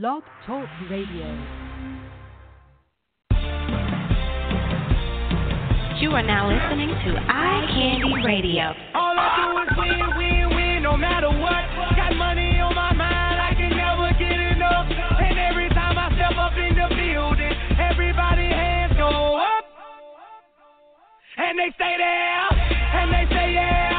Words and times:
Blog 0.00 0.22
Talk 0.46 0.64
Radio. 0.88 1.28
You 6.00 6.08
are 6.16 6.24
now 6.24 6.48
listening 6.48 6.88
to 6.88 7.20
Eye 7.28 7.68
Candy 7.68 8.24
Radio. 8.24 8.72
All 8.94 9.12
I 9.12 9.28
do 9.36 9.60
is 9.60 9.68
win, 9.76 10.00
win, 10.16 10.56
win, 10.56 10.82
no 10.84 10.96
matter 10.96 11.28
what. 11.28 11.68
Got 12.00 12.16
money 12.16 12.58
on 12.60 12.74
my 12.74 12.94
mind, 12.94 13.40
I 13.44 13.52
can 13.52 13.76
never 13.76 14.08
get 14.16 14.40
enough. 14.56 14.88
And 14.88 15.38
every 15.38 15.68
time 15.76 15.98
I 15.98 16.08
step 16.16 16.32
up 16.32 16.56
in 16.56 16.80
the 16.80 16.88
building, 16.96 17.52
everybody 17.76 18.48
hands 18.48 18.96
go 18.96 19.36
up. 19.36 19.64
And 21.36 21.58
they 21.58 21.68
stay 21.76 21.94
there, 22.00 22.48
and 22.96 23.12
they 23.12 23.28
say 23.36 23.52
yeah, 23.52 23.89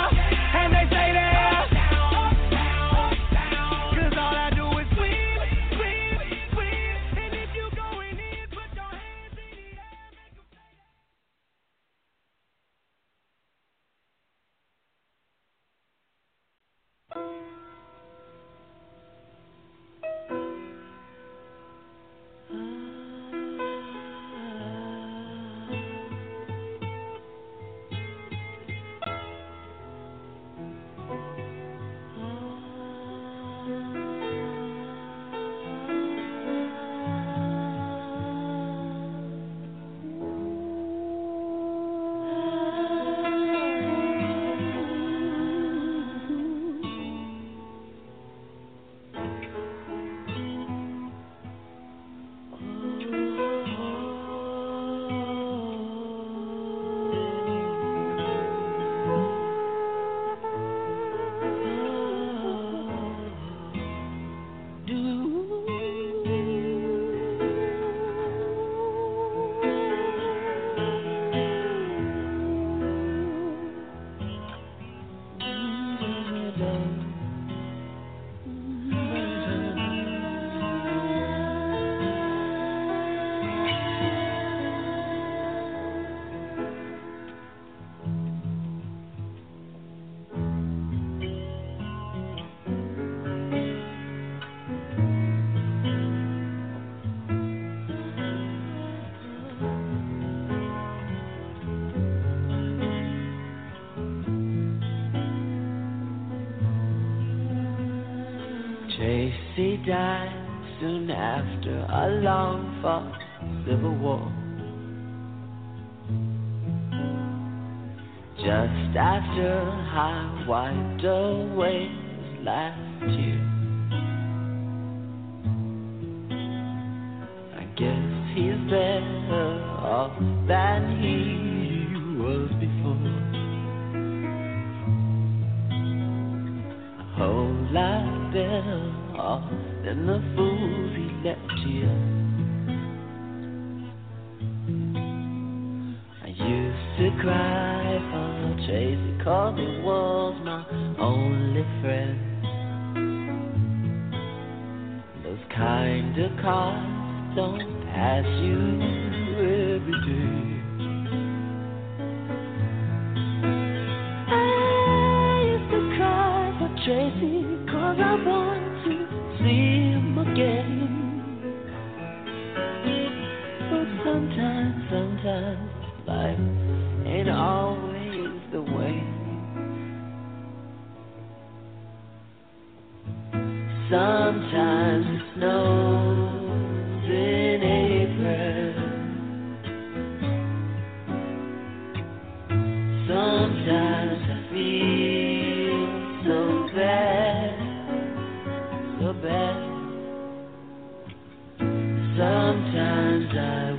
Sometimes 202.81 203.70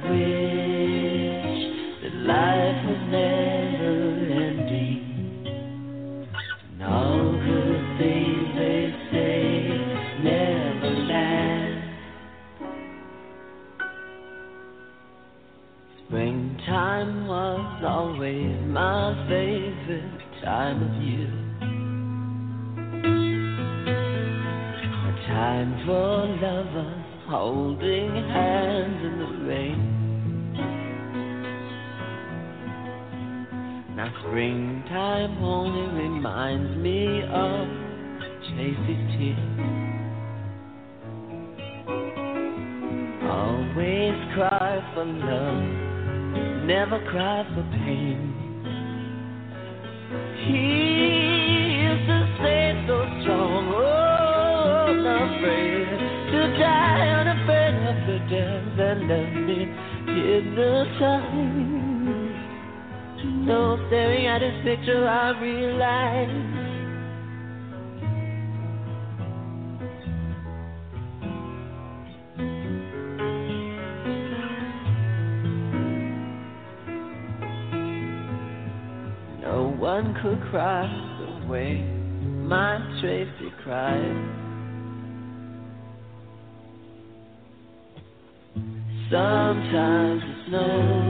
Sometimes 89.53 90.23
it 90.25 90.49
snows 90.49 91.02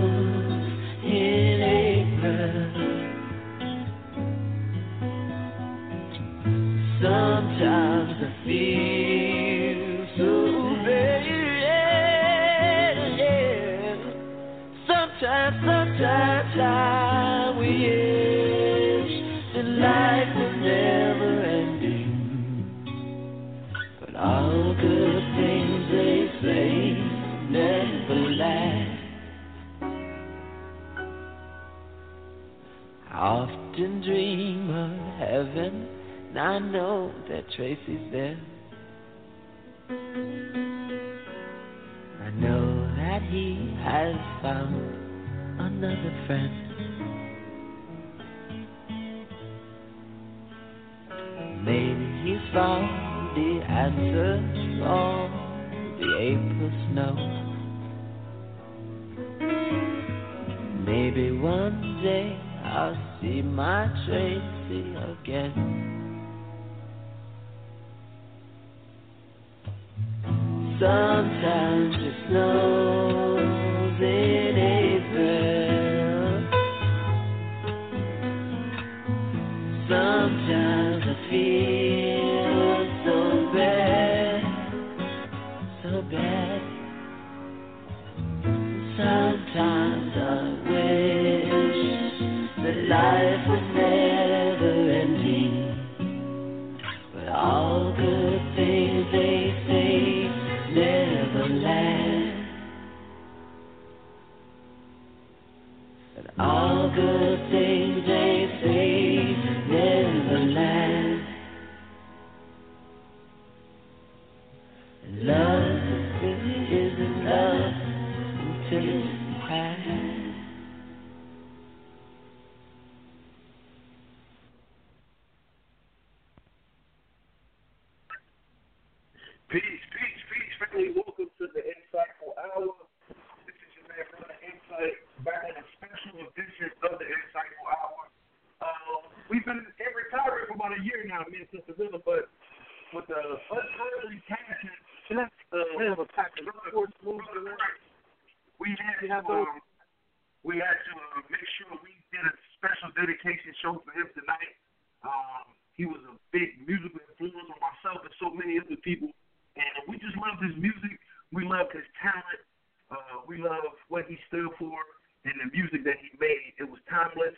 and 165.33 165.41
the 165.41 165.49
music 165.57 165.85
that 165.85 165.97
he 166.05 166.12
made. 166.21 166.53
It 166.61 166.69
was 166.69 166.81
timeless. 166.89 167.35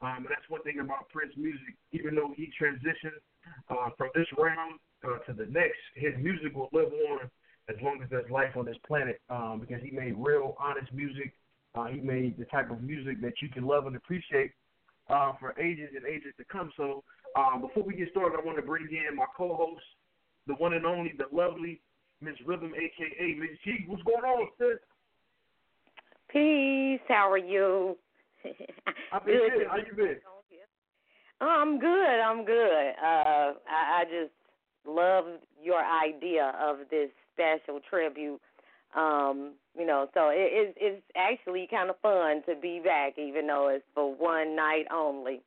Um, 0.00 0.28
and 0.28 0.30
that's 0.30 0.46
one 0.48 0.62
thing 0.62 0.78
about 0.78 1.08
Prince 1.08 1.32
music. 1.36 1.74
Even 1.92 2.14
though 2.14 2.32
he 2.36 2.52
transitioned 2.54 3.18
uh, 3.70 3.90
from 3.96 4.10
this 4.14 4.28
realm 4.36 4.78
uh, 5.02 5.18
to 5.26 5.32
the 5.32 5.46
next, 5.50 5.80
his 5.96 6.12
music 6.20 6.54
will 6.54 6.70
live 6.72 6.92
on 7.10 7.30
as 7.68 7.76
long 7.82 8.00
as 8.02 8.08
there's 8.10 8.30
life 8.30 8.56
on 8.56 8.64
this 8.64 8.78
planet 8.86 9.20
um, 9.28 9.60
because 9.60 9.82
he 9.82 9.90
made 9.90 10.14
real, 10.16 10.54
honest 10.60 10.92
music. 10.92 11.34
Uh, 11.74 11.86
he 11.86 12.00
made 12.00 12.38
the 12.38 12.44
type 12.46 12.70
of 12.70 12.82
music 12.82 13.20
that 13.20 13.34
you 13.42 13.48
can 13.48 13.66
love 13.66 13.86
and 13.86 13.96
appreciate 13.96 14.52
uh, 15.10 15.32
for 15.40 15.58
ages 15.60 15.90
and 15.96 16.06
ages 16.06 16.32
to 16.38 16.44
come. 16.44 16.70
So 16.76 17.02
um, 17.36 17.60
before 17.60 17.82
we 17.82 17.94
get 17.94 18.10
started, 18.10 18.38
I 18.40 18.44
want 18.44 18.56
to 18.56 18.62
bring 18.62 18.88
in 18.90 19.16
my 19.16 19.26
co-host, 19.36 19.82
the 20.46 20.54
one 20.54 20.74
and 20.74 20.86
only, 20.86 21.12
the 21.18 21.26
lovely 21.34 21.80
Miss 22.20 22.34
Rhythm, 22.46 22.72
aka 22.74 23.34
Miss 23.34 23.50
G. 23.64 23.84
What's 23.86 24.02
going 24.02 24.24
on, 24.24 24.48
sis? 24.58 24.78
Peace. 26.30 27.00
How 27.08 27.30
are 27.30 27.38
you? 27.38 27.96
I've 29.12 29.24
been 29.24 29.38
good. 29.38 29.52
good. 29.58 29.66
How 29.68 29.76
you 29.76 29.94
been? 29.96 30.16
Oh, 31.40 31.46
I'm 31.46 31.78
good. 31.78 32.20
I'm 32.20 32.44
good. 32.44 32.92
Uh, 33.02 33.54
I, 33.68 34.00
I 34.00 34.04
just 34.04 34.32
love 34.86 35.24
your 35.62 35.82
idea 35.84 36.52
of 36.60 36.78
this 36.90 37.10
special 37.32 37.80
tribute. 37.88 38.40
Um, 38.96 39.52
you 39.78 39.86
know, 39.86 40.08
so 40.14 40.30
it, 40.30 40.50
it's 40.50 40.78
it's 40.80 41.02
actually 41.16 41.68
kind 41.70 41.90
of 41.90 42.00
fun 42.00 42.42
to 42.48 42.60
be 42.60 42.80
back, 42.82 43.18
even 43.18 43.46
though 43.46 43.68
it's 43.68 43.84
for 43.94 44.14
one 44.14 44.56
night 44.56 44.86
only. 44.92 45.40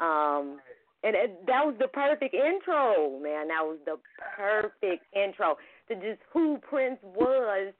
Um, 0.00 0.60
and 1.02 1.16
it, 1.16 1.46
that 1.46 1.64
was 1.64 1.74
the 1.78 1.88
perfect 1.88 2.34
intro, 2.34 3.18
man. 3.20 3.48
That 3.48 3.64
was 3.64 3.78
the 3.86 3.96
perfect 4.36 5.04
intro 5.14 5.56
to 5.88 5.94
just 5.94 6.20
who 6.32 6.58
Prince 6.58 6.98
was, 7.02 7.72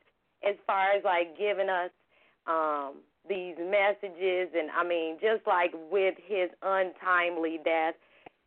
as 0.47 0.57
far 0.67 0.93
as 0.93 1.05
like 1.05 1.37
giving 1.39 1.69
us 1.69 1.91
um 2.47 2.95
these 3.29 3.57
messages, 3.59 4.51
and 4.55 4.71
I 4.71 4.85
mean, 4.87 5.17
just 5.21 5.47
like 5.47 5.73
with 5.91 6.15
his 6.27 6.51
untimely 6.63 7.59
death, 7.65 7.95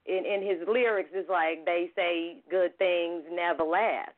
in 0.06 0.26
in 0.26 0.42
his 0.42 0.68
lyrics, 0.68 1.10
it's 1.14 1.30
like 1.30 1.66
they 1.66 1.92
say 1.96 2.42
good 2.50 2.78
things 2.78 3.24
never 3.32 3.64
last, 3.64 4.12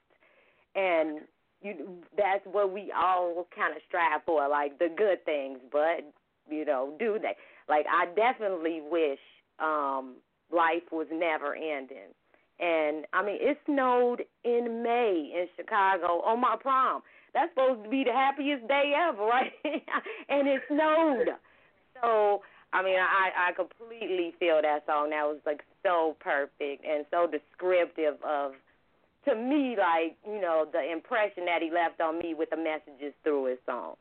and 0.75 1.21
you 1.61 2.03
that's 2.17 2.45
what 2.45 2.71
we 2.71 2.91
all 2.95 3.47
kind 3.55 3.75
of 3.75 3.81
strive 3.87 4.21
for, 4.25 4.47
like 4.47 4.79
the 4.79 4.89
good 4.95 5.23
things, 5.25 5.59
but 5.71 6.05
you 6.49 6.65
know, 6.65 6.93
do 6.99 7.17
they? 7.21 7.35
Like 7.67 7.85
I 7.89 8.05
definitely 8.15 8.81
wish 8.81 9.19
um 9.59 10.15
life 10.51 10.83
was 10.91 11.07
never 11.11 11.55
ending. 11.55 12.13
And 12.59 13.05
I 13.13 13.25
mean, 13.25 13.37
it 13.39 13.57
snowed 13.65 14.23
in 14.43 14.83
May 14.83 15.31
in 15.33 15.47
Chicago 15.55 16.21
on 16.23 16.39
my 16.39 16.55
prom. 16.59 17.01
That's 17.33 17.51
supposed 17.51 17.83
to 17.83 17.89
be 17.89 18.03
the 18.03 18.11
happiest 18.11 18.67
day 18.67 18.93
ever, 18.95 19.23
right? 19.23 19.53
and 20.29 20.47
it 20.47 20.61
snowed. 20.67 21.31
So 22.01 22.41
I 22.71 22.79
mean, 22.83 22.99
I 22.99 23.51
I 23.51 23.55
completely 23.55 24.31
feel 24.39 24.63
that 24.63 24.87
song. 24.87 25.11
That 25.11 25.27
was 25.27 25.43
like 25.43 25.63
so 25.83 26.15
perfect 26.23 26.87
and 26.87 27.03
so 27.11 27.27
descriptive 27.27 28.15
of, 28.23 28.55
to 29.27 29.35
me, 29.35 29.75
like 29.75 30.15
you 30.23 30.39
know, 30.39 30.63
the 30.67 30.79
impression 30.79 31.43
that 31.51 31.59
he 31.59 31.67
left 31.67 31.99
on 31.99 32.19
me 32.19 32.31
with 32.31 32.51
the 32.51 32.59
messages 32.59 33.11
through 33.27 33.51
his 33.51 33.59
song. 33.67 33.99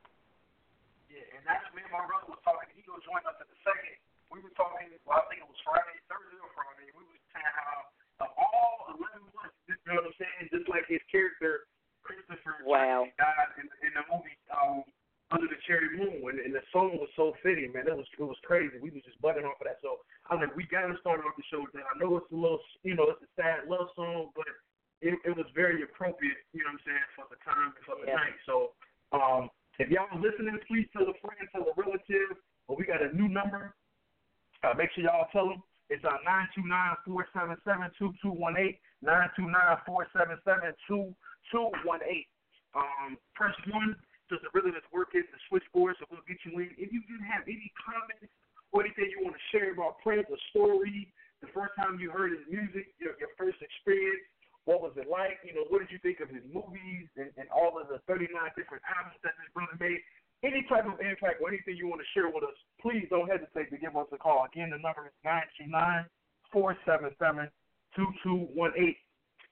Yeah, 1.11 1.27
and 1.35 1.43
that's 1.43 1.67
me 1.75 1.83
and 1.83 1.91
my 1.91 2.07
brother 2.07 2.31
was 2.31 2.39
talking. 2.47 2.71
He 2.79 2.87
go 2.87 2.95
join 3.03 3.23
us 3.27 3.35
at 3.43 3.51
the 3.51 3.59
second. 3.67 3.99
We 4.31 4.39
were 4.39 4.55
talking. 4.55 4.87
Well, 5.03 5.19
I 5.19 5.27
think 5.27 5.43
it 5.43 5.51
was 5.51 5.59
Friday, 5.67 5.99
Thursday 6.07 6.39
or 6.39 6.51
Friday. 6.55 6.95
We 6.95 7.03
were 7.03 7.23
saying 7.35 7.51
how 7.51 7.91
of 8.23 8.31
all 8.39 8.95
11 8.95 9.35
months, 9.35 9.59
you 9.67 9.75
know 9.91 9.99
what 9.99 10.15
I'm 10.15 10.17
saying? 10.21 10.47
Just 10.55 10.71
like 10.71 10.87
his 10.87 11.03
character, 11.11 11.67
Christopher 12.11 12.67
wow. 12.67 13.07
died 13.19 13.50
in, 13.62 13.71
in 13.87 13.93
the 13.95 14.05
movie 14.11 14.35
um, 14.50 14.83
Under 15.31 15.47
the 15.47 15.59
Cherry 15.67 15.95
Moon, 15.95 16.26
and, 16.26 16.43
and 16.43 16.52
the 16.55 16.64
song 16.75 16.99
was 16.99 17.11
so 17.14 17.38
fitting, 17.43 17.71
man. 17.71 17.87
It 17.87 17.95
was 17.95 18.11
it 18.19 18.26
was 18.26 18.38
crazy. 18.43 18.83
We 18.83 18.90
was 18.90 19.07
just 19.07 19.23
buzzing 19.23 19.47
off 19.47 19.62
of 19.62 19.67
that. 19.71 19.79
So 19.79 20.02
I 20.26 20.35
was 20.35 20.43
like, 20.43 20.59
we 20.59 20.67
got 20.67 20.90
to 20.90 20.99
start 20.99 21.23
off 21.23 21.38
the 21.38 21.47
show 21.47 21.62
with 21.62 21.73
that. 21.79 21.87
I 21.87 21.95
know 22.02 22.19
it's 22.19 22.31
a 22.35 22.37
little, 22.37 22.59
you 22.83 22.99
know, 22.99 23.07
it's 23.14 23.23
a 23.23 23.31
sad 23.38 23.71
love 23.71 23.95
song, 23.95 24.35
but 24.35 24.50
it, 25.00 25.14
it 25.23 25.35
was 25.38 25.47
very 25.55 25.87
appropriate, 25.87 26.43
you 26.52 26.67
know 26.67 26.75
what 26.75 26.83
I'm 26.83 26.87
saying, 26.87 27.09
for 27.14 27.25
the 27.31 27.38
time 27.47 27.73
and 27.73 27.85
for 27.87 27.97
the 28.02 28.11
yeah. 28.11 28.21
night. 28.21 28.37
So 28.45 28.76
um, 29.14 29.49
if 29.79 29.88
y'all 29.88 30.11
are 30.11 30.21
listening, 30.21 30.59
please 30.69 30.90
tell 30.93 31.09
a 31.09 31.17
friend, 31.23 31.40
tell 31.55 31.64
a 31.64 31.75
relative. 31.79 32.37
But 32.69 32.76
we 32.76 32.85
got 32.85 33.00
a 33.00 33.14
new 33.17 33.31
number. 33.31 33.75
Uh, 34.61 34.76
make 34.76 34.93
sure 34.93 35.09
y'all 35.09 35.31
tell 35.33 35.49
them 35.49 35.62
it's 35.91 36.07
uh, 36.07 36.23
929-477-2218, 37.03 38.79
929-477-2218. 39.03 41.11
Um, 42.71 43.19
press 43.35 43.51
1 43.67 43.99
does 44.31 44.39
the 44.47 44.55
rhythm 44.55 44.79
that's 44.79 44.87
working, 44.95 45.27
the 45.27 45.43
switchboard, 45.51 45.99
so 45.99 46.07
we'll 46.07 46.23
get 46.31 46.39
you 46.47 46.55
in. 46.63 46.71
If 46.79 46.95
you 46.95 47.03
didn't 47.11 47.27
have 47.27 47.43
any 47.51 47.75
comments 47.75 48.31
or 48.71 48.87
anything 48.87 49.11
you 49.11 49.27
want 49.27 49.35
to 49.35 49.43
share 49.51 49.75
about 49.75 49.99
Prince, 50.07 50.31
a 50.31 50.39
story, 50.55 51.11
the 51.43 51.51
first 51.51 51.75
time 51.75 51.99
you 51.99 52.15
heard 52.15 52.39
his 52.39 52.47
music, 52.47 52.95
your, 53.03 53.19
your 53.19 53.35
first 53.35 53.59
experience, 53.59 54.23
what 54.71 54.79
was 54.79 54.95
it 54.95 55.11
like? 55.11 55.43
You 55.43 55.59
know, 55.59 55.67
what 55.67 55.83
did 55.83 55.91
you 55.91 55.99
think 55.99 56.23
of 56.23 56.31
his 56.31 56.47
movies 56.47 57.11
and, 57.19 57.35
and 57.35 57.51
all 57.51 57.75
of 57.75 57.91
the 57.91 57.99
39 58.07 58.31
different 58.55 58.87
albums 58.87 59.19
that 59.27 59.35
this 59.43 59.51
brother 59.51 59.75
made? 59.83 59.99
Any 60.43 60.65
type 60.69 60.87
of 60.89 61.01
impact 61.01 61.41
or 61.43 61.49
anything 61.49 61.77
you 61.77 61.89
want 61.89 62.01
to 62.01 62.09
share 62.17 62.29
with 62.33 62.45
us, 62.45 62.57
please 62.81 63.05
don't 63.11 63.29
hesitate 63.29 63.69
to 63.71 63.77
give 63.77 63.97
us 63.97 64.09
a 64.13 64.17
call. 64.17 64.49
Again, 64.49 64.71
the 64.73 64.81
number 64.81 65.05
is 65.05 65.17
nine 65.25 65.45
two 65.59 65.69
nine 65.69 66.05
four 66.53 66.77
seven 66.89 67.13
seven 67.21 67.49
two 67.95 68.09
two 68.23 68.49
one 68.57 68.73
eight. 68.77 68.97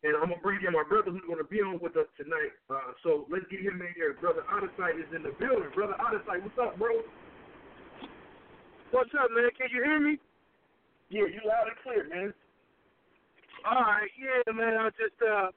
And 0.00 0.14
I'm 0.16 0.30
gonna 0.30 0.40
bring 0.40 0.62
in 0.62 0.72
my 0.72 0.86
brother 0.86 1.10
who's 1.10 1.26
gonna 1.28 1.44
be 1.44 1.60
on 1.60 1.82
with 1.82 1.98
us 1.98 2.08
tonight. 2.16 2.54
Uh, 2.70 2.94
so 3.02 3.26
let's 3.28 3.44
get 3.50 3.60
him 3.60 3.82
in 3.82 3.92
here. 3.98 4.16
Brother 4.16 4.46
Ottosight 4.48 4.96
is 4.96 5.10
in 5.10 5.26
the 5.26 5.34
building. 5.36 5.68
Brother 5.74 5.98
Ottosight, 5.98 6.40
what's 6.40 6.56
up, 6.56 6.78
bro? 6.78 7.02
What's 8.94 9.12
up, 9.12 9.28
man? 9.34 9.50
Can 9.58 9.68
you 9.74 9.84
hear 9.84 10.00
me? 10.00 10.16
Yeah, 11.10 11.28
you 11.28 11.42
loud 11.44 11.68
and 11.68 11.76
clear, 11.84 12.08
man. 12.08 12.32
All 13.66 13.82
right, 13.84 14.08
yeah, 14.16 14.46
man. 14.54 14.78
I 14.78 14.88
just 14.96 15.18
uh 15.20 15.50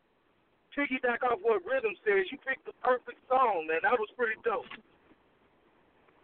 piggyback 0.76 1.24
off 1.24 1.40
what 1.40 1.64
Rhythm 1.64 1.96
says. 2.04 2.28
You 2.32 2.40
picked 2.42 2.66
the 2.66 2.76
perfect 2.84 3.22
song, 3.30 3.68
man. 3.70 3.80
That 3.84 3.96
was 3.96 4.10
pretty 4.18 4.42
dope. 4.44 4.66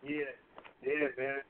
Yeah, 0.07 0.31
yeah, 0.87 1.11
man. 1.19 1.43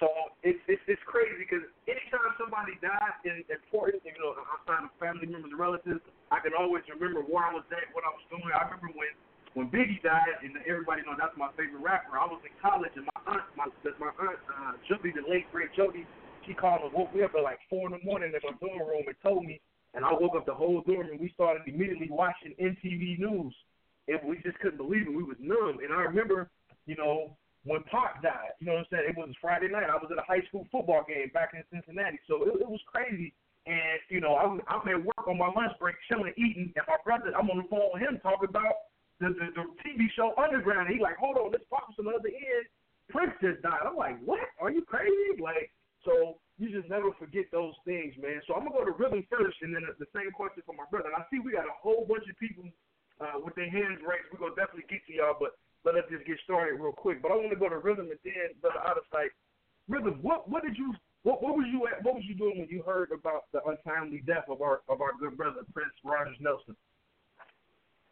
So 0.00 0.08
it's 0.40 0.56
it's 0.64 0.80
it's 0.88 1.04
crazy 1.04 1.36
because 1.44 1.60
anytime 1.84 2.32
somebody 2.40 2.72
dies 2.80 3.20
in 3.28 3.44
important, 3.52 4.00
you 4.00 4.16
know, 4.16 4.32
outside 4.48 4.88
of 4.88 4.92
family 4.96 5.28
members 5.28 5.52
relatives, 5.52 6.00
I 6.32 6.40
can 6.40 6.56
always 6.56 6.80
remember 6.88 7.20
where 7.20 7.44
I 7.44 7.52
was 7.52 7.68
at, 7.68 7.84
what 7.92 8.08
I 8.08 8.12
was 8.16 8.24
doing. 8.32 8.48
I 8.48 8.64
remember 8.64 8.96
when 8.96 9.12
when 9.52 9.68
Biggie 9.68 10.00
died, 10.00 10.40
and 10.40 10.56
everybody 10.64 11.04
knows 11.04 11.20
that's 11.20 11.36
my 11.36 11.52
favorite 11.52 11.84
rapper. 11.84 12.16
I 12.16 12.24
was 12.24 12.40
in 12.48 12.54
college, 12.64 12.96
and 12.96 13.04
my 13.12 13.36
aunt, 13.36 13.44
my 13.60 13.68
my 14.00 14.12
aunt 14.24 14.40
uh, 14.48 14.72
Jody, 14.88 15.12
the 15.12 15.20
late 15.28 15.44
great 15.52 15.76
Jody, 15.76 16.08
she 16.48 16.56
called 16.56 16.80
and 16.88 16.96
woke 16.96 17.12
me 17.12 17.20
up 17.20 17.36
at 17.36 17.44
like 17.44 17.60
four 17.68 17.92
in 17.92 17.92
the 17.92 18.00
morning 18.00 18.32
in 18.32 18.40
my 18.40 18.56
dorm 18.56 18.80
room 18.88 19.04
and 19.04 19.16
told 19.20 19.44
me, 19.44 19.60
and 19.92 20.00
I 20.00 20.16
woke 20.16 20.32
up 20.32 20.48
the 20.48 20.56
whole 20.56 20.80
dorm, 20.80 21.12
and 21.12 21.20
we 21.20 21.28
started 21.36 21.68
immediately 21.68 22.08
watching 22.08 22.56
MTV 22.56 23.20
News, 23.20 23.52
and 24.08 24.16
we 24.24 24.40
just 24.40 24.56
couldn't 24.64 24.80
believe 24.80 25.04
it. 25.04 25.12
We 25.12 25.28
was 25.28 25.36
numb, 25.44 25.84
and 25.84 25.92
I 25.92 26.08
remember, 26.08 26.48
you 26.88 26.96
know, 26.96 27.36
when 27.64 27.82
Pac 27.92 28.22
died. 28.22 28.56
You 28.58 28.66
know 28.66 28.80
what 28.80 28.88
I'm 28.88 28.92
saying? 28.92 29.06
It 29.12 29.16
was 29.16 29.28
Friday 29.40 29.68
night. 29.68 29.92
I 29.92 30.00
was 30.00 30.08
at 30.08 30.20
a 30.20 30.24
high 30.24 30.44
school 30.48 30.64
football 30.72 31.04
game 31.04 31.28
back 31.34 31.52
in 31.52 31.60
Cincinnati, 31.68 32.18
so 32.24 32.44
it, 32.48 32.56
it 32.56 32.68
was 32.68 32.80
crazy. 32.88 33.34
And 33.68 34.00
you 34.08 34.20
know, 34.20 34.40
I 34.40 34.48
was 34.48 34.60
I'm 34.68 34.88
at 34.88 35.04
work 35.04 35.28
on 35.28 35.36
my 35.36 35.52
lunch 35.52 35.76
break, 35.76 35.96
chilling, 36.08 36.32
eating, 36.40 36.72
and 36.72 36.86
my 36.88 36.96
brother, 37.04 37.32
I'm 37.36 37.52
on 37.52 37.60
the 37.60 37.68
phone 37.68 37.92
with 37.92 38.00
him 38.00 38.16
talking 38.24 38.48
about 38.48 38.88
the 39.20 39.36
the, 39.36 39.52
the 39.52 39.64
TV 39.84 40.08
show 40.16 40.32
Underground. 40.40 40.88
And 40.88 40.96
he 40.96 41.02
like, 41.02 41.20
hold 41.20 41.36
on, 41.36 41.52
let's 41.52 41.68
pop 41.68 41.92
some 41.96 42.08
other 42.08 42.32
end. 42.32 42.64
Prince 43.12 43.36
just 43.42 43.60
died. 43.60 43.84
I'm 43.84 43.98
like, 43.98 44.16
what? 44.24 44.48
Are 44.62 44.70
you 44.70 44.80
crazy? 44.86 45.36
Like, 45.36 45.68
so 46.06 46.40
you 46.56 46.72
just 46.72 46.88
never 46.88 47.12
forget 47.20 47.52
those 47.52 47.76
things, 47.84 48.16
man. 48.16 48.40
So 48.48 48.56
I'm 48.56 48.64
gonna 48.64 48.80
go 48.80 48.84
to 48.88 48.96
rhythm 48.96 49.26
first, 49.28 49.60
and 49.60 49.76
then 49.76 49.84
the 50.00 50.08
same 50.16 50.32
question 50.32 50.64
for 50.64 50.72
my 50.72 50.88
brother. 50.88 51.12
And 51.12 51.20
I 51.20 51.28
see 51.28 51.44
we 51.44 51.52
got 51.52 51.68
a 51.68 51.76
whole 51.76 52.08
bunch 52.08 52.24
of 52.24 52.36
people 52.40 52.64
uh, 53.20 53.36
with 53.44 53.52
their 53.60 53.68
hands 53.68 54.00
raised. 54.00 54.32
We're 54.32 54.40
gonna 54.40 54.56
definitely 54.56 54.88
get 54.88 55.04
to 55.04 55.12
y'all, 55.12 55.36
but 55.36 55.60
let 55.84 55.94
us 55.96 56.04
just 56.10 56.26
get 56.26 56.36
started 56.44 56.80
real 56.80 56.92
quick. 56.92 57.22
But 57.22 57.32
I 57.32 57.36
want 57.36 57.50
to 57.50 57.56
go 57.56 57.68
to 57.68 57.78
Rhythm 57.78 58.10
and 58.10 58.20
then 58.24 58.56
Brother 58.60 58.80
Ottosight. 58.84 59.32
Rhythm, 59.88 60.18
what 60.22 60.48
what 60.48 60.62
did 60.62 60.76
you 60.76 60.94
what 61.22 61.42
what 61.42 61.56
was 61.56 61.66
you 61.72 61.86
at, 61.86 62.02
what 62.04 62.14
was 62.14 62.24
you 62.26 62.34
doing 62.34 62.58
when 62.58 62.68
you 62.68 62.82
heard 62.82 63.10
about 63.12 63.44
the 63.52 63.60
untimely 63.64 64.22
death 64.26 64.44
of 64.48 64.62
our 64.62 64.82
of 64.88 65.00
our 65.00 65.12
good 65.18 65.36
brother 65.36 65.60
Prince 65.72 65.92
Rogers 66.04 66.36
Nelson? 66.40 66.76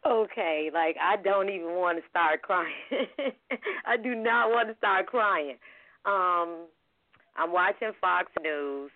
Okay, 0.05 0.69
like 0.73 0.95
I 1.01 1.17
don't 1.17 1.49
even 1.49 1.75
want 1.75 1.97
to 1.97 2.09
start 2.09 2.41
crying. 2.41 2.73
I 3.85 3.97
do 3.97 4.15
not 4.15 4.49
want 4.49 4.69
to 4.69 4.75
start 4.77 5.07
crying. 5.07 5.57
Um, 6.05 6.67
I'm 7.35 7.51
watching 7.51 7.91
Fox 8.01 8.31
News 8.41 8.91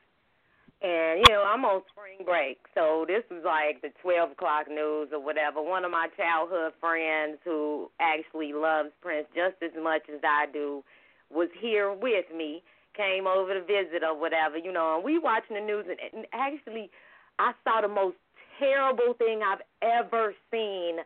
and, 0.84 1.24
you 1.26 1.34
know, 1.34 1.44
I'm 1.44 1.64
on 1.64 1.82
spring 1.92 2.26
break. 2.26 2.60
So 2.76 3.06
this 3.08 3.24
was 3.32 3.44
like 3.46 3.82
the 3.82 3.90
12 4.02 4.32
o'clock 4.32 4.68
news 4.68 5.10
or 5.12 5.24
whatever. 5.24 5.62
One 5.62 5.86
of 5.86 5.92
my 5.92 6.08
childhood 6.18 6.74
friends 6.80 7.40
who 7.46 7.90
actually 8.00 8.52
loves 8.54 8.90
Prince 9.02 9.28
just 9.34 9.56
as 9.64 9.72
much 9.82 10.04
as 10.14 10.20
I 10.24 10.46
do 10.52 10.84
was 11.32 11.50
here 11.60 11.92
with 11.92 12.26
me, 12.36 12.62
came 12.96 13.26
over 13.26 13.54
to 13.56 13.62
visit 13.62 14.04
or 14.04 14.20
whatever, 14.20 14.58
you 14.58 14.72
know, 14.72 14.96
and 14.96 15.04
we 15.04 15.18
watching 15.18 15.56
the 15.56 15.62
news. 15.62 15.86
And, 15.90 15.98
and 16.14 16.26
actually, 16.34 16.92
I 17.40 17.54
saw 17.64 17.82
the 17.82 17.88
most 17.88 18.18
terrible 18.60 19.16
thing 19.18 19.42
I've 19.42 19.64
ever 19.82 20.36
seen. 20.52 20.98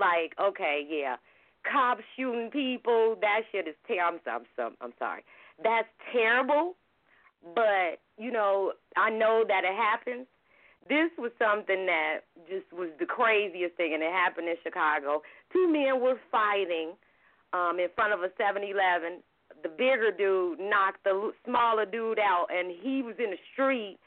Like, 0.00 0.34
okay, 0.40 0.86
yeah, 0.88 1.16
cops 1.70 2.02
shooting 2.16 2.50
people. 2.50 3.16
That 3.20 3.42
shit 3.52 3.68
is 3.68 3.76
terrible. 3.86 4.18
I'm, 4.26 4.42
I'm, 4.58 4.72
I'm 4.80 4.92
sorry. 4.98 5.22
That's 5.62 5.88
terrible 6.12 6.74
but 7.54 8.00
you 8.18 8.30
know, 8.30 8.72
I 8.96 9.10
know 9.10 9.44
that 9.46 9.64
it 9.64 9.74
happens. 9.74 10.26
This 10.88 11.10
was 11.18 11.30
something 11.38 11.86
that 11.86 12.24
just 12.48 12.72
was 12.72 12.88
the 12.98 13.06
craziest 13.06 13.76
thing, 13.76 13.94
and 13.94 14.02
it 14.02 14.10
happened 14.10 14.48
in 14.48 14.56
Chicago. 14.62 15.22
Two 15.52 15.70
men 15.70 16.00
were 16.00 16.16
fighting 16.30 16.92
um, 17.52 17.78
in 17.78 17.88
front 17.94 18.12
of 18.12 18.20
a 18.20 18.28
7-Eleven. 18.40 19.22
The 19.62 19.68
bigger 19.68 20.10
dude 20.16 20.60
knocked 20.60 21.04
the 21.04 21.32
smaller 21.44 21.84
dude 21.84 22.18
out, 22.18 22.46
and 22.50 22.72
he 22.72 23.02
was 23.02 23.16
in 23.18 23.30
the 23.30 23.42
street. 23.52 23.98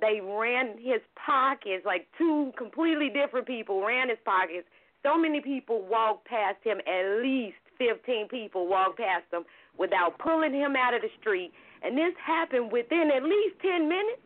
They 0.00 0.20
ran 0.20 0.76
his 0.78 1.00
pockets, 1.14 1.86
like 1.86 2.08
two 2.18 2.52
completely 2.58 3.10
different 3.10 3.46
people 3.46 3.84
ran 3.84 4.08
his 4.08 4.18
pockets. 4.24 4.66
So 5.04 5.16
many 5.16 5.40
people 5.40 5.86
walked 5.88 6.26
past 6.26 6.56
him, 6.64 6.78
at 6.86 7.22
least 7.22 7.60
15 7.78 8.28
people 8.28 8.66
walked 8.66 8.98
past 8.98 9.24
him 9.32 9.44
without 9.78 10.18
pulling 10.18 10.54
him 10.54 10.74
out 10.76 10.94
of 10.94 11.02
the 11.02 11.10
street 11.20 11.52
and 11.84 11.96
this 11.96 12.14
happened 12.24 12.72
within 12.72 13.10
at 13.14 13.22
least 13.22 13.60
10 13.60 13.88
minutes. 13.88 14.22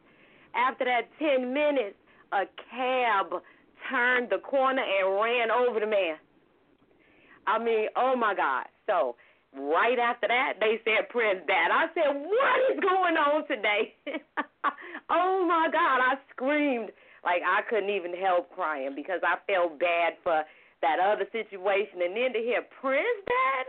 After 0.54 0.84
that 0.84 1.10
10 1.18 1.52
minutes, 1.52 1.96
a 2.32 2.44
cab 2.70 3.42
turned 3.90 4.30
the 4.30 4.38
corner 4.38 4.82
and 4.82 5.20
ran 5.20 5.50
over 5.50 5.80
the 5.80 5.86
man. 5.86 6.16
I 7.46 7.58
mean, 7.58 7.88
oh 7.96 8.14
my 8.16 8.34
God. 8.34 8.66
So, 8.86 9.16
right 9.56 9.98
after 9.98 10.28
that, 10.28 10.54
they 10.60 10.80
said 10.84 11.08
Prince 11.08 11.40
died. 11.48 11.72
I 11.72 11.86
said, 11.94 12.14
what 12.14 12.58
is 12.72 12.80
going 12.80 13.16
on 13.16 13.46
today? 13.48 13.96
oh 15.10 15.44
my 15.48 15.68
God. 15.72 15.98
I 16.00 16.14
screamed. 16.30 16.90
Like, 17.24 17.42
I 17.42 17.62
couldn't 17.68 17.90
even 17.90 18.14
help 18.14 18.54
crying 18.54 18.92
because 18.94 19.20
I 19.24 19.36
felt 19.50 19.80
bad 19.80 20.14
for 20.22 20.44
that 20.82 20.98
other 21.02 21.26
situation. 21.32 22.04
And 22.04 22.16
then 22.16 22.32
to 22.32 22.38
hear 22.38 22.62
Prince 22.80 23.18
died, 23.26 23.68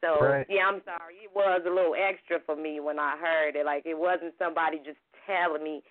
so 0.00 0.20
right. 0.20 0.46
yeah, 0.48 0.66
I'm 0.66 0.82
sorry. 0.84 1.16
It 1.24 1.30
was 1.34 1.62
a 1.66 1.70
little 1.70 1.94
extra 1.94 2.38
for 2.44 2.56
me 2.56 2.80
when 2.80 2.98
I 2.98 3.16
heard 3.16 3.56
it. 3.56 3.66
Like 3.66 3.84
it 3.86 3.98
wasn't 3.98 4.34
somebody 4.38 4.78
just 4.78 4.98
telling 5.26 5.62
me. 5.62 5.82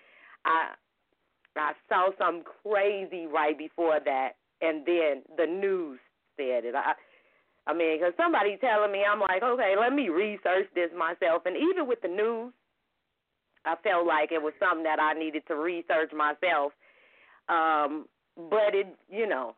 I 0.44 0.74
I 1.56 1.72
saw 1.88 2.10
something 2.18 2.44
crazy 2.62 3.26
right 3.26 3.56
before 3.56 3.98
that, 4.04 4.36
and 4.62 4.86
then 4.86 5.22
the 5.36 5.46
news 5.46 5.98
said 6.36 6.64
it. 6.64 6.74
I 6.74 6.92
I 7.68 7.74
mean, 7.74 7.98
because 7.98 8.14
somebody 8.16 8.56
telling 8.56 8.90
me, 8.90 9.04
I'm 9.04 9.20
like, 9.20 9.42
okay, 9.42 9.74
let 9.78 9.92
me 9.92 10.08
research 10.08 10.66
this 10.74 10.88
myself. 10.96 11.42
And 11.44 11.54
even 11.54 11.86
with 11.86 12.00
the 12.00 12.08
news, 12.08 12.54
I 13.66 13.74
felt 13.84 14.06
like 14.06 14.32
it 14.32 14.40
was 14.40 14.54
something 14.58 14.84
that 14.84 14.98
I 14.98 15.12
needed 15.12 15.42
to 15.48 15.54
research 15.54 16.10
myself. 16.16 16.72
Um, 17.50 18.06
but 18.36 18.72
it, 18.72 18.86
you 19.10 19.28
know, 19.28 19.54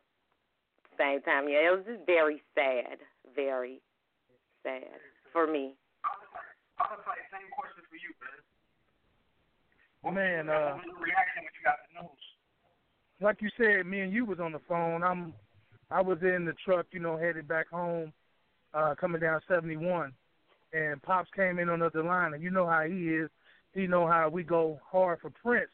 same 0.97 1.21
time, 1.21 1.47
yeah, 1.47 1.71
it 1.71 1.77
was 1.77 1.85
just 1.87 2.05
very 2.05 2.41
sad, 2.53 2.99
very 3.33 3.79
sad 4.63 5.01
for 5.33 5.47
me. 5.47 5.75
I 6.79 6.89
was 6.89 7.03
like, 7.05 7.21
same 7.29 7.49
question 7.53 7.83
for 7.89 7.97
you, 7.97 8.11
man. 8.21 8.41
What 10.01 10.13
Man, 10.17 10.49
uh, 10.49 10.81
reaction 10.97 11.45
when 11.45 11.53
you 11.53 11.63
got 11.63 11.77
the 11.85 12.01
news? 12.01 12.21
like 13.21 13.41
you 13.41 13.49
said, 13.57 13.85
me 13.85 14.01
and 14.01 14.11
you 14.11 14.25
was 14.25 14.39
on 14.39 14.51
the 14.51 14.61
phone. 14.67 15.03
I'm, 15.03 15.33
I 15.91 16.01
was 16.01 16.17
in 16.21 16.45
the 16.45 16.53
truck, 16.65 16.87
you 16.91 16.99
know, 16.99 17.17
headed 17.17 17.47
back 17.47 17.69
home, 17.69 18.11
uh, 18.73 18.95
coming 18.99 19.21
down 19.21 19.41
71, 19.47 20.11
and 20.73 21.01
pops 21.03 21.29
came 21.35 21.59
in 21.59 21.69
on 21.69 21.79
the 21.79 21.85
other 21.85 22.03
line, 22.03 22.33
and 22.33 22.43
you 22.43 22.49
know 22.49 22.67
how 22.67 22.81
he 22.81 23.09
is. 23.09 23.29
He 23.73 23.87
know 23.87 24.07
how 24.07 24.27
we 24.29 24.43
go 24.43 24.79
hard 24.83 25.19
for 25.21 25.29
Prince. 25.29 25.69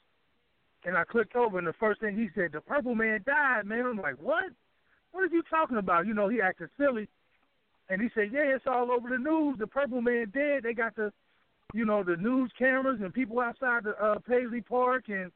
And 0.86 0.96
I 0.96 1.03
clicked 1.06 1.36
over, 1.36 1.58
and 1.58 1.65
the 1.65 1.74
first 1.74 2.00
thing 2.00 2.15
he 2.15 2.29
said, 2.36 2.51
"The 2.51 2.62
Purple 2.62 2.96
Man 2.96 3.24
died, 3.25 3.65
man." 3.65 3.86
I'm 3.86 3.98
like, 3.98 4.17
"What? 4.22 4.51
What 5.12 5.24
are 5.24 5.34
you 5.34 5.41
talking 5.50 5.77
about?" 5.77 6.06
You 6.06 6.13
know, 6.13 6.27
he 6.27 6.39
acted 6.39 6.70
silly, 6.77 7.08
and 7.89 8.01
he 8.01 8.10
said, 8.13 8.29
"Yeah, 8.32 8.56
it's 8.56 8.67
all 8.67 8.91
over 8.91 9.10
the 9.10 9.17
news. 9.17 9.58
The 9.58 9.67
Purple 9.67 10.01
Man 10.01 10.32
dead. 10.34 10.63
They 10.63 10.74
got 10.74 10.96
the, 10.96 11.12
you 11.74 11.86
know, 11.86 12.03
the 12.03 12.17
news 12.17 12.51
cameras 12.58 13.00
and 13.01 13.13
people 13.13 13.39
outside 13.39 13.84
the 13.84 13.96
uh, 14.03 14.20
Paisley 14.20 14.62
Park, 14.62 15.06
and 15.08 15.32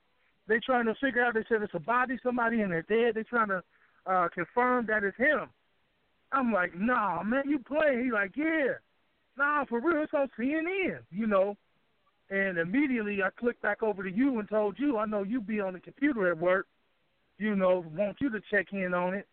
they 0.48 0.60
trying 0.60 0.86
to 0.86 0.96
figure 0.96 1.24
out. 1.24 1.34
They 1.34 1.46
said 1.48 1.62
it's 1.62 1.74
a 1.75 1.79
body, 1.79 2.17
somebody, 2.24 2.62
and 2.62 2.72
they're 2.72 2.81
dead. 2.84 3.15
They 3.15 3.24
trying 3.24 3.50
to 3.50 3.63
uh, 4.05 4.29
confirm 4.29 4.86
that 4.88 5.03
it's 5.03 5.17
him." 5.17 5.50
I'm 6.31 6.51
like, 6.51 6.75
"Nah, 6.75 7.24
man, 7.24 7.50
you 7.50 7.60
playing?" 7.60 8.05
He 8.05 8.12
like, 8.12 8.36
"Yeah, 8.36 8.74
nah, 9.38 9.65
for 9.65 9.79
real. 9.79 10.03
It's 10.03 10.13
on 10.13 10.29
CNN." 10.38 11.00
You 11.12 11.27
know. 11.27 11.58
And 12.29 12.58
immediately 12.58 13.22
I 13.22 13.29
clicked 13.38 13.62
back 13.62 13.84
over 13.84 14.03
to 14.03 14.10
you 14.10 14.39
and 14.39 14.48
told 14.48 14.79
you, 14.79 14.98
I 14.98 15.05
know 15.05 15.24
you 15.24 15.41
be 15.41 15.60
on 15.60 15.74
the 15.74 15.81
computer 15.81 16.31
at 16.31 16.38
work, 16.38 16.65
you 17.38 17.58
know, 17.58 17.84
want 17.93 18.22
you 18.22 18.29
to 18.29 18.39
check 18.50 18.67
in 18.72 18.93
on 18.93 19.15
it. 19.15 19.27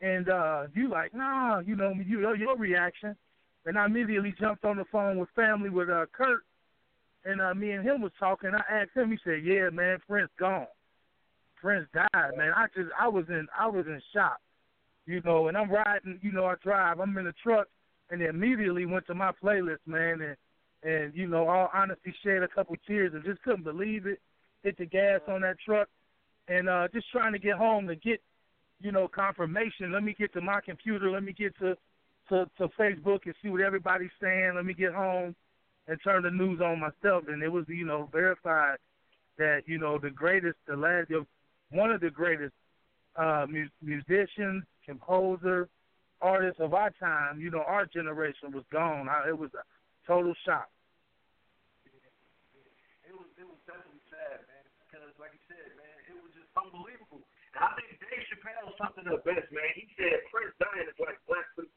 And 0.00 0.28
uh 0.28 0.66
you 0.74 0.88
like, 0.88 1.14
nah, 1.14 1.60
you 1.60 1.76
know, 1.76 1.92
you 2.04 2.20
know 2.20 2.32
your 2.32 2.56
reaction. 2.56 3.16
And 3.66 3.78
I 3.78 3.86
immediately 3.86 4.34
jumped 4.40 4.64
on 4.64 4.76
the 4.76 4.84
phone 4.90 5.18
with 5.18 5.28
family 5.34 5.70
with 5.70 5.90
uh 5.90 6.06
Kurt 6.12 6.44
and 7.24 7.40
uh 7.40 7.54
me 7.54 7.72
and 7.72 7.84
him 7.84 8.00
was 8.00 8.12
talking. 8.18 8.52
I 8.54 8.82
asked 8.82 8.96
him, 8.96 9.10
he 9.10 9.18
said, 9.24 9.44
Yeah, 9.44 9.70
man, 9.70 9.98
Prince 10.06 10.30
gone. 10.38 10.66
Prince 11.56 11.88
died, 11.92 12.30
man. 12.36 12.52
I 12.54 12.66
just 12.76 12.90
I 12.98 13.08
was 13.08 13.24
in 13.28 13.46
I 13.58 13.66
was 13.66 13.86
in 13.86 14.00
shock. 14.14 14.38
You 15.06 15.22
know, 15.24 15.48
and 15.48 15.56
I'm 15.56 15.70
riding, 15.70 16.20
you 16.22 16.32
know, 16.32 16.44
I 16.44 16.54
drive, 16.62 17.00
I'm 17.00 17.16
in 17.16 17.24
the 17.24 17.32
truck 17.42 17.66
and 18.10 18.22
immediately 18.22 18.86
went 18.86 19.06
to 19.06 19.14
my 19.14 19.32
playlist, 19.42 19.86
man, 19.86 20.20
and 20.20 20.36
and 20.82 21.12
you 21.14 21.26
know, 21.26 21.48
all 21.48 21.68
honesty, 21.74 22.14
shed 22.24 22.42
a 22.42 22.48
couple 22.48 22.76
tears 22.86 23.12
and 23.12 23.24
just 23.24 23.42
couldn't 23.42 23.64
believe 23.64 24.06
it. 24.06 24.20
Hit 24.62 24.78
the 24.78 24.86
gas 24.86 25.20
on 25.28 25.40
that 25.42 25.56
truck, 25.64 25.88
and 26.48 26.68
uh 26.68 26.88
just 26.92 27.10
trying 27.10 27.32
to 27.32 27.38
get 27.38 27.56
home 27.56 27.86
to 27.88 27.96
get, 27.96 28.20
you 28.80 28.92
know, 28.92 29.08
confirmation. 29.08 29.92
Let 29.92 30.02
me 30.02 30.14
get 30.18 30.32
to 30.34 30.40
my 30.40 30.60
computer. 30.60 31.10
Let 31.10 31.22
me 31.22 31.32
get 31.32 31.56
to 31.58 31.76
to 32.28 32.48
to 32.58 32.68
Facebook 32.78 33.20
and 33.24 33.34
see 33.42 33.48
what 33.48 33.60
everybody's 33.60 34.10
saying. 34.20 34.52
Let 34.54 34.64
me 34.64 34.74
get 34.74 34.92
home 34.92 35.34
and 35.86 35.98
turn 36.04 36.22
the 36.22 36.30
news 36.30 36.60
on 36.60 36.80
myself. 36.80 37.24
And 37.28 37.42
it 37.42 37.48
was, 37.48 37.64
you 37.68 37.84
know, 37.84 38.08
verified 38.12 38.78
that 39.38 39.62
you 39.66 39.78
know 39.78 39.98
the 39.98 40.10
greatest, 40.10 40.56
the 40.66 40.76
last, 40.76 41.10
one 41.70 41.90
of 41.90 42.00
the 42.00 42.10
greatest 42.10 42.54
uh 43.16 43.46
mu- 43.48 43.68
musicians, 43.82 44.64
composer, 44.84 45.68
artists 46.20 46.60
of 46.60 46.74
our 46.74 46.90
time. 47.00 47.40
You 47.40 47.50
know, 47.50 47.62
our 47.66 47.86
generation 47.86 48.52
was 48.52 48.64
gone. 48.70 49.08
I, 49.08 49.28
it 49.28 49.38
was 49.38 49.50
a 49.54 49.64
total 50.06 50.34
shock. 50.44 50.68
It 53.06 53.14
was 53.14 53.26
it 53.40 53.46
was 53.48 53.58
definitely 53.66 54.04
sad, 54.10 54.44
man. 54.46 54.64
Because 54.86 55.08
like 55.18 55.32
you 55.32 55.42
said, 55.48 55.72
man, 55.74 55.96
it 56.06 56.16
was 56.22 56.30
just 56.36 56.50
unbelievable. 56.54 57.24
And 57.56 57.64
I 57.64 57.70
think 57.76 57.96
Dave 57.96 58.24
Chappelle 58.28 58.72
something 58.76 59.06
the 59.08 59.20
best, 59.24 59.48
man. 59.50 59.70
He 59.74 59.88
said 59.96 60.20
Prince 60.28 60.54
dying 60.60 60.84
is 60.84 60.98
like 61.00 61.16
Black 61.24 61.44
People's 61.56 61.72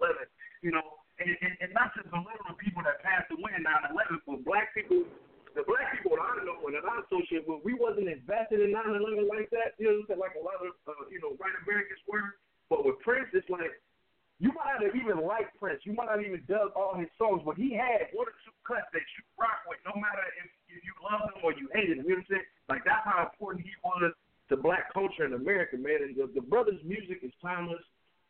9/11. 0.00 0.28
You 0.60 0.72
know, 0.72 1.04
and, 1.20 1.28
and 1.28 1.54
and 1.64 1.70
not 1.72 1.92
just 1.96 2.08
the 2.12 2.20
people 2.60 2.84
that 2.84 3.00
passed 3.00 3.32
away 3.32 3.52
in 3.56 3.64
9/11, 3.64 4.20
but 4.24 4.44
Black 4.44 4.72
people, 4.76 5.04
the 5.56 5.64
Black 5.64 5.96
people 5.96 6.16
that 6.16 6.24
I 6.24 6.44
know 6.44 6.60
and 6.64 6.76
that 6.76 6.84
I 6.84 7.00
associate 7.08 7.48
with, 7.48 7.64
we 7.64 7.72
wasn't 7.72 8.08
invested 8.08 8.60
in 8.60 8.72
9/11 8.72 9.28
like 9.28 9.48
that. 9.52 9.76
You 9.80 10.04
know, 10.08 10.16
like 10.20 10.36
a 10.36 10.44
lot 10.44 10.60
of 10.60 10.76
uh, 10.88 11.08
you 11.08 11.20
know 11.20 11.36
white 11.40 11.56
Americans 11.64 12.00
were. 12.04 12.36
But 12.72 12.84
with 12.84 12.96
Prince, 13.04 13.28
it's 13.36 13.48
like 13.52 13.76
you 14.42 14.50
might 14.50 14.76
not 14.76 14.82
have 14.82 14.96
even 14.98 15.22
liked 15.22 15.54
Prince. 15.60 15.84
You 15.86 15.94
might 15.94 16.10
not 16.10 16.20
even 16.24 16.42
dug 16.50 16.74
all 16.74 16.98
his 16.98 17.08
songs, 17.14 17.46
but 17.46 17.54
he 17.54 17.70
had 17.70 18.10
one 18.12 18.26
or 18.26 18.34
two 18.42 18.56
cuts 18.66 18.88
that 18.90 19.04
you 19.14 19.22
rock 19.38 19.62
with, 19.70 19.78
no 19.86 19.94
matter 19.94 20.26
if, 20.42 20.50
if 20.74 20.82
you 20.82 20.94
love 21.06 21.30
him 21.30 21.38
or 21.46 21.54
you 21.54 21.70
hated 21.70 22.02
him. 22.02 22.08
You 22.08 22.18
know 22.18 22.24
what 22.26 22.34
I'm 22.34 22.42
saying? 22.42 22.48
Like 22.66 22.82
that's 22.82 23.06
how 23.06 23.30
important 23.30 23.62
he 23.62 23.74
was 23.86 24.10
to 24.48 24.56
black 24.56 24.92
culture 24.92 25.24
in 25.24 25.32
America, 25.32 25.76
man. 25.76 26.02
And 26.02 26.16
the, 26.16 26.28
the 26.34 26.44
brother's 26.44 26.80
music 26.84 27.20
is 27.22 27.32
timeless. 27.40 27.82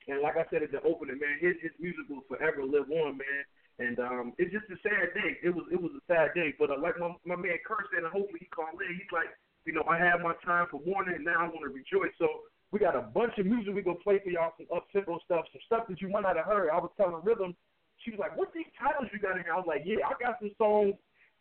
And 0.07 0.21
like 0.21 0.37
I 0.37 0.45
said 0.51 0.63
at 0.63 0.71
the 0.71 0.83
opening, 0.85 1.19
man, 1.19 1.41
his 1.41 1.57
his 1.63 1.73
music 1.81 2.05
will 2.09 2.25
forever 2.29 2.63
live 2.63 2.91
on, 2.93 3.17
man. 3.17 3.43
And 3.81 3.99
um, 3.99 4.27
it's 4.39 4.53
just 4.53 4.71
a 4.71 4.79
sad 4.85 5.17
day. 5.17 5.41
It 5.43 5.51
was 5.51 5.65
it 5.73 5.81
was 5.81 5.91
a 5.97 6.05
sad 6.07 6.37
day. 6.37 6.55
But 6.59 6.71
uh, 6.71 6.79
like 6.79 7.01
my 7.01 7.11
my 7.25 7.37
man 7.37 7.59
Kurt 7.67 7.89
said, 7.91 8.05
and 8.05 8.13
hopefully 8.13 8.45
he 8.45 8.49
called 8.53 8.79
in. 8.79 8.95
He's 8.95 9.11
like, 9.11 9.33
you 9.65 9.73
know, 9.73 9.83
I 9.89 9.99
had 9.99 10.21
my 10.21 10.37
time 10.45 10.69
for 10.71 10.79
mourning, 10.85 11.17
and 11.17 11.25
now 11.25 11.41
I 11.41 11.49
want 11.49 11.65
to 11.67 11.73
rejoice. 11.73 12.13
So 12.21 12.47
we 12.71 12.79
got 12.79 12.95
a 12.95 13.03
bunch 13.03 13.35
of 13.41 13.49
music 13.49 13.75
we 13.75 13.83
gonna 13.83 13.99
play 14.05 14.21
for 14.23 14.31
y'all, 14.31 14.53
some 14.61 14.69
up 14.71 14.87
tempo 14.93 15.19
stuff, 15.25 15.49
some 15.51 15.65
stuff 15.67 15.85
that 15.89 15.99
you 16.05 16.13
might 16.13 16.29
not 16.29 16.37
have 16.37 16.47
heard. 16.47 16.71
I 16.71 16.79
was 16.79 16.93
telling 17.01 17.25
Rhythm, 17.25 17.57
she 18.05 18.13
was 18.13 18.21
like, 18.21 18.37
"What 18.37 18.53
these 18.53 18.69
titles 18.79 19.09
you 19.11 19.19
got 19.19 19.41
in 19.41 19.43
here?" 19.43 19.57
I 19.57 19.59
was 19.59 19.67
like, 19.67 19.83
"Yeah, 19.89 20.05
I 20.05 20.15
got 20.21 20.39
some 20.39 20.53
songs 20.61 20.95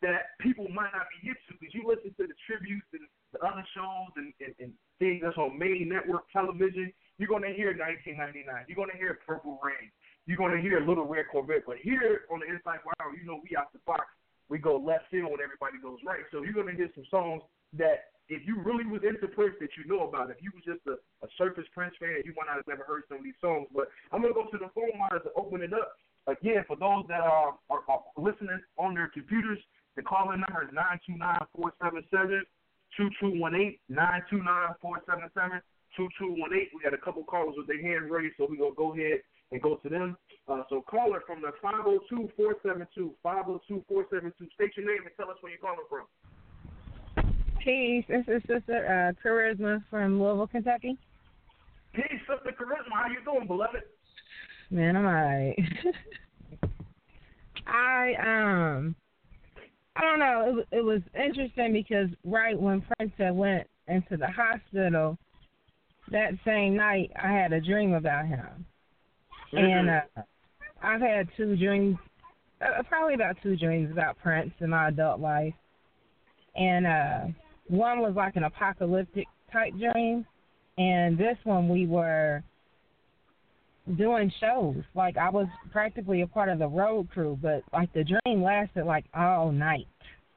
that 0.03 0.35
people 0.43 0.67
might 0.67 0.91
not 0.91 1.07
be 1.07 1.31
used 1.31 1.39
to 1.47 1.55
because 1.55 1.71
you 1.71 1.87
listen 1.87 2.11
to 2.19 2.27
the 2.27 2.35
tributes 2.43 2.85
and 2.91 3.07
the 3.31 3.39
other 3.39 3.63
shows 3.71 4.11
and, 4.19 4.35
and, 4.43 4.53
and 4.59 4.69
things 4.99 5.23
that's 5.23 5.39
on 5.39 5.55
main 5.55 5.87
network 5.87 6.27
television. 6.35 6.91
You're 7.17 7.31
gonna 7.31 7.55
hear 7.55 7.71
1999. 7.71 8.43
You're 8.67 8.75
gonna 8.75 8.99
hear 8.99 9.23
Purple 9.23 9.57
Rain. 9.63 9.87
You're 10.27 10.37
gonna 10.37 10.59
hear 10.59 10.83
Little 10.83 11.07
Red 11.07 11.31
Corvette. 11.31 11.63
But 11.63 11.79
here 11.79 12.27
on 12.27 12.43
the 12.43 12.51
Insightful 12.51 12.91
Hour, 12.99 13.15
you 13.15 13.23
know 13.23 13.39
we 13.39 13.55
out 13.55 13.71
the 13.71 13.79
box. 13.87 14.11
We 14.51 14.59
go 14.59 14.75
left 14.75 15.07
field 15.07 15.31
when 15.31 15.39
everybody 15.39 15.79
goes 15.79 16.03
right. 16.03 16.27
So 16.35 16.43
you're 16.43 16.53
gonna 16.53 16.75
hear 16.75 16.91
some 16.93 17.07
songs 17.07 17.41
that 17.79 18.11
if 18.27 18.43
you 18.43 18.59
really 18.59 18.83
was 18.83 19.07
into 19.07 19.31
Prince 19.31 19.55
that 19.63 19.71
you 19.79 19.87
know 19.87 20.07
about, 20.07 20.31
if 20.31 20.43
you 20.43 20.51
was 20.51 20.63
just 20.67 20.83
a, 20.87 20.99
a 21.23 21.29
surface 21.39 21.67
Prince 21.71 21.95
fan, 21.95 22.23
you 22.27 22.35
might 22.35 22.51
not 22.51 22.59
have 22.59 22.67
never 22.67 22.83
heard 22.83 23.07
some 23.07 23.19
of 23.19 23.23
these 23.23 23.39
songs. 23.39 23.71
But 23.71 23.87
I'm 24.11 24.19
gonna 24.19 24.35
go 24.35 24.51
to 24.51 24.59
the 24.59 24.67
phone 24.75 24.99
lines 24.99 25.23
to 25.23 25.31
open 25.39 25.63
it 25.63 25.71
up. 25.71 25.95
Again, 26.27 26.63
for 26.67 26.75
those 26.75 27.03
that 27.11 27.19
are, 27.19 27.55
are, 27.71 27.83
are 27.87 28.03
listening 28.15 28.59
on 28.79 28.95
their 28.95 29.11
computers, 29.11 29.59
the 29.95 30.01
calling 30.01 30.41
number 30.41 30.63
is 30.63 30.73
nine 30.73 30.99
two 31.05 31.17
nine 31.17 31.39
four 31.55 31.73
seven 31.81 32.03
seven 32.09 32.43
two 32.97 33.09
two 33.19 33.39
one 33.39 33.55
eight 33.55 33.79
nine 33.89 34.21
two 34.29 34.41
nine 34.43 34.73
four 34.81 35.01
seven 35.07 35.29
seven 35.33 35.61
two 35.95 36.07
two 36.19 36.35
one 36.37 36.53
eight. 36.53 36.69
We 36.73 36.81
got 36.83 36.93
a 36.93 37.01
couple 37.01 37.23
callers 37.23 37.55
with 37.57 37.67
their 37.67 37.81
hands 37.81 38.09
raised, 38.09 38.35
so 38.37 38.47
we're 38.49 38.57
gonna 38.57 38.75
go 38.75 38.93
ahead 38.93 39.21
and 39.51 39.61
go 39.61 39.75
to 39.75 39.89
them. 39.89 40.17
Uh, 40.47 40.63
so 40.69 40.81
caller 40.81 41.21
from 41.25 41.41
the 41.41 41.51
five 41.61 41.85
zero 41.85 41.99
two 42.09 42.29
four 42.35 42.55
seven 42.63 42.87
two 42.95 43.13
five 43.21 43.45
zero 43.45 43.61
two 43.67 43.83
four 43.87 44.05
seven 44.11 44.33
two. 44.37 44.47
State 44.55 44.71
your 44.75 44.85
name 44.85 45.05
and 45.05 45.13
tell 45.15 45.29
us 45.29 45.37
where 45.41 45.51
you're 45.51 45.61
calling 45.61 45.85
from. 45.89 46.05
Peace. 47.63 48.03
This 48.09 48.25
is 48.27 48.41
Sister 48.47 48.85
uh, 48.85 49.13
Charisma 49.25 49.81
from 49.89 50.21
Louisville, 50.21 50.47
Kentucky. 50.47 50.97
Peace, 51.93 52.19
Sister 52.27 52.51
Charisma. 52.59 52.93
How 52.93 53.07
you 53.07 53.23
doing, 53.23 53.47
beloved? 53.47 53.83
Man, 54.69 54.97
I'm 54.97 55.05
alright. 55.05 55.57
I 57.67 58.13
um, 58.19 58.95
I 59.95 60.01
don't 60.01 60.19
know. 60.19 60.45
It, 60.47 60.53
was- 60.55 60.65
it 60.71 60.83
was 60.83 61.01
interesting 61.15 61.73
because 61.73 62.09
right 62.23 62.59
when 62.59 62.81
Prince 62.97 63.13
went 63.19 63.67
into 63.87 64.17
the 64.17 64.27
hospital, 64.27 65.17
that 66.11 66.31
same 66.45 66.75
night 66.75 67.11
I 67.21 67.31
had 67.31 67.53
a 67.53 67.61
dream 67.61 67.93
about 67.93 68.25
him, 68.25 68.65
and 69.53 69.89
uh, 69.89 70.01
I've 70.81 71.01
had 71.01 71.27
two 71.37 71.55
dreams, 71.55 71.97
uh, 72.61 72.81
probably 72.83 73.13
about 73.13 73.37
two 73.43 73.55
dreams 73.55 73.91
about 73.91 74.17
Prince 74.21 74.51
in 74.59 74.69
my 74.69 74.89
adult 74.89 75.19
life, 75.19 75.53
and 76.55 76.85
uh, 76.85 77.19
one 77.67 77.99
was 77.99 78.13
like 78.15 78.35
an 78.35 78.43
apocalyptic 78.43 79.27
type 79.51 79.73
dream, 79.77 80.25
and 80.77 81.17
this 81.17 81.37
one 81.45 81.69
we 81.69 81.87
were 81.87 82.43
doing 83.97 84.31
shows. 84.39 84.83
Like 84.95 85.17
I 85.17 85.29
was 85.29 85.47
practically 85.71 86.21
a 86.21 86.27
part 86.27 86.49
of 86.49 86.59
the 86.59 86.67
road 86.67 87.09
crew, 87.11 87.37
but 87.41 87.63
like 87.71 87.91
the 87.93 88.03
dream 88.03 88.43
lasted 88.43 88.85
like 88.85 89.05
all 89.13 89.51
night, 89.51 89.87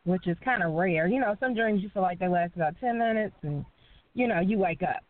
which 0.05 0.27
is 0.27 0.37
kind 0.45 0.63
of 0.63 0.73
rare. 0.73 1.07
You 1.07 1.21
know, 1.21 1.37
some 1.41 1.55
dreams 1.55 1.83
you 1.83 1.91
feel 1.91 2.03
like 2.03 2.19
they 2.19 2.29
last 2.29 2.53
about 2.57 2.75
ten 2.81 2.99
minutes, 2.99 3.35
and 3.43 3.65
you 4.15 4.29
know 4.29 4.41
you 4.41 4.59
wake 4.59 4.83
up, 4.83 5.03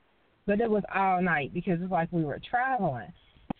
but 0.46 0.61
it 0.61 0.70
was 0.70 0.83
all 0.94 1.22
night 1.22 1.53
because 1.55 1.79
it's 1.81 1.92
like 1.92 2.12
we 2.12 2.25
were 2.25 2.40
traveling. 2.51 3.12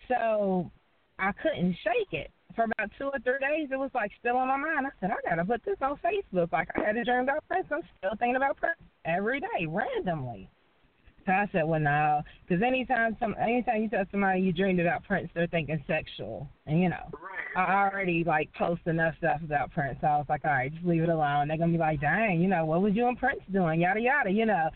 So 0.07 0.71
I 1.19 1.31
couldn't 1.31 1.75
shake 1.83 2.13
it 2.13 2.31
for 2.55 2.65
about 2.65 2.91
two 2.97 3.05
or 3.05 3.19
three 3.23 3.39
days. 3.39 3.69
It 3.71 3.77
was 3.77 3.91
like 3.93 4.11
still 4.19 4.37
on 4.37 4.47
my 4.47 4.57
mind. 4.57 4.87
I 4.87 4.89
said 4.99 5.11
I 5.11 5.29
gotta 5.29 5.45
put 5.45 5.63
this 5.65 5.77
on 5.81 5.97
Facebook. 5.97 6.51
Like 6.51 6.69
I 6.75 6.85
had 6.85 6.97
a 6.97 7.03
dream 7.03 7.23
about 7.23 7.47
Prince. 7.47 7.67
I'm 7.71 7.81
still 7.97 8.11
thinking 8.19 8.35
about 8.35 8.57
Prince 8.57 8.79
every 9.05 9.39
day 9.39 9.65
randomly. 9.67 10.49
So 11.27 11.33
I 11.33 11.45
said, 11.51 11.67
well, 11.67 11.81
no, 11.81 12.21
because 12.47 12.63
anytime 12.63 13.17
some, 13.19 13.35
anytime 13.37 13.81
you 13.81 13.89
tell 13.89 14.05
somebody 14.11 14.39
you 14.39 14.53
dreamed 14.53 14.79
about 14.79 15.03
Prince, 15.03 15.29
they're 15.35 15.45
thinking 15.47 15.83
sexual, 15.85 16.47
and 16.65 16.81
you 16.81 16.87
know, 16.87 17.11
Right. 17.11 17.67
I 17.67 17.83
already 17.83 18.23
like 18.23 18.49
post 18.53 18.81
enough 18.85 19.13
stuff 19.17 19.41
about 19.43 19.71
Prince. 19.71 19.97
So 19.99 20.07
I 20.07 20.17
was 20.17 20.25
like, 20.29 20.45
all 20.45 20.51
right, 20.51 20.73
just 20.73 20.85
leave 20.85 21.03
it 21.03 21.09
alone. 21.09 21.49
They're 21.49 21.57
gonna 21.57 21.73
be 21.73 21.77
like, 21.77 21.99
dang, 21.99 22.39
you 22.39 22.47
know, 22.47 22.63
what 22.63 22.81
was 22.81 22.93
you 22.95 23.07
and 23.09 23.19
Prince 23.19 23.41
doing? 23.51 23.81
Yada 23.81 23.99
yada, 23.99 24.31
you 24.31 24.45
know. 24.45 24.69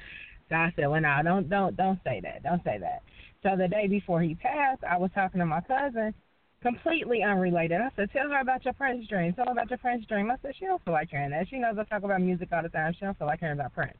So 0.49 0.55
I 0.55 0.73
said, 0.75 0.87
well, 0.87 0.99
no, 0.99 1.21
don't 1.23 1.49
don't 1.49 1.77
don't 1.77 1.99
say 2.03 2.19
that, 2.21 2.43
don't 2.43 2.63
say 2.65 2.77
that. 2.79 3.03
So 3.43 3.55
the 3.55 3.69
day 3.69 3.87
before 3.87 4.21
he 4.21 4.35
passed, 4.35 4.83
I 4.83 4.97
was 4.97 5.09
talking 5.15 5.39
to 5.39 5.45
my 5.45 5.61
cousin, 5.61 6.13
completely 6.61 7.23
unrelated. 7.23 7.79
I 7.79 7.91
said, 7.95 8.11
tell 8.11 8.29
her 8.29 8.41
about 8.41 8.65
your 8.65 8.73
Prince 8.73 9.07
dream. 9.07 9.31
Tell 9.33 9.45
her 9.45 9.53
about 9.53 9.69
your 9.69 9.79
Prince 9.79 10.05
dream. 10.05 10.29
I 10.29 10.35
said, 10.41 10.53
she 10.59 10.65
don't 10.65 10.83
feel 10.83 10.93
like 10.93 11.09
hearing 11.09 11.31
that. 11.31 11.47
She 11.49 11.59
knows 11.59 11.77
I 11.79 11.85
talk 11.85 12.03
about 12.03 12.21
music 12.21 12.49
all 12.51 12.61
the 12.61 12.69
time. 12.69 12.93
She 12.93 13.05
don't 13.05 13.17
feel 13.17 13.27
like 13.27 13.39
hearing 13.39 13.57
about 13.57 13.73
Prince. 13.73 13.97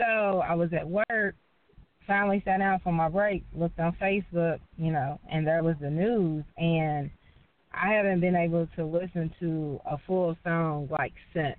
So 0.00 0.38
I 0.38 0.54
was 0.54 0.70
at 0.72 0.88
work, 0.88 1.34
finally 2.06 2.42
sat 2.46 2.58
down 2.58 2.80
for 2.82 2.92
my 2.92 3.08
break, 3.08 3.44
looked 3.54 3.78
on 3.78 3.94
Facebook, 4.00 4.58
you 4.78 4.90
know, 4.90 5.20
and 5.30 5.46
there 5.46 5.62
was 5.62 5.76
the 5.80 5.90
news. 5.90 6.42
And 6.56 7.10
I 7.74 7.92
haven't 7.92 8.20
been 8.20 8.34
able 8.34 8.66
to 8.76 8.84
listen 8.86 9.30
to 9.40 9.78
a 9.84 9.98
full 10.06 10.36
song 10.42 10.88
like 10.90 11.12
since. 11.34 11.56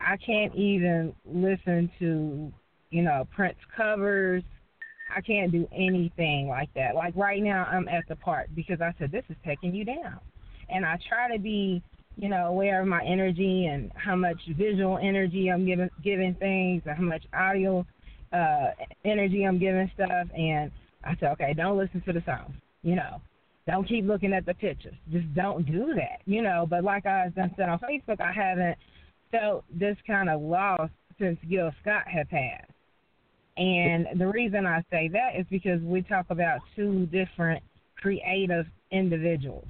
I 0.00 0.16
can't 0.18 0.54
even 0.54 1.14
listen 1.24 1.90
to, 2.00 2.52
you 2.90 3.02
know, 3.02 3.26
Prince 3.34 3.56
covers. 3.76 4.42
I 5.14 5.20
can't 5.20 5.52
do 5.52 5.68
anything 5.72 6.48
like 6.48 6.68
that. 6.74 6.96
Like 6.96 7.14
right 7.16 7.42
now, 7.42 7.64
I'm 7.70 7.88
at 7.88 8.04
the 8.08 8.16
part 8.16 8.54
because 8.56 8.80
I 8.80 8.92
said 8.98 9.12
this 9.12 9.24
is 9.28 9.36
taking 9.44 9.72
you 9.72 9.84
down, 9.84 10.18
and 10.68 10.84
I 10.84 10.98
try 11.08 11.34
to 11.34 11.40
be, 11.40 11.80
you 12.16 12.28
know, 12.28 12.46
aware 12.46 12.80
of 12.80 12.88
my 12.88 13.04
energy 13.04 13.66
and 13.66 13.92
how 13.94 14.16
much 14.16 14.40
visual 14.56 14.98
energy 14.98 15.48
I'm 15.48 15.66
giving 15.66 15.90
giving 16.02 16.34
things, 16.34 16.82
and 16.86 16.96
how 16.96 17.02
much 17.02 17.24
audio 17.32 17.86
uh 18.32 18.70
energy 19.04 19.44
I'm 19.44 19.58
giving 19.58 19.90
stuff. 19.94 20.28
And 20.36 20.70
I 21.04 21.14
said, 21.20 21.30
okay, 21.32 21.54
don't 21.54 21.78
listen 21.78 22.02
to 22.06 22.12
the 22.12 22.22
songs, 22.26 22.54
you 22.82 22.96
know. 22.96 23.20
Don't 23.66 23.88
keep 23.88 24.04
looking 24.06 24.32
at 24.32 24.46
the 24.46 24.54
pictures. 24.54 24.94
Just 25.10 25.32
don't 25.34 25.66
do 25.66 25.92
that, 25.94 26.20
you 26.24 26.40
know. 26.40 26.66
But 26.68 26.84
like 26.84 27.04
I 27.04 27.32
said 27.34 27.68
on 27.68 27.80
Facebook, 27.80 28.20
I 28.20 28.32
haven't 28.32 28.78
felt 29.32 29.64
this 29.72 29.96
kind 30.06 30.30
of 30.30 30.40
loss 30.40 30.88
since 31.18 31.38
Gil 31.48 31.72
Scott 31.82 32.06
had 32.06 32.28
passed. 32.28 32.70
And 33.56 34.06
the 34.20 34.26
reason 34.26 34.66
I 34.66 34.84
say 34.90 35.08
that 35.08 35.30
is 35.38 35.46
because 35.50 35.80
we 35.80 36.02
talk 36.02 36.26
about 36.30 36.60
two 36.76 37.06
different 37.06 37.62
creative 37.96 38.66
individuals. 38.90 39.66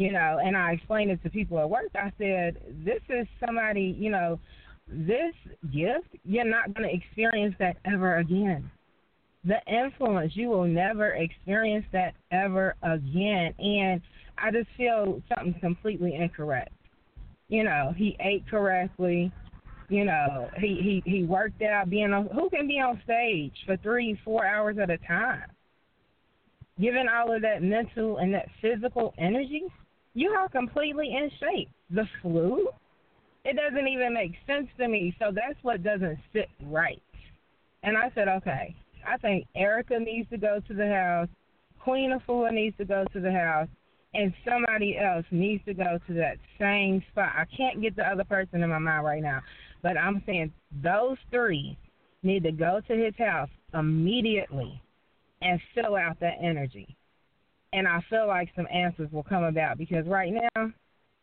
You 0.00 0.12
know, 0.12 0.38
and 0.42 0.56
I 0.56 0.72
explained 0.72 1.10
it 1.10 1.22
to 1.24 1.28
people 1.28 1.58
at 1.58 1.68
work. 1.68 1.90
I 1.94 2.10
said, 2.16 2.56
This 2.86 3.02
is 3.10 3.26
somebody, 3.38 3.94
you 3.98 4.08
know, 4.08 4.40
this 4.88 5.34
gift, 5.70 6.08
you're 6.24 6.48
not 6.48 6.72
going 6.72 6.88
to 6.88 6.94
experience 6.94 7.54
that 7.58 7.76
ever 7.84 8.16
again. 8.16 8.70
The 9.44 9.58
influence, 9.66 10.32
you 10.34 10.48
will 10.48 10.64
never 10.64 11.10
experience 11.10 11.84
that 11.92 12.14
ever 12.32 12.76
again. 12.82 13.52
And 13.58 14.00
I 14.38 14.50
just 14.50 14.68
feel 14.74 15.20
something 15.28 15.60
completely 15.60 16.14
incorrect. 16.14 16.72
You 17.48 17.64
know, 17.64 17.92
he 17.94 18.16
ate 18.20 18.48
correctly. 18.48 19.30
You 19.90 20.06
know, 20.06 20.48
he 20.56 21.02
he 21.04 21.10
he 21.10 21.24
worked 21.24 21.60
out 21.60 21.90
being 21.90 22.14
on. 22.14 22.26
Who 22.28 22.48
can 22.48 22.66
be 22.66 22.80
on 22.80 23.02
stage 23.04 23.52
for 23.66 23.76
three, 23.76 24.18
four 24.24 24.46
hours 24.46 24.78
at 24.78 24.88
a 24.88 24.96
time? 24.96 25.44
Given 26.80 27.06
all 27.06 27.34
of 27.34 27.42
that 27.42 27.62
mental 27.62 28.16
and 28.16 28.32
that 28.32 28.48
physical 28.62 29.12
energy, 29.18 29.64
you 30.14 30.30
are 30.30 30.48
completely 30.48 31.14
in 31.14 31.30
shape. 31.40 31.70
The 31.90 32.06
flu, 32.22 32.68
it 33.44 33.56
doesn't 33.56 33.88
even 33.88 34.14
make 34.14 34.32
sense 34.46 34.68
to 34.78 34.88
me. 34.88 35.14
So 35.18 35.26
that's 35.34 35.58
what 35.62 35.82
doesn't 35.82 36.18
sit 36.32 36.48
right. 36.64 37.02
And 37.82 37.96
I 37.96 38.10
said, 38.14 38.28
okay, 38.28 38.74
I 39.06 39.16
think 39.18 39.46
Erica 39.54 39.98
needs 39.98 40.28
to 40.30 40.36
go 40.36 40.60
to 40.66 40.74
the 40.74 40.88
house. 40.88 41.28
Queen 41.82 42.18
Afua 42.18 42.52
needs 42.52 42.76
to 42.76 42.84
go 42.84 43.04
to 43.12 43.20
the 43.20 43.32
house 43.32 43.68
and 44.12 44.34
somebody 44.44 44.98
else 44.98 45.24
needs 45.30 45.64
to 45.64 45.74
go 45.74 45.98
to 46.06 46.14
that 46.14 46.36
same 46.58 47.02
spot. 47.10 47.32
I 47.36 47.44
can't 47.56 47.80
get 47.80 47.96
the 47.96 48.02
other 48.02 48.24
person 48.24 48.62
in 48.62 48.68
my 48.68 48.78
mind 48.78 49.04
right 49.04 49.22
now, 49.22 49.40
but 49.82 49.96
I'm 49.96 50.22
saying 50.26 50.52
those 50.82 51.16
three 51.30 51.78
need 52.22 52.42
to 52.42 52.52
go 52.52 52.80
to 52.86 52.94
his 52.94 53.14
house 53.16 53.48
immediately 53.72 54.80
and 55.42 55.60
fill 55.74 55.96
out 55.96 56.18
that 56.20 56.34
energy. 56.42 56.96
And 57.72 57.86
I 57.86 58.02
feel 58.10 58.26
like 58.26 58.50
some 58.56 58.66
answers 58.72 59.10
will 59.12 59.22
come 59.22 59.44
about 59.44 59.78
because 59.78 60.06
right 60.06 60.32
now, 60.32 60.72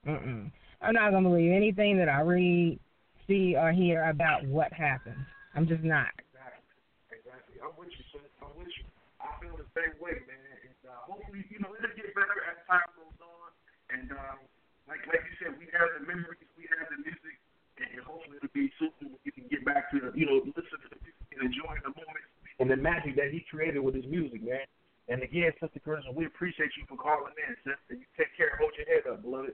I'm 0.05 0.93
not 0.93 1.12
to 1.12 1.21
believe 1.21 1.51
anything 1.51 1.97
that 1.97 2.07
I 2.07 2.21
read, 2.21 2.79
see, 3.27 3.55
or 3.57 3.71
hear 3.71 4.07
about 4.07 4.45
what 4.47 4.71
happened. 4.71 5.19
I'm 5.55 5.67
just 5.67 5.83
not. 5.83 6.07
Exactly. 6.15 6.63
Exactly. 7.12 7.55
I'm 7.60 7.75
with 7.75 7.91
you. 7.91 8.05
I'm 8.39 8.55
with 8.55 8.71
you. 8.71 8.88
I 9.19 9.27
feel 9.43 9.60
the 9.60 9.67
same 9.75 9.99
way, 9.99 10.23
man. 10.23 10.55
And 10.63 10.79
uh, 10.88 11.03
hopefully, 11.03 11.43
you 11.51 11.60
know, 11.60 11.75
it'll 11.75 11.91
get 11.99 12.15
better 12.15 12.39
as 12.47 12.62
time 12.69 12.88
goes 12.95 13.19
on. 13.19 13.49
And 13.91 14.07
um, 14.15 14.39
like 14.88 15.03
like 15.12 15.27
you 15.27 15.36
said, 15.43 15.51
we 15.60 15.67
have 15.75 15.99
the 15.99 16.07
memories, 16.07 16.47
we 16.55 16.69
have 16.71 16.88
the 16.88 17.03
music, 17.03 17.36
and 17.75 17.99
hopefully 18.07 18.39
it'll 18.39 18.55
be 18.55 18.71
when 19.03 19.19
we 19.25 19.31
can 19.36 19.43
get 19.51 19.67
back 19.67 19.91
to, 19.91 20.15
you 20.15 20.23
know, 20.23 20.39
listen 20.47 20.79
to 20.79 20.89
the 20.95 20.99
music 21.03 21.27
and 21.36 21.43
enjoy 21.43 21.75
the 21.83 21.91
moments 21.91 22.31
and 22.60 22.71
the 22.71 22.79
magic 22.79 23.19
that 23.19 23.36
he 23.36 23.43
created 23.51 23.83
with 23.83 23.95
his 23.95 24.07
music, 24.07 24.39
man. 24.39 24.63
And 25.10 25.24
again, 25.24 25.52
Sister 25.62 25.80
Carissa, 25.86 26.13
we 26.13 26.26
appreciate 26.26 26.72
you 26.78 26.84
for 26.88 26.98
calling 26.98 27.34
in, 27.48 27.56
sister. 27.63 27.96
You 27.96 28.06
take 28.17 28.36
care. 28.36 28.50
and 28.50 28.60
Hold 28.60 28.74
your 28.78 28.88
head 28.88 29.08
up, 29.10 29.22
beloved. 29.22 29.54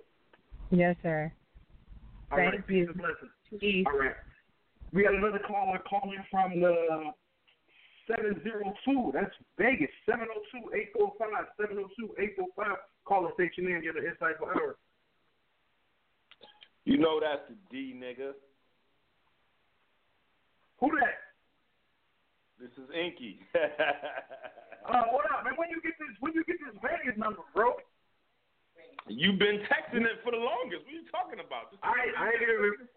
Yes, 0.71 0.95
sir. 1.03 1.31
All 2.31 2.37
Thank 2.37 2.51
right, 2.53 2.63
you. 2.67 2.85
peace 2.85 2.89
and 2.89 2.97
blessings. 2.97 3.85
All 3.85 3.99
right. 3.99 4.15
We 4.91 5.03
got 5.03 5.13
another 5.13 5.39
caller 5.45 5.79
calling 5.87 6.23
from 6.31 6.59
the 6.59 7.13
702. 8.07 9.11
That's 9.13 9.31
Vegas. 9.57 9.89
702-845. 10.09 11.13
702-845. 11.59 12.75
Call 13.05 13.23
the 13.23 13.33
station 13.33 13.71
in. 13.71 13.81
Get 13.83 13.95
an 13.95 14.03
insightful 14.03 14.47
hour. 14.47 14.77
You 16.85 16.97
know 16.97 17.19
that's 17.19 17.41
the 17.47 17.55
D 17.71 17.93
nigga. 17.95 18.31
Who 20.79 20.91
that? 20.99 21.21
This 22.59 22.71
is 22.77 22.89
Inky. 22.93 23.39
Uh, 24.83 25.07
what 25.15 25.23
up, 25.31 25.43
man? 25.47 25.55
When 25.55 25.69
you 25.71 25.79
get 25.81 25.95
this? 25.99 26.11
When 26.19 26.33
you 26.35 26.43
get 26.43 26.59
this 26.59 26.75
Vegas 26.83 27.15
number, 27.15 27.41
bro? 27.55 27.75
You've 29.07 29.39
been 29.39 29.63
texting 29.67 30.03
it 30.07 30.19
for 30.23 30.31
the 30.31 30.39
longest. 30.39 30.83
What 30.87 30.91
are 30.91 30.99
you 30.99 31.07
talking 31.11 31.39
about? 31.43 31.71
This 31.71 31.79
I 31.83 31.91
I 32.15 32.35
ain't 32.35 32.43
even. 32.43 32.87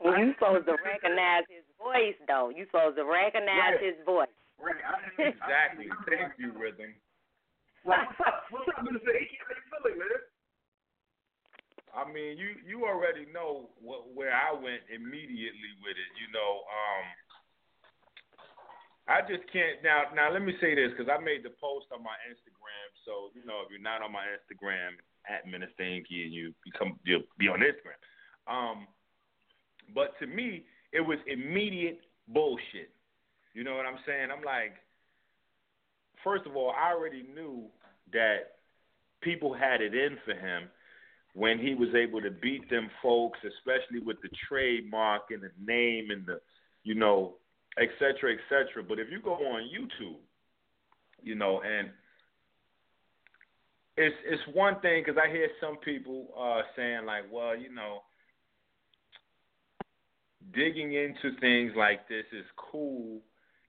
Well, 0.00 0.16
you 0.20 0.32
supposed 0.36 0.68
to 0.68 0.76
recognize 0.84 1.48
his 1.48 1.64
voice, 1.80 2.16
though. 2.28 2.52
You 2.52 2.68
supposed 2.68 3.00
to 3.00 3.04
recognize 3.08 3.80
Right. 3.80 3.88
his 3.92 3.96
voice. 4.04 4.32
Right. 4.60 4.76
I 4.84 5.00
Exactly. 5.32 5.88
Thank 6.08 6.36
you, 6.36 6.52
Rhythm. 6.52 6.92
Like, 7.88 8.08
what's 8.12 8.20
up? 8.28 8.44
What's 8.52 8.68
up, 8.76 8.84
Mr. 8.84 9.08
Icky? 9.16 9.36
How 9.40 9.56
you 9.56 9.64
feeling, 9.72 9.96
man? 10.00 10.20
I 11.96 12.04
mean, 12.12 12.36
you 12.36 12.60
you 12.60 12.84
already 12.84 13.24
know 13.32 13.72
what, 13.80 14.12
where 14.12 14.36
I 14.36 14.52
went 14.52 14.84
immediately 14.92 15.72
with 15.80 15.96
it. 15.96 16.10
You 16.20 16.28
know, 16.28 16.60
um, 16.68 17.04
I 19.08 19.22
just 19.22 19.46
can't 19.52 19.78
now. 19.84 20.10
Now 20.14 20.32
let 20.32 20.42
me 20.42 20.54
say 20.60 20.74
this 20.74 20.90
because 20.90 21.06
I 21.06 21.22
made 21.22 21.46
the 21.46 21.54
post 21.62 21.86
on 21.94 22.02
my 22.02 22.18
Instagram. 22.26 22.88
So 23.06 23.30
you 23.34 23.46
know, 23.46 23.62
if 23.62 23.70
you're 23.70 23.80
not 23.80 24.02
on 24.02 24.10
my 24.10 24.26
Instagram 24.26 24.98
at 25.30 25.46
Minister 25.46 25.82
and 25.82 26.04
you 26.10 26.52
become 26.64 26.98
you'll 27.04 27.22
be 27.38 27.48
on 27.48 27.60
Instagram. 27.60 27.98
Um, 28.50 28.86
but 29.94 30.18
to 30.20 30.26
me, 30.26 30.64
it 30.92 31.00
was 31.00 31.18
immediate 31.26 32.00
bullshit. 32.28 32.90
You 33.54 33.64
know 33.64 33.76
what 33.76 33.86
I'm 33.86 33.98
saying? 34.06 34.28
I'm 34.30 34.44
like, 34.44 34.74
first 36.22 36.46
of 36.46 36.56
all, 36.56 36.72
I 36.76 36.92
already 36.92 37.24
knew 37.34 37.66
that 38.12 38.58
people 39.22 39.54
had 39.54 39.80
it 39.80 39.94
in 39.94 40.18
for 40.24 40.34
him 40.34 40.68
when 41.34 41.58
he 41.58 41.74
was 41.74 41.88
able 41.94 42.20
to 42.22 42.30
beat 42.30 42.68
them 42.70 42.90
folks, 43.02 43.38
especially 43.44 44.00
with 44.00 44.16
the 44.22 44.28
trademark 44.48 45.22
and 45.30 45.42
the 45.42 45.50
name 45.64 46.10
and 46.10 46.24
the, 46.26 46.40
you 46.82 46.94
know, 46.94 47.34
et 47.78 47.88
cetera, 47.98 48.32
et 48.32 48.40
cetera. 48.48 48.82
But 48.82 48.98
if 48.98 49.08
you 49.10 49.20
go 49.20 49.34
on 49.34 49.62
YouTube, 49.62 50.18
you 51.22 51.34
know, 51.34 51.60
and 51.60 51.90
it's 53.96 54.16
it's 54.26 54.42
one 54.52 54.80
thing 54.80 55.02
because 55.04 55.20
I 55.22 55.30
hear 55.30 55.48
some 55.60 55.76
people 55.78 56.28
uh, 56.38 56.62
saying 56.76 57.06
like, 57.06 57.24
well, 57.30 57.56
you 57.56 57.72
know, 57.72 58.02
digging 60.54 60.92
into 60.92 61.38
things 61.40 61.72
like 61.76 62.08
this 62.08 62.24
is 62.32 62.44
cool 62.56 63.20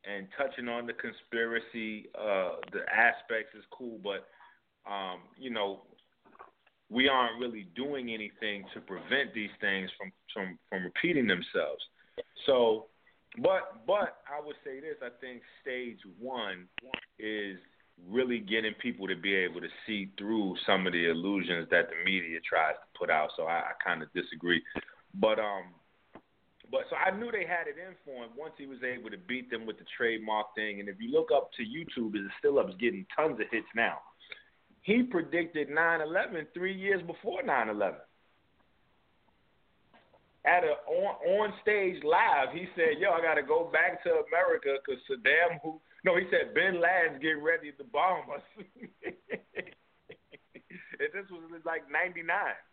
and 0.06 0.28
touching 0.38 0.70
on 0.70 0.86
the 0.86 0.94
conspiracy, 0.94 2.10
uh, 2.18 2.58
the 2.72 2.82
aspects 2.90 3.54
is 3.58 3.64
cool, 3.72 4.00
but 4.04 4.28
um, 4.90 5.20
you 5.38 5.50
know, 5.50 5.82
we 6.90 7.10
aren't 7.10 7.40
really 7.40 7.68
doing 7.76 8.10
anything 8.14 8.64
to 8.74 8.80
prevent 8.82 9.34
these 9.34 9.50
things 9.60 9.90
from 9.98 10.12
from, 10.34 10.58
from 10.70 10.84
repeating 10.84 11.28
themselves. 11.28 11.84
So, 12.46 12.86
but 13.42 13.86
but 13.86 14.18
I 14.28 14.44
would 14.44 14.56
say 14.64 14.80
this: 14.80 14.96
I 15.02 15.10
think 15.22 15.42
stage 15.62 16.00
one 16.20 16.68
is 17.20 17.58
really 18.08 18.40
getting 18.40 18.74
people 18.82 19.08
to 19.08 19.16
be 19.16 19.34
able 19.36 19.62
to 19.62 19.68
see 19.86 20.12
through 20.18 20.56
some 20.66 20.86
of 20.86 20.94
the 20.94 21.10
illusions 21.10 21.68
that 21.72 21.90
the 21.90 22.04
media 22.06 22.40
tries 22.48 22.76
to 22.76 23.00
put 23.00 23.10
out. 23.10 23.30
So 23.36 23.44
I, 23.44 23.60
I 23.60 23.72
kind 23.84 24.02
of 24.02 24.12
disagree, 24.14 24.62
but 25.14 25.40
um. 25.40 25.74
But 26.70 26.82
so 26.90 26.98
I 26.98 27.18
knew 27.18 27.32
they 27.32 27.48
had 27.48 27.72
it 27.72 27.80
in 27.80 27.96
for 28.04 28.26
him 28.26 28.32
once 28.38 28.52
he 28.58 28.66
was 28.66 28.80
able 28.84 29.10
to 29.10 29.18
beat 29.18 29.50
them 29.50 29.66
with 29.66 29.78
the 29.78 29.86
trademark 29.96 30.48
thing. 30.54 30.82
And 30.82 30.90
if 30.90 30.98
you 31.00 31.10
look 31.14 31.30
up 31.34 31.50
to 31.54 31.64
YouTube, 31.64 32.14
it's 32.14 32.28
still 32.40 32.60
up, 32.60 32.78
getting 32.78 33.06
tons 33.16 33.40
of 33.40 33.48
hits 33.50 33.68
now. 33.74 34.00
He 34.82 35.04
predicted 35.04 35.70
9/11 35.70 36.48
three 36.54 36.76
years 36.76 37.02
before 37.04 37.42
9/11. 37.42 37.96
At 40.46 40.64
a 40.64 40.76
on 40.88 41.16
on 41.26 41.54
stage 41.62 42.04
live, 42.04 42.54
he 42.54 42.68
said, 42.76 43.00
"Yo, 43.00 43.12
I 43.12 43.22
got 43.22 43.36
to 43.36 43.44
go 43.44 43.70
back 43.72 44.04
to 44.04 44.24
America 44.28 44.78
because 44.80 45.02
Saddam 45.10 45.60
who 45.64 45.80
no, 46.06 46.16
he 46.16 46.26
said 46.30 46.54
Bin 46.54 46.82
Laden's 46.82 47.22
getting 47.22 47.44
ready 47.44 47.72
to 47.72 47.84
bomb 47.84 48.30
us." 48.32 48.46
and 51.00 51.10
this 51.14 51.30
was 51.30 51.62
like 51.66 51.86
99, 51.92 52.26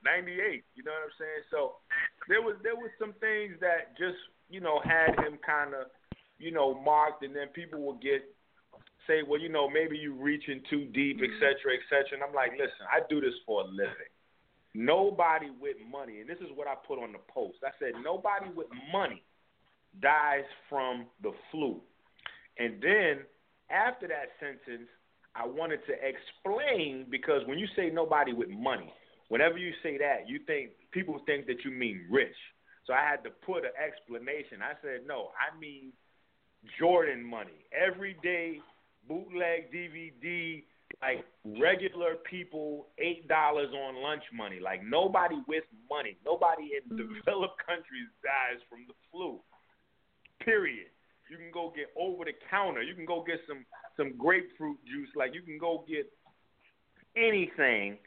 98, 0.04 0.64
you 0.74 0.82
know 0.84 0.92
what 0.92 1.12
I'm 1.12 1.16
saying? 1.18 1.44
So 1.50 1.80
there 2.28 2.42
was 2.42 2.56
there 2.62 2.76
was 2.76 2.90
some 2.98 3.12
things 3.20 3.56
that 3.60 3.96
just, 3.98 4.18
you 4.48 4.60
know, 4.60 4.80
had 4.84 5.16
him 5.20 5.38
kind 5.44 5.74
of, 5.74 5.92
you 6.38 6.52
know, 6.52 6.74
marked 6.80 7.24
and 7.24 7.34
then 7.34 7.48
people 7.52 7.80
would 7.84 8.00
get 8.00 8.24
say, 9.06 9.20
well, 9.26 9.40
you 9.40 9.48
know, 9.48 9.68
maybe 9.68 9.96
you're 9.98 10.16
reaching 10.16 10.62
too 10.70 10.86
deep, 10.96 11.20
et 11.22 11.34
cetera, 11.36 11.76
et 11.76 11.84
cetera. 11.92 12.16
And 12.16 12.24
I'm 12.24 12.34
like, 12.34 12.52
listen, 12.52 12.88
I 12.88 13.04
do 13.08 13.20
this 13.20 13.36
for 13.44 13.62
a 13.62 13.66
living. 13.68 14.13
Nobody 14.74 15.50
with 15.60 15.76
money, 15.90 16.20
and 16.20 16.28
this 16.28 16.38
is 16.38 16.48
what 16.54 16.66
I 16.66 16.74
put 16.74 16.98
on 16.98 17.12
the 17.12 17.22
post. 17.32 17.58
I 17.64 17.70
said, 17.78 17.92
nobody 18.02 18.46
with 18.54 18.66
money 18.92 19.22
dies 20.02 20.44
from 20.68 21.06
the 21.22 21.30
flu. 21.50 21.80
And 22.58 22.82
then 22.82 23.24
after 23.70 24.08
that 24.08 24.34
sentence, 24.40 24.88
I 25.36 25.46
wanted 25.46 25.80
to 25.86 25.94
explain 25.94 27.06
because 27.10 27.42
when 27.46 27.58
you 27.58 27.66
say 27.76 27.90
nobody 27.90 28.32
with 28.32 28.48
money, 28.48 28.92
whenever 29.28 29.58
you 29.58 29.72
say 29.82 29.98
that, 29.98 30.28
you 30.28 30.40
think 30.46 30.70
people 30.92 31.20
think 31.26 31.46
that 31.46 31.64
you 31.64 31.70
mean 31.70 32.06
rich. 32.10 32.36
So 32.86 32.92
I 32.92 33.08
had 33.08 33.24
to 33.24 33.30
put 33.30 33.64
an 33.64 33.72
explanation. 33.78 34.58
I 34.62 34.74
said, 34.82 35.06
no, 35.06 35.30
I 35.38 35.58
mean 35.58 35.92
Jordan 36.78 37.24
money. 37.24 37.66
Everyday 37.72 38.60
bootleg 39.08 39.72
DVD, 39.72 40.62
like 41.04 41.24
regular 41.60 42.16
people, 42.28 42.88
eight 42.98 43.28
dollars 43.28 43.68
on 43.74 44.02
lunch 44.02 44.22
money. 44.32 44.58
Like 44.60 44.82
nobody 44.84 45.36
with 45.46 45.64
money, 45.90 46.16
nobody 46.24 46.70
in 46.80 46.96
developed 46.96 47.60
countries 47.68 48.08
dies 48.22 48.60
from 48.68 48.86
the 48.88 48.94
flu. 49.10 49.40
Period. 50.40 50.88
You 51.30 51.36
can 51.36 51.50
go 51.52 51.72
get 51.74 51.88
over 51.96 52.24
the 52.24 52.32
counter. 52.50 52.82
You 52.82 52.94
can 52.94 53.06
go 53.06 53.24
get 53.26 53.40
some 53.48 53.64
some 53.96 54.16
grapefruit 54.16 54.78
juice. 54.86 55.08
Like 55.14 55.34
you 55.34 55.42
can 55.42 55.58
go 55.58 55.84
get 55.88 56.10
anything. 57.16 57.98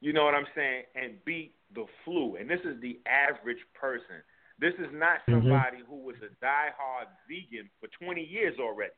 You 0.00 0.12
know 0.12 0.24
what 0.24 0.34
I'm 0.34 0.48
saying? 0.54 0.84
And 0.94 1.24
beat 1.24 1.54
the 1.74 1.84
flu. 2.04 2.36
And 2.36 2.48
this 2.48 2.60
is 2.64 2.80
the 2.80 2.98
average 3.06 3.62
person. 3.78 4.24
This 4.58 4.74
is 4.78 4.90
not 4.92 5.18
somebody 5.28 5.78
mm-hmm. 5.78 5.90
who 5.90 6.04
was 6.04 6.16
a 6.22 6.30
diehard 6.44 7.08
vegan 7.28 7.70
for 7.80 7.88
20 8.04 8.20
years 8.20 8.54
already. 8.60 8.92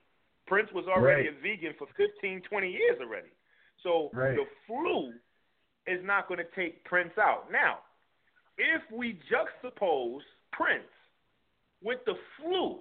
Prince 0.46 0.68
was 0.74 0.84
already 0.86 1.28
right. 1.28 1.36
a 1.38 1.42
vegan 1.42 1.74
for 1.78 1.86
15, 1.96 2.42
20 2.48 2.70
years 2.70 2.98
already. 3.00 3.32
So 3.82 4.10
right. 4.12 4.36
the 4.36 4.44
flu 4.66 5.12
is 5.86 6.00
not 6.04 6.28
going 6.28 6.40
to 6.40 6.50
take 6.56 6.84
Prince 6.84 7.12
out. 7.18 7.50
Now, 7.50 7.80
if 8.58 8.82
we 8.92 9.18
juxtapose 9.28 10.24
Prince 10.52 10.92
with 11.82 11.98
the 12.06 12.14
flu 12.40 12.80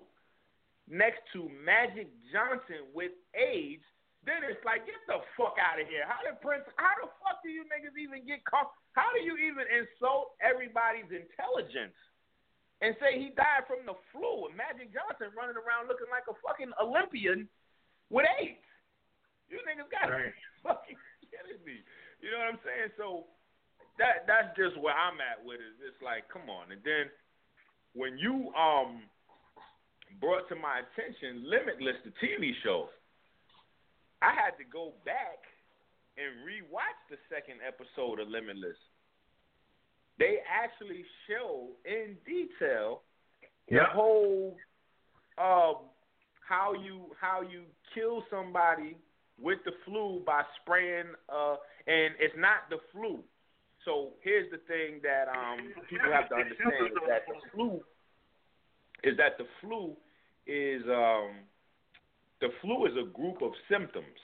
next 0.89 1.19
to 1.33 1.49
Magic 1.63 2.07
Johnson 2.31 2.87
with 2.93 3.11
AIDS, 3.35 3.83
then 4.23 4.39
it's 4.47 4.63
like, 4.63 4.87
get 4.87 4.99
the 5.07 5.19
fuck 5.35 5.59
out 5.59 5.79
of 5.79 5.87
here. 5.87 6.07
How 6.07 6.23
did 6.23 6.39
Prince, 6.39 6.63
how 6.79 6.95
the 7.03 7.11
fuck 7.19 7.43
do 7.43 7.51
you 7.51 7.67
niggas 7.67 7.95
even 7.99 8.23
get 8.23 8.39
caught? 8.47 8.71
How 8.95 9.11
do 9.11 9.19
you 9.19 9.35
even 9.35 9.67
insult 9.67 10.39
everybody's 10.39 11.11
intelligence 11.11 11.95
and 12.83 12.91
say 12.99 13.15
he 13.15 13.31
died 13.31 13.63
from 13.63 13.87
the 13.87 13.95
flu 14.11 14.51
and 14.51 14.59
Magic 14.59 14.91
Johnson 14.91 15.31
running 15.31 15.55
around 15.55 15.87
looking 15.87 16.11
like 16.11 16.27
a 16.27 16.35
fucking 16.43 16.75
Olympian 16.75 17.47
with 18.11 18.27
AIDS? 18.43 18.59
You 19.47 19.63
niggas 19.63 19.87
got 19.87 20.11
to 20.11 20.19
right. 20.19 20.35
fucking 20.67 20.99
kidding 21.31 21.63
me. 21.63 21.79
You 22.19 22.35
know 22.35 22.43
what 22.43 22.59
I'm 22.59 22.63
saying? 22.67 22.91
So 22.99 23.31
that 23.95 24.27
that's 24.27 24.51
just 24.59 24.75
where 24.83 24.91
I'm 24.91 25.23
at 25.23 25.39
with 25.39 25.63
it. 25.63 25.79
It's 25.79 26.01
like, 26.03 26.27
come 26.27 26.51
on. 26.51 26.75
And 26.75 26.83
then 26.83 27.07
when 27.95 28.19
you 28.19 28.51
um 28.51 29.07
brought 30.19 30.51
to 30.51 30.59
my 30.59 30.83
attention 30.83 31.47
Limitless, 31.47 32.03
the 32.03 32.11
TV 32.19 32.51
show, 32.67 32.91
I 34.19 34.35
had 34.35 34.59
to 34.59 34.67
go 34.67 34.91
back 35.07 35.39
and 36.19 36.43
rewatch 36.43 36.99
the 37.07 37.17
second 37.31 37.63
episode 37.63 38.19
of 38.19 38.27
Limitless. 38.27 38.77
They 40.19 40.37
actually 40.47 41.03
show 41.27 41.69
in 41.85 42.17
detail 42.25 43.01
the 43.69 43.83
whole 43.91 44.55
um, 45.37 45.75
how 46.47 46.73
you 46.73 47.05
how 47.19 47.41
you 47.41 47.63
kill 47.95 48.23
somebody 48.29 48.97
with 49.39 49.59
the 49.65 49.71
flu 49.85 50.21
by 50.25 50.43
spraying 50.61 51.13
uh 51.29 51.55
and 51.87 52.13
it's 52.19 52.35
not 52.37 52.69
the 52.69 52.77
flu. 52.91 53.19
So 53.85 54.13
here's 54.21 54.49
the 54.51 54.59
thing 54.67 55.01
that 55.03 55.27
um 55.27 55.73
people 55.89 56.11
have 56.11 56.29
to 56.29 56.35
understand 56.35 56.91
is 56.91 57.03
that 57.07 57.23
the 57.27 57.49
flu 57.51 57.81
is 59.03 59.17
that 59.17 59.37
the 59.37 59.45
flu 59.61 59.95
is 60.45 60.83
um 60.83 61.43
the 62.41 62.49
flu 62.61 62.85
is 62.85 62.93
a 62.93 63.09
group 63.11 63.41
of 63.41 63.51
symptoms. 63.69 64.19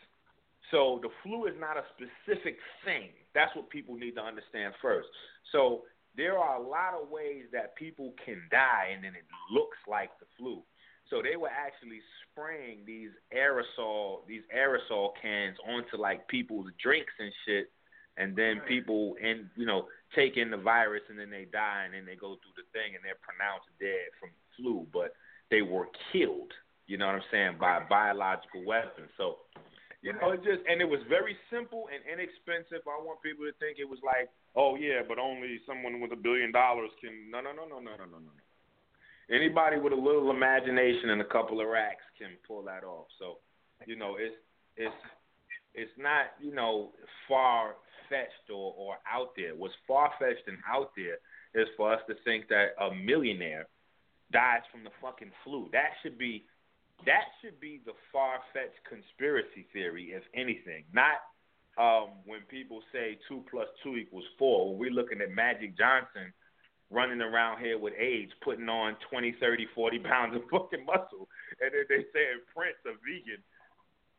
So 0.71 0.99
the 1.01 1.09
flu 1.23 1.45
is 1.45 1.55
not 1.59 1.77
a 1.77 1.83
specific 1.95 2.57
thing. 2.85 3.09
That's 3.33 3.55
what 3.55 3.69
people 3.69 3.95
need 3.95 4.15
to 4.15 4.21
understand 4.21 4.73
first. 4.81 5.07
So 5.51 5.83
there 6.15 6.37
are 6.37 6.57
a 6.57 6.61
lot 6.61 6.93
of 6.99 7.09
ways 7.09 7.45
that 7.53 7.75
people 7.75 8.13
can 8.23 8.41
die 8.51 8.91
and 8.93 9.03
then 9.03 9.13
it 9.15 9.25
looks 9.51 9.77
like 9.87 10.11
the 10.19 10.25
flu. 10.37 10.61
So 11.09 11.21
they 11.23 11.37
were 11.37 11.49
actually 11.49 12.01
spraying 12.29 12.85
these 12.85 13.09
aerosol 13.35 14.27
these 14.27 14.43
aerosol 14.55 15.11
cans 15.19 15.57
onto 15.67 15.97
like 15.97 16.27
people's 16.27 16.69
drinks 16.81 17.13
and 17.17 17.31
shit 17.47 17.71
and 18.17 18.35
then 18.35 18.61
people 18.67 19.15
and 19.23 19.49
you 19.55 19.65
know 19.65 19.87
take 20.13 20.37
in 20.37 20.51
the 20.51 20.57
virus 20.57 21.01
and 21.09 21.17
then 21.17 21.31
they 21.31 21.47
die 21.51 21.85
and 21.85 21.95
then 21.95 22.05
they 22.05 22.15
go 22.15 22.37
through 22.37 22.53
the 22.57 22.67
thing 22.77 22.93
and 22.93 23.03
they're 23.03 23.17
pronounced 23.25 23.65
dead 23.79 24.13
from 24.19 24.29
flu 24.55 24.85
but 24.93 25.13
they 25.49 25.61
were 25.61 25.87
killed. 26.11 26.51
You 26.87 26.97
know 26.97 27.07
what 27.07 27.15
I'm 27.15 27.21
saying 27.31 27.57
by 27.59 27.81
biological 27.87 28.65
weapons. 28.65 29.09
So, 29.17 29.37
you 30.01 30.13
oh, 30.15 30.19
know, 30.19 30.31
it 30.31 30.43
just 30.43 30.63
and 30.67 30.79
it 30.79 30.87
was 30.87 31.03
very 31.09 31.35
simple 31.51 31.91
and 31.91 31.99
inexpensive. 32.07 32.87
I 32.87 32.95
want 33.03 33.19
people 33.21 33.43
to 33.43 33.51
think 33.59 33.79
it 33.79 33.89
was 33.89 33.99
like, 33.99 34.31
oh 34.55 34.75
yeah, 34.75 35.03
but 35.03 35.19
only 35.19 35.59
someone 35.67 35.99
with 35.99 36.13
a 36.13 36.19
billion 36.19 36.51
dollars 36.51 36.91
can. 37.03 37.29
No, 37.29 37.41
no, 37.41 37.51
no, 37.51 37.67
no, 37.67 37.83
no, 37.83 37.99
no, 37.99 38.05
no, 38.07 38.19
no. 38.19 38.33
Anybody 39.29 39.77
with 39.77 39.93
a 39.93 39.99
little 39.99 40.31
imagination 40.31 41.11
and 41.11 41.21
a 41.21 41.27
couple 41.27 41.61
of 41.61 41.67
racks 41.67 42.07
can 42.17 42.39
pull 42.47 42.63
that 42.63 42.83
off. 42.83 43.05
So, 43.19 43.37
you 43.85 43.95
know, 43.95 44.15
it's 44.17 44.35
it's 44.77 44.95
it's 45.75 45.91
not 45.97 46.31
you 46.39 46.55
know 46.55 46.91
far 47.27 47.75
fetched 48.07 48.49
or 48.49 48.73
or 48.77 48.95
out 49.03 49.35
there. 49.35 49.51
What's 49.55 49.75
far 49.85 50.11
fetched 50.17 50.47
and 50.47 50.57
out 50.63 50.91
there 50.95 51.19
is 51.61 51.67
for 51.75 51.93
us 51.93 51.99
to 52.07 52.15
think 52.23 52.47
that 52.47 52.71
a 52.79 52.95
millionaire 52.95 53.67
dies 54.31 54.61
from 54.71 54.83
the 54.83 54.91
fucking 55.01 55.31
flu. 55.43 55.67
That 55.73 55.91
should 56.01 56.17
be 56.17 56.45
that 57.05 57.31
should 57.41 57.59
be 57.59 57.81
the 57.85 57.93
far 58.11 58.39
fetched 58.53 58.79
conspiracy 58.87 59.67
theory, 59.71 60.11
if 60.11 60.23
anything. 60.33 60.83
Not 60.91 61.23
um, 61.79 62.19
when 62.25 62.41
people 62.51 62.81
say 62.91 63.17
two 63.27 63.43
plus 63.49 63.67
two 63.83 63.95
equals 63.95 64.27
four. 64.37 64.71
When 64.71 64.79
we're 64.79 64.97
looking 64.97 65.21
at 65.21 65.31
Magic 65.31 65.77
Johnson 65.77 66.33
running 66.91 67.21
around 67.21 67.61
here 67.61 67.77
with 67.77 67.93
AIDS, 67.95 68.33
putting 68.41 68.67
on 68.67 68.97
20, 69.09 69.37
30, 69.39 69.67
40 69.75 69.99
pounds 69.99 70.35
of 70.35 70.41
fucking 70.49 70.83
muscle, 70.83 71.29
and 71.61 71.69
then 71.71 71.85
they 71.87 72.03
say 72.11 72.35
Prince, 72.51 72.81
a 72.89 72.97
vegan, 72.99 73.39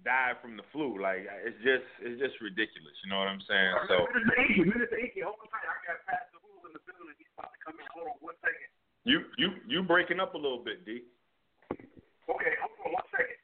died 0.04 0.40
from 0.40 0.56
the 0.56 0.64
flu. 0.72 0.96
Like 0.96 1.28
it's 1.44 1.60
just 1.60 1.84
it's 2.00 2.16
just 2.16 2.40
ridiculous. 2.40 2.96
You 3.04 3.12
know 3.12 3.20
what 3.20 3.28
I'm 3.28 3.44
saying? 3.44 3.72
So. 3.88 4.08
Minute 4.08 4.88
eight, 4.96 5.20
hold 5.20 5.36
on 5.36 5.48
tight. 5.52 5.68
I 5.68 5.76
got 5.84 6.00
Pastor 6.08 6.40
Who 6.40 6.64
in 6.68 6.72
the 6.72 6.82
building. 6.88 7.16
He's 7.20 7.28
about 7.36 7.52
to 7.52 7.58
come 7.60 7.76
in. 7.76 7.86
Hold 7.92 8.16
on 8.16 8.18
one 8.24 8.38
second. 8.40 8.70
You 9.04 9.28
you 9.36 9.48
you 9.68 9.84
breaking 9.84 10.20
up 10.20 10.32
a 10.32 10.40
little 10.40 10.64
bit, 10.64 10.84
D. 10.88 11.04
Okay, 12.34 12.54
hold 12.60 12.86
on 12.86 12.92
one 12.92 13.02
second. 13.10 13.40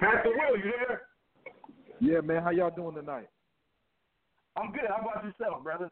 Pastor 0.00 0.30
Will, 0.30 0.56
you 0.56 0.72
there? 0.86 1.02
Yeah, 2.00 2.20
man. 2.20 2.42
How 2.42 2.50
y'all 2.50 2.70
doing 2.70 2.94
tonight? 2.94 3.28
I'm 4.56 4.72
good. 4.72 4.82
How 4.88 5.02
about 5.02 5.24
yourself, 5.24 5.62
brother? 5.62 5.90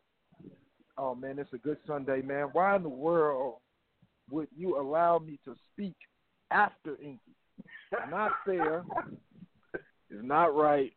Oh 0.97 1.15
man, 1.15 1.39
it's 1.39 1.53
a 1.53 1.59
good 1.59 1.79
Sunday, 1.87 2.23
man. 2.23 2.49
Why 2.53 2.77
in 2.77 2.83
the 2.83 2.89
world 2.89 3.57
would 4.31 4.49
you 4.57 4.81
allow 4.81 5.19
me 5.19 5.39
to 5.45 5.55
speak 5.73 5.95
after 6.51 6.97
Inky? 7.03 7.21
not 8.11 8.33
fair. 8.45 8.85
it's 9.75 10.23
not 10.23 10.55
right. 10.57 10.93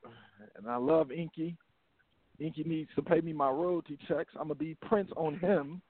And 0.57 0.67
I 0.67 0.77
love 0.77 1.11
Inky. 1.11 1.57
Inky 2.41 2.63
needs 2.63 2.89
to 2.95 3.03
pay 3.03 3.21
me 3.21 3.33
my 3.33 3.49
royalty 3.49 3.97
checks. 4.07 4.33
I'm 4.33 4.47
gonna 4.47 4.55
be 4.55 4.75
Prince 4.81 5.11
on 5.15 5.37
him. 5.37 5.81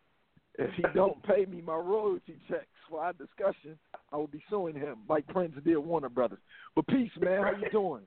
If 0.60 0.70
he 0.76 0.84
don't 0.94 1.24
pay 1.24 1.46
me 1.46 1.62
my 1.62 1.78
royalty 1.78 2.36
checks 2.50 2.68
for 2.90 3.00
our 3.00 3.14
discussion, 3.14 3.80
I 4.12 4.18
will 4.18 4.28
be 4.28 4.44
suing 4.50 4.76
him 4.76 5.00
like 5.08 5.26
Prince 5.28 5.56
did 5.64 5.78
Warner 5.78 6.10
Brothers. 6.10 6.44
But 6.76 6.88
peace, 6.88 7.12
man. 7.22 7.42
How 7.42 7.52
you 7.56 7.70
doing? 7.72 8.04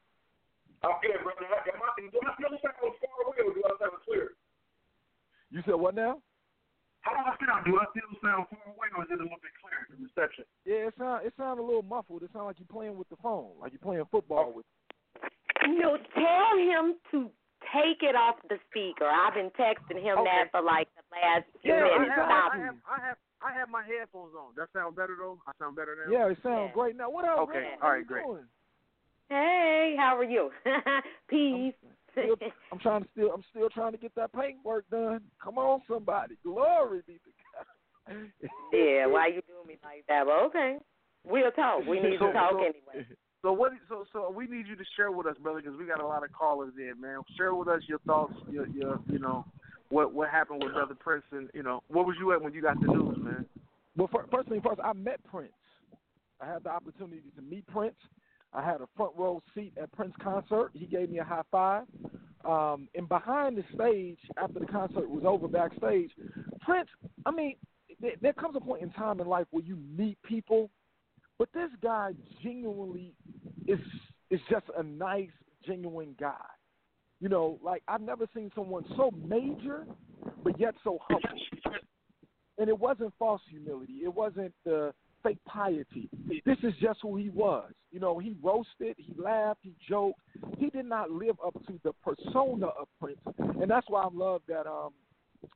I'm 0.85 1.01
good, 1.01 1.25
brother. 1.25 1.41
Do 1.41 2.21
I 2.21 2.37
still 2.37 2.53
sound 2.61 2.77
far 3.01 3.17
away 3.25 3.41
or 3.49 3.55
do 3.55 3.63
I 3.65 3.73
sound 3.81 3.97
clear? 4.05 4.37
You 5.51 5.63
said 5.65 5.81
what 5.81 5.95
now? 5.95 6.21
How 7.01 7.17
do 7.17 7.25
I 7.25 7.33
sound? 7.41 7.65
Do 7.65 7.81
I 7.81 7.89
still 7.97 8.13
sound 8.21 8.45
far 8.53 8.69
away 8.69 8.93
or 8.93 9.05
is 9.05 9.09
it 9.09 9.21
a 9.21 9.25
little 9.25 9.41
bit 9.41 9.57
clearer, 9.57 9.89
the 9.89 9.97
reception? 9.97 10.45
Yeah, 10.69 10.93
it 10.93 10.95
sound 11.01 11.25
it 11.25 11.33
sound 11.39 11.61
a 11.61 11.63
little 11.63 11.83
muffled. 11.83 12.23
It 12.23 12.31
sounds 12.35 12.53
like 12.53 12.61
you're 12.61 12.69
playing 12.69 12.99
with 12.99 13.09
the 13.09 13.17
phone, 13.25 13.57
like 13.59 13.73
you're 13.73 13.81
playing 13.81 14.05
football 14.13 14.53
with 14.53 14.69
You 15.65 15.81
know, 15.81 15.97
tell 16.13 16.53
him 16.61 17.01
to 17.13 17.33
take 17.73 18.03
it 18.03 18.15
off 18.17 18.37
the 18.49 18.59
speaker. 18.71 19.07
I've 19.07 19.35
been 19.35 19.51
texting 19.59 20.03
him 20.03 20.19
Okay. 20.19 20.31
that 20.31 20.51
for 20.51 20.61
like 20.63 20.89
the 20.97 21.05
last 21.15 21.45
few 21.63 21.73
Yeah, 21.73 21.85
I 21.85 21.99
minutes. 21.99 22.13
have, 22.17 22.29
I 22.29 22.59
have, 22.59 22.75
I 22.85 23.07
have, 23.07 23.17
I 23.41 23.53
have 23.53 23.69
my 23.71 23.83
headphones 23.85 24.33
on. 24.35 24.53
That 24.57 24.69
sound 24.73 24.97
better 24.97 25.17
though. 25.19 25.39
I 25.47 25.53
sound 25.59 25.77
better 25.77 25.97
now. 25.97 26.13
Yeah, 26.13 26.31
it 26.33 26.39
sounds 26.43 26.71
great. 26.75 26.97
Now, 26.97 27.11
what 27.11 27.25
up? 27.29 27.39
Okay, 27.49 27.59
Ray? 27.59 27.65
all 27.77 27.79
How 27.81 27.89
right, 27.91 27.99
you 28.01 28.05
great. 28.05 28.25
doing? 28.25 28.45
Hey, 29.29 29.95
how 29.99 30.17
are 30.17 30.25
you? 30.25 30.51
Peace. 31.29 31.75
Still, 32.13 32.37
I'm 32.71 32.79
trying 32.79 33.03
to 33.03 33.09
still. 33.13 33.31
I'm 33.33 33.43
still 33.51 33.69
trying 33.71 33.93
to 33.93 33.99
get 33.99 34.15
that 34.15 34.33
paintwork 34.33 34.89
done. 34.91 35.21
Come 35.43 35.59
on, 35.59 35.81
somebody. 35.89 36.37
Glory 36.45 37.01
be 37.07 37.15
to 37.15 37.31
God. 37.53 38.17
yeah, 38.73 39.07
why 39.07 39.29
you 39.29 39.41
doing 39.49 39.67
me 39.67 39.79
like 39.83 40.05
that? 40.09 40.25
But 40.27 40.45
okay, 40.47 40.77
we'll 41.27 41.51
talk. 41.53 41.85
We 41.89 42.01
need 42.01 42.17
So- 42.21 42.29
to 42.29 42.33
talk 42.33 42.53
so- 42.53 42.59
anyway. 42.59 43.07
So 43.45 43.53
what? 43.53 43.73
So 43.91 44.07
so 44.11 44.31
we 44.31 44.47
need 44.47 44.67
you 44.67 44.75
to 44.75 44.85
share 44.97 45.13
with 45.13 45.27
us, 45.27 45.37
brother, 45.43 45.61
because 45.61 45.79
we 45.79 45.85
got 45.85 46.01
a 46.01 46.07
lot 46.07 46.25
of 46.25 46.33
callers 46.33 46.73
in, 46.79 46.99
man. 46.99 47.19
Share 47.37 47.55
with 47.55 47.69
us 47.69 47.83
your 47.87 47.99
thoughts, 48.01 48.33
your 48.51 48.67
your 48.69 48.99
you 49.07 49.19
know 49.19 49.45
what 49.91 50.15
what 50.15 50.31
happened 50.31 50.65
with 50.65 50.73
Brother 50.73 50.95
Prince, 50.99 51.25
and 51.31 51.51
you 51.53 51.63
know 51.63 51.83
where 51.89 52.03
was 52.03 52.17
you 52.19 52.33
at 52.33 52.41
when 52.41 52.55
you 52.55 52.63
got 52.63 52.81
the 52.81 52.87
news, 52.87 53.19
man? 53.23 53.45
Well, 53.99 54.09
fir- 54.11 54.25
first 54.33 54.49
thing 54.49 54.63
first, 54.63 54.81
I 54.83 54.95
met 54.95 55.23
Prince. 55.25 55.53
I 56.41 56.47
had 56.47 56.65
the 56.65 56.71
opportunity 56.71 57.21
to 57.37 57.43
meet 57.43 57.67
Prince. 57.67 57.97
I 58.55 58.65
had 58.65 58.81
a 58.81 58.89
front 58.97 59.13
row 59.15 59.43
seat 59.55 59.75
at 59.81 59.93
Prince 59.93 60.15
concert. 60.23 60.71
He 60.73 60.87
gave 60.87 61.11
me 61.11 61.19
a 61.19 61.25
high 61.25 61.43
five. 61.51 61.85
Um, 62.47 62.89
and 62.95 63.07
behind 63.07 63.59
the 63.59 63.65
stage, 63.75 64.19
after 64.43 64.59
the 64.59 64.67
concert 64.67 65.09
was 65.11 65.25
over, 65.27 65.49
backstage, 65.49 66.13
Prince. 66.63 66.89
I 67.27 67.31
mean, 67.31 67.57
there 68.23 68.33
comes 68.33 68.57
a 68.57 68.61
point 68.61 68.83
in 68.83 68.91
time 68.93 69.21
in 69.21 69.27
life 69.27 69.47
where 69.51 69.63
you 69.63 69.77
meet 69.95 70.17
people, 70.23 70.71
but 71.39 71.49
this 71.53 71.71
guy 71.83 72.13
genuinely 72.43 73.13
is 73.67 73.81
is 74.31 74.41
just 74.51 74.65
a 74.77 74.83
nice, 74.83 75.31
genuine 75.67 76.15
guy. 76.19 76.35
You 77.21 77.29
know, 77.29 77.59
like 77.63 77.83
I've 77.89 78.01
never 78.01 78.27
seen 78.35 78.51
someone 78.55 78.85
so 78.97 79.11
major, 79.27 79.87
but 80.43 80.59
yet 80.59 80.75
so 80.83 80.99
humble 81.03 81.29
and 82.59 82.69
it 82.69 82.79
wasn't 82.79 83.13
false 83.19 83.43
humility. 83.49 84.01
It 84.05 84.15
wasn't 84.15 84.53
the 84.65 84.93
fake 85.23 85.39
piety. 85.47 86.09
This 86.45 86.59
is 86.63 86.75
just 86.81 87.01
who 87.03 87.17
he 87.17 87.31
was. 87.31 87.73
You 87.91 88.01
know, 88.01 88.19
he 88.19 88.35
roasted, 88.43 88.97
he 88.99 89.15
laughed, 89.17 89.61
he 89.63 89.75
joked. 89.89 90.21
He 90.59 90.71
did 90.71 90.87
not 90.87 91.11
live 91.11 91.37
up 91.45 91.55
to 91.67 91.81
the 91.83 91.93
persona 92.05 92.67
of 92.67 92.89
Prince, 93.01 93.21
and 93.39 93.71
that's 93.71 93.87
why 93.89 94.03
I 94.03 94.09
love 94.13 94.43
that. 94.49 94.67
Um, 94.67 94.91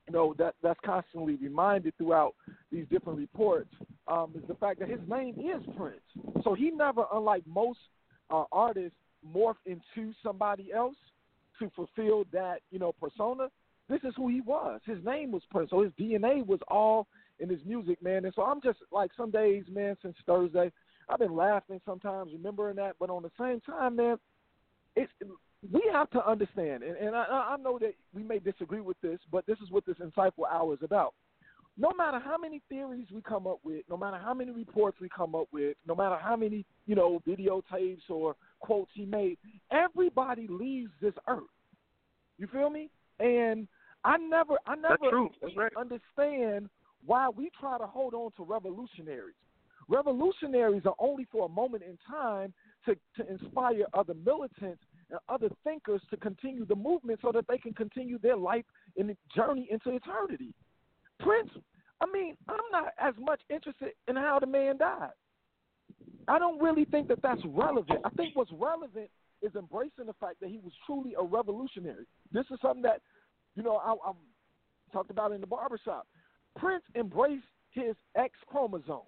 you 0.07 0.13
know 0.13 0.35
that 0.39 0.55
that's 0.63 0.79
constantly 0.85 1.37
reminded 1.37 1.97
throughout 1.97 2.35
these 2.71 2.87
different 2.91 3.19
reports 3.19 3.71
um, 4.07 4.33
is 4.35 4.43
the 4.49 4.55
fact 4.55 4.81
that 4.81 4.89
his 4.89 5.01
name 5.09 5.35
is 5.39 5.63
Prince. 5.77 6.01
So 6.45 6.55
he 6.55 6.71
never, 6.71 7.05
unlike 7.13 7.43
most 7.47 7.79
uh, 8.31 8.45
artists, 8.53 8.97
morphed 9.27 9.67
into 9.67 10.13
somebody 10.23 10.73
else 10.73 10.97
to 11.59 11.71
fulfill 11.75 12.25
that 12.33 12.61
you 12.71 12.79
know 12.79 12.93
persona. 13.01 13.49
This 13.89 14.01
is 14.05 14.13
who 14.17 14.29
he 14.29 14.43
was. 14.43 14.81
His 14.85 15.03
name 15.03 15.33
was 15.33 15.43
Prince, 15.51 15.71
so 15.71 15.83
his 15.83 15.93
DNA 15.99 16.47
was 16.47 16.61
all 16.69 17.07
in 17.41 17.49
his 17.49 17.61
music, 17.65 18.03
man. 18.03 18.25
And 18.25 18.35
so 18.35 18.43
I'm 18.43 18.61
just 18.61 18.79
like 18.93 19.11
some 19.17 19.31
days, 19.31 19.65
man, 19.71 19.97
since 20.03 20.15
Thursday, 20.27 20.71
I've 21.09 21.19
been 21.19 21.35
laughing 21.35 21.81
sometimes, 21.87 22.33
remembering 22.33 22.77
that. 22.77 22.97
But 23.01 23.09
on 23.09 23.23
the 23.23 23.31
same 23.41 23.61
time, 23.61 23.97
man, 23.97 24.19
it's 24.95 25.11
we 25.73 25.83
have 25.93 26.09
to 26.11 26.25
understand, 26.27 26.83
and, 26.83 26.97
and 26.97 27.17
I, 27.17 27.25
I 27.25 27.57
know 27.63 27.79
that 27.81 27.95
we 28.15 28.23
may 28.23 28.39
disagree 28.39 28.81
with 28.81 29.01
this, 29.03 29.19
but 29.31 29.45
this 29.47 29.59
is 29.59 29.71
what 29.71 29.85
this 29.87 29.97
insightful 29.97 30.45
hour 30.51 30.73
is 30.75 30.81
about. 30.83 31.15
No 31.77 31.93
matter 31.97 32.19
how 32.19 32.37
many 32.37 32.61
theories 32.69 33.07
we 33.13 33.23
come 33.23 33.47
up 33.47 33.59
with, 33.65 33.85
no 33.89 33.97
matter 33.97 34.19
how 34.19 34.35
many 34.35 34.51
reports 34.51 34.99
we 35.01 35.09
come 35.09 35.35
up 35.35 35.47
with, 35.53 35.77
no 35.87 35.95
matter 35.95 36.17
how 36.21 36.37
many 36.37 36.65
you 36.87 36.95
know 36.95 37.23
videotapes 37.27 38.09
or 38.09 38.35
quotes 38.61 38.91
he 38.95 39.05
made, 39.05 39.39
everybody 39.71 40.47
leaves 40.49 40.91
this 41.01 41.15
earth. 41.29 41.43
You 42.39 42.49
feel 42.49 42.71
me? 42.71 42.91
And 43.21 43.69
I 44.05 44.17
never, 44.17 44.55
I 44.67 44.75
never 44.77 44.97
That's 45.01 45.11
true. 45.11 45.31
That's 45.43 45.57
right. 45.57 45.73
understand 45.77 46.69
why 47.05 47.29
we 47.29 47.51
try 47.61 47.79
to 47.79 47.87
hold 47.87 48.15
on 48.15 48.31
to 48.37 48.45
revolutionaries. 48.45 49.35
Revolutionaries 49.89 50.83
are 50.85 50.95
only 50.99 51.27
for 51.31 51.47
a 51.47 51.49
moment 51.49 51.83
in 51.83 51.99
time 52.09 52.53
to, 52.85 52.95
to 53.17 53.31
inspire 53.31 53.85
other 53.95 54.15
militants 54.15 54.83
and 55.11 55.19
other 55.29 55.49
thinkers 55.65 56.03
to 56.11 56.17
continue 56.17 56.65
the 56.65 56.75
movement 56.75 57.21
so 57.23 57.33
that 57.33 57.47
they 57.49 57.59
can 57.59 57.73
continue 57.73 58.19
their 58.19 58.37
life 58.37 58.65
and 58.97 59.17
journey 59.35 59.69
into 59.71 59.91
eternity. 59.91 60.53
Prince, 61.21 61.51
I 62.01 62.07
mean, 62.13 62.37
I'm 62.49 62.57
not 62.71 62.93
as 63.01 63.15
much 63.19 63.41
interested 63.51 63.93
in 64.07 64.17
how 64.17 64.39
the 64.39 64.47
man 64.47 64.79
died. 64.79 65.11
I 66.29 66.39
don't 66.39 66.63
really 66.63 66.85
think 66.85 67.09
that 67.09 67.23
that's 67.23 67.41
relevant. 67.47 68.01
I 68.05 68.11
think 68.11 68.37
what's 68.37 68.53
relevant 68.53 69.11
is 69.41 69.55
embracing 69.55 70.07
the 70.07 70.15
fact 70.15 70.41
that 70.41 70.51
he 70.51 70.59
was 70.63 70.73
truly 70.85 71.15
a 71.19 71.25
revolutionary. 71.25 72.07
This 72.33 72.45
is 72.51 72.59
something 72.61 72.83
that, 72.83 73.01
you 73.57 73.63
know, 73.63 73.77
I, 73.77 73.93
I 73.93 74.13
talked 74.93 75.11
about 75.11 75.33
in 75.33 75.41
the 75.41 75.47
barbershop. 75.47 76.07
Prince 76.57 76.85
embraced 76.95 77.45
his 77.71 77.95
X 78.17 78.35
chromosome. 78.47 79.01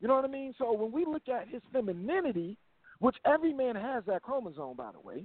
You 0.00 0.08
know 0.08 0.16
what 0.16 0.24
I 0.24 0.28
mean? 0.28 0.54
So 0.58 0.72
when 0.72 0.92
we 0.92 1.04
look 1.04 1.28
at 1.28 1.48
his 1.48 1.62
femininity, 1.72 2.56
which 3.00 3.16
every 3.26 3.52
man 3.52 3.74
has 3.74 4.04
that 4.06 4.22
chromosome, 4.22 4.76
by 4.76 4.92
the 4.92 5.00
way, 5.00 5.24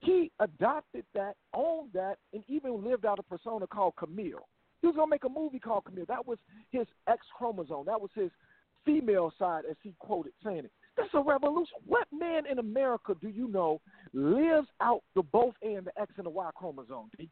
he 0.00 0.32
adopted 0.40 1.04
that, 1.14 1.36
owned 1.54 1.90
that, 1.92 2.16
and 2.32 2.42
even 2.48 2.82
lived 2.82 3.04
out 3.04 3.18
a 3.18 3.22
persona 3.22 3.66
called 3.66 3.94
Camille. 3.96 4.48
He 4.80 4.86
was 4.86 4.96
gonna 4.96 5.10
make 5.10 5.24
a 5.24 5.28
movie 5.28 5.58
called 5.58 5.84
Camille. 5.84 6.06
That 6.08 6.26
was 6.26 6.38
his 6.70 6.86
X 7.06 7.20
chromosome. 7.36 7.84
That 7.84 8.00
was 8.00 8.10
his 8.14 8.30
female 8.84 9.32
side, 9.38 9.64
as 9.70 9.76
he 9.82 9.94
quoted 9.98 10.32
saying 10.42 10.64
it. 10.64 10.72
That's 10.96 11.10
a 11.12 11.20
revolution. 11.20 11.76
What 11.86 12.08
man 12.10 12.46
in 12.46 12.58
America 12.58 13.14
do 13.20 13.28
you 13.28 13.48
know 13.48 13.80
lives 14.14 14.68
out 14.80 15.02
the 15.14 15.22
both 15.22 15.54
A 15.62 15.74
and 15.74 15.86
the 15.86 16.00
X 16.00 16.12
and 16.16 16.26
the 16.26 16.30
Y 16.30 16.50
chromosome? 16.54 17.10
You 17.18 17.28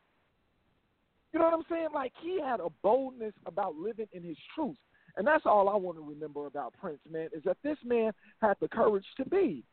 know 1.39 1.47
what 1.47 1.55
I'm 1.55 1.65
saying? 1.71 1.89
Like 1.95 2.13
he 2.23 2.41
had 2.41 2.61
a 2.61 2.69
boldness 2.83 3.35
about 3.47 3.75
living 3.77 4.09
in 4.13 4.23
his 4.23 4.37
truth. 4.55 4.77
And 5.17 5.27
that's 5.27 5.47
all 5.47 5.69
I 5.69 5.77
want 5.77 5.97
to 5.99 6.05
remember 6.05 6.47
about 6.47 6.75
Prince, 6.81 7.01
man, 7.11 7.29
is 7.33 7.43
that 7.45 7.57
this 7.63 7.79
man 7.85 8.13
had 8.41 8.55
the 8.61 8.69
courage 8.69 9.07
to 9.17 9.25
be. 9.25 9.65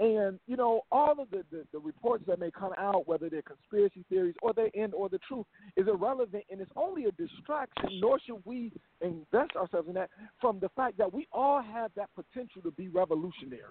And, 0.00 0.40
you 0.48 0.56
know, 0.56 0.80
all 0.90 1.12
of 1.20 1.30
the, 1.30 1.44
the, 1.52 1.64
the 1.72 1.78
reports 1.78 2.24
that 2.26 2.40
may 2.40 2.50
come 2.50 2.72
out, 2.76 3.06
whether 3.06 3.30
they're 3.30 3.42
conspiracy 3.42 4.04
theories 4.08 4.34
or 4.42 4.52
they 4.52 4.70
end 4.74 4.92
or 4.92 5.08
the 5.08 5.20
truth, 5.28 5.46
is 5.76 5.86
irrelevant 5.86 6.44
and 6.50 6.60
it's 6.60 6.70
only 6.74 7.04
a 7.04 7.12
distraction, 7.12 8.00
nor 8.00 8.18
should 8.18 8.42
we 8.44 8.72
invest 9.00 9.54
ourselves 9.56 9.86
in 9.88 9.94
that 9.94 10.10
from 10.40 10.58
the 10.58 10.68
fact 10.70 10.98
that 10.98 11.12
we 11.12 11.28
all 11.32 11.62
have 11.62 11.92
that 11.94 12.10
potential 12.16 12.60
to 12.62 12.72
be 12.72 12.88
revolutionaries. 12.88 13.62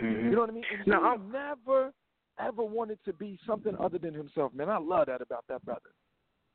Mm-hmm. 0.00 0.28
You 0.28 0.30
know 0.34 0.40
what 0.40 0.50
I 0.50 0.52
mean? 0.54 0.64
And 0.78 0.86
Now, 0.86 1.10
I'm- 1.10 1.30
never 1.30 1.92
ever 2.38 2.62
wanted 2.62 2.98
to 3.04 3.12
be 3.12 3.38
something 3.46 3.76
other 3.78 3.98
than 3.98 4.14
himself, 4.14 4.54
man. 4.54 4.70
I 4.70 4.78
love 4.78 5.06
that 5.06 5.20
about 5.20 5.44
that 5.48 5.62
brother. 5.66 5.90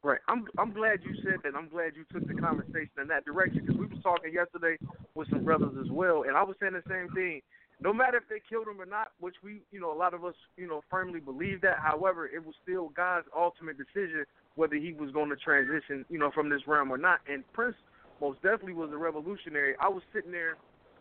Right. 0.03 0.19
I'm 0.27 0.45
I'm 0.57 0.73
glad 0.73 0.99
you 1.03 1.15
said 1.23 1.39
that. 1.43 1.55
I'm 1.55 1.69
glad 1.69 1.93
you 1.95 2.05
took 2.11 2.27
the 2.27 2.35
conversation 2.35 3.01
in 3.01 3.07
that 3.07 3.25
direction 3.25 3.65
because 3.65 3.79
we 3.79 3.87
was 3.87 4.01
talking 4.03 4.31
yesterday 4.31 4.77
with 5.15 5.29
some 5.29 5.43
brothers 5.43 5.75
as 5.81 5.89
well, 5.91 6.23
and 6.23 6.37
I 6.37 6.43
was 6.43 6.55
saying 6.59 6.73
the 6.73 6.83
same 6.87 7.09
thing. 7.13 7.41
No 7.79 7.93
matter 7.93 8.17
if 8.17 8.27
they 8.27 8.41
killed 8.49 8.67
him 8.67 8.81
or 8.81 8.85
not, 8.85 9.09
which 9.19 9.35
we, 9.43 9.61
you 9.71 9.79
know, 9.79 9.91
a 9.91 9.97
lot 9.97 10.13
of 10.13 10.25
us, 10.25 10.33
you 10.55 10.67
know, 10.67 10.81
firmly 10.89 11.19
believe 11.19 11.61
that. 11.61 11.77
However, 11.77 12.25
it 12.25 12.43
was 12.43 12.55
still 12.63 12.89
God's 12.89 13.27
ultimate 13.35 13.77
decision 13.77 14.25
whether 14.55 14.75
he 14.75 14.91
was 14.93 15.11
going 15.11 15.29
to 15.29 15.35
transition, 15.35 16.03
you 16.09 16.17
know, 16.17 16.31
from 16.33 16.49
this 16.49 16.61
realm 16.65 16.91
or 16.91 16.97
not. 16.97 17.19
And 17.31 17.43
Prince 17.53 17.75
most 18.19 18.41
definitely 18.41 18.73
was 18.73 18.89
a 18.91 18.97
revolutionary. 18.97 19.75
I 19.79 19.87
was 19.87 20.01
sitting 20.11 20.31
there 20.31 20.57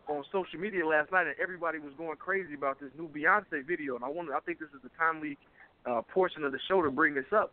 on 0.09 0.23
social 0.31 0.61
media 0.61 0.87
last 0.87 1.11
night, 1.11 1.27
and 1.27 1.35
everybody 1.43 1.79
was 1.79 1.93
going 1.97 2.17
crazy 2.19 2.55
about 2.55 2.79
this 2.79 2.91
new 2.99 3.09
Beyonce 3.09 3.67
video. 3.67 3.97
And 3.97 4.05
I 4.05 4.09
wonder, 4.09 4.35
I 4.35 4.41
think 4.41 4.59
this 4.59 4.69
is 4.69 4.85
a 4.85 4.99
timely 4.99 5.39
uh, 5.87 6.03
portion 6.03 6.45
of 6.45 6.53
the 6.53 6.59
show 6.69 6.83
to 6.83 6.91
bring 6.91 7.15
this 7.15 7.33
up 7.35 7.53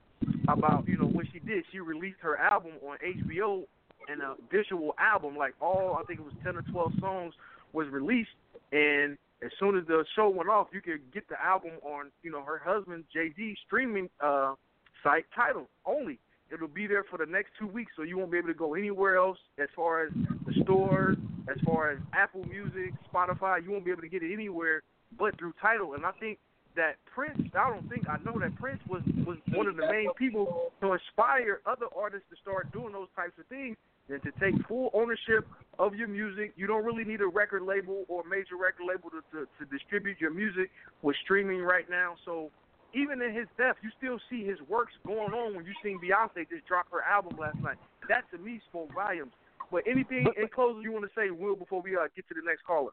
about 0.49 0.87
you 0.87 0.97
know 0.97 1.07
what 1.07 1.25
she 1.31 1.39
did. 1.39 1.63
She 1.71 1.79
released 1.79 2.19
her 2.21 2.37
album 2.37 2.73
on 2.85 2.97
HBO 2.97 3.63
and 4.09 4.21
a 4.21 4.35
visual 4.51 4.93
album, 4.99 5.37
like 5.37 5.53
all 5.61 5.97
I 5.99 6.03
think 6.03 6.19
it 6.19 6.25
was 6.25 6.33
ten 6.43 6.57
or 6.57 6.63
twelve 6.63 6.91
songs 6.99 7.33
was 7.71 7.87
released. 7.89 8.31
And 8.73 9.17
as 9.43 9.51
soon 9.59 9.77
as 9.77 9.85
the 9.85 10.03
show 10.15 10.29
went 10.29 10.49
off, 10.49 10.67
you 10.73 10.81
could 10.81 11.13
get 11.13 11.29
the 11.29 11.39
album 11.41 11.73
on 11.83 12.11
you 12.23 12.31
know 12.31 12.43
her 12.43 12.59
husband 12.63 13.03
Jay 13.13 13.31
Z 13.35 13.55
streaming 13.65 14.09
uh, 14.19 14.55
site 15.03 15.25
Tidal 15.35 15.69
only. 15.85 16.19
It'll 16.51 16.67
be 16.67 16.87
there 16.87 17.03
for 17.09 17.17
the 17.17 17.25
next 17.25 17.51
two 17.59 17.67
weeks, 17.67 17.91
so 17.95 18.03
you 18.03 18.17
won't 18.17 18.31
be 18.31 18.37
able 18.37 18.49
to 18.49 18.53
go 18.53 18.73
anywhere 18.73 19.17
else 19.17 19.37
as 19.59 19.69
far 19.75 20.05
as 20.05 20.11
the 20.45 20.53
stores, 20.63 21.17
as 21.49 21.57
far 21.65 21.91
as 21.91 21.99
Apple 22.13 22.45
Music, 22.45 22.93
Spotify. 23.11 23.63
You 23.63 23.71
won't 23.71 23.85
be 23.85 23.91
able 23.91 24.01
to 24.01 24.09
get 24.09 24.23
it 24.23 24.33
anywhere 24.33 24.81
but 25.17 25.37
through 25.37 25.53
Tidal. 25.61 25.93
And 25.93 26.05
I 26.05 26.11
think 26.19 26.39
that 26.75 26.95
Prince, 27.05 27.39
I 27.53 27.69
don't 27.69 27.87
think 27.89 28.09
I 28.09 28.17
know 28.25 28.39
that 28.39 28.55
Prince 28.55 28.81
was 28.89 29.01
was 29.25 29.37
one 29.53 29.67
of 29.67 29.77
the 29.77 29.85
main 29.85 30.11
people 30.17 30.71
to 30.81 30.93
inspire 30.93 31.61
other 31.65 31.85
artists 31.95 32.25
to 32.31 32.35
start 32.41 32.71
doing 32.71 32.93
those 32.93 33.09
types 33.15 33.33
of 33.39 33.45
things 33.47 33.77
and 34.09 34.21
to 34.23 34.31
take 34.39 34.55
full 34.67 34.89
ownership 34.93 35.47
of 35.79 35.95
your 35.95 36.07
music. 36.07 36.53
You 36.55 36.67
don't 36.67 36.83
really 36.83 37.03
need 37.03 37.21
a 37.21 37.27
record 37.27 37.63
label 37.63 38.05
or 38.07 38.21
a 38.21 38.29
major 38.29 38.57
record 38.59 38.85
label 38.87 39.09
to, 39.09 39.21
to, 39.31 39.47
to 39.59 39.65
distribute 39.71 40.19
your 40.19 40.33
music 40.33 40.69
with 41.01 41.15
streaming 41.23 41.61
right 41.61 41.89
now. 41.89 42.15
So 42.25 42.51
even 42.93 43.21
in 43.21 43.33
his 43.33 43.47
death, 43.57 43.75
you 43.81 43.89
still 43.97 44.19
see 44.29 44.45
his 44.45 44.59
works 44.67 44.93
going 45.05 45.33
on 45.33 45.55
when 45.55 45.65
you 45.65 45.73
seen 45.83 45.99
Beyonce 45.99 46.47
just 46.49 46.67
drop 46.67 46.87
her 46.91 47.01
album 47.01 47.37
last 47.39 47.57
night. 47.59 47.77
That 48.09 48.29
to 48.31 48.37
me 48.37 48.61
spoke 48.69 48.93
volumes. 48.93 49.31
But 49.71 49.83
anything 49.89 50.27
in 50.37 50.47
closing 50.53 50.83
you 50.83 50.91
want 50.91 51.05
to 51.05 51.11
say, 51.15 51.31
Will, 51.31 51.55
before 51.55 51.81
we 51.81 51.95
uh, 51.95 52.05
get 52.15 52.27
to 52.27 52.35
the 52.35 52.45
next 52.45 52.63
caller? 52.65 52.91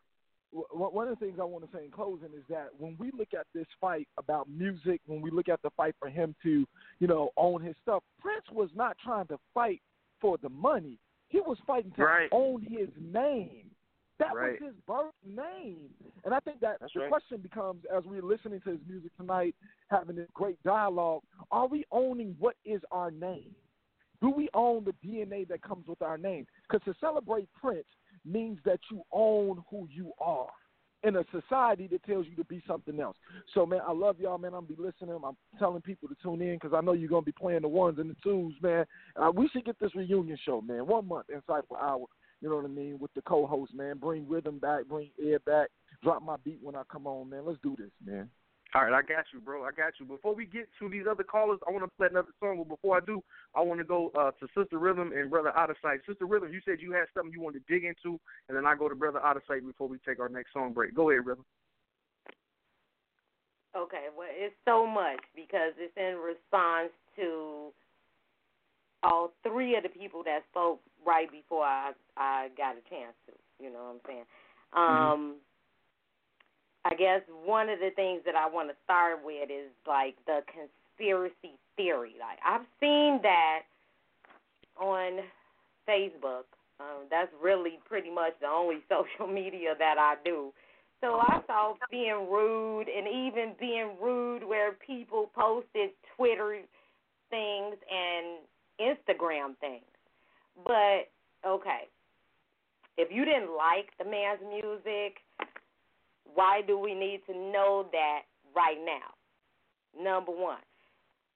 one 0.53 1.07
of 1.07 1.17
the 1.19 1.25
things 1.25 1.39
I 1.41 1.45
want 1.45 1.71
to 1.71 1.77
say 1.77 1.85
in 1.85 1.91
closing 1.91 2.31
is 2.37 2.43
that 2.49 2.71
when 2.79 2.97
we 2.99 3.13
look 3.17 3.35
at 3.39 3.47
this 3.55 3.67
fight 3.81 4.09
about 4.19 4.49
music, 4.49 5.01
when 5.07 5.21
we 5.21 5.31
look 5.31 5.49
at 5.49 5.63
the 5.63 5.71
fight 5.77 5.95
for 6.01 6.09
him 6.09 6.35
to, 6.43 6.67
you 6.99 7.07
know, 7.07 7.31
own 7.37 7.63
his 7.63 7.77
stuff, 7.83 8.03
Prince 8.21 8.45
was 8.53 8.69
not 8.75 8.97
trying 8.99 9.29
to 9.29 9.39
fight 9.55 9.81
for 10.21 10.39
the 10.39 10.49
money. 10.49 10.99
He 11.29 11.41
was 11.41 11.59
fighting 11.67 11.93
to 11.93 12.05
Right. 12.05 12.29
own 12.33 12.63
his 12.63 12.89
name. 12.97 13.71
That 14.19 14.35
Right. 14.35 14.61
was 14.61 14.73
his 14.73 14.81
birth 14.83 15.15
name. 15.25 15.95
And 16.25 16.35
I 16.35 16.41
think 16.41 16.61
that 16.61 16.79
That's 16.81 16.93
the 16.93 17.01
right. 17.01 17.09
question 17.09 17.41
becomes 17.41 17.85
as 17.87 18.05
we're 18.05 18.23
listening 18.23 18.61
to 18.63 18.71
his 18.73 18.87
music 18.87 19.15
tonight, 19.17 19.57
having 19.91 20.17
this 20.17 20.29
great 20.33 20.63
dialogue, 20.63 21.23
are 21.51 21.67
we 21.67 21.85
owning 21.91 22.35
what 22.39 22.57
is 22.65 22.85
our 22.91 23.11
name? 23.11 23.55
Do 24.21 24.29
we 24.29 24.51
own 24.53 24.85
the 24.85 24.93
DNA 24.95 25.45
that 25.45 25.63
comes 25.63 25.87
with 25.87 26.03
our 26.03 26.19
name? 26.19 26.47
Because 26.69 26.85
to 26.85 26.95
celebrate 27.01 27.51
Prince 27.55 27.89
means 28.27 28.63
that 28.65 28.81
you 28.91 29.03
own 29.11 29.65
who 29.71 29.89
you 29.89 30.13
are 30.19 30.53
in 31.03 31.17
a 31.17 31.25
society 31.33 31.87
that 31.89 32.05
tells 32.05 32.27
you 32.27 32.37
to 32.37 32.45
be 32.45 32.63
something 32.67 33.01
else. 33.01 33.17
So, 33.55 33.65
man, 33.65 33.81
I 33.87 33.93
love 33.93 34.21
y'all, 34.21 34.39
man. 34.39 34.55
I'm 34.55 34.67
be 34.67 34.77
listening. 34.79 35.19
I'm 35.25 35.37
telling 35.59 35.81
people 35.83 36.09
to 36.09 36.17
tune 36.23 36.43
in 36.43 36.57
because 36.57 36.73
I 36.77 36.81
know 36.81 36.93
you're 36.93 37.09
gonna 37.09 37.23
be 37.23 37.33
playing 37.33 37.63
the 37.63 37.69
ones 37.69 37.99
and 37.99 38.11
the 38.11 38.17
twos, 38.23 38.55
man. 38.63 38.85
Uh, 39.17 39.31
we 39.35 39.49
should 39.49 39.65
get 39.65 39.79
this 39.81 39.95
reunion 39.95 40.39
show, 40.45 40.61
man. 40.61 40.87
One 40.87 41.09
month, 41.09 41.27
Insightful 41.29 41.81
Hour. 41.81 42.07
You 42.41 42.49
know 42.49 42.57
what 42.57 42.65
I 42.65 42.69
mean? 42.69 42.99
With 42.99 43.13
the 43.15 43.23
co-host, 43.23 43.75
man. 43.75 43.99
Bring 43.99 44.29
rhythm 44.29 44.59
back. 44.59 44.87
Bring 44.87 45.11
air 45.23 45.39
back. 45.41 45.69
Drop 46.03 46.23
my 46.23 46.37
beat 46.45 46.59
when 46.63 46.75
I 46.75 46.83
come 46.91 47.07
on, 47.07 47.29
man. 47.29 47.45
Let's 47.45 47.59
do 47.63 47.77
this, 47.79 47.91
man. 48.05 48.31
All 48.73 48.85
right, 48.85 48.93
I 48.93 49.03
got 49.03 49.25
you, 49.35 49.41
bro. 49.41 49.65
I 49.65 49.73
got 49.73 49.95
you. 49.99 50.07
Before 50.07 50.33
we 50.33 50.47
get 50.47 50.69
to 50.79 50.89
these 50.89 51.03
other 51.11 51.25
callers, 51.25 51.59
I 51.67 51.73
want 51.73 51.83
to 51.85 51.91
play 51.97 52.07
another 52.09 52.31
song. 52.39 52.59
But 52.59 52.69
before 52.69 52.97
I 52.97 53.01
do, 53.05 53.21
I 53.55 53.63
want 53.63 53.81
to 53.81 53.85
go 53.85 54.13
uh, 54.17 54.31
to 54.39 54.47
Sister 54.57 54.79
Rhythm 54.79 55.11
and 55.13 55.29
Brother 55.29 55.57
Out 55.57 55.71
of 55.71 55.77
Sight. 55.83 56.01
Sister 56.07 56.27
Rhythm, 56.27 56.53
you 56.53 56.61
said 56.65 56.77
you 56.79 56.93
had 56.93 57.07
something 57.13 57.33
you 57.33 57.41
wanted 57.41 57.67
to 57.67 57.73
dig 57.73 57.85
into, 57.85 58.21
and 58.49 58.57
then 58.57 58.67
I 58.67 58.77
go 58.77 58.89
to 58.89 58.95
Brother 58.95 59.21
Out 59.25 59.37
of 59.37 59.43
Sight 59.49 59.67
before 59.67 59.89
we 59.89 59.99
take 60.07 60.21
our 60.21 60.29
next 60.29 60.53
song 60.53 60.73
break. 60.73 60.95
Go 60.95 61.11
ahead, 61.11 61.27
Rhythm. 61.27 61.45
Okay, 63.77 64.07
well, 64.17 64.29
it's 64.31 64.55
so 64.65 64.87
much 64.87 65.21
because 65.35 65.75
it's 65.79 65.97
in 65.97 66.19
response 66.19 66.91
to 67.17 67.73
all 69.03 69.33
three 69.43 69.77
of 69.77 69.83
the 69.83 69.89
people 69.89 70.23
that 70.25 70.43
spoke 70.51 70.81
right 71.05 71.31
before 71.31 71.65
I 71.65 71.93
I 72.17 72.49
got 72.57 72.77
a 72.77 72.83
chance 72.89 73.15
to. 73.27 73.33
You 73.63 73.73
know 73.73 73.95
what 73.95 73.95
I'm 73.95 74.01
saying? 74.07 74.25
Um, 74.73 75.37
I 76.85 76.95
guess 76.95 77.21
one 77.45 77.69
of 77.69 77.79
the 77.79 77.91
things 77.95 78.23
that 78.25 78.35
I 78.35 78.49
want 78.49 78.71
to 78.71 78.77
start 78.85 79.21
with 79.25 79.51
is 79.51 79.71
like 79.87 80.17
the 80.27 80.41
conspiracy 80.49 81.59
theory. 81.77 82.15
Like 82.19 82.39
I've 82.45 82.67
seen 82.81 83.21
that 83.23 83.63
on 84.81 85.21
Facebook. 85.89 86.49
Um, 86.81 87.05
that's 87.11 87.31
really 87.43 87.79
pretty 87.87 88.11
much 88.11 88.33
the 88.41 88.47
only 88.47 88.79
social 88.89 89.31
media 89.33 89.75
that 89.79 89.99
I 89.99 90.15
do. 90.25 90.53
So 91.03 91.19
I 91.21 91.41
saw 91.47 91.75
being 91.91 92.29
rude 92.31 92.87
and 92.89 93.07
even 93.07 93.55
being 93.59 93.93
rude 94.01 94.45
where 94.45 94.73
people 94.73 95.31
posted 95.35 95.91
Twitter 96.17 96.61
things 97.31 97.77
and 97.91 98.41
Instagram 98.81 99.57
things. 99.61 99.85
But 100.67 101.09
okay, 101.47 101.89
if 102.99 103.09
you 103.11 103.25
didn't 103.25 103.57
like 103.57 103.89
the 103.99 104.05
man's 104.05 104.41
music, 104.47 105.19
why 106.35 106.63
do 106.67 106.79
we 106.79 106.95
need 106.95 107.23
to 107.27 107.33
know 107.33 107.87
that 107.93 108.23
right 108.55 108.79
now? 108.85 109.15
Number 110.03 110.33
one. 110.33 110.59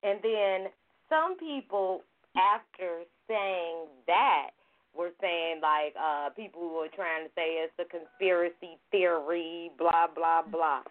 And 0.03 0.19
then 0.21 0.71
some 1.09 1.37
people, 1.37 2.01
after 2.35 3.01
saying 3.27 3.87
that, 4.07 4.51
were 4.95 5.11
saying 5.21 5.59
like 5.61 5.93
uh 5.99 6.29
people 6.29 6.69
were 6.73 6.87
trying 6.95 7.25
to 7.25 7.31
say 7.35 7.59
it's 7.59 7.73
a 7.79 7.85
conspiracy 7.85 8.77
theory, 8.91 9.71
blah 9.77 10.07
blah 10.13 10.41
blah. 10.41 10.81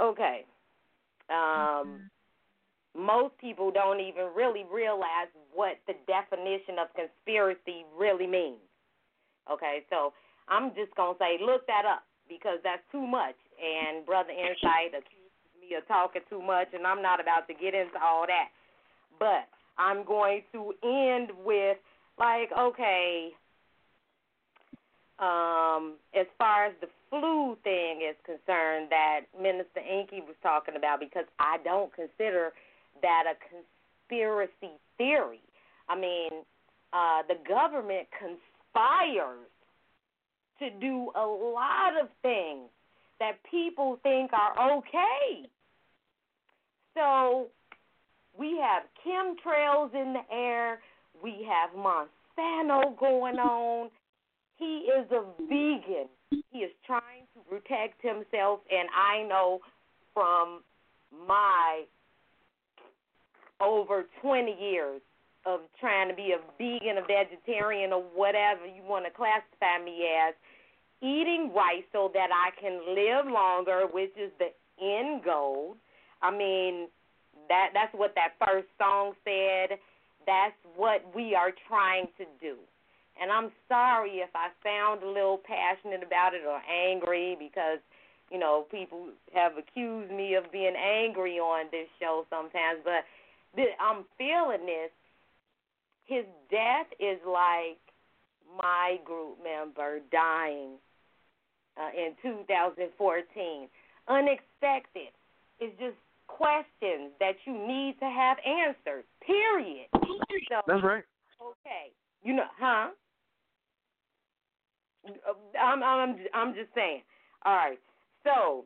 Okay. 0.00 0.44
Um 1.30 2.10
most 2.96 3.38
people 3.38 3.70
don't 3.70 4.00
even 4.00 4.28
really 4.36 4.64
realize 4.72 5.30
what 5.54 5.78
the 5.86 5.94
definition 6.06 6.76
of 6.78 6.88
conspiracy 6.94 7.84
really 7.96 8.26
means. 8.26 8.60
Okay, 9.50 9.84
so 9.88 10.12
I'm 10.48 10.74
just 10.74 10.94
gonna 10.96 11.16
say 11.18 11.38
look 11.40 11.66
that 11.66 11.84
up 11.86 12.02
because 12.30 12.62
that's 12.62 12.86
too 12.92 13.04
much. 13.04 13.34
And 13.58 14.06
Brother 14.06 14.30
Insight 14.30 14.94
accuses 14.94 15.52
me 15.60 15.74
of 15.76 15.86
talking 15.90 16.22
too 16.30 16.40
much, 16.40 16.68
and 16.72 16.86
I'm 16.86 17.02
not 17.02 17.20
about 17.20 17.48
to 17.48 17.54
get 17.54 17.74
into 17.74 17.98
all 18.00 18.24
that. 18.30 18.48
But 19.18 19.50
I'm 19.76 20.06
going 20.06 20.42
to 20.52 20.72
end 20.86 21.30
with 21.44 21.76
like, 22.18 22.48
okay, 22.56 23.30
um, 25.18 25.98
as 26.14 26.26
far 26.38 26.66
as 26.66 26.72
the 26.80 26.88
flu 27.10 27.58
thing 27.64 28.00
is 28.08 28.16
concerned, 28.24 28.88
that 28.88 29.28
Minister 29.36 29.80
Inky 29.80 30.22
was 30.22 30.36
talking 30.42 30.76
about, 30.76 31.00
because 31.00 31.26
I 31.38 31.58
don't 31.64 31.92
consider 31.92 32.52
that 33.02 33.24
a 33.26 33.34
conspiracy 33.44 34.78
theory. 34.96 35.42
I 35.88 35.98
mean, 35.98 36.30
uh, 36.92 37.22
the 37.28 37.36
government 37.46 38.08
conspires 38.16 39.49
to 40.60 40.70
do 40.80 41.10
a 41.16 41.26
lot 41.26 42.00
of 42.00 42.08
things 42.22 42.68
that 43.18 43.32
people 43.50 43.98
think 44.02 44.30
are 44.32 44.78
okay. 44.78 45.48
So 46.94 47.48
we 48.38 48.58
have 48.58 48.84
chemtrails 49.04 49.94
in 49.94 50.14
the 50.14 50.34
air. 50.34 50.80
We 51.22 51.46
have 51.48 51.70
Monsanto 51.76 52.98
going 52.98 53.38
on. 53.38 53.90
He 54.56 54.88
is 54.98 55.10
a 55.10 55.24
vegan. 55.40 56.08
He 56.30 56.58
is 56.58 56.70
trying 56.86 57.26
to 57.34 57.40
protect 57.48 58.02
himself, 58.02 58.60
and 58.70 58.88
I 58.94 59.26
know 59.26 59.60
from 60.14 60.60
my 61.26 61.84
over 63.60 64.06
20 64.22 64.56
years 64.60 65.00
of 65.46 65.60
trying 65.78 66.08
to 66.08 66.14
be 66.14 66.32
a 66.32 66.40
vegan, 66.58 66.98
a 66.98 67.06
vegetarian, 67.06 67.92
or 67.92 68.02
whatever 68.14 68.66
you 68.66 68.82
want 68.86 69.04
to 69.04 69.10
classify 69.10 69.82
me 69.82 70.04
as, 70.28 70.34
eating 71.02 71.50
right 71.54 71.84
so 71.92 72.10
that 72.12 72.28
I 72.28 72.50
can 72.60 72.80
live 72.94 73.32
longer, 73.32 73.86
which 73.90 74.12
is 74.20 74.30
the 74.38 74.52
end 74.82 75.24
goal. 75.24 75.76
I 76.22 76.30
mean, 76.30 76.88
that 77.48 77.70
that's 77.72 77.92
what 77.94 78.14
that 78.16 78.34
first 78.46 78.68
song 78.78 79.14
said. 79.24 79.78
That's 80.26 80.54
what 80.76 81.02
we 81.14 81.34
are 81.34 81.52
trying 81.68 82.08
to 82.18 82.24
do. 82.40 82.56
And 83.20 83.32
I'm 83.32 83.50
sorry 83.68 84.20
if 84.20 84.30
I 84.34 84.48
sound 84.62 85.02
a 85.02 85.08
little 85.08 85.40
passionate 85.44 86.02
about 86.02 86.34
it 86.34 86.42
or 86.46 86.60
angry 86.68 87.36
because, 87.38 87.78
you 88.30 88.38
know, 88.38 88.66
people 88.70 89.08
have 89.34 89.52
accused 89.56 90.12
me 90.12 90.34
of 90.34 90.52
being 90.52 90.74
angry 90.76 91.38
on 91.38 91.66
this 91.70 91.88
show 91.98 92.24
sometimes, 92.30 92.80
but 92.84 93.04
I'm 93.80 94.04
feeling 94.16 94.66
this. 94.66 94.90
His 96.10 96.26
death 96.50 96.90
is 96.98 97.22
like 97.24 97.78
my 98.58 98.98
group 99.04 99.38
member 99.44 100.00
dying 100.10 100.74
uh, 101.78 101.90
in 101.96 102.14
2014. 102.20 103.68
Unexpected. 104.08 105.14
It's 105.60 105.78
just 105.78 105.94
questions 106.26 107.14
that 107.20 107.34
you 107.44 107.52
need 107.52 107.94
to 108.00 108.06
have 108.06 108.38
answered. 108.42 109.04
Period. 109.24 109.86
So, 109.94 110.60
That's 110.66 110.82
right. 110.82 111.04
Okay. 111.40 111.94
You 112.24 112.34
know, 112.34 112.50
huh? 112.58 112.90
I'm 115.62 115.82
I'm 115.82 116.16
I'm 116.34 116.54
just 116.54 116.74
saying. 116.74 117.02
All 117.44 117.54
right. 117.54 117.78
So, 118.24 118.64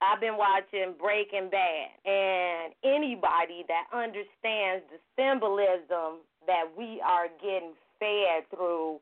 I've 0.00 0.20
been 0.20 0.36
watching 0.38 0.94
Breaking 0.98 1.50
Bad, 1.50 1.88
and 2.06 2.72
anybody 2.84 3.64
that 3.66 3.84
understands 3.92 4.84
the 4.88 4.98
symbolism 5.16 6.22
that 6.48 6.64
we 6.76 7.00
are 7.06 7.28
getting 7.40 7.74
fed 8.00 8.48
through 8.50 8.98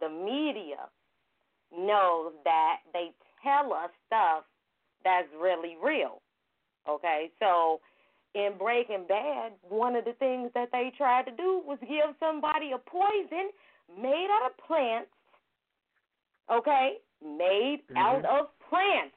the 0.00 0.08
media 0.10 0.90
knows 1.72 2.32
that 2.44 2.78
they 2.92 3.12
tell 3.42 3.72
us 3.72 3.90
stuff 4.06 4.44
that's 5.04 5.28
really 5.40 5.76
real. 5.82 6.20
Okay, 6.88 7.30
so 7.38 7.80
in 8.34 8.52
Breaking 8.58 9.04
Bad, 9.08 9.52
one 9.68 9.96
of 9.96 10.04
the 10.04 10.14
things 10.14 10.50
that 10.54 10.68
they 10.72 10.92
tried 10.96 11.24
to 11.24 11.32
do 11.32 11.62
was 11.64 11.78
give 11.80 12.14
somebody 12.18 12.72
a 12.72 12.78
poison 12.78 13.50
made 13.96 14.28
out 14.30 14.50
of 14.50 14.56
plants. 14.66 15.10
Okay, 16.50 16.98
made 17.24 17.82
Mhm. 17.88 17.96
out 17.96 18.24
of 18.24 18.46
plants. 18.68 19.14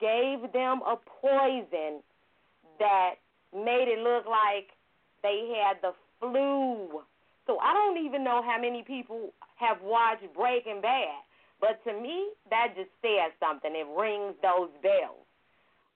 Gave 0.00 0.52
them 0.52 0.82
a 0.82 0.96
poison 0.96 2.02
that 2.78 3.14
made 3.52 3.88
it 3.88 4.00
look 4.00 4.26
like 4.26 4.76
they 5.22 5.48
had 5.62 5.80
the 5.80 5.94
flu. 6.30 7.02
So 7.46 7.58
I 7.60 7.72
don't 7.74 8.04
even 8.04 8.24
know 8.24 8.40
how 8.42 8.56
many 8.60 8.82
people 8.82 9.32
have 9.56 9.76
watched 9.82 10.24
Breaking 10.34 10.80
Bad, 10.80 11.20
but 11.60 11.82
to 11.84 11.92
me, 12.00 12.30
that 12.50 12.74
just 12.76 12.90
says 13.02 13.32
something. 13.38 13.70
It 13.74 13.86
rings 13.98 14.34
those 14.42 14.70
bells. 14.82 15.26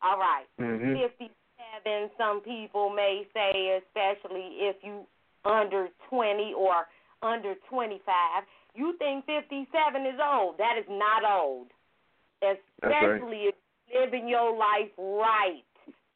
All 0.03 0.19
right. 0.19 0.47
Mhm. 0.59 0.95
57, 0.95 2.11
some 2.17 2.41
people 2.41 2.91
may 2.91 3.27
say, 3.35 3.81
especially 3.83 4.69
if 4.69 4.77
you 4.85 5.07
under 5.45 5.89
20 6.09 6.53
or 6.55 6.89
under 7.23 7.55
25, 7.69 8.45
You 8.75 8.93
think 8.99 9.25
57 9.27 10.07
is 10.07 10.21
old. 10.21 10.59
That 10.59 10.77
is 10.79 10.85
not 10.89 11.25
old. 11.25 11.73
right. 12.43 12.61
Especially 12.83 13.47
if 13.49 13.55
you're 13.91 14.03
living 14.03 14.29
your 14.29 14.55
life 14.55 14.93
right. 14.99 15.65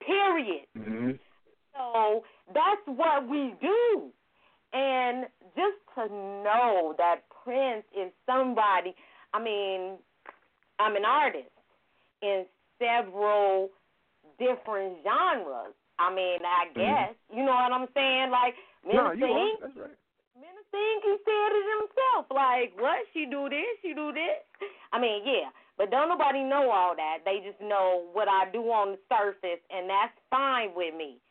Period. 0.00 0.66
Mm-hmm. 0.78 1.12
So 1.76 2.24
that's 2.54 2.82
what 2.86 3.28
we 3.28 3.54
do. 3.60 4.10
And 4.72 5.26
just 5.56 5.76
to 5.96 6.08
know 6.08 6.94
that 6.98 7.22
Prince 7.44 7.84
is 7.96 8.12
somebody, 8.26 8.94
I 9.34 9.42
mean, 9.42 9.98
I'm 10.78 10.96
an 10.96 11.04
artist 11.04 11.50
in 12.22 12.44
several 12.78 13.70
different 14.38 14.98
genres. 15.04 15.74
I 15.98 16.12
mean, 16.12 16.40
I 16.44 16.66
Mhm. 16.68 16.74
guess, 16.74 17.14
you 17.30 17.42
know 17.42 17.52
what 17.54 17.72
I'm 17.72 17.88
saying? 17.92 18.30
Like, 18.30 18.56
No, 18.84 19.14
Minister. 19.14 19.26
Ink, 19.26 19.60
That's 19.60 19.76
right. 19.76 19.96
Minister 20.34 20.78
he 21.04 21.18
said 21.24 21.52
it 21.52 21.66
himself. 21.78 22.26
Like, 22.30 22.74
what? 22.80 23.06
She 23.12 23.26
do 23.26 23.48
this, 23.48 23.78
she 23.80 23.94
do 23.94 24.12
this. 24.12 24.42
I 24.92 24.98
mean, 24.98 25.24
yeah. 25.24 25.50
But 25.76 25.90
don't 25.90 26.08
nobody 26.08 26.42
know 26.42 26.70
all 26.70 26.96
that. 26.96 27.24
They 27.24 27.40
just 27.40 27.60
know 27.60 28.10
what 28.12 28.28
I 28.28 28.50
do 28.50 28.70
on 28.72 28.92
the 28.92 28.98
surface, 29.08 29.60
and 29.70 29.88
that's 29.88 30.12
fine 30.30 30.74
with 30.74 30.94
me. 30.94 31.21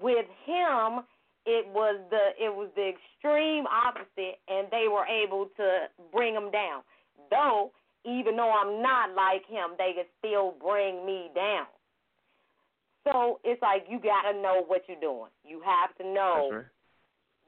With 0.00 0.26
him, 0.44 1.04
it 1.46 1.66
was 1.68 2.00
the 2.10 2.32
it 2.38 2.54
was 2.54 2.68
the 2.74 2.90
extreme 2.90 3.66
opposite, 3.66 4.40
and 4.48 4.68
they 4.70 4.86
were 4.90 5.06
able 5.06 5.48
to 5.56 5.86
bring 6.12 6.34
him 6.34 6.50
down. 6.50 6.82
Though, 7.30 7.72
even 8.04 8.36
though 8.36 8.52
I'm 8.52 8.82
not 8.82 9.14
like 9.14 9.46
him, 9.46 9.76
they 9.78 9.92
could 9.94 10.10
still 10.18 10.54
bring 10.60 11.04
me 11.06 11.30
down. 11.34 11.66
So 13.04 13.40
it's 13.44 13.60
like 13.60 13.84
you 13.88 14.00
got 14.00 14.30
to 14.30 14.40
know 14.40 14.64
what 14.66 14.82
you're 14.88 15.00
doing. 15.00 15.30
You 15.44 15.60
have 15.64 15.94
to 15.98 16.04
know 16.04 16.50
right. 16.52 16.64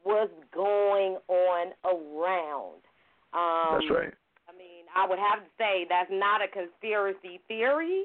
what's 0.02 0.32
going 0.54 1.16
on 1.28 1.72
around. 1.84 2.84
Um, 3.32 3.80
That's 3.80 3.90
right. 3.90 4.14
I 4.48 4.52
mean, 4.56 4.84
I 4.94 5.08
would 5.08 5.18
have 5.18 5.40
to 5.40 5.50
say 5.58 5.86
that's 5.88 6.10
not 6.12 6.40
a 6.42 6.48
conspiracy 6.48 7.40
theory. 7.48 8.04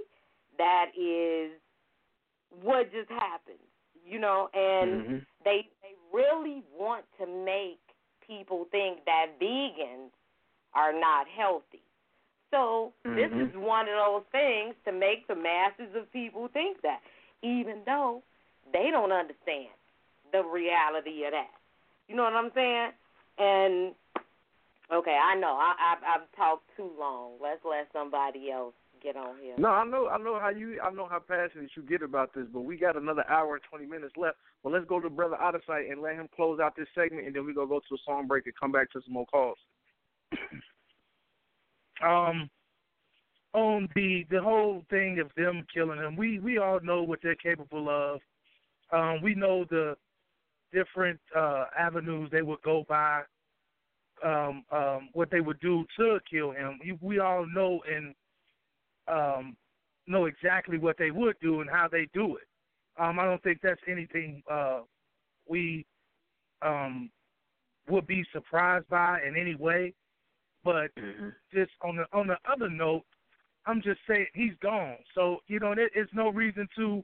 That 0.57 0.91
is 0.97 1.51
what 2.61 2.91
just 2.91 3.09
happened, 3.09 3.63
you 4.05 4.19
know. 4.19 4.49
And 4.53 5.01
Mhm. 5.01 5.25
they 5.43 5.69
they 5.81 5.95
really 6.13 6.63
want 6.77 7.05
to 7.19 7.25
make 7.25 7.79
people 8.25 8.65
think 8.71 9.05
that 9.05 9.39
vegans 9.39 10.11
are 10.73 10.93
not 10.93 11.27
healthy. 11.27 11.81
So 12.51 12.93
this 13.05 13.31
Mhm. 13.31 13.49
is 13.49 13.55
one 13.55 13.87
of 13.87 13.95
those 13.95 14.23
things 14.31 14.75
to 14.85 14.91
make 14.91 15.27
the 15.27 15.35
masses 15.35 15.95
of 15.95 16.11
people 16.11 16.47
think 16.49 16.81
that, 16.81 17.01
even 17.41 17.83
though 17.85 18.23
they 18.71 18.91
don't 18.91 19.11
understand 19.11 19.69
the 20.31 20.43
reality 20.43 21.23
of 21.25 21.31
that. 21.31 21.51
You 22.07 22.15
know 22.15 22.23
what 22.23 22.33
I'm 22.33 22.51
saying? 22.53 22.91
And 23.37 23.95
okay, 24.91 25.17
I 25.17 25.35
know 25.35 25.53
I, 25.59 25.73
I've 25.79 26.03
I've 26.03 26.31
talked 26.35 26.69
too 26.75 26.91
long. 26.99 27.33
Let's 27.41 27.63
let 27.63 27.87
somebody 27.93 28.51
else 28.51 28.73
get 29.01 29.17
on 29.17 29.35
here. 29.41 29.55
No, 29.57 29.69
I 29.69 29.85
know, 29.85 30.07
I 30.07 30.17
know 30.17 30.39
how 30.39 30.49
you, 30.49 30.79
I 30.81 30.91
know 30.91 31.07
how 31.09 31.19
passionate 31.19 31.71
you 31.75 31.83
get 31.83 32.01
about 32.01 32.33
this. 32.33 32.45
But 32.51 32.61
we 32.61 32.77
got 32.77 32.95
another 32.95 33.25
hour 33.29 33.55
and 33.55 33.63
twenty 33.69 33.85
minutes 33.85 34.13
left. 34.17 34.37
Well, 34.63 34.73
let's 34.73 34.85
go 34.87 34.99
to 34.99 35.09
brother 35.09 35.37
sight 35.65 35.89
and 35.89 36.01
let 36.01 36.15
him 36.15 36.27
close 36.35 36.59
out 36.59 36.75
this 36.75 36.87
segment, 36.95 37.27
and 37.27 37.35
then 37.35 37.45
we 37.45 37.53
gonna 37.53 37.67
go 37.67 37.79
to 37.79 37.95
a 37.95 37.97
song 38.05 38.27
break 38.27 38.45
and 38.45 38.55
come 38.59 38.71
back 38.71 38.91
to 38.91 39.01
some 39.03 39.13
more 39.13 39.25
calls. 39.27 39.57
um 42.03 42.49
on 43.53 43.89
the 43.95 44.25
the 44.29 44.41
whole 44.41 44.83
thing 44.89 45.19
of 45.19 45.29
them 45.35 45.65
killing 45.73 45.99
him, 45.99 46.15
we 46.15 46.39
we 46.39 46.57
all 46.57 46.79
know 46.81 47.03
what 47.03 47.19
they're 47.21 47.35
capable 47.35 47.89
of. 47.89 48.19
Um, 48.93 49.21
we 49.21 49.35
know 49.35 49.65
the 49.69 49.95
different 50.73 51.19
uh, 51.35 51.65
avenues 51.77 52.29
they 52.31 52.41
would 52.41 52.61
go 52.61 52.85
by, 52.87 53.23
um, 54.23 54.63
um, 54.71 55.09
what 55.13 55.29
they 55.31 55.41
would 55.41 55.59
do 55.59 55.85
to 55.97 56.19
kill 56.29 56.51
him. 56.51 56.79
We 57.01 57.19
all 57.19 57.45
know 57.53 57.81
and 57.89 58.13
um, 59.11 59.55
know 60.07 60.25
exactly 60.25 60.77
what 60.77 60.97
they 60.97 61.11
would 61.11 61.35
do 61.41 61.61
and 61.61 61.69
how 61.69 61.87
they 61.91 62.07
do 62.13 62.37
it. 62.37 62.47
Um, 62.99 63.19
I 63.19 63.25
don't 63.25 63.41
think 63.43 63.59
that's 63.61 63.81
anything 63.87 64.43
uh, 64.49 64.81
we 65.47 65.85
um, 66.61 67.09
would 67.89 68.07
be 68.07 68.23
surprised 68.33 68.87
by 68.89 69.19
in 69.27 69.35
any 69.35 69.55
way. 69.55 69.93
But 70.63 70.91
just 71.53 71.71
on 71.83 71.97
the 71.97 72.05
on 72.13 72.27
the 72.27 72.37
other 72.51 72.69
note, 72.69 73.03
I'm 73.65 73.81
just 73.81 73.99
saying 74.07 74.27
he's 74.33 74.53
gone. 74.61 74.97
So 75.15 75.37
you 75.47 75.59
know, 75.59 75.73
there 75.73 75.89
is 75.95 76.07
no 76.13 76.29
reason 76.29 76.67
to 76.77 77.03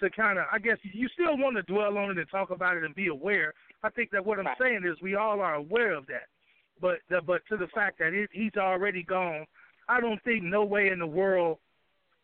to 0.00 0.10
kind 0.10 0.38
of. 0.38 0.46
I 0.50 0.58
guess 0.58 0.78
you 0.82 1.08
still 1.08 1.36
want 1.36 1.56
to 1.56 1.62
dwell 1.62 1.98
on 1.98 2.10
it 2.10 2.18
and 2.18 2.30
talk 2.30 2.50
about 2.50 2.76
it 2.76 2.84
and 2.84 2.94
be 2.94 3.08
aware. 3.08 3.52
I 3.82 3.90
think 3.90 4.10
that 4.12 4.24
what 4.24 4.38
I'm 4.38 4.54
saying 4.60 4.82
is 4.84 5.00
we 5.02 5.16
all 5.16 5.40
are 5.40 5.54
aware 5.54 5.92
of 5.94 6.06
that. 6.06 6.28
But 6.80 6.98
the, 7.10 7.20
but 7.20 7.42
to 7.50 7.56
the 7.56 7.66
fact 7.74 7.98
that 7.98 8.14
it, 8.14 8.30
he's 8.32 8.56
already 8.56 9.02
gone, 9.02 9.44
I 9.88 10.00
don't 10.00 10.22
think 10.24 10.42
no 10.42 10.64
way 10.64 10.88
in 10.88 10.98
the 10.98 11.06
world. 11.06 11.58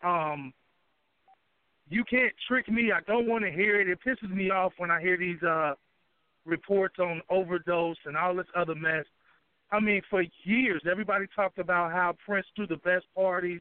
Um, 0.03 0.53
you 1.89 2.05
can't 2.05 2.33
trick 2.49 2.69
me. 2.69 2.93
I 2.93 3.01
don't 3.07 3.27
want 3.27 3.45
to 3.45 3.51
hear 3.51 3.81
it. 3.81 3.89
It 3.89 3.99
pisses 4.07 4.31
me 4.31 4.51
off 4.51 4.73
when 4.79 4.91
I 4.91 5.01
hear 5.01 5.17
these 5.17 5.43
uh 5.43 5.75
reports 6.45 6.97
on 6.99 7.23
overdose 7.31 7.97
and 8.05 8.17
all 8.17 8.35
this 8.35 8.47
other 8.55 8.75
mess. 8.75 9.05
I 9.71 9.81
mean, 9.81 10.03
for 10.11 10.23
years, 10.45 10.83
everybody 10.91 11.27
talked 11.35 11.59
about 11.59 11.91
how 11.91 12.15
Prince 12.25 12.47
threw 12.55 12.67
the 12.67 12.77
best 12.77 13.07
parties 13.15 13.61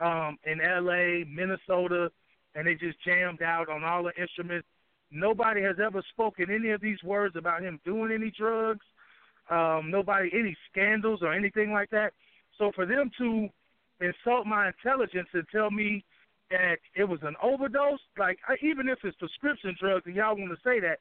um, 0.00 0.38
in 0.44 0.60
L.A., 0.60 1.24
Minnesota, 1.28 2.10
and 2.54 2.66
they 2.66 2.74
just 2.74 2.98
jammed 3.04 3.42
out 3.42 3.68
on 3.68 3.84
all 3.84 4.04
the 4.04 4.12
instruments. 4.20 4.66
Nobody 5.10 5.62
has 5.62 5.76
ever 5.84 6.02
spoken 6.10 6.46
any 6.50 6.70
of 6.70 6.80
these 6.80 7.02
words 7.02 7.36
about 7.36 7.62
him 7.62 7.80
doing 7.84 8.12
any 8.12 8.30
drugs. 8.30 8.84
Um, 9.50 9.90
nobody, 9.90 10.30
any 10.32 10.56
scandals 10.70 11.20
or 11.22 11.32
anything 11.32 11.72
like 11.72 11.90
that. 11.90 12.12
So 12.58 12.72
for 12.74 12.86
them 12.86 13.10
to 13.18 13.48
insult 14.00 14.46
my 14.46 14.68
intelligence 14.68 15.28
and 15.32 15.44
tell 15.50 15.70
me 15.70 16.04
that 16.50 16.76
it 16.94 17.04
was 17.04 17.20
an 17.22 17.34
overdose, 17.42 18.00
like 18.18 18.38
I, 18.48 18.56
even 18.62 18.88
if 18.88 18.98
it's 19.02 19.16
prescription 19.16 19.76
drugs, 19.80 20.04
and 20.06 20.14
y'all 20.14 20.36
want 20.36 20.50
to 20.50 20.68
say 20.68 20.80
that, 20.80 20.98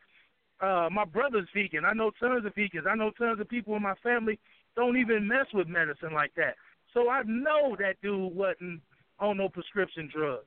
uh, 0.66 0.90
my 0.90 1.06
brother's 1.06 1.48
vegan. 1.54 1.84
I 1.86 1.94
know 1.94 2.12
tons 2.20 2.46
of 2.46 2.56
vegans. 2.56 2.88
I 2.90 2.96
know 2.96 3.12
tons 3.12 3.40
of 3.40 3.50
people 3.50 3.76
in 3.76 3.82
my 3.82 3.96
family 4.02 4.40
don't 4.76 4.98
even 4.98 5.28
mess 5.28 5.46
with 5.54 5.68
medicine 5.68 6.14
like 6.14 6.34
that. 6.36 6.56
So 6.94 7.10
I 7.10 7.24
know 7.26 7.76
that 7.80 7.96
dude 8.02 8.34
wasn't 8.34 8.82
on 9.20 9.38
no 9.38 9.50
prescription 9.50 10.10
drugs. 10.14 10.46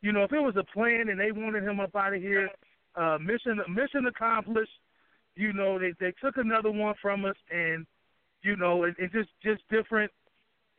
You 0.00 0.12
know, 0.12 0.22
if 0.22 0.32
it 0.32 0.40
was 0.40 0.54
a 0.56 0.64
plan 0.72 1.08
and 1.08 1.18
they 1.18 1.32
wanted 1.32 1.64
him 1.64 1.80
up 1.80 1.96
out 1.96 2.14
of 2.14 2.20
here, 2.20 2.50
uh, 2.94 3.18
mission 3.20 3.60
mission 3.68 4.06
accomplished. 4.06 4.70
You 5.34 5.52
know, 5.52 5.78
they 5.78 5.92
they 5.98 6.12
took 6.22 6.36
another 6.36 6.70
one 6.70 6.94
from 7.00 7.24
us, 7.24 7.36
and 7.50 7.86
you 8.42 8.56
know, 8.56 8.84
it, 8.84 8.94
it 8.98 9.12
just 9.12 9.30
just 9.42 9.62
different 9.70 10.12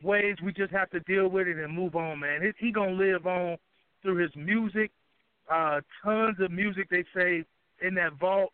ways. 0.02 0.36
We 0.42 0.52
just 0.52 0.72
have 0.72 0.90
to 0.90 1.00
deal 1.00 1.28
with 1.28 1.46
it 1.46 1.56
and 1.56 1.74
move 1.74 1.96
on, 1.96 2.20
man. 2.20 2.42
He, 2.42 2.66
he 2.66 2.72
gonna 2.72 2.92
live 2.92 3.26
on 3.26 3.56
through 4.02 4.16
his 4.16 4.30
music. 4.36 4.90
Uh, 5.50 5.80
tons 6.04 6.36
of 6.40 6.50
music 6.50 6.88
they 6.90 7.04
say 7.14 7.44
in 7.82 7.94
that 7.96 8.12
vault. 8.18 8.52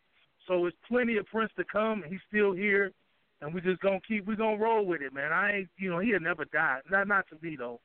So 0.49 0.67
it's 0.67 0.77
plenty 0.89 1.17
of 1.17 1.27
Prince 1.27 1.51
to 1.57 1.65
come, 1.65 2.05
he's 2.09 2.21
still 2.29 2.53
here, 2.53 2.93
and 3.41 3.53
we 3.53 3.61
just 3.61 3.81
gonna 3.81 4.01
keep 4.07 4.27
we 4.27 4.37
gonna 4.37 4.59
roll 4.59 4.87
with 4.87 5.03
it, 5.03 5.13
man. 5.13 5.33
I 5.33 5.57
ain't 5.57 5.69
you 5.77 5.91
know 5.91 5.99
he'll 5.99 6.21
never 6.21 6.45
die, 6.47 6.81
not 6.91 7.09
not 7.09 7.27
to 7.29 7.37
me 7.43 7.57
though. 7.57 7.81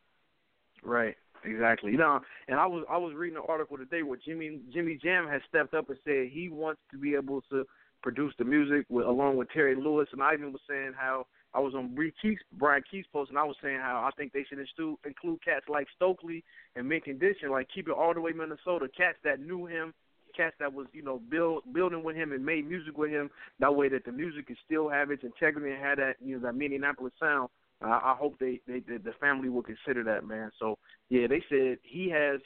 Right. 0.83 1.15
Exactly. 1.43 1.91
You 1.91 1.97
know, 1.97 2.19
and 2.47 2.59
I 2.59 2.67
was 2.67 2.85
I 2.89 2.97
was 2.97 3.13
reading 3.15 3.37
an 3.37 3.43
article 3.49 3.77
today 3.77 4.03
where 4.03 4.19
Jimmy 4.23 4.59
Jimmy 4.71 4.99
Jam 5.01 5.27
has 5.27 5.41
stepped 5.49 5.73
up 5.73 5.89
and 5.89 5.97
said 6.03 6.29
he 6.31 6.49
wants 6.49 6.81
to 6.91 6.97
be 6.97 7.15
able 7.15 7.41
to 7.49 7.65
produce 8.03 8.33
the 8.37 8.45
music 8.45 8.85
with, 8.89 9.05
along 9.05 9.37
with 9.37 9.49
Terry 9.51 9.75
Lewis, 9.75 10.07
and 10.11 10.21
I 10.21 10.33
even 10.33 10.51
was 10.51 10.61
saying 10.69 10.93
how 10.95 11.25
I 11.53 11.59
was 11.59 11.73
on 11.75 11.93
Bree 11.93 12.13
Keith's, 12.21 12.41
Brian 12.53 12.83
Keith's 12.89 13.09
post, 13.11 13.29
and 13.29 13.37
I 13.37 13.43
was 13.43 13.57
saying 13.61 13.79
how 13.79 14.07
I 14.07 14.11
think 14.15 14.31
they 14.31 14.45
should 14.47 14.59
include, 14.59 14.97
include 15.05 15.43
cats 15.43 15.65
like 15.67 15.87
Stokley 15.95 16.43
and 16.75 16.87
Mint 16.87 17.03
Condition, 17.03 17.51
like 17.51 17.67
keep 17.73 17.87
it 17.87 17.93
all 17.93 18.13
the 18.13 18.21
way 18.21 18.31
Minnesota, 18.31 18.87
cats 18.95 19.17
that 19.23 19.41
knew 19.41 19.65
him, 19.65 19.93
cats 20.35 20.55
that 20.59 20.73
was 20.73 20.87
you 20.93 21.01
know 21.01 21.19
build 21.29 21.63
building 21.73 22.03
with 22.03 22.15
him 22.15 22.31
and 22.31 22.45
made 22.45 22.67
music 22.67 22.97
with 22.97 23.11
him. 23.11 23.29
That 23.59 23.75
way 23.75 23.89
that 23.89 24.05
the 24.05 24.11
music 24.11 24.47
can 24.47 24.55
still 24.65 24.89
have 24.89 25.11
its 25.11 25.23
integrity 25.23 25.71
and 25.71 25.83
have 25.83 25.97
that 25.97 26.15
you 26.23 26.35
know 26.35 26.47
that 26.47 26.55
Minneapolis 26.55 27.13
sound. 27.19 27.49
Uh, 27.83 27.89
I 27.89 28.15
hope 28.17 28.35
they, 28.39 28.61
they, 28.67 28.79
they 28.79 28.97
the 28.97 29.13
family 29.19 29.49
will 29.49 29.63
consider 29.63 30.03
that 30.05 30.25
man. 30.25 30.51
So 30.59 30.77
yeah, 31.09 31.27
they 31.27 31.43
said 31.49 31.79
he 31.83 32.09
has 32.11 32.39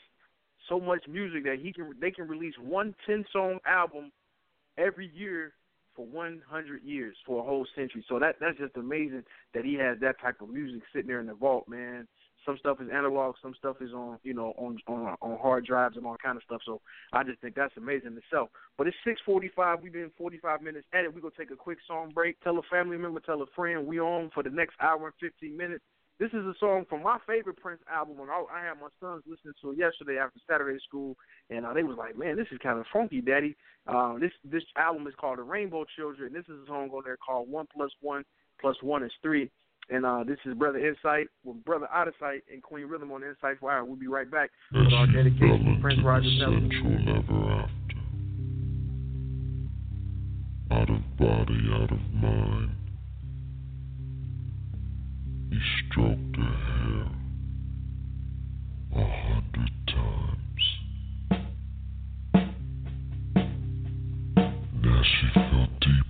so 0.67 0.79
much 0.79 1.03
music 1.07 1.43
that 1.43 1.57
he 1.61 1.71
can 1.71 1.93
they 2.01 2.11
can 2.11 2.27
release 2.27 2.55
one 2.59 2.95
ten 3.05 3.23
song 3.31 3.59
album 3.67 4.11
every 4.77 5.11
year 5.13 5.53
for 5.95 6.05
100 6.05 6.83
years 6.83 7.15
for 7.25 7.39
a 7.39 7.43
whole 7.43 7.65
century. 7.75 8.03
So 8.07 8.19
that 8.19 8.35
that's 8.39 8.57
just 8.57 8.75
amazing 8.77 9.23
that 9.53 9.65
he 9.65 9.75
has 9.75 9.99
that 10.01 10.19
type 10.21 10.41
of 10.41 10.49
music 10.49 10.81
sitting 10.93 11.07
there 11.07 11.19
in 11.19 11.27
the 11.27 11.33
vault, 11.33 11.67
man. 11.67 12.07
Some 12.45 12.57
stuff 12.59 12.79
is 12.79 12.89
analog, 12.93 13.35
some 13.41 13.55
stuff 13.57 13.77
is 13.81 13.91
on 13.91 14.19
you 14.23 14.33
know 14.33 14.53
on 14.57 14.77
on 14.87 15.15
on 15.21 15.37
hard 15.39 15.65
drives 15.65 15.97
and 15.97 16.05
all 16.05 16.17
kind 16.23 16.37
of 16.37 16.43
stuff. 16.43 16.61
So 16.65 16.81
I 17.13 17.23
just 17.23 17.39
think 17.41 17.55
that's 17.55 17.75
amazing 17.77 18.17
itself. 18.17 18.49
But 18.77 18.87
it's 18.87 18.97
6:45. 19.05 19.81
We've 19.81 19.93
been 19.93 20.11
45 20.17 20.61
minutes 20.61 20.87
at 20.93 21.05
it. 21.05 21.13
We're 21.13 21.21
gonna 21.21 21.33
take 21.37 21.51
a 21.51 21.55
quick 21.55 21.79
song 21.87 22.11
break. 22.13 22.39
Tell 22.41 22.57
a 22.57 22.61
family 22.63 22.97
member, 22.97 23.19
tell 23.19 23.41
a 23.41 23.47
friend. 23.55 23.87
We 23.87 23.99
on 23.99 24.29
for 24.33 24.43
the 24.43 24.49
next 24.49 24.75
hour 24.79 25.07
and 25.07 25.15
15 25.19 25.55
minutes. 25.57 25.83
This 26.18 26.30
is 26.30 26.45
a 26.45 26.53
song 26.61 26.86
from 26.89 27.03
my 27.03 27.18
favorite 27.28 27.57
Prince 27.57 27.82
album, 27.91 28.22
and 28.22 28.32
I, 28.32 28.41
I 28.49 28.63
had 28.63 28.80
my 28.80 28.88
sons 29.01 29.24
listening 29.28 29.53
to 29.61 29.72
it 29.72 29.78
yesterday 29.78 30.18
after 30.18 30.39
Saturday 30.49 30.80
school, 30.88 31.18
and 31.49 31.66
uh, 31.66 31.74
they 31.74 31.84
was 31.84 31.97
like, 31.97 32.18
"Man, 32.18 32.38
this 32.38 32.47
is 32.51 32.59
kind 32.63 32.80
of 32.80 32.86
funky, 32.93 33.20
Daddy." 33.20 33.55
Uh, 33.86 34.18
this 34.18 34.32
this 34.45 34.63
album 34.78 35.05
is 35.07 35.13
called 35.20 35.39
The 35.39 35.43
Rainbow 35.43 35.84
Children. 35.97 36.32
This 36.32 36.45
is 36.45 36.63
a 36.63 36.68
song 36.68 36.89
on 36.93 37.03
there 37.03 37.18
called 37.18 37.49
One 37.49 37.68
Plus 37.74 37.91
One 37.99 38.24
Plus 38.61 38.78
One 38.82 39.03
is 39.03 39.11
Three, 39.22 39.51
and 39.89 40.05
uh, 40.05 40.24
this 40.24 40.38
is 40.45 40.53
Brother 40.53 40.80
Insight 40.80 41.28
with 41.43 41.61
Brother 41.66 41.89
Out 41.93 42.07
of 42.07 42.13
Sight 42.18 42.43
and 42.49 42.63
Queen 42.63 42.86
Rhythm 42.86 43.11
on 43.11 43.22
Insight 43.22 43.61
Wire. 43.61 43.84
We'll 43.84 43.97
be 43.97 44.07
right 44.07 44.32
back 44.32 44.51
with 44.72 44.93
our 44.93 45.07
dedication 45.07 45.76
to 45.76 45.82
Prince 45.82 45.99
Rogers 46.01 46.34
Nelson. 46.39 46.72
Out 50.72 50.89
of 50.89 51.18
body, 51.18 51.70
out 51.74 51.91
of 51.91 51.99
mind. 52.13 52.72
He 55.51 55.59
stroked 55.87 56.35
her 56.37 56.43
hair 56.43 57.07
a 58.93 59.05
hundred 59.05 59.71
times. 59.87 60.63
Now 64.83 65.01
she 65.03 65.27
felt 65.33 65.79
deep. 65.81 66.04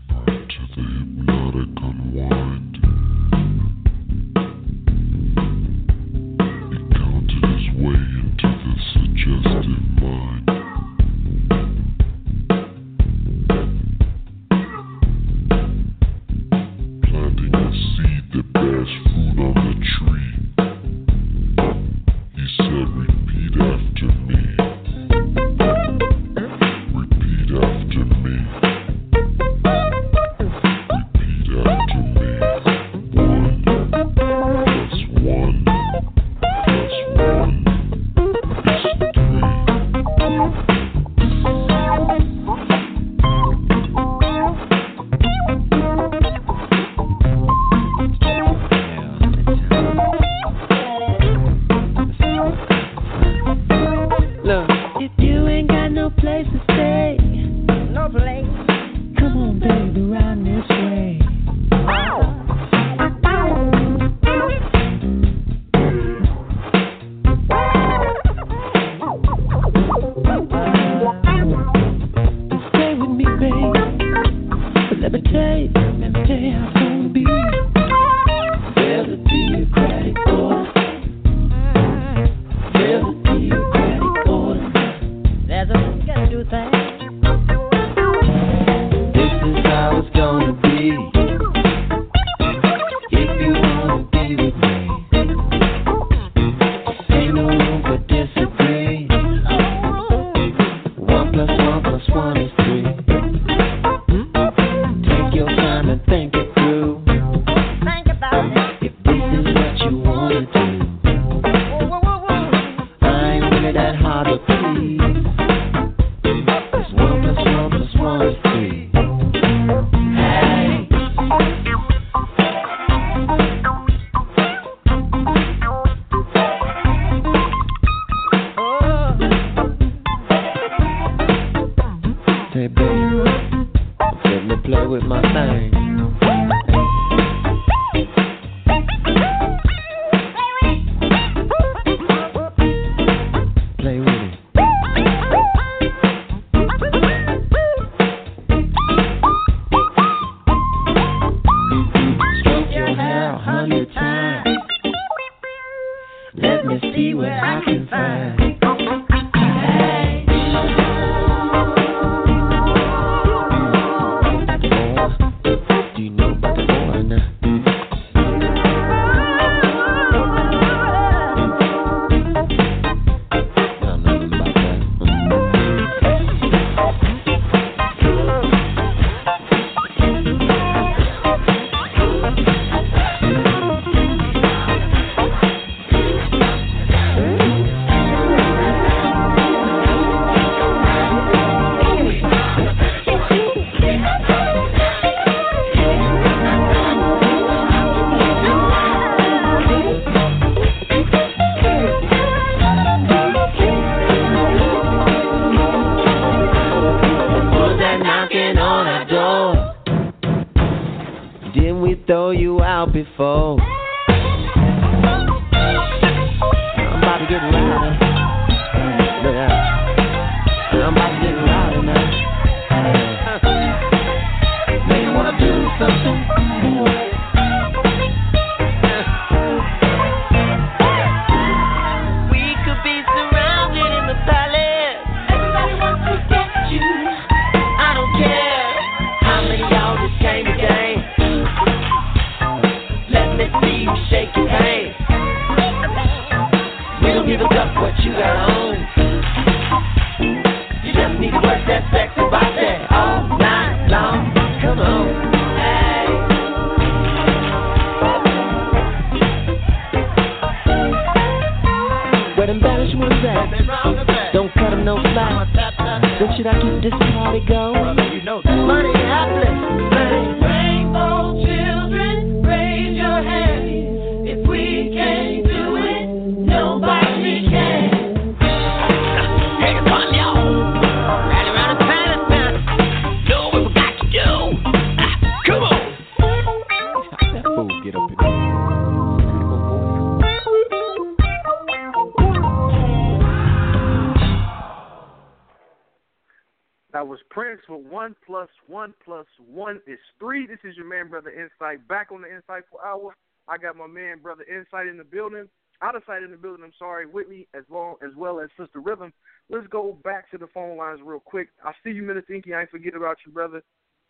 The 306.36 306.41
building. 306.41 306.63
I'm 306.63 306.73
sorry, 306.77 307.05
Whitney, 307.05 307.47
as 307.53 307.63
long 307.69 307.95
as 308.03 308.11
well 308.15 308.39
as 308.39 308.49
Sister 308.59 308.79
Rhythm. 308.79 309.13
Let's 309.49 309.67
go 309.67 309.97
back 310.03 310.29
to 310.31 310.38
the 310.38 310.47
phone 310.53 310.77
lines 310.77 310.99
real 311.03 311.19
quick. 311.19 311.49
I 311.63 311.71
see 311.83 311.91
you, 311.91 312.03
Minister 312.03 312.33
Inky. 312.33 312.53
I 312.53 312.61
ain't 312.61 312.69
forget 312.69 312.95
about 312.95 313.17
you, 313.25 313.31
brother. 313.31 313.63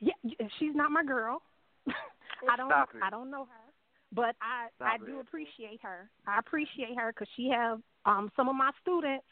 yeah. 0.00 0.12
She's 0.58 0.74
not 0.74 0.90
my 0.90 1.04
girl. 1.04 1.40
I 2.50 2.56
don't. 2.56 2.68
Stop 2.68 2.90
it. 2.94 3.02
I 3.02 3.10
don't 3.10 3.30
know 3.30 3.44
her, 3.46 3.67
but 4.12 4.36
I 4.40 4.68
Stop 4.76 4.88
I 4.88 4.94
it. 4.96 5.06
do 5.06 5.20
appreciate 5.20 5.80
her. 5.82 6.10
I 6.26 6.38
appreciate 6.38 6.96
her 6.96 7.12
because 7.12 7.28
she 7.36 7.50
have 7.50 7.80
um 8.06 8.30
some 8.36 8.48
of 8.48 8.56
my 8.56 8.70
students 8.80 9.24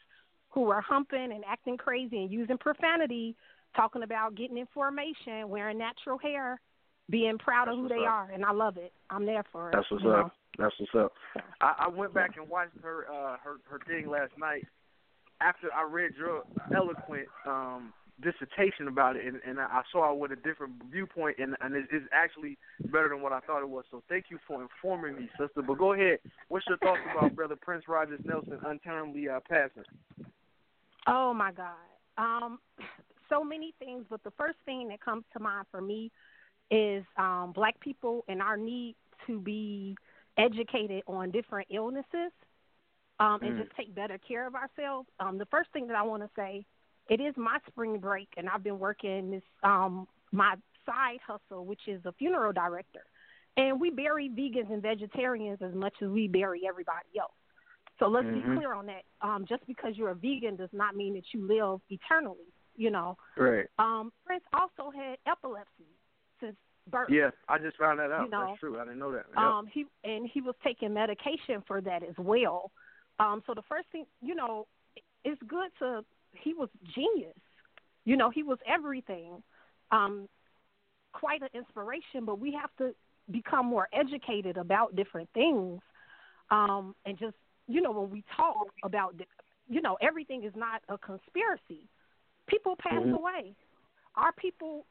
who 0.49 0.69
are 0.69 0.81
humping 0.81 1.31
and 1.33 1.43
acting 1.47 1.77
crazy 1.77 2.17
and 2.17 2.31
using 2.31 2.57
profanity, 2.57 3.35
talking 3.75 4.03
about 4.03 4.35
getting 4.35 4.57
information, 4.57 5.49
wearing 5.49 5.77
natural 5.77 6.17
hair, 6.17 6.59
being 7.09 7.37
proud 7.37 7.67
of 7.67 7.75
who 7.75 7.89
they 7.89 8.05
up. 8.05 8.11
are, 8.11 8.31
and 8.31 8.45
I 8.45 8.51
love 8.51 8.77
it. 8.77 8.93
I'm 9.09 9.25
there 9.25 9.43
for 9.51 9.69
it. 9.69 9.75
That's 9.75 9.91
what's 9.91 10.05
up. 10.05 10.11
know. 10.11 10.31
That's 10.57 10.73
what's 10.79 11.05
up. 11.05 11.13
I, 11.61 11.85
I 11.85 11.87
went 11.89 12.13
back 12.13 12.37
and 12.37 12.49
watched 12.49 12.77
her 12.81 13.05
uh 13.11 13.37
her 13.43 13.57
her 13.69 13.79
thing 13.87 14.09
last 14.09 14.31
night 14.39 14.65
after 15.41 15.67
I 15.73 15.83
read 15.83 16.11
your 16.17 16.43
eloquent 16.75 17.27
um 17.45 17.93
dissertation 18.21 18.87
about 18.87 19.15
it 19.15 19.25
and, 19.25 19.39
and 19.45 19.59
I 19.59 19.83
saw 19.91 20.11
it 20.11 20.17
with 20.17 20.31
a 20.31 20.35
different 20.35 20.73
viewpoint 20.91 21.37
and 21.39 21.55
and 21.61 21.75
it, 21.75 21.85
it's 21.91 22.05
actually 22.11 22.57
better 22.85 23.09
than 23.09 23.21
what 23.21 23.31
I 23.31 23.39
thought 23.41 23.61
it 23.61 23.69
was. 23.69 23.85
So 23.91 24.01
thank 24.09 24.25
you 24.29 24.39
for 24.47 24.61
informing 24.61 25.15
me, 25.15 25.29
sister. 25.39 25.61
But 25.61 25.77
go 25.77 25.93
ahead. 25.93 26.19
What's 26.49 26.65
your 26.67 26.77
thoughts 26.77 27.01
about 27.11 27.35
brother 27.35 27.55
Prince 27.55 27.83
Rogers 27.87 28.19
Nelson 28.25 28.59
untimely 28.65 29.29
uh, 29.29 29.39
passing? 29.47 29.83
Oh 31.05 31.33
my 31.33 31.51
God. 31.51 31.75
Um, 32.17 32.59
so 33.29 33.43
many 33.43 33.73
things, 33.79 34.05
but 34.09 34.23
the 34.23 34.31
first 34.31 34.57
thing 34.65 34.87
that 34.89 34.99
comes 34.99 35.23
to 35.33 35.39
mind 35.39 35.65
for 35.69 35.81
me 35.81 36.11
is 36.71 37.03
um, 37.17 37.51
black 37.53 37.79
people 37.79 38.25
and 38.27 38.41
our 38.41 38.57
need 38.57 38.95
to 39.27 39.39
be 39.39 39.95
educated 40.37 41.03
on 41.07 41.31
different 41.31 41.67
illnesses 41.71 42.31
um, 43.19 43.41
and 43.41 43.55
Mm. 43.55 43.63
just 43.63 43.75
take 43.75 43.93
better 43.95 44.17
care 44.17 44.45
of 44.45 44.55
ourselves. 44.55 45.07
Um, 45.19 45.37
the 45.37 45.45
first 45.47 45.71
thing 45.71 45.87
that 45.87 45.95
I 45.95 46.03
want 46.03 46.23
to 46.23 46.29
say, 46.35 46.65
it 47.09 47.19
is 47.19 47.35
my 47.37 47.57
spring 47.67 47.99
break, 47.99 48.29
and 48.37 48.49
I've 48.49 48.63
been 48.63 48.79
working 48.79 49.31
this 49.31 49.43
um, 49.63 50.07
my 50.31 50.55
side 50.85 51.19
hustle, 51.25 51.65
which 51.65 51.87
is 51.87 52.01
a 52.05 52.11
funeral 52.13 52.53
director, 52.53 53.03
and 53.55 53.79
we 53.79 53.89
bury 53.89 54.29
vegans 54.29 54.71
and 54.71 54.81
vegetarians 54.81 55.59
as 55.61 55.73
much 55.73 55.93
as 56.01 56.09
we 56.09 56.27
bury 56.27 56.61
everybody 56.67 57.19
else. 57.19 57.31
So 57.99 58.07
let's 58.07 58.27
Mhm. 58.27 58.33
be 58.33 58.55
clear 58.55 58.73
on 58.73 58.85
that. 58.87 59.03
Um, 59.21 59.45
just 59.45 59.65
because 59.65 59.97
you're 59.97 60.09
a 60.09 60.15
vegan 60.15 60.55
does 60.55 60.71
not 60.71 60.95
mean 60.95 61.15
that 61.15 61.33
you 61.33 61.45
live 61.45 61.81
eternally. 61.89 62.53
You 62.75 62.91
know. 62.91 63.17
Right. 63.35 63.67
Um, 63.79 64.13
Prince 64.25 64.43
also 64.53 64.91
had 64.91 65.17
epilepsy 65.25 65.87
since 66.39 66.55
birth. 66.85 67.09
Yeah, 67.09 67.31
I 67.49 67.57
just 67.57 67.77
found 67.77 67.99
that 67.99 68.11
out. 68.11 68.25
You 68.25 68.29
know, 68.29 68.47
That's 68.49 68.59
true. 68.59 68.79
I 68.79 68.83
didn't 68.83 68.99
know 68.99 69.11
that. 69.11 69.25
Yep. 69.29 69.37
Um, 69.37 69.67
he 69.67 69.87
and 70.03 70.27
he 70.27 70.41
was 70.41 70.55
taking 70.63 70.93
medication 70.93 71.63
for 71.63 71.81
that 71.81 72.03
as 72.03 72.15
well. 72.17 72.71
Um, 73.19 73.41
so 73.47 73.55
the 73.55 73.63
first 73.63 73.89
thing, 73.89 74.05
you 74.21 74.35
know, 74.35 74.67
it's 75.23 75.41
good 75.47 75.71
to. 75.79 76.05
He 76.43 76.53
was 76.53 76.69
genius. 76.95 77.37
You 78.05 78.17
know, 78.17 78.29
he 78.29 78.43
was 78.43 78.57
everything. 78.67 79.43
Um, 79.91 80.27
quite 81.13 81.41
an 81.41 81.49
inspiration, 81.53 82.25
but 82.25 82.39
we 82.39 82.51
have 82.53 82.69
to 82.77 82.93
become 83.31 83.65
more 83.65 83.87
educated 83.93 84.57
about 84.57 84.95
different 84.95 85.29
things. 85.33 85.81
Um, 86.49 86.95
and 87.05 87.17
just 87.17 87.35
you 87.67 87.81
know, 87.81 87.91
when 87.91 88.09
we 88.09 88.23
talk 88.35 88.67
about, 88.83 89.15
you 89.67 89.81
know, 89.81 89.97
everything 90.01 90.43
is 90.43 90.53
not 90.55 90.81
a 90.87 90.97
conspiracy. 90.97 91.83
People 92.47 92.77
pass 92.77 93.03
Mhm. 93.03 93.17
away. 93.17 93.55
Our 94.15 94.31
people 94.33 94.85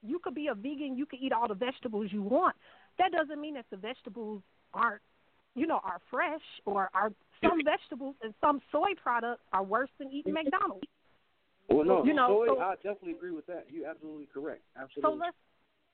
you 0.00 0.20
could 0.20 0.34
be 0.34 0.46
a 0.46 0.54
vegan, 0.54 0.96
you 0.96 1.06
could 1.06 1.18
eat 1.20 1.32
all 1.32 1.48
the 1.48 1.54
vegetables 1.54 2.12
you 2.12 2.22
want. 2.22 2.56
That 2.98 3.10
doesn't 3.10 3.40
mean 3.40 3.54
that 3.54 3.68
the 3.70 3.76
vegetables 3.76 4.42
aren't, 4.72 5.02
you 5.54 5.66
know, 5.66 5.80
are 5.82 5.98
fresh 6.08 6.60
or 6.64 6.88
are 6.94 7.12
some 7.42 7.60
vegetables 7.64 8.14
and 8.22 8.34
some 8.40 8.60
soy 8.70 8.94
products 9.02 9.42
are 9.52 9.62
worse 9.62 9.90
than 9.98 10.10
eating 10.10 10.32
McDonald's. 10.32 10.84
Well, 11.68 11.84
no, 11.84 12.04
You 12.04 12.14
know, 12.14 12.28
soy, 12.28 12.46
so- 12.54 12.60
I 12.60 12.74
definitely 12.76 13.12
agree 13.12 13.30
with 13.32 13.46
that. 13.46 13.66
You're 13.70 13.88
absolutely 13.88 14.26
correct. 14.32 14.62
Absolutely. 14.76 15.18
So 15.18 15.24
let's 15.24 15.36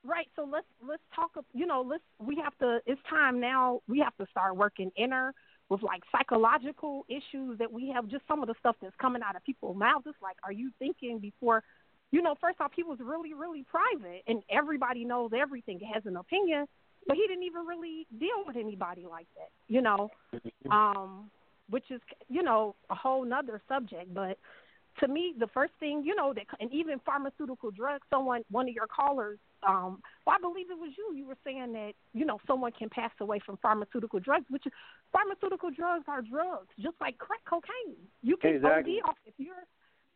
right. 0.04 0.28
So 0.36 0.44
let's 0.50 0.66
let's 0.86 1.02
talk. 1.14 1.30
of- 1.36 1.44
You 1.52 1.66
know, 1.66 1.82
let's 1.82 2.02
we 2.18 2.36
have 2.42 2.56
to. 2.58 2.80
It's 2.86 3.00
time 3.08 3.40
now. 3.40 3.80
We 3.88 3.98
have 4.00 4.16
to 4.16 4.26
start 4.30 4.56
working 4.56 4.90
inner 4.96 5.34
with 5.68 5.82
like 5.82 6.02
psychological 6.10 7.04
issues 7.08 7.58
that 7.58 7.70
we 7.70 7.90
have. 7.94 8.08
Just 8.08 8.26
some 8.26 8.40
of 8.42 8.48
the 8.48 8.54
stuff 8.60 8.76
that's 8.80 8.96
coming 8.96 9.22
out 9.22 9.36
of 9.36 9.44
people's 9.44 9.76
mouths. 9.76 10.04
It's 10.06 10.16
like, 10.22 10.36
are 10.42 10.52
you 10.52 10.70
thinking 10.78 11.18
before? 11.18 11.62
You 12.10 12.22
know, 12.22 12.34
first 12.40 12.58
off, 12.60 12.72
he 12.74 12.82
was 12.82 12.98
really 13.00 13.34
really 13.34 13.64
private, 13.64 14.22
and 14.26 14.42
everybody 14.50 15.04
knows 15.04 15.30
everything. 15.38 15.78
Has 15.92 16.06
an 16.06 16.16
opinion, 16.16 16.66
but 17.06 17.16
he 17.16 17.26
didn't 17.28 17.44
even 17.44 17.66
really 17.66 18.06
deal 18.18 18.42
with 18.46 18.56
anybody 18.56 19.04
like 19.08 19.26
that. 19.36 19.50
You 19.68 19.82
know, 19.82 20.08
um, 20.70 21.30
which 21.68 21.90
is 21.90 22.00
you 22.28 22.42
know 22.42 22.74
a 22.90 22.94
whole 22.94 23.24
nother 23.24 23.60
subject, 23.68 24.12
but 24.14 24.38
to 25.00 25.08
me, 25.08 25.34
the 25.38 25.46
first 25.48 25.72
thing, 25.78 26.02
you 26.04 26.14
know, 26.14 26.32
that 26.34 26.46
and 26.60 26.72
even 26.72 26.98
pharmaceutical 27.04 27.70
drugs. 27.70 28.02
Someone, 28.10 28.42
one 28.50 28.68
of 28.68 28.74
your 28.74 28.86
callers, 28.86 29.38
um, 29.66 30.00
well, 30.26 30.36
I 30.36 30.40
believe 30.40 30.70
it 30.70 30.78
was 30.78 30.90
you. 30.96 31.16
You 31.16 31.26
were 31.26 31.36
saying 31.44 31.72
that 31.72 31.92
you 32.14 32.24
know 32.24 32.38
someone 32.46 32.72
can 32.72 32.88
pass 32.88 33.12
away 33.20 33.40
from 33.44 33.58
pharmaceutical 33.58 34.20
drugs, 34.20 34.46
which 34.50 34.66
is 34.66 34.72
pharmaceutical 35.12 35.70
drugs 35.70 36.04
are 36.08 36.22
drugs, 36.22 36.68
just 36.80 36.96
like 37.00 37.18
crack 37.18 37.40
cocaine. 37.48 37.96
You 38.22 38.36
can 38.36 38.56
Exactly. 38.56 39.00
OD 39.04 39.10
off 39.10 39.16
if 39.26 39.34
you're 39.38 39.64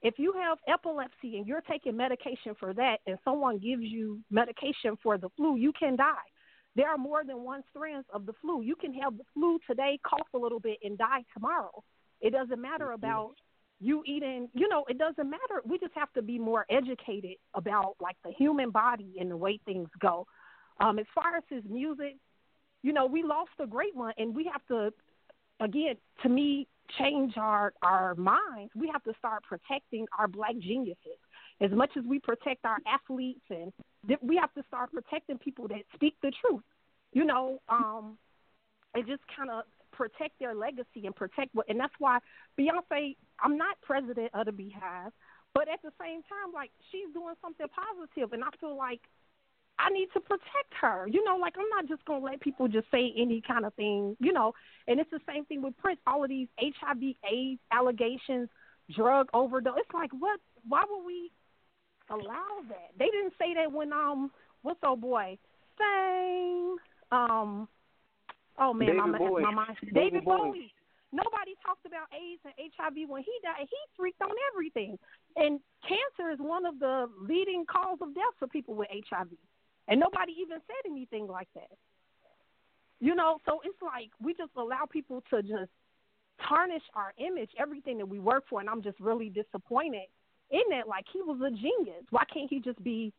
if 0.02 0.14
you 0.18 0.32
have 0.32 0.58
epilepsy 0.66 1.38
and 1.38 1.46
you're 1.46 1.60
taking 1.60 1.96
medication 1.96 2.54
for 2.58 2.74
that, 2.74 2.98
and 3.06 3.18
someone 3.24 3.58
gives 3.58 3.82
you 3.82 4.18
medication 4.30 4.98
for 5.02 5.16
the 5.16 5.28
flu, 5.36 5.56
you 5.56 5.72
can 5.78 5.96
die. 5.96 6.14
There 6.74 6.88
are 6.88 6.98
more 6.98 7.22
than 7.24 7.44
one 7.44 7.62
strands 7.70 8.06
of 8.12 8.26
the 8.26 8.32
flu. 8.40 8.62
You 8.62 8.76
can 8.76 8.94
have 8.94 9.16
the 9.16 9.24
flu 9.34 9.58
today, 9.66 9.98
cough 10.06 10.28
a 10.34 10.38
little 10.38 10.60
bit, 10.60 10.78
and 10.82 10.96
die 10.96 11.24
tomorrow. 11.34 11.82
It 12.20 12.30
doesn't 12.30 12.60
matter 12.60 12.92
about 12.92 13.34
you 13.82 14.02
eating 14.06 14.48
you 14.54 14.68
know 14.68 14.84
it 14.88 14.96
doesn't 14.96 15.28
matter. 15.28 15.60
We 15.64 15.78
just 15.78 15.94
have 15.94 16.12
to 16.12 16.22
be 16.22 16.38
more 16.38 16.64
educated 16.70 17.36
about 17.54 17.96
like 18.00 18.16
the 18.24 18.30
human 18.30 18.70
body 18.70 19.16
and 19.18 19.30
the 19.30 19.36
way 19.36 19.58
things 19.64 19.88
go. 20.00 20.26
Um 20.80 20.98
as 20.98 21.06
far 21.14 21.36
as 21.36 21.42
his 21.50 21.64
music 21.68 22.16
you 22.82 22.92
know 22.92 23.06
we 23.06 23.24
lost 23.24 23.50
a 23.58 23.66
great 23.66 23.94
one 23.94 24.14
and 24.18 24.34
we 24.34 24.48
have 24.52 24.64
to 24.68 24.94
again 25.60 25.96
to 26.22 26.28
me 26.28 26.68
change 26.96 27.36
our 27.36 27.72
our 27.82 28.14
minds. 28.14 28.72
We 28.76 28.88
have 28.92 29.02
to 29.02 29.12
start 29.18 29.42
protecting 29.42 30.06
our 30.16 30.28
black 30.28 30.56
geniuses 30.58 31.18
as 31.62 31.70
much 31.70 31.90
as 31.96 32.04
we 32.04 32.18
protect 32.18 32.64
our 32.64 32.78
athletes 32.86 33.44
and 33.50 33.72
we 34.20 34.36
have 34.36 34.52
to 34.54 34.62
start 34.68 34.90
protecting 34.92 35.38
people 35.38 35.68
that 35.68 35.82
speak 35.94 36.14
the 36.22 36.32
truth 36.44 36.62
you 37.12 37.24
know 37.24 37.58
um 37.68 38.18
and 38.94 39.06
just 39.06 39.22
kind 39.36 39.50
of 39.50 39.64
protect 39.92 40.38
their 40.40 40.54
legacy 40.54 41.04
and 41.04 41.14
protect 41.14 41.54
what 41.54 41.68
and 41.68 41.78
that's 41.78 41.94
why 41.98 42.18
Beyonce 42.58 43.16
I'm 43.42 43.56
not 43.56 43.80
president 43.82 44.30
of 44.34 44.46
the 44.46 44.52
BeyHive, 44.52 45.10
but 45.54 45.68
at 45.68 45.82
the 45.82 45.92
same 46.00 46.22
time 46.22 46.52
like 46.54 46.70
she's 46.90 47.12
doing 47.12 47.34
something 47.40 47.66
positive 47.68 48.32
and 48.32 48.42
I 48.42 48.48
feel 48.60 48.76
like 48.76 49.00
I 49.78 49.90
need 49.90 50.08
to 50.14 50.20
protect 50.20 50.72
her. 50.80 51.08
You 51.08 51.24
know, 51.24 51.36
like 51.36 51.54
I'm 51.58 51.68
not 51.70 51.88
just 51.88 52.04
gonna 52.04 52.24
let 52.24 52.40
people 52.40 52.68
just 52.68 52.86
say 52.90 53.12
any 53.16 53.42
kind 53.46 53.64
of 53.64 53.74
thing, 53.74 54.16
you 54.20 54.32
know. 54.32 54.52
And 54.86 55.00
it's 55.00 55.10
the 55.10 55.20
same 55.26 55.44
thing 55.44 55.62
with 55.62 55.76
Prince, 55.78 56.00
all 56.06 56.22
of 56.22 56.30
these 56.30 56.48
HIV 56.60 57.02
AIDS 57.30 57.60
allegations, 57.72 58.48
drug 58.94 59.28
overdose. 59.34 59.74
It's 59.78 59.94
like 59.94 60.10
what 60.18 60.40
why 60.68 60.84
would 60.88 61.04
we 61.04 61.30
allow 62.12 62.62
that? 62.68 62.90
They 62.98 63.06
didn't 63.06 63.32
say 63.38 63.54
that 63.54 63.70
when 63.72 63.92
um 63.92 64.30
what's 64.62 64.80
old 64.84 65.00
boy? 65.00 65.38
Same 65.78 66.76
um 67.10 67.68
Oh 68.58 68.72
man, 68.74 68.88
David 68.88 69.10
my, 69.12 69.18
Bowie. 69.18 69.42
my 69.42 69.50
mind. 69.54 69.76
David 69.80 69.94
David 69.94 70.24
Bowie. 70.24 70.38
Bowie. 70.38 70.74
Nobody 71.12 71.52
talked 71.64 71.84
about 71.84 72.08
AIDS 72.12 72.40
and 72.44 72.54
HIV 72.56 73.08
when 73.08 73.22
he 73.22 73.32
died. 73.42 73.68
He 73.68 73.76
freaked 73.96 74.22
on 74.22 74.32
everything, 74.52 74.98
and 75.36 75.60
cancer 75.86 76.30
is 76.32 76.38
one 76.38 76.64
of 76.64 76.78
the 76.78 77.06
leading 77.20 77.66
cause 77.66 77.98
of 78.00 78.14
death 78.14 78.32
for 78.38 78.48
people 78.48 78.74
with 78.74 78.88
HIV, 79.10 79.28
and 79.88 80.00
nobody 80.00 80.32
even 80.40 80.58
said 80.66 80.90
anything 80.90 81.26
like 81.26 81.48
that. 81.54 81.76
You 83.00 83.14
know, 83.14 83.38
so 83.44 83.60
it's 83.64 83.76
like 83.82 84.10
we 84.22 84.32
just 84.32 84.52
allow 84.56 84.86
people 84.90 85.22
to 85.30 85.42
just 85.42 85.70
tarnish 86.48 86.84
our 86.94 87.12
image, 87.18 87.50
everything 87.58 87.98
that 87.98 88.06
we 88.06 88.18
work 88.18 88.44
for, 88.48 88.60
and 88.60 88.70
I'm 88.70 88.82
just 88.82 88.98
really 88.98 89.28
disappointed 89.28 90.08
in 90.52 90.62
that. 90.70 90.86
Like 90.86 91.06
he 91.12 91.20
was 91.22 91.40
a 91.40 91.50
genius. 91.50 92.04
Why 92.10 92.24
can't 92.32 92.48
he 92.48 92.60
just 92.60 92.82
be 92.84 93.12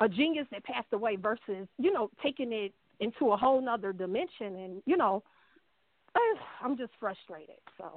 a 0.00 0.08
genius 0.08 0.46
that 0.50 0.64
passed 0.64 0.92
away 0.92 1.16
versus 1.16 1.68
you 1.78 1.92
know 1.92 2.10
taking 2.22 2.52
it 2.52 2.72
into 3.00 3.32
a 3.32 3.36
whole 3.36 3.60
nother 3.60 3.92
dimension 3.92 4.56
and 4.56 4.82
you 4.86 4.96
know 4.96 5.22
eh, 6.16 6.38
I'm 6.62 6.76
just 6.76 6.92
frustrated. 6.98 7.58
So 7.78 7.96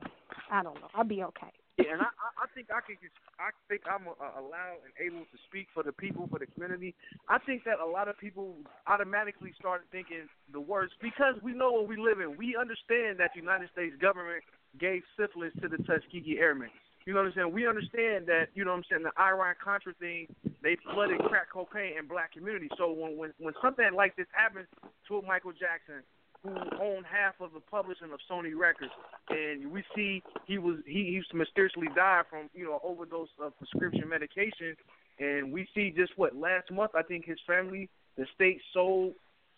I 0.52 0.64
don't 0.64 0.76
know. 0.76 0.90
I'll 0.94 1.04
be 1.04 1.24
okay. 1.24 1.54
Yeah, 1.78 1.94
and 1.94 2.02
I, 2.02 2.10
I 2.42 2.50
think 2.56 2.74
I 2.74 2.82
can. 2.82 2.98
I 3.38 3.54
think 3.70 3.86
I'm 3.86 4.10
uh, 4.10 4.42
allowed 4.42 4.82
and 4.82 4.94
able 4.98 5.22
to 5.30 5.38
speak 5.46 5.68
for 5.76 5.84
the 5.84 5.94
people, 5.94 6.26
for 6.26 6.40
the 6.40 6.48
community. 6.48 6.96
I 7.30 7.38
think 7.38 7.66
that 7.66 7.78
a 7.78 7.86
lot 7.86 8.08
of 8.08 8.18
people 8.18 8.56
automatically 8.88 9.54
started 9.60 9.86
thinking 9.92 10.26
the 10.52 10.60
worst 10.60 10.94
because 11.02 11.38
we 11.44 11.54
know 11.54 11.72
what 11.72 11.88
we 11.88 11.96
live 11.96 12.20
in. 12.20 12.36
We 12.36 12.58
understand 12.58 13.22
that 13.22 13.38
the 13.38 13.42
United 13.42 13.70
States 13.70 13.94
government 14.02 14.42
gave 14.80 15.04
syphilis 15.14 15.54
to 15.62 15.70
the 15.70 15.78
Tuskegee 15.86 16.40
Airmen. 16.42 16.74
You 17.08 17.14
know 17.14 17.22
what 17.24 17.28
I'm 17.28 17.34
saying? 17.40 17.54
We 17.54 17.66
understand 17.66 18.28
that. 18.28 18.52
You 18.54 18.66
know 18.66 18.72
what 18.76 18.84
I'm 18.84 18.88
saying? 18.92 19.04
The 19.08 19.16
Iran 19.16 19.56
Contra 19.64 19.94
thing, 19.94 20.28
they 20.62 20.76
flooded 20.92 21.24
crack 21.32 21.48
cocaine 21.48 21.98
in 21.98 22.06
black 22.06 22.34
communities. 22.34 22.76
So 22.78 22.92
when 22.92 23.16
when 23.16 23.32
when 23.40 23.54
something 23.64 23.88
like 23.96 24.18
this 24.18 24.28
happens 24.34 24.68
to 25.08 25.18
a 25.20 25.22
Michael 25.24 25.54
Jackson, 25.56 26.04
who 26.44 26.52
owned 26.84 27.06
half 27.08 27.40
of 27.40 27.54
the 27.54 27.62
publishing 27.62 28.12
of 28.12 28.20
Sony 28.30 28.52
Records, 28.52 28.92
and 29.30 29.72
we 29.72 29.86
see 29.96 30.22
he 30.48 30.58
was 30.58 30.84
he 30.86 31.00
used 31.00 31.32
to 31.32 31.38
mysteriously 31.38 31.88
die 31.96 32.24
from 32.30 32.50
you 32.54 32.66
know 32.66 32.82
overdose 32.84 33.30
of 33.40 33.58
prescription 33.58 34.10
medication, 34.10 34.76
and 35.18 35.54
we 35.54 35.66
see 35.74 35.94
just 35.96 36.12
what 36.18 36.36
last 36.36 36.70
month 36.72 36.92
I 36.94 37.04
think 37.04 37.24
his 37.24 37.40
family, 37.48 37.88
the 38.18 38.26
state 38.36 38.60
sold, 38.74 39.14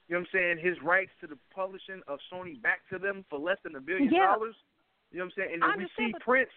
you 0.08 0.14
know 0.14 0.22
what 0.22 0.28
I'm 0.28 0.28
saying, 0.32 0.58
his 0.62 0.78
rights 0.84 1.18
to 1.22 1.26
the 1.26 1.40
publishing 1.50 2.04
of 2.08 2.20
Sony 2.32 2.62
back 2.62 2.82
to 2.94 3.00
them 3.00 3.26
for 3.28 3.40
less 3.40 3.58
than 3.64 3.76
a 3.76 3.82
billion 3.82 4.14
Yeah. 4.14 4.38
dollars. 4.38 4.56
You 5.12 5.18
know 5.18 5.26
what 5.26 5.34
I'm 5.34 5.36
saying, 5.36 5.54
and 5.54 5.64
then 5.64 5.78
we 5.80 5.90
see 5.98 6.14
Prince. 6.22 6.52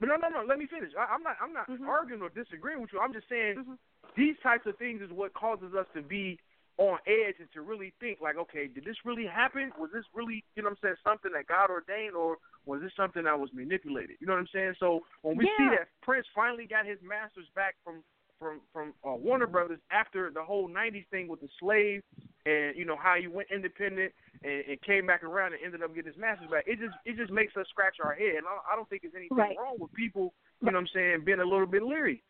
But 0.00 0.08
no, 0.08 0.16
no, 0.16 0.28
no. 0.28 0.42
Let 0.48 0.58
me 0.58 0.66
finish. 0.66 0.92
I, 0.98 1.12
I'm 1.12 1.22
not. 1.22 1.36
I'm 1.40 1.52
not 1.52 1.68
arguing 1.86 2.22
or 2.22 2.30
disagreeing 2.30 2.80
with 2.80 2.90
you. 2.92 3.00
I'm 3.00 3.12
just 3.12 3.28
saying 3.28 3.76
these 4.16 4.34
types 4.42 4.66
of 4.66 4.76
things 4.78 5.02
is 5.02 5.10
what 5.12 5.34
causes 5.34 5.74
us 5.78 5.86
to 5.94 6.02
be 6.02 6.38
on 6.80 6.96
edge 7.06 7.36
and 7.38 7.52
to 7.52 7.60
really 7.60 7.92
think 8.00 8.18
like, 8.22 8.36
okay, 8.36 8.66
did 8.66 8.84
this 8.84 8.96
really 9.04 9.26
happen? 9.26 9.70
Was 9.78 9.90
this 9.92 10.04
really, 10.14 10.42
you 10.56 10.62
know 10.62 10.70
what 10.72 10.80
I'm 10.80 10.96
saying, 10.96 11.04
something 11.04 11.30
that 11.36 11.46
God 11.46 11.68
ordained 11.68 12.16
or 12.16 12.38
was 12.64 12.80
this 12.80 12.92
something 12.96 13.24
that 13.24 13.38
was 13.38 13.50
manipulated? 13.52 14.16
You 14.18 14.26
know 14.26 14.32
what 14.32 14.40
I'm 14.40 14.54
saying? 14.54 14.74
So 14.80 15.00
when 15.20 15.36
we 15.36 15.44
see 15.58 15.68
that 15.76 15.88
Prince 16.00 16.26
finally 16.34 16.64
got 16.64 16.86
his 16.86 16.98
masters 17.04 17.46
back 17.54 17.76
from 17.84 18.02
from 18.38 18.60
from 18.72 18.94
uh, 19.04 19.12
Warner 19.12 19.46
Brothers 19.46 19.80
after 19.92 20.30
the 20.30 20.42
whole 20.42 20.68
'90s 20.68 21.06
thing 21.10 21.28
with 21.28 21.40
the 21.40 21.48
slave, 21.60 22.02
and 22.46 22.76
you 22.76 22.84
know 22.84 22.96
how 22.96 23.16
he 23.20 23.26
went 23.26 23.48
independent 23.52 24.12
and, 24.42 24.64
and 24.68 24.82
came 24.82 25.06
back 25.06 25.22
around 25.22 25.52
and 25.52 25.62
ended 25.64 25.82
up 25.82 25.94
getting 25.94 26.12
his 26.12 26.20
masters 26.20 26.48
back. 26.50 26.64
It 26.66 26.78
just 26.80 26.96
it 27.04 27.16
just 27.16 27.30
makes 27.30 27.56
us 27.56 27.66
scratch 27.68 27.96
our 28.02 28.14
head. 28.14 28.36
And 28.38 28.46
I, 28.46 28.72
I 28.72 28.76
don't 28.76 28.88
think 28.88 29.02
there's 29.02 29.14
anything 29.16 29.36
Right. 29.36 29.56
wrong 29.58 29.76
with 29.78 29.92
people, 29.92 30.34
you 30.60 30.70
know 30.70 30.78
what 30.78 30.88
I'm 30.88 30.88
saying, 30.94 31.24
being 31.24 31.40
a 31.40 31.44
little 31.44 31.66
bit 31.66 31.82
leery. 31.82 32.22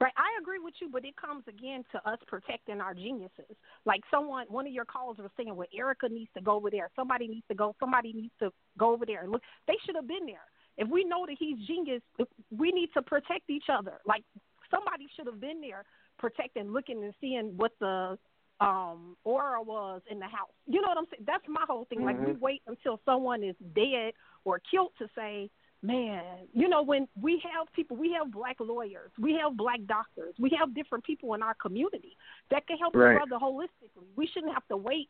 Right, 0.00 0.12
I 0.16 0.30
agree 0.40 0.60
with 0.60 0.74
you, 0.80 0.88
but 0.88 1.04
it 1.04 1.16
comes 1.16 1.42
again 1.48 1.82
to 1.90 1.98
us 2.08 2.18
protecting 2.28 2.80
our 2.80 2.94
geniuses. 2.94 3.50
Like 3.84 4.02
someone, 4.12 4.46
one 4.48 4.64
of 4.64 4.72
your 4.72 4.84
callers 4.84 5.18
was 5.18 5.30
saying, 5.36 5.54
"Well, 5.56 5.66
Erica 5.76 6.08
needs 6.08 6.30
to 6.34 6.40
go 6.40 6.52
over 6.52 6.70
there. 6.70 6.88
Somebody 6.94 7.26
needs 7.26 7.46
to 7.48 7.56
go. 7.56 7.74
Somebody 7.80 8.12
needs 8.12 8.32
to 8.38 8.52
go 8.78 8.92
over 8.92 9.04
there 9.04 9.22
and 9.22 9.32
look." 9.32 9.42
They 9.66 9.74
should 9.84 9.96
have 9.96 10.06
been 10.06 10.24
there. 10.24 10.46
If 10.76 10.88
we 10.88 11.02
know 11.02 11.26
that 11.26 11.34
he's 11.36 11.58
genius, 11.66 12.02
we 12.56 12.70
need 12.70 12.90
to 12.94 13.02
protect 13.02 13.50
each 13.50 13.64
other. 13.68 13.94
Like 14.06 14.22
somebody 14.70 15.08
should 15.16 15.26
have 15.26 15.40
been 15.40 15.60
there, 15.60 15.84
protecting, 16.16 16.70
looking, 16.70 17.02
and 17.02 17.12
seeing 17.20 17.56
what 17.56 17.72
the 17.80 18.18
um 18.60 19.16
aura 19.24 19.62
was 19.62 20.02
in 20.10 20.18
the 20.18 20.26
house. 20.26 20.50
You 20.66 20.80
know 20.80 20.88
what 20.88 20.98
I'm 20.98 21.06
saying? 21.10 21.24
That's 21.26 21.44
my 21.48 21.64
whole 21.66 21.84
thing. 21.84 22.04
Like 22.04 22.18
we 22.18 22.32
Mhm. 22.32 22.40
wait 22.40 22.62
until 22.66 23.00
someone 23.04 23.42
is 23.42 23.56
dead 23.72 24.14
or 24.44 24.58
killed 24.58 24.92
to 24.98 25.08
say, 25.14 25.50
man, 25.80 26.48
you 26.52 26.68
know, 26.68 26.82
when 26.82 27.06
we 27.20 27.38
have 27.38 27.72
people, 27.72 27.96
we 27.96 28.10
have 28.12 28.32
black 28.32 28.56
lawyers, 28.58 29.12
we 29.16 29.34
have 29.34 29.56
black 29.56 29.78
doctors, 29.86 30.34
we 30.38 30.50
have 30.50 30.74
different 30.74 31.04
people 31.04 31.34
in 31.34 31.42
our 31.42 31.54
community 31.54 32.16
that 32.50 32.66
can 32.66 32.78
help 32.78 32.96
Right. 32.96 33.12
the 33.12 33.26
brother 33.26 33.44
holistically. 33.44 34.08
We 34.16 34.26
shouldn't 34.26 34.52
have 34.52 34.66
to 34.68 34.76
wait. 34.76 35.08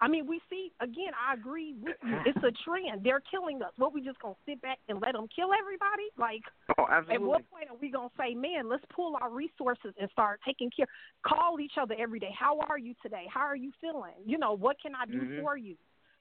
I 0.00 0.06
mean, 0.08 0.26
we 0.26 0.40
see 0.48 0.70
again. 0.80 1.12
I 1.18 1.34
agree 1.34 1.74
with 1.80 1.96
you. 2.04 2.18
It's 2.26 2.38
a 2.38 2.52
trend. 2.64 3.02
They're 3.02 3.22
killing 3.30 3.62
us. 3.62 3.72
What 3.76 3.92
we 3.92 4.00
just 4.00 4.20
gonna 4.20 4.34
sit 4.46 4.60
back 4.62 4.78
and 4.88 5.00
let 5.00 5.12
them 5.12 5.26
kill 5.34 5.50
everybody? 5.52 6.06
Like, 6.16 6.42
Oh, 6.78 6.86
at 6.88 7.20
what 7.20 7.42
point 7.50 7.68
are 7.70 7.76
we 7.80 7.90
gonna 7.90 8.10
say, 8.18 8.34
man, 8.34 8.68
let's 8.68 8.84
pull 8.94 9.16
our 9.20 9.30
resources 9.30 9.94
and 10.00 10.08
start 10.10 10.40
taking 10.46 10.70
care? 10.70 10.86
Call 11.26 11.58
each 11.60 11.72
other 11.80 11.94
every 11.98 12.20
day. 12.20 12.30
How 12.38 12.60
are 12.68 12.78
you 12.78 12.94
today? 13.02 13.26
How 13.32 13.40
are 13.40 13.56
you 13.56 13.72
feeling? 13.80 14.14
You 14.24 14.38
know, 14.38 14.52
what 14.52 14.76
can 14.80 14.94
I 14.94 15.06
do 15.06 15.20
Mhm. 15.22 15.42
for 15.42 15.56
you? 15.56 15.76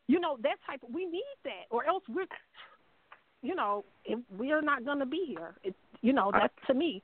You 0.08 0.20
know 0.20 0.38
that 0.42 0.58
type. 0.66 0.82
Of, 0.84 0.90
we 0.94 1.06
need 1.06 1.36
that, 1.44 1.66
or 1.70 1.86
else 1.86 2.04
we're, 2.08 2.26
you 3.44 3.54
know, 3.56 3.86
if 4.06 4.20
we're 4.32 4.62
not 4.62 4.86
gonna 4.86 5.06
be 5.06 5.26
here. 5.26 5.56
It, 5.64 5.76
you 6.02 6.14
know, 6.14 6.32
I- 6.34 6.40
that's 6.40 6.66
to 6.68 6.74
me. 6.74 7.04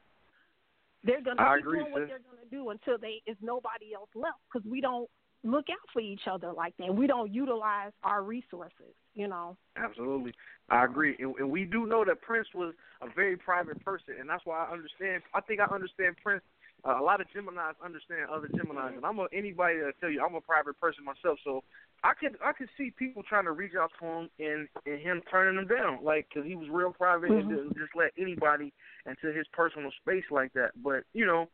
They're 1.04 1.22
gonna 1.22 1.42
I 1.42 1.58
keep 1.58 1.66
agree, 1.66 1.80
doing 1.82 1.92
what 1.92 2.08
they're 2.08 2.20
gonna 2.20 2.46
do 2.50 2.70
until 2.70 2.98
they 2.98 3.22
is 3.26 3.36
nobody 3.42 3.94
else 3.94 4.10
left 4.16 4.40
because 4.52 4.66
we 4.66 4.80
don't 4.80 5.10
look 5.44 5.66
out 5.70 5.78
for 5.92 6.00
each 6.00 6.28
other 6.30 6.52
like 6.54 6.76
that. 6.78 6.94
We 6.94 7.08
don't 7.08 7.34
utilize 7.34 7.92
our 8.04 8.24
resources. 8.24 8.94
You 9.14 9.28
know. 9.28 9.58
Absolutely, 9.78 10.34
I 10.70 10.86
agree, 10.86 11.16
and, 11.20 11.36
and 11.38 11.50
we 11.52 11.66
do 11.66 11.86
know 11.86 12.04
that 12.06 12.22
Prince 12.22 12.48
was 12.56 12.74
a 13.02 13.08
very 13.14 13.38
private 13.38 13.84
person, 13.84 14.16
and 14.20 14.30
that's 14.30 14.46
why 14.46 14.66
I 14.66 14.74
understand. 14.74 15.24
I 15.34 15.42
think 15.42 15.60
I 15.60 15.66
understand 15.66 16.16
Prince. 16.24 16.44
Uh, 16.86 17.00
a 17.00 17.04
lot 17.04 17.22
of 17.22 17.28
Gemini's 17.32 17.78
understand 17.84 18.28
other 18.30 18.50
Gemini's, 18.50 18.98
and 18.98 19.06
I'm 19.06 19.18
a, 19.20 19.28
anybody 19.32 19.78
that 19.80 19.94
tell 20.02 20.10
you 20.10 20.22
I'm 20.22 20.36
a 20.36 20.42
private 20.42 20.78
person 20.82 21.06
myself, 21.06 21.40
so 21.44 21.64
I 22.04 22.14
could 22.14 22.36
I 22.44 22.52
could 22.52 22.68
see 22.78 22.92
people 22.92 23.24
trying 23.24 23.46
to 23.46 23.52
reach 23.54 23.72
out 23.80 23.92
to 24.00 24.06
him 24.06 24.30
and 24.40 24.68
and 24.86 25.00
him 25.00 25.22
turning 25.32 25.56
them 25.56 25.68
down, 25.68 26.04
like 26.04 26.28
because 26.28 26.46
he 26.46 26.56
was 26.56 26.68
real 26.70 26.92
private 26.92 27.32
and 27.32 27.46
Mhm. 27.46 27.56
didn't 27.56 27.78
just 27.78 27.96
let 27.96 28.12
anybody 28.18 28.74
into 29.06 29.32
his 29.32 29.48
personal 29.54 29.92
space 30.02 30.26
like 30.30 30.52
that. 30.54 30.72
But 30.84 31.06
you 31.14 31.26
know, 31.26 31.48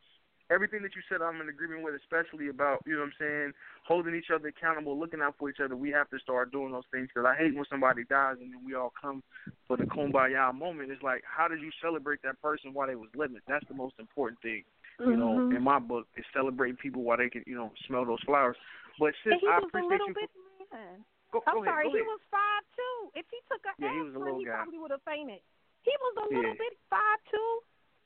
everything 0.49 0.81
that 0.83 0.95
you 0.95 1.01
said, 1.07 1.21
I'm 1.21 1.41
in 1.41 1.49
agreement 1.49 1.83
with, 1.83 1.95
especially 1.95 2.49
about 2.49 2.81
you 2.85 2.93
know 2.93 3.01
what 3.01 3.13
I'm 3.13 3.19
saying, 3.19 3.51
holding 3.87 4.15
each 4.15 4.29
other 4.33 4.49
accountable, 4.49 4.97
looking 4.99 5.21
out 5.21 5.35
for 5.37 5.49
each 5.49 5.59
other. 5.63 5.75
We 5.75 5.89
have 5.91 6.09
to 6.09 6.19
start 6.19 6.51
doing 6.51 6.71
those 6.71 6.87
things 6.91 7.09
because 7.13 7.27
I 7.27 7.35
hate 7.37 7.55
when 7.55 7.65
somebody 7.69 8.03
dies 8.03 8.37
and 8.41 8.53
then 8.53 8.61
we 8.65 8.75
all 8.75 8.93
come 8.99 9.23
for 9.67 9.77
the 9.77 9.85
kumbaya 9.85 10.53
moment. 10.53 10.91
It's 10.91 11.03
like, 11.03 11.23
how 11.23 11.47
did 11.47 11.61
you 11.61 11.71
celebrate 11.81 12.21
that 12.23 12.41
person 12.41 12.73
while 12.73 12.87
they 12.87 12.95
was 12.95 13.09
living? 13.15 13.39
That's 13.47 13.65
the 13.67 13.75
most 13.75 13.95
important 13.99 14.41
thing, 14.41 14.63
you 14.99 15.15
know, 15.15 15.39
Mhm. 15.39 15.55
in 15.57 15.61
my 15.63 15.79
book, 15.79 16.07
is 16.17 16.25
celebrating 16.33 16.77
people 16.77 17.03
while 17.03 17.17
they 17.17 17.29
can, 17.29 17.43
you 17.45 17.55
know, 17.55 17.71
smell 17.87 18.05
those 18.05 18.21
flowers. 18.25 18.57
But 18.99 19.13
he 19.23 19.31
I 19.31 19.59
was 19.59 19.69
a 19.73 19.77
appreciate 19.77 19.89
little 19.89 20.07
you. 20.07 20.13
bit 20.13 20.29
man. 20.71 21.05
Go, 21.31 21.41
I'm 21.45 21.61
go 21.61 21.63
ahead, 21.63 21.73
sorry, 21.73 21.85
go 21.85 21.93
he 21.93 22.01
ahead. 22.01 22.09
was 22.09 22.21
five 22.33 22.63
two. 22.73 22.95
If 23.13 23.25
he 23.29 23.37
took 23.49 23.61
a 23.65 23.73
Yeah, 23.77 23.93
he 23.93 24.01
was 24.01 24.13
a 24.13 24.17
aspirin, 24.17 24.25
little 24.25 24.39
he 24.41 24.45
probably 24.49 24.79
would 24.81 24.91
have 24.91 25.05
fainted. 25.05 25.41
He 25.85 25.93
was 26.01 26.13
a 26.17 26.27
little 26.33 26.57
Yeah. 26.57 26.57
bit 26.57 26.73
five 26.89 27.19
two. 27.29 27.49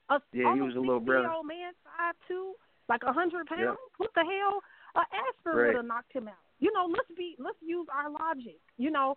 A, 0.10 0.20
Yeah, 0.34 0.54
he 0.54 0.62
was 0.62 0.76
a 0.76 0.80
little 0.80 1.00
brother. 1.00 1.32
Old 1.32 1.48
man, 1.48 1.72
five 1.84 2.16
two, 2.28 2.54
like 2.90 3.04
a 3.04 3.14
hundred 3.14 3.48
pounds. 3.48 3.62
Yep. 3.62 3.76
What 3.98 4.10
the 4.16 4.24
hell? 4.26 4.62
A 4.96 5.02
aspirin 5.16 5.58
Right. 5.58 5.68
would 5.68 5.76
have 5.78 5.86
knocked 5.86 6.14
him 6.14 6.28
out. 6.28 6.36
You 6.60 6.72
know, 6.74 6.86
let's 6.90 7.10
be 7.18 7.36
let's 7.40 7.58
use 7.62 7.88
our 7.94 8.10
logic. 8.10 8.60
You 8.78 8.92
know, 8.92 9.16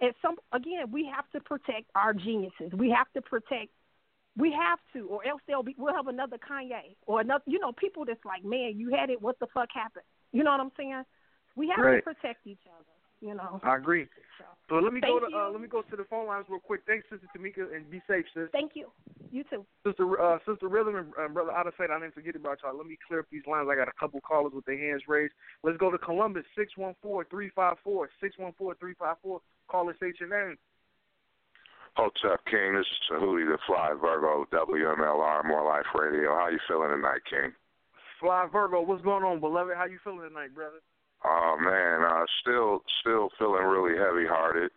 at 0.00 0.14
some 0.22 0.36
again, 0.52 0.90
we 0.90 1.04
have 1.14 1.28
to 1.30 1.40
protect 1.40 1.90
our 1.94 2.14
geniuses. 2.14 2.72
We 2.72 2.90
have 2.90 3.10
to 3.14 3.22
protect. 3.22 3.70
We 4.36 4.52
have 4.52 4.78
to, 4.92 5.08
or 5.08 5.26
else 5.26 5.42
they'll 5.48 5.64
be. 5.64 5.74
We'll 5.76 5.94
have 5.94 6.06
another 6.06 6.38
Kanye 6.38 6.94
or 7.06 7.20
another. 7.20 7.42
You 7.46 7.58
know, 7.58 7.72
people 7.72 8.04
that's 8.04 8.24
like, 8.24 8.44
man, 8.44 8.74
you 8.78 8.90
had 8.94 9.10
it. 9.10 9.20
What 9.20 9.38
the 9.40 9.48
fuck 9.52 9.68
happened? 9.74 10.04
You 10.32 10.44
know 10.44 10.52
what 10.52 10.60
I'm 10.60 10.72
saying? 10.76 11.02
We 11.56 11.68
have 11.74 11.84
Right. 11.84 11.96
to 11.96 12.02
protect 12.02 12.46
each 12.46 12.62
other. 12.68 12.84
You 13.20 13.34
know. 13.34 13.60
I 13.64 13.76
agree. 13.76 14.06
So 14.68 14.76
let 14.76 14.92
me 14.92 15.00
go 15.00 15.18
to 15.18 15.26
uh, 15.34 15.50
let 15.50 15.60
me 15.60 15.66
go 15.66 15.82
to 15.82 15.96
the 15.96 16.04
phone 16.04 16.26
lines 16.26 16.46
real 16.48 16.60
quick. 16.60 16.82
Thanks, 16.86 17.06
Sister 17.10 17.26
Tamika, 17.36 17.74
and 17.74 17.90
be 17.90 18.02
safe, 18.06 18.26
sis. 18.34 18.48
Thank 18.52 18.72
you. 18.74 18.88
You 19.32 19.42
too. 19.50 19.64
Sister 19.84 20.20
uh, 20.20 20.38
Sister 20.46 20.68
Rhythm 20.68 20.96
and 20.96 21.06
uh, 21.18 21.28
Brother 21.28 21.52
Out 21.52 21.66
of 21.66 21.72
Sight, 21.78 21.90
I 21.90 21.98
didn't 21.98 22.14
forget 22.14 22.36
about 22.36 22.58
y'all. 22.62 22.76
Let 22.76 22.86
me 22.86 22.98
clear 23.08 23.20
up 23.20 23.26
these 23.32 23.46
lines. 23.46 23.68
I 23.70 23.76
got 23.76 23.88
a 23.88 23.98
couple 23.98 24.20
callers 24.20 24.52
with 24.54 24.66
their 24.66 24.78
hands 24.78 25.02
raised. 25.08 25.32
Let's 25.62 25.78
go 25.78 25.90
to 25.90 25.98
Columbus, 25.98 26.44
614-354. 26.56 28.06
614-354. 28.22 29.40
Call 29.68 29.88
us, 29.88 29.96
state 29.96 30.20
your 30.20 30.28
name. 30.28 30.56
Hotep 31.96 32.44
King, 32.46 32.74
this 32.76 32.86
is 32.86 32.98
Tahuti 33.10 33.44
the 33.44 33.58
Fly 33.66 33.94
Virgo, 34.00 34.46
WMLR, 34.52 35.44
More 35.44 35.64
Life 35.64 35.86
Radio. 35.98 36.30
How 36.30 36.48
you 36.48 36.58
feeling 36.68 36.90
tonight, 36.90 37.22
King? 37.28 37.52
Fly 38.20 38.46
Virgo, 38.52 38.82
what's 38.82 39.02
going 39.02 39.24
on, 39.24 39.40
beloved? 39.40 39.74
How 39.76 39.86
you 39.86 39.98
feeling 40.04 40.28
tonight, 40.28 40.54
brother? 40.54 40.78
Oh 41.24 41.56
man, 41.60 42.02
uh 42.02 42.24
still 42.40 42.82
still 43.00 43.30
feeling 43.38 43.64
really 43.64 43.96
heavy 43.98 44.26
hearted. 44.26 44.70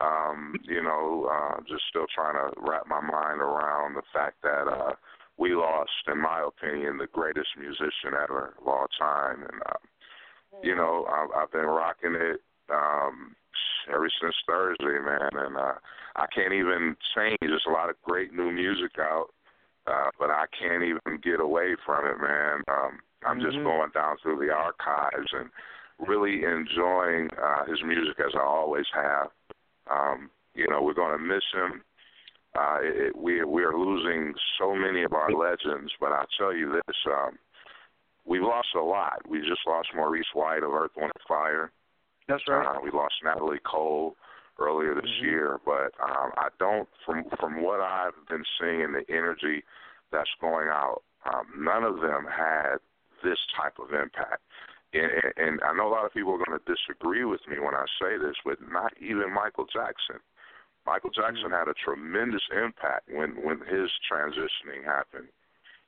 Um, 0.00 0.54
you 0.64 0.82
know, 0.82 1.28
uh 1.30 1.60
just 1.68 1.82
still 1.88 2.06
trying 2.14 2.34
to 2.34 2.52
wrap 2.60 2.86
my 2.86 3.00
mind 3.00 3.40
around 3.40 3.94
the 3.94 4.02
fact 4.12 4.42
that 4.42 4.68
uh 4.68 4.94
we 5.38 5.54
lost, 5.54 5.90
in 6.08 6.20
my 6.20 6.46
opinion, 6.46 6.98
the 6.98 7.06
greatest 7.06 7.48
musician 7.58 8.14
ever 8.22 8.54
of 8.60 8.66
all 8.68 8.86
time 8.98 9.42
and 9.42 9.62
uh 9.66 9.78
you 10.62 10.74
know, 10.76 11.06
I've 11.10 11.42
I've 11.42 11.52
been 11.52 11.66
rocking 11.66 12.14
it. 12.14 12.40
Um 12.70 13.34
ever 13.92 14.08
since 14.20 14.34
Thursday, 14.46 14.98
man. 15.04 15.30
And 15.32 15.56
uh, 15.56 15.74
I 16.16 16.26
can't 16.34 16.52
even 16.52 16.96
change. 17.16 17.38
There's 17.40 17.64
a 17.66 17.72
lot 17.72 17.90
of 17.90 18.00
great 18.02 18.32
new 18.32 18.50
music 18.50 18.92
out, 18.98 19.28
uh, 19.86 20.10
but 20.18 20.30
I 20.30 20.44
can't 20.56 20.82
even 20.82 21.18
get 21.22 21.40
away 21.40 21.74
from 21.84 22.06
it, 22.06 22.20
man. 22.20 22.62
Um, 22.68 23.00
I'm 23.26 23.40
just 23.40 23.56
Mhm. 23.56 23.64
going 23.64 23.90
down 23.90 24.18
through 24.18 24.38
the 24.38 24.52
archives 24.52 25.32
and 25.32 25.50
really 25.98 26.44
enjoying 26.44 27.28
uh, 27.42 27.64
his 27.66 27.82
music 27.84 28.18
as 28.20 28.32
I 28.34 28.42
always 28.42 28.86
have. 28.94 29.28
Um, 29.90 30.30
you 30.54 30.66
know, 30.68 30.82
we're 30.82 30.94
going 30.94 31.16
to 31.16 31.24
miss 31.24 31.44
him. 31.52 31.82
Uh, 32.54 32.78
it, 32.82 33.16
we 33.16 33.42
we 33.44 33.64
are 33.64 33.76
losing 33.76 34.34
so 34.58 34.74
many 34.74 35.02
of 35.02 35.12
our 35.14 35.30
legends, 35.32 35.90
but 35.98 36.12
I'll 36.12 36.26
tell 36.38 36.54
you 36.54 36.72
this: 36.72 36.96
um, 37.06 37.38
we've 38.26 38.42
lost 38.42 38.68
a 38.76 38.82
lot. 38.82 39.26
We 39.26 39.40
just 39.40 39.66
lost 39.66 39.88
Maurice 39.94 40.26
White 40.34 40.62
of 40.62 40.72
Earth, 40.72 40.90
Wind, 40.96 41.12
and 41.14 41.26
Fire. 41.26 41.72
That's 42.28 42.42
right. 42.48 42.76
Uh, 42.76 42.80
we 42.82 42.90
lost 42.90 43.14
Natalie 43.24 43.58
Cole 43.64 44.16
earlier 44.58 44.94
this 44.94 45.10
Mhm. 45.10 45.22
year, 45.22 45.60
but 45.64 45.94
um, 45.98 46.32
I 46.36 46.48
don't. 46.58 46.88
From 47.06 47.24
from 47.40 47.62
what 47.62 47.80
I've 47.80 48.26
been 48.28 48.44
seeing, 48.60 48.82
and 48.82 48.94
the 48.94 49.04
energy 49.08 49.64
that's 50.10 50.30
going 50.40 50.68
out, 50.68 51.02
um, 51.24 51.46
none 51.56 51.84
of 51.84 52.00
them 52.00 52.26
had 52.26 52.76
this 53.22 53.38
type 53.56 53.78
of 53.78 53.94
impact. 53.94 54.42
And, 54.92 55.10
and- 55.36 55.60
I 55.62 55.72
know 55.76 55.88
a 55.88 55.94
lot 55.94 56.04
of 56.06 56.12
people 56.14 56.34
are 56.34 56.44
going 56.44 56.58
to 56.58 56.64
disagree 56.74 57.24
with 57.24 57.40
me 57.48 57.58
when 57.58 57.74
I 57.74 57.84
say 58.00 58.18
this, 58.18 58.36
but 58.44 58.58
not 58.70 58.92
even 59.00 59.32
Michael 59.32 59.66
Jackson. 59.66 60.20
Michael 60.84 61.10
Jackson 61.10 61.50
had 61.50 61.68
a 61.68 61.74
tremendous 61.74 62.42
impact 62.50 63.08
when 63.08 63.38
when 63.42 63.60
his 63.60 63.88
transitioning 64.10 64.84
happened. 64.84 65.28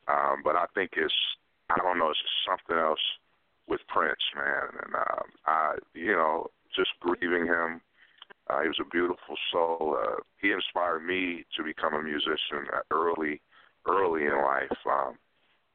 Um, 0.06 0.42
but 0.44 0.54
I 0.56 0.66
think 0.74 0.92
it's 0.96 1.14
I 1.70 1.76
don't 1.78 1.98
know, 1.98 2.10
it's 2.10 2.20
just 2.20 2.46
something 2.46 2.76
else 2.78 3.00
with 3.66 3.80
Prince, 3.88 4.22
man. 4.36 4.68
And 4.84 4.94
um, 4.94 5.28
I, 5.46 5.76
you 5.94 6.12
know, 6.12 6.50
just 6.76 6.90
grieving 7.00 7.46
him. 7.46 7.80
Uh, 8.48 8.60
he 8.60 8.68
was 8.68 8.80
a 8.80 8.88
beautiful 8.90 9.36
soul. 9.50 9.96
Uh, 10.00 10.20
he 10.40 10.52
inspired 10.52 11.00
me 11.00 11.44
to 11.56 11.64
become 11.64 11.94
a 11.94 12.02
musician 12.02 12.68
uh, 12.72 12.80
early, 12.90 13.40
early 13.88 14.24
in 14.24 14.36
life. 14.36 14.76
Um, 14.86 15.16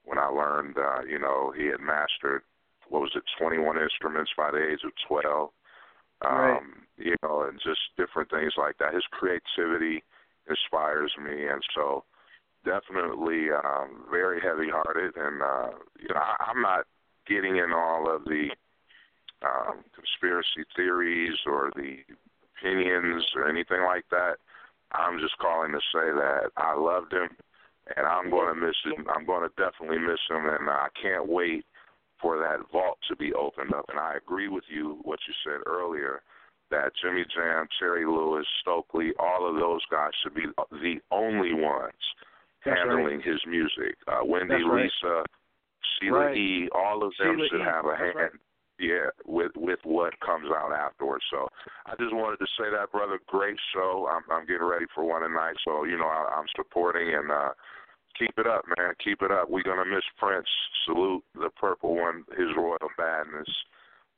when 0.05 0.19
I 0.19 0.27
learned, 0.27 0.77
uh, 0.77 1.01
you 1.09 1.19
know, 1.19 1.51
he 1.55 1.65
had 1.65 1.79
mastered 1.79 2.43
what 2.89 3.01
was 3.01 3.11
it, 3.15 3.23
21 3.39 3.77
instruments 3.81 4.31
by 4.35 4.51
the 4.51 4.57
age 4.57 4.81
of 4.83 4.91
12. 5.07 5.49
Um, 6.25 6.31
Right. 6.31 6.61
You 6.97 7.15
know, 7.23 7.43
and 7.47 7.57
just 7.63 7.79
different 7.95 8.29
things 8.29 8.53
like 8.57 8.77
that. 8.79 8.93
His 8.93 9.05
creativity 9.09 10.03
inspires 10.49 11.13
me, 11.17 11.47
and 11.47 11.63
so 11.73 12.03
definitely 12.65 13.47
um, 13.51 14.03
very 14.11 14.41
heavy-hearted. 14.41 15.15
And 15.15 15.41
uh, 15.41 15.69
you 15.97 16.09
know, 16.09 16.19
I, 16.19 16.35
I'm 16.51 16.61
not 16.61 16.85
getting 17.25 17.55
in 17.55 17.71
all 17.71 18.13
of 18.13 18.25
the 18.25 18.49
um, 19.47 19.85
conspiracy 19.95 20.67
theories 20.75 21.37
or 21.45 21.71
the 21.75 21.99
opinions 22.57 23.23
or 23.35 23.47
anything 23.47 23.83
like 23.83 24.03
that. 24.11 24.35
I'm 24.91 25.19
just 25.19 25.37
calling 25.37 25.71
to 25.71 25.79
say 25.93 26.11
that 26.11 26.51
I 26.57 26.75
loved 26.75 27.13
him, 27.13 27.29
and 27.95 28.05
I'm 28.05 28.29
going 28.29 28.53
to 28.53 28.59
miss 28.59 28.75
him. 28.83 29.05
I'm 29.15 29.25
going 29.25 29.47
to 29.47 29.55
definitely 29.55 29.99
miss 29.99 30.19
him, 30.29 30.49
and 30.49 30.69
I 30.69 30.87
can't 31.01 31.29
wait 31.29 31.63
for 32.21 32.37
that 32.39 32.59
vault 32.71 32.97
to 33.09 33.15
be 33.15 33.33
opened 33.33 33.73
up. 33.73 33.85
And 33.89 33.99
I 33.99 34.15
agree 34.15 34.47
with 34.47 34.63
you 34.69 34.99
what 35.03 35.19
you 35.27 35.33
said 35.43 35.61
earlier 35.65 36.21
that 36.71 36.91
Jimmy 37.01 37.25
Jam, 37.35 37.67
Terry 37.79 38.05
Lewis, 38.05 38.45
Stokley, 38.61 39.11
all 39.19 39.49
of 39.49 39.55
those 39.55 39.81
guys 39.89 40.11
should 40.21 40.35
be 40.35 40.45
the 40.71 40.95
only 41.11 41.53
ones 41.53 41.93
That's 42.63 42.77
handling 42.77 43.17
right. 43.17 43.25
his 43.25 43.41
music. 43.47 43.97
Uh, 44.07 44.23
Wendy, 44.23 44.49
That's 44.49 44.63
right. 44.69 44.83
Lisa, 44.83 45.23
Sheila 45.99 46.19
Right. 46.19 46.37
E, 46.37 46.69
all 46.75 47.03
of 47.03 47.11
them 47.17 47.35
Sheila 47.37 47.47
should 47.49 47.61
E, 47.61 47.65
have 47.65 47.85
a 47.85 47.95
hand. 47.95 48.15
right. 48.15 48.31
Yeah, 48.79 49.11
with 49.25 49.51
with 49.57 49.79
what 49.83 50.17
comes 50.21 50.47
out 50.55 50.71
afterwards. 50.71 51.25
So 51.29 51.49
I 51.85 51.95
just 51.99 52.15
wanted 52.15 52.37
to 52.39 52.47
say 52.57 52.69
that, 52.71 52.89
brother. 52.93 53.19
Great 53.27 53.57
show. 53.73 54.07
I'm 54.09 54.23
I'm 54.31 54.45
getting 54.47 54.63
ready 54.65 54.85
for 54.95 55.03
one 55.03 55.21
tonight, 55.21 55.55
so 55.65 55.83
you 55.83 55.97
know 55.97 56.07
I, 56.07 56.31
I'm 56.39 56.45
supporting 56.55 57.13
and 57.13 57.29
uh 57.29 57.49
keep 58.19 58.37
it 58.37 58.45
up, 58.45 58.65
man. 58.77 58.93
Keep 59.03 59.21
it 59.23 59.31
up. 59.31 59.49
We're 59.49 59.63
gonna 59.63 59.85
miss 59.85 60.03
Prince. 60.17 60.47
Salute 60.85 61.23
the 61.33 61.49
purple 61.49 61.95
one, 61.95 62.25
his 62.37 62.47
royal 62.55 62.91
badness, 62.97 63.49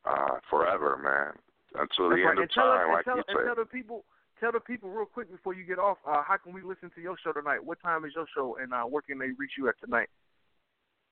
uh, 0.06 0.41
forever, 0.49 0.97
man. 0.97 1.38
Until 1.80 2.10
the 2.10 2.18
That's 2.18 2.26
right. 2.26 2.30
end 2.32 2.39
of 2.39 2.43
and 2.43 2.52
time, 2.52 2.91
like 2.91 3.06
tell, 3.06 3.16
you 3.16 3.24
and 3.28 3.38
say. 3.38 3.45
tell 3.45 3.56
the 3.56 3.70
people, 3.70 4.04
tell 4.41 4.52
the 4.52 4.60
people 4.60 4.89
real 4.89 5.06
quick 5.06 5.32
before 5.32 5.54
you 5.54 5.64
get 5.64 5.80
off. 5.80 5.97
Uh, 6.06 6.22
how 6.26 6.36
can 6.36 6.52
we 6.52 6.62
listen 6.62 6.91
to 6.95 7.02
your 7.02 7.16
show 7.24 7.32
tonight? 7.32 7.64
What 7.64 7.80
time 7.82 8.04
is 8.04 8.12
your 8.16 8.28
show, 8.36 8.58
and 8.60 8.74
uh, 8.74 8.84
where 8.84 9.02
can 9.02 9.20
they 9.20 9.32
reach 9.38 9.56
you 9.58 9.70
at 9.70 9.76
tonight? 9.80 10.10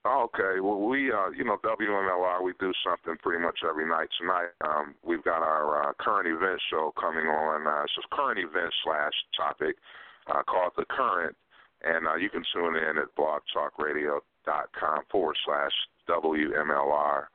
Okay, 0.07 0.61
well 0.63 0.79
we 0.79 1.11
uh 1.11 1.27
you 1.35 1.43
know 1.43 1.57
WMLR 1.59 2.41
we 2.41 2.53
do 2.57 2.71
something 2.87 3.17
pretty 3.21 3.43
much 3.43 3.59
every 3.67 3.85
night. 3.85 4.07
Tonight 4.17 4.55
um 4.63 4.95
we've 5.03 5.23
got 5.23 5.43
our 5.43 5.89
uh, 5.89 5.93
current 5.99 6.25
event 6.25 6.57
show 6.71 6.93
coming 6.97 7.27
on. 7.27 7.67
Uh, 7.67 7.83
it's 7.83 7.99
a 7.99 8.15
current 8.15 8.39
event 8.39 8.71
slash 8.85 9.11
topic 9.35 9.75
uh, 10.31 10.41
called 10.43 10.71
the 10.77 10.85
Current, 10.85 11.35
and 11.83 12.07
uh, 12.07 12.15
you 12.15 12.29
can 12.29 12.43
tune 12.53 12.75
in 12.75 12.97
at 12.97 13.15
blogtalkradio.com 13.17 15.03
forward 15.11 15.37
slash 15.45 15.71
WMLR. 16.07 17.25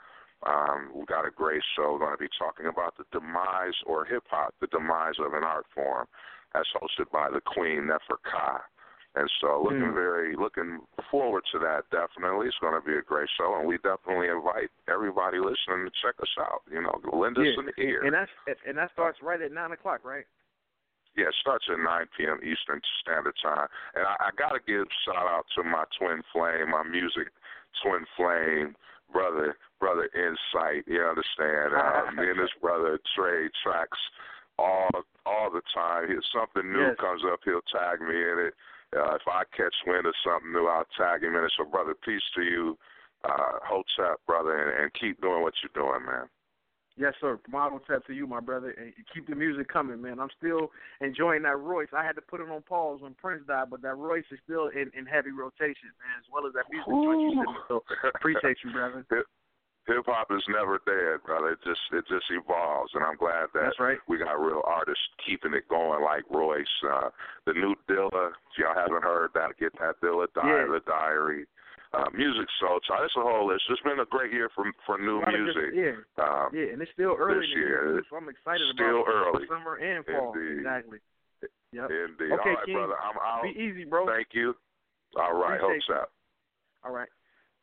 Um, 0.47 0.91
we've 0.95 1.07
got 1.07 1.27
a 1.27 1.31
great 1.31 1.63
show. 1.75 1.93
We're 1.93 2.01
going 2.01 2.13
to 2.13 2.19
be 2.19 2.29
talking 2.39 2.67
about 2.67 2.97
the 2.99 3.05
demise 3.13 3.75
or 3.87 4.05
hip 4.05 4.25
hop, 4.29 4.55
the 4.61 4.67
demise 4.67 5.15
of 5.19 5.33
an 5.33 5.43
art 5.43 5.65
form, 5.75 6.07
as 6.55 6.65
hosted 6.77 7.11
by 7.11 7.31
the 7.31 7.41
Queen 7.41 7.89
Neferka. 7.89 8.61
And 9.17 9.31
so, 9.41 9.63
looking 9.63 9.93
Mm. 9.93 9.95
very, 9.95 10.35
looking 10.35 10.81
forward 11.09 11.45
to 11.53 11.59
that. 11.61 11.89
Definitely, 11.91 12.49
it's 12.49 12.59
going 12.59 12.75
to 12.75 12.85
be 12.85 12.97
a 12.99 13.01
great 13.03 13.29
show, 13.39 13.55
and 13.55 13.67
we 13.67 13.79
definitely 13.79 14.27
invite 14.27 14.71
everybody 14.89 15.39
listening 15.39 15.87
to 15.87 15.91
check 16.03 16.17
us 16.21 16.35
out. 16.41 16.63
You 16.69 16.83
know, 16.83 17.01
lend 17.13 17.39
us 17.39 17.47
Yeah. 17.47 17.61
an 17.63 17.71
ear. 17.79 18.03
And 18.03 18.13
that's 18.13 18.33
and 18.67 18.77
that 18.77 18.91
starts 18.91 19.23
right 19.23 19.41
at 19.41 19.53
nine 19.53 19.71
o'clock, 19.71 20.05
right? 20.05 20.27
Yeah, 21.17 21.31
it 21.31 21.35
starts 21.41 21.65
at 21.71 21.79
9 21.79 21.87
p.m. 22.17 22.39
Eastern 22.43 22.81
Standard 23.03 23.35
Time. 23.43 23.69
And 23.95 24.05
I, 24.05 24.29
I 24.29 24.31
got 24.37 24.53
to 24.53 24.61
give 24.67 24.87
shout 25.07 25.17
out 25.27 25.47
to 25.57 25.63
my 25.63 25.85
twin 25.99 26.23
flame, 26.33 26.71
my 26.71 26.83
music 26.83 27.31
twin 27.83 28.03
flame 28.17 28.75
brother, 29.13 29.57
brother 29.79 30.09
Insight. 30.15 30.85
You 30.87 31.03
understand? 31.05 31.73
Uh, 31.85 32.11
me 32.13 32.31
and 32.31 32.39
this 32.39 32.51
brother 32.61 32.99
trade 33.17 33.51
tracks 33.63 33.99
all 34.59 34.89
all 35.27 35.51
the 35.51 35.63
time. 35.75 36.11
If 36.11 36.23
something 36.35 36.71
new 36.71 36.89
Yes. 36.91 36.97
comes 37.01 37.23
up, 37.31 37.41
he'll 37.45 37.63
tag 37.73 38.01
me 38.01 38.15
in 38.15 38.51
it. 38.51 38.55
Uh, 38.95 39.15
if 39.15 39.23
I 39.27 39.43
catch 39.57 39.75
wind 39.87 40.07
of 40.07 40.15
something 40.25 40.53
new, 40.53 40.67
I'll 40.67 40.87
tag 40.99 41.23
him 41.23 41.35
in 41.35 41.45
it. 41.45 41.53
So, 41.57 41.65
brother, 41.65 41.95
peace 42.05 42.23
to 42.37 42.43
you. 42.43 42.79
Uh, 43.25 43.59
Hotep, 43.65 44.21
brother, 44.27 44.53
and, 44.55 44.85
and 44.85 44.95
keep 44.95 45.21
doing 45.23 45.43
what 45.43 45.55
you're 45.63 45.73
doing, 45.75 46.05
man. 46.05 46.29
Yes, 46.97 47.15
sir. 47.21 47.41
Model 47.51 47.81
tap 47.81 48.07
to 48.07 48.13
you, 48.15 48.27
my 48.27 48.39
brother, 48.39 48.71
and 48.71 48.93
keep 49.13 49.27
the 49.27 49.35
music 49.35 49.67
coming, 49.67 50.01
man. 50.01 50.21
I'm 50.21 50.31
still 50.39 50.71
enjoying 51.01 51.43
that 51.43 51.59
Royce. 51.59 51.89
I 51.97 52.05
had 52.05 52.15
to 52.15 52.23
put 52.23 52.41
it 52.41 52.49
on 52.49 52.63
pause 52.63 53.01
when 53.03 53.15
Prince 53.15 53.43
died, 53.49 53.67
but 53.71 53.83
that 53.83 53.97
Royce 53.97 54.25
is 54.31 54.39
still 54.45 54.69
in, 54.69 54.91
in 54.97 55.05
heavy 55.05 55.33
rotation, 55.33 55.91
man, 55.99 56.23
as 56.23 56.27
well 56.33 56.47
as 56.47 56.53
that 56.55 56.71
music 56.71 56.87
joint 56.87 57.21
you 57.21 57.35
sent 57.35 57.51
me. 57.51 57.63
So 57.67 57.83
appreciate 58.15 58.59
you, 58.65 58.71
brother. 58.73 59.05
Hip 59.87 60.07
hop 60.07 60.29
is 60.31 60.43
never 60.49 60.81
dead, 60.87 61.21
brother. 61.27 61.53
It 61.53 61.59
just 61.63 61.81
it 61.93 62.05
just 62.09 62.25
evolves, 62.31 62.93
and 62.95 63.05
I'm 63.05 63.17
glad 63.17 63.53
that 63.53 63.69
That's 63.69 63.81
right. 63.81 63.99
we 64.09 64.17
got 64.17 64.41
real 64.41 64.63
artists 64.65 65.03
keeping 65.27 65.53
it 65.53 65.69
going, 65.69 66.03
like 66.03 66.25
Royce. 66.31 66.65
Uh, 66.89 67.11
the 67.45 67.53
new 67.53 67.75
Dilla, 67.85 68.33
if 68.33 68.57
y'all 68.57 68.73
haven't 68.75 69.05
heard 69.05 69.31
that, 69.35 69.59
get 69.61 69.77
that 69.81 70.01
Dilla 70.01 70.27
di- 70.33 70.41
Yeah. 70.49 70.73
the 70.73 70.81
Diary. 70.87 71.45
Uh, 71.95 72.11
music 72.13 72.49
Soul 72.59 72.81
Child. 72.83 73.05
It's 73.07 73.15
a 73.17 73.23
whole 73.23 73.47
list. 73.47 73.63
It's 73.71 73.81
been 73.83 74.01
a 74.01 74.05
great 74.11 74.33
year 74.33 74.51
for 74.55 74.65
for 74.85 74.99
new 74.99 75.19
A 75.19 75.31
lot 75.31 75.35
of 75.35 75.41
music. 75.41 75.71
good- 75.71 75.79
yeah. 75.79 76.25
Um, 76.25 76.49
Yeah, 76.53 76.73
and 76.75 76.83
it's 76.83 76.91
still 76.91 77.15
early 77.15 77.47
this 77.47 77.55
year. 77.55 77.95
year, 77.95 78.03
so 78.11 78.17
I'm 78.17 78.29
excited 78.29 78.67
Still 78.75 79.03
about 79.03 79.09
it. 79.09 79.15
early. 79.39 79.47
summer 79.47 79.75
and 79.77 80.05
fall. 80.07 80.33
Indeed. 80.35 80.59
Exactly. 80.59 80.99
Yep. 81.73 81.91
Indeed. 81.91 82.33
Okay, 82.33 82.51
All 82.51 82.57
right, 82.57 82.65
King. 82.67 82.75
brother. 82.75 82.99
I'm 82.99 83.17
out. 83.23 83.43
Be 83.45 83.51
easy, 83.51 83.85
bro. 83.85 84.07
Thank 84.07 84.29
you. 84.35 84.57
All 85.17 85.35
right. 85.35 85.61
Appreciate 85.61 85.83
Hopes 85.87 86.01
out. 86.03 86.11
All 86.85 86.93
right. 86.93 87.09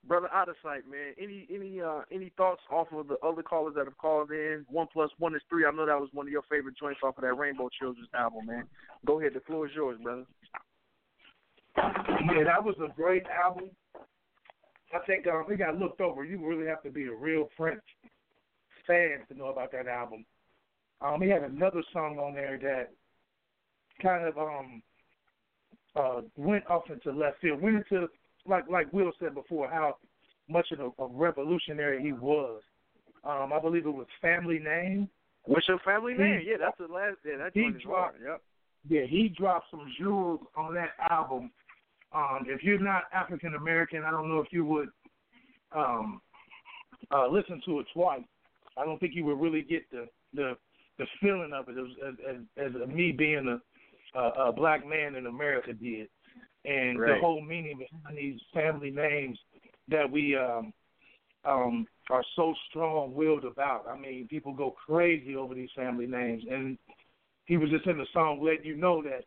Brother 0.08 0.30
out 0.34 0.50
of 0.50 0.56
sight, 0.64 0.88
man. 0.90 1.14
Any 1.20 1.46
any 1.54 1.80
uh 1.82 2.02
any 2.12 2.30
thoughts 2.38 2.62
off 2.72 2.88
of 2.92 3.08
the 3.08 3.18
other 3.20 3.44
callers 3.44 3.76
that 3.76 3.86
have 3.86 3.98
called 3.98 4.32
in? 4.32 4.66
One 4.70 4.88
plus 4.92 5.12
one 5.20 5.36
is 5.36 5.44
three. 5.50 5.66
I 5.66 5.72
know 5.72 5.86
that 5.86 6.00
was 6.00 6.10
one 6.14 6.26
of 6.26 6.32
your 6.32 6.42
favorite 6.50 6.76
joints 6.78 7.02
off 7.04 7.18
of 7.18 7.22
that 7.24 7.34
Rainbow 7.36 7.70
Children's 7.78 8.10
album, 8.14 8.46
man. 8.48 8.68
Go 9.06 9.20
ahead, 9.20 9.34
the 9.36 9.42
floor 9.42 9.68
is 9.68 9.76
yours, 9.76 10.00
brother. 10.02 10.26
Yeah, 11.78 12.44
that 12.46 12.64
was 12.64 12.76
a 12.84 12.92
great 12.96 13.26
album. 13.28 13.70
I 14.94 15.00
think 15.06 15.28
um, 15.28 15.46
it 15.50 15.58
got 15.58 15.78
looked 15.78 16.02
over. 16.02 16.24
You 16.24 16.46
really 16.46 16.68
have 16.68 16.84
to 16.84 16.90
be 16.90 17.06
a 17.06 17.14
real 17.14 17.50
Prince 17.58 17.82
fan 18.88 19.20
to 19.30 19.38
know 19.38 19.46
about 19.48 19.72
that 19.72 19.88
album. 19.88 20.26
Um, 21.02 21.22
he 21.22 21.30
had 21.30 21.44
another 21.44 21.82
song 21.94 22.18
on 22.20 22.34
there 22.34 22.60
that 22.62 22.92
kind 24.02 24.26
of 24.28 24.38
um 24.38 24.82
uh 25.96 26.22
went 26.38 26.66
off 26.68 26.84
into 26.90 27.12
left 27.18 27.40
field. 27.42 27.62
Went 27.62 27.76
into 27.78 28.08
like 28.48 28.66
like 28.70 28.92
Will 28.94 29.12
said 29.20 29.34
before, 29.36 29.70
how 29.70 29.98
much 30.50 30.68
of 30.72 30.80
a, 30.80 31.04
a 31.04 31.08
revolutionary 31.08 32.02
he 32.04 32.12
was. 32.14 32.62
Um, 33.24 33.52
I 33.54 33.60
believe 33.60 33.86
it 33.86 33.90
was 33.94 34.08
Family 34.22 34.60
Name. 34.60 35.08
What's 35.46 35.68
your 35.68 35.80
family 35.80 36.14
He- 36.14 36.20
name? 36.24 36.42
Yeah, 36.46 36.58
that's 36.60 36.78
the 36.78 36.92
last. 36.94 37.18
Yeah, 37.26 37.38
that 37.38 37.52
he 37.54 37.64
hard. 37.64 37.82
dropped- 37.82 38.18
Yep. 38.24 38.42
Yeah, 38.90 39.04
he 39.08 39.30
dropped 39.30 39.70
some 39.70 39.88
jewels 40.00 40.40
on 40.56 40.74
that 40.74 40.90
album. 41.12 41.52
Um, 42.14 42.46
if 42.48 42.64
you're 42.64 42.80
not 42.80 43.04
African 43.14 43.56
American, 43.56 44.04
I 44.04 44.12
don't 44.12 44.30
know 44.30 44.40
if 44.40 44.48
you 44.52 44.66
would 44.66 44.90
um, 45.76 46.22
uh, 47.12 47.28
listen 47.28 47.62
to 47.66 47.80
it 47.80 47.86
twice. 47.94 48.22
I 48.78 48.86
don't 48.86 49.00
think 49.00 49.16
you 49.16 49.26
would 49.26 49.40
really 49.40 49.62
get 49.62 49.90
the 49.92 50.08
the, 50.34 50.58
the 50.98 51.06
feeling 51.22 51.52
of 51.54 51.70
it 51.70 51.76
as 51.78 52.36
as, 52.58 52.72
as 52.84 52.88
me 52.90 53.12
being 53.12 53.48
a, 54.16 54.20
a 54.20 54.50
a 54.50 54.52
black 54.52 54.86
man 54.86 55.16
in 55.16 55.26
America 55.28 55.74
did, 55.74 56.08
and 56.66 57.00
Right. 57.00 57.16
the 57.16 57.20
whole 57.20 57.42
meaning 57.42 57.78
behind 57.78 58.18
these 58.18 58.40
family 58.54 58.92
names 58.92 59.38
that 59.88 60.10
we 60.10 60.36
um 60.36 60.74
um 61.46 61.88
are 62.10 62.24
so 62.36 62.54
strong 62.70 63.14
willed 63.14 63.46
about. 63.46 63.88
I 63.88 63.98
mean, 63.98 64.28
people 64.28 64.54
go 64.54 64.72
crazy 64.72 65.36
over 65.36 65.56
these 65.56 65.70
family 65.76 66.08
names, 66.08 66.44
and 66.50 66.78
he 67.46 67.58
was 67.58 67.70
just 67.70 67.88
in 67.88 67.98
the 67.98 68.06
song 68.14 68.42
letting 68.44 68.66
you 68.66 68.76
know 68.76 69.02
that 69.04 69.24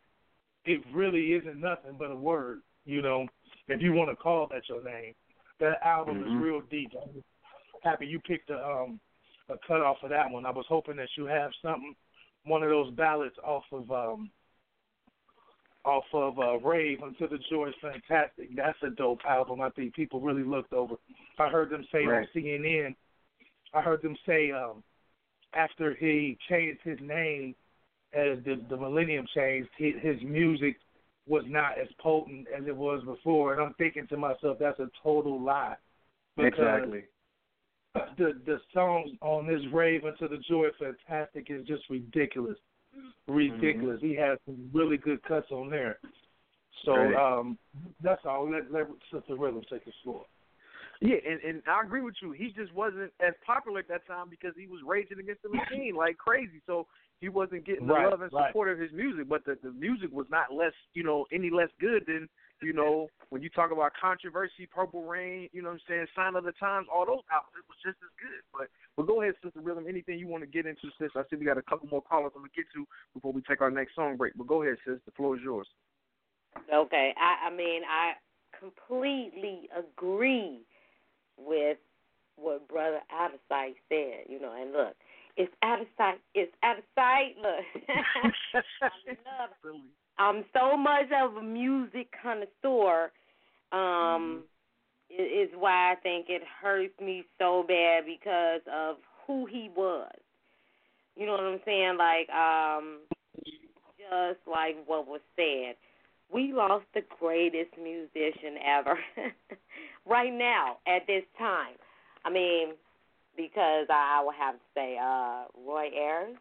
it 0.65 0.81
really 0.93 1.33
isn't 1.33 1.59
nothing 1.59 1.95
but 1.97 2.11
a 2.11 2.15
word. 2.15 2.61
You 2.85 3.01
know, 3.01 3.27
if 3.67 3.81
you 3.81 3.93
want 3.93 4.09
to 4.11 4.15
call 4.15 4.47
that 4.51 4.67
your 4.69 4.83
name, 4.83 5.13
that 5.59 5.81
album 5.85 6.21
Mhm. 6.21 6.27
is 6.27 6.35
real 6.35 6.61
deep. 6.61 6.93
I'm 7.01 7.23
happy 7.81 8.05
you 8.07 8.19
picked 8.19 8.49
a 8.49 8.65
um 8.67 8.99
a 9.49 9.57
cut 9.59 9.81
off 9.81 10.01
of 10.03 10.09
that 10.09 10.29
one. 10.29 10.45
I 10.45 10.51
was 10.51 10.65
hoping 10.67 10.95
that 10.97 11.09
you 11.17 11.25
have 11.25 11.53
something, 11.61 11.95
one 12.45 12.63
of 12.63 12.69
those 12.69 12.91
ballads 12.93 13.37
off 13.39 13.65
of 13.71 13.91
um 13.91 14.31
off 15.83 16.05
of 16.13 16.39
uh, 16.39 16.57
Rave 16.59 17.03
Until 17.03 17.27
the 17.27 17.37
Joy 17.49 17.67
is 17.69 17.75
Fantastic. 17.79 18.55
That's 18.55 18.81
a 18.81 18.89
dope 18.89 19.23
album. 19.25 19.61
I 19.61 19.69
think 19.69 19.93
people 19.93 20.19
really 20.19 20.41
looked 20.43 20.73
over. 20.73 20.95
I 21.37 21.47
heard 21.49 21.69
them 21.69 21.85
say 21.91 22.05
Right. 22.07 22.21
on 22.21 22.27
CNN. 22.33 22.95
I 23.73 23.81
heard 23.81 24.01
them 24.01 24.17
say 24.25 24.51
um 24.51 24.83
after 25.53 25.93
he 25.95 26.37
changed 26.49 26.81
his 26.81 26.99
name 27.01 27.55
as 28.13 28.43
the 28.43 28.55
the 28.69 28.77
millennium 28.77 29.25
changed, 29.27 29.69
his, 29.77 29.95
his 30.01 30.21
music 30.23 30.77
was 31.27 31.43
not 31.47 31.79
as 31.79 31.87
potent 31.99 32.47
as 32.55 32.65
it 32.67 32.75
was 32.75 33.03
before. 33.03 33.53
And 33.53 33.61
I'm 33.61 33.73
thinking 33.75 34.07
to 34.07 34.17
myself, 34.17 34.57
that's 34.59 34.79
a 34.79 34.89
total 35.01 35.41
lie. 35.41 35.75
Exactly. 36.37 37.03
the 38.17 38.33
the 38.45 38.59
songs 38.73 39.11
on 39.21 39.47
this 39.47 39.61
Rave 39.71 40.03
Until 40.03 40.29
the 40.29 40.37
Joy 40.49 40.67
Fantastic 40.77 41.47
is 41.49 41.65
just 41.65 41.83
ridiculous. 41.89 42.57
Ridiculous. 43.27 43.99
He 44.01 44.15
has 44.15 44.37
some 44.45 44.69
really 44.73 44.97
good 44.97 45.23
cuts 45.23 45.47
on 45.51 45.69
there. 45.69 45.99
So 46.83 46.93
Right. 46.93 47.15
um 47.39 47.57
that's 48.01 48.21
all. 48.25 48.49
Let 48.49 48.71
let 48.71 48.87
Sister 49.11 49.35
Rhythm 49.35 49.61
take 49.69 49.85
the 49.85 49.91
floor. 50.03 50.25
Yeah, 51.01 51.17
and 51.27 51.41
and 51.41 51.61
I 51.67 51.81
agree 51.83 52.01
with 52.01 52.15
you. 52.21 52.31
He 52.31 52.51
just 52.51 52.73
wasn't 52.73 53.11
as 53.19 53.33
popular 53.45 53.79
at 53.79 53.87
that 53.87 54.05
time 54.07 54.29
because 54.29 54.53
he 54.57 54.67
was 54.67 54.81
raging 54.85 55.19
against 55.19 55.41
the 55.43 55.49
machine 55.49 55.95
like 55.95 56.17
crazy. 56.17 56.61
So 56.65 56.87
he 57.21 57.29
wasn't 57.29 57.65
getting 57.65 57.87
the 57.87 57.93
Right, 57.93 58.09
love 58.09 58.21
and 58.21 58.31
right. 58.33 58.49
support 58.49 58.69
of 58.69 58.79
his 58.79 58.91
music. 58.91 59.27
But 59.29 59.45
the 59.45 59.57
the 59.63 59.71
music 59.71 60.11
was 60.11 60.27
not 60.29 60.53
less, 60.53 60.73
you 60.93 61.03
know, 61.03 61.25
any 61.31 61.49
less 61.49 61.69
good 61.79 62.03
than 62.07 62.27
you 62.61 62.73
know 62.73 63.07
when 63.29 63.41
you 63.41 63.49
talk 63.49 63.71
about 63.71 63.91
controversy, 63.99 64.65
Purple 64.69 65.03
Rain, 65.03 65.49
you 65.51 65.61
know 65.61 65.69
what 65.69 65.75
I'm 65.75 65.81
saying, 65.87 66.07
Sign 66.15 66.35
of 66.35 66.43
the 66.43 66.53
Times, 66.53 66.87
all 66.93 67.05
those 67.05 67.23
albums 67.31 67.55
it 67.57 67.65
was 67.67 67.77
just 67.83 67.97
as 68.03 68.11
good. 68.19 68.41
But 68.53 68.67
but 68.95 69.07
go 69.07 69.21
ahead, 69.21 69.35
Sister 69.43 69.61
Rhythm. 69.61 69.85
Anything 69.87 70.19
you 70.19 70.27
want 70.27 70.43
to 70.43 70.47
get 70.47 70.65
into, 70.65 70.89
sis? 70.99 71.11
I 71.15 71.23
see 71.29 71.35
we 71.35 71.45
got 71.45 71.57
a 71.57 71.63
couple 71.63 71.87
more 71.89 72.01
callers 72.01 72.31
I'm 72.35 72.41
gonna 72.41 72.55
get 72.55 72.65
to 72.75 72.85
before 73.13 73.31
we 73.31 73.41
take 73.41 73.61
our 73.61 73.71
next 73.71 73.95
song 73.95 74.17
break. 74.17 74.33
But 74.35 74.47
go 74.47 74.63
ahead, 74.63 74.77
sis. 74.85 74.99
The 75.05 75.11
floor 75.11 75.35
is 75.35 75.43
yours. 75.43 75.67
Okay, 76.73 77.13
I 77.17 77.47
I 77.47 77.55
mean 77.55 77.81
I 77.83 78.13
completely 78.59 79.69
agree 79.75 80.61
with 81.37 81.77
what 82.37 82.67
Brother 82.67 82.99
Out 83.11 83.33
of 83.33 83.39
Sight 83.47 83.75
said. 83.89 84.25
You 84.27 84.39
know, 84.39 84.53
and 84.53 84.71
look, 84.71 84.95
it's 85.37 85.53
out 85.63 85.81
of 85.81 85.87
sight. 85.97 86.19
It's 86.33 86.53
out 86.63 86.77
of 86.77 86.83
sight. 86.95 87.35
Look, 87.37 87.87
I 87.89 88.27
love 88.83 89.49
it. 89.65 89.81
I'm 90.17 90.45
so 90.53 90.77
much 90.77 91.07
of 91.13 91.35
a 91.35 91.41
music 91.43 92.07
connoisseur. 92.21 93.11
Um, 93.71 94.43
i- 95.11 95.21
is 95.21 95.49
why 95.57 95.91
I 95.91 95.95
think 95.95 96.27
it 96.29 96.41
hurts 96.61 96.97
me 97.01 97.25
so 97.37 97.63
bad 97.67 98.05
because 98.05 98.61
of 98.73 98.97
who 99.27 99.45
he 99.45 99.69
was. 99.75 100.11
You 101.15 101.25
know 101.25 101.33
what 101.33 101.41
I'm 101.43 101.59
saying? 101.65 101.97
Like, 101.97 102.29
um, 102.29 102.99
just 103.97 104.39
like 104.47 104.75
what 104.85 105.07
was 105.07 105.21
said, 105.35 105.75
we 106.31 106.53
lost 106.53 106.85
the 106.93 107.01
greatest 107.19 107.71
musician 107.81 108.57
ever 108.65 108.97
right 110.05 110.33
now 110.33 110.77
at 110.87 111.05
this 111.07 111.23
time. 111.37 111.75
I 112.25 112.29
mean, 112.29 112.69
because 113.35 113.87
I, 113.89 114.21
would 114.25 114.35
have 114.35 114.55
to 114.55 114.61
say, 114.73 114.97
uh, 115.01 115.45
Roy 115.65 115.89
Ayers 115.95 116.37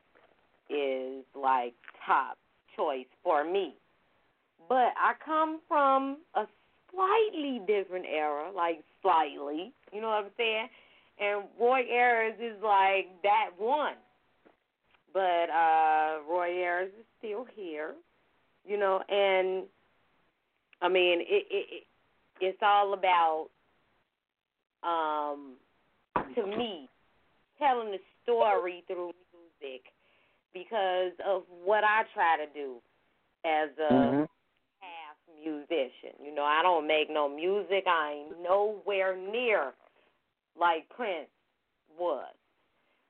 is 0.70 1.24
like 1.34 1.74
top 2.06 2.38
choice 2.76 3.06
for 3.22 3.44
me. 3.44 3.74
But 4.68 4.94
I 4.96 5.12
come 5.24 5.60
from 5.68 6.18
a 6.34 6.46
slightly 6.90 7.60
different 7.66 8.06
era, 8.06 8.50
like 8.54 8.82
slightly, 9.02 9.72
you 9.92 10.00
know 10.00 10.08
what 10.08 10.24
I'm 10.24 10.30
saying? 10.36 10.68
And 11.20 11.44
Roy 11.60 11.82
Ayers 11.90 12.34
is 12.40 12.60
like 12.62 13.06
that 13.22 13.50
one. 13.58 13.94
But 15.12 15.48
uh 15.50 16.18
Roy 16.28 16.60
Ayers 16.60 16.88
is 16.88 17.06
still 17.18 17.46
here, 17.54 17.94
you 18.66 18.76
know, 18.78 19.00
and 19.08 19.64
I 20.82 20.88
mean 20.88 21.20
it 21.20 21.46
it, 21.50 21.66
it 21.70 21.82
it's 22.40 22.58
all 22.62 22.94
about 22.94 23.48
um 24.82 25.52
to 26.34 26.46
me 26.46 26.88
telling 27.58 27.90
the 27.90 27.98
story 28.22 28.84
through 28.86 29.12
music 29.32 29.82
because 30.52 31.12
of 31.26 31.42
what 31.64 31.84
I 31.84 32.04
try 32.14 32.36
to 32.36 32.46
do 32.52 32.80
as 33.44 33.70
a 33.78 33.82
Mhm. 33.92 34.28
half 34.80 35.16
musician. 35.44 36.14
You 36.24 36.34
know, 36.34 36.44
I 36.44 36.62
don't 36.62 36.86
make 36.86 37.10
no 37.10 37.28
music. 37.28 37.86
I 37.86 38.12
ain't 38.12 38.40
nowhere 38.42 39.16
near 39.16 39.74
like 40.58 40.88
Prince 40.88 41.28
was 41.98 42.34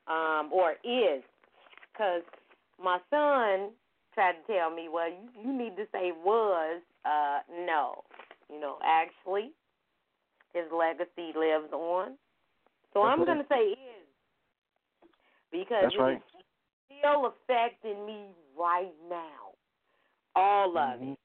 um, 0.06 0.50
or 0.52 0.72
is, 0.84 1.22
because 1.92 2.22
my 2.82 2.98
son 3.10 3.70
tried 4.14 4.32
to 4.32 4.52
tell 4.52 4.70
me, 4.70 4.88
well, 4.88 5.08
you, 5.08 5.28
you 5.42 5.52
need 5.52 5.76
to 5.76 5.86
say 5.92 6.12
was. 6.24 6.80
Uh, 7.04 7.40
no, 7.66 8.02
you 8.50 8.60
know, 8.60 8.78
actually, 8.82 9.52
his 10.52 10.64
legacy 10.72 11.32
lives 11.36 11.72
on. 11.72 12.16
So 12.94 13.02
I'm 13.02 13.20
Okay. 13.20 13.26
going 13.26 13.38
to 13.38 13.48
say 13.48 13.64
is 13.72 14.06
because 15.52 15.82
That's 15.82 15.98
right. 15.98 16.16
is 16.16 16.22
still 17.00 17.26
affecting 17.34 18.06
me 18.06 18.26
right 18.58 18.94
now. 19.10 19.52
All 20.36 20.76
of 20.78 21.00
Mm-hmm. 21.00 21.12
it. 21.12 21.18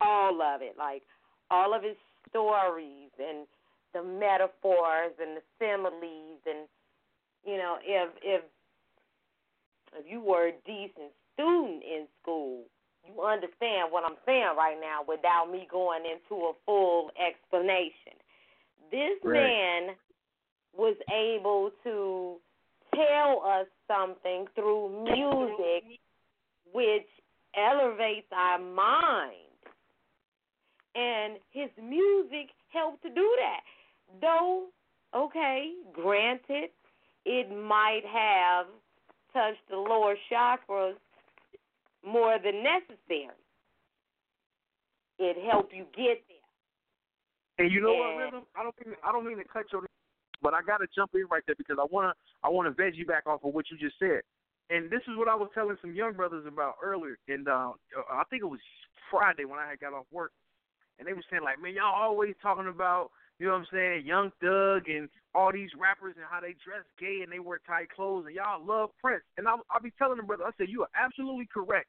All 0.00 0.40
of 0.40 0.62
it. 0.62 0.76
Like 0.78 1.02
all 1.50 1.74
of 1.74 1.82
his 1.82 1.96
stories 2.28 3.10
and 3.18 3.46
the 3.94 4.02
metaphors 4.02 5.12
and 5.20 5.36
the 5.36 5.42
similes 5.58 6.40
and 6.46 6.68
you 7.44 7.56
know, 7.56 7.78
if 7.82 8.10
if 8.22 8.42
if 9.96 10.04
you 10.08 10.20
were 10.20 10.48
a 10.48 10.52
decent 10.66 11.12
student 11.34 11.82
in 11.82 12.06
school, 12.20 12.64
you 13.06 13.22
understand 13.22 13.90
what 13.90 14.04
I'm 14.04 14.16
saying 14.26 14.52
right 14.56 14.76
now 14.80 15.00
without 15.06 15.50
me 15.50 15.66
going 15.70 16.02
into 16.04 16.44
a 16.46 16.52
full 16.66 17.10
explanation. 17.16 18.20
This 18.90 19.18
Right. 19.24 19.34
man 19.34 19.96
was 20.78 20.96
able 21.12 21.70
to 21.82 22.36
tell 22.94 23.42
us 23.44 23.66
something 23.86 24.46
through 24.54 25.04
music 25.04 25.98
which 26.72 27.06
elevates 27.56 28.28
our 28.32 28.58
mind. 28.58 29.34
And 30.94 31.34
his 31.50 31.68
music 31.82 32.50
helped 32.72 33.02
to 33.02 33.08
do 33.10 33.36
that. 33.38 33.60
Though, 34.20 34.66
okay, 35.14 35.72
granted, 35.92 36.70
it 37.24 37.50
might 37.50 38.02
have 38.10 38.66
touched 39.32 39.68
the 39.70 39.76
lower 39.76 40.14
chakras 40.32 40.94
more 42.06 42.38
than 42.42 42.62
necessary. 42.62 43.28
It 45.18 45.36
helped 45.50 45.74
you 45.74 45.84
get 45.96 46.22
there. 46.28 46.38
And 47.58 47.72
you 47.72 47.80
know 47.80 47.94
what, 47.94 48.16
Rhythm? 48.16 48.42
I 48.56 48.62
don't 48.62 48.74
mean 48.86 48.94
I 49.04 49.12
don't 49.12 49.26
mean 49.26 49.38
to 49.38 49.44
cut 49.44 49.64
your, 49.72 49.82
but 50.42 50.54
I 50.54 50.62
got 50.62 50.78
to 50.78 50.86
jump 50.94 51.12
in 51.14 51.26
right 51.30 51.42
there 51.46 51.56
because 51.56 51.78
I 51.80 51.86
wanna 51.90 52.14
I 52.42 52.48
wanna 52.48 52.70
veg 52.70 52.94
you 52.96 53.06
back 53.06 53.26
off 53.26 53.44
of 53.44 53.54
what 53.54 53.66
you 53.70 53.78
just 53.78 53.98
said. 53.98 54.20
And 54.70 54.90
this 54.90 55.00
is 55.08 55.16
what 55.16 55.28
I 55.28 55.34
was 55.34 55.48
telling 55.54 55.76
some 55.80 55.94
young 55.94 56.12
brothers 56.12 56.44
about 56.46 56.76
earlier. 56.82 57.18
And 57.28 57.48
uh, 57.48 57.72
I 58.12 58.22
think 58.28 58.42
it 58.42 58.50
was 58.50 58.60
Friday 59.10 59.46
when 59.46 59.58
I 59.58 59.70
had 59.70 59.80
got 59.80 59.94
off 59.94 60.04
work, 60.12 60.32
and 60.98 61.08
they 61.08 61.14
were 61.14 61.24
saying 61.30 61.42
like, 61.42 61.60
man, 61.60 61.74
y'all 61.74 61.94
always 61.96 62.34
talking 62.42 62.68
about 62.68 63.10
you 63.38 63.46
know 63.46 63.52
what 63.52 63.70
I'm 63.70 63.72
saying, 63.72 64.06
Young 64.06 64.32
Thug 64.42 64.90
and 64.90 65.08
all 65.32 65.52
these 65.52 65.70
rappers 65.78 66.18
and 66.18 66.26
how 66.26 66.42
they 66.42 66.58
dress 66.58 66.82
gay 66.98 67.22
and 67.22 67.30
they 67.30 67.38
wear 67.38 67.62
tight 67.62 67.86
clothes 67.94 68.26
and 68.26 68.34
y'all 68.34 68.58
love 68.58 68.90
Prince. 68.98 69.22
And 69.38 69.46
I'll, 69.46 69.62
I'll 69.70 69.82
be 69.82 69.94
telling 69.94 70.18
them, 70.18 70.26
brother, 70.26 70.42
I 70.42 70.50
said 70.58 70.66
you 70.68 70.82
are 70.82 70.90
absolutely 70.98 71.46
correct. 71.46 71.86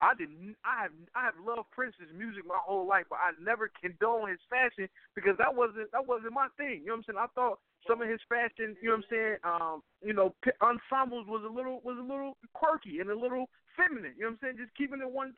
I 0.00 0.12
didn't. 0.14 0.54
I 0.60 0.84
have. 0.84 0.94
I 1.16 1.24
have 1.24 1.40
loved 1.40 1.72
Prince's 1.72 2.12
music 2.12 2.44
my 2.44 2.60
whole 2.60 2.86
life, 2.86 3.08
but 3.08 3.16
I 3.16 3.32
never 3.40 3.72
condone 3.80 4.28
his 4.28 4.44
fashion 4.52 4.92
because 5.16 5.40
that 5.40 5.48
wasn't. 5.48 5.90
That 5.90 6.04
wasn't 6.04 6.36
my 6.36 6.52
thing. 6.60 6.84
You 6.84 6.92
know 6.92 7.00
what 7.00 7.08
I'm 7.08 7.16
saying? 7.16 7.24
I 7.24 7.32
thought 7.32 7.58
some 7.88 8.02
of 8.02 8.08
his 8.08 8.20
fashion. 8.28 8.76
You 8.82 8.90
know 8.90 9.00
what 9.00 9.06
I'm 9.06 9.10
saying? 9.10 9.36
Um. 9.44 9.76
You 10.04 10.12
know, 10.12 10.34
ensembles 10.62 11.26
was 11.26 11.42
a 11.42 11.52
little 11.52 11.80
was 11.82 11.98
a 11.98 12.06
little 12.06 12.36
quirky 12.54 13.00
and 13.00 13.10
a 13.10 13.18
little 13.18 13.48
feminine. 13.76 14.16
You 14.16 14.26
know 14.26 14.34
what 14.34 14.48
I'm 14.48 14.56
saying? 14.56 14.64
Just 14.64 14.74
keeping 14.74 15.04
it 15.04 15.10
1,000. 15.10 15.36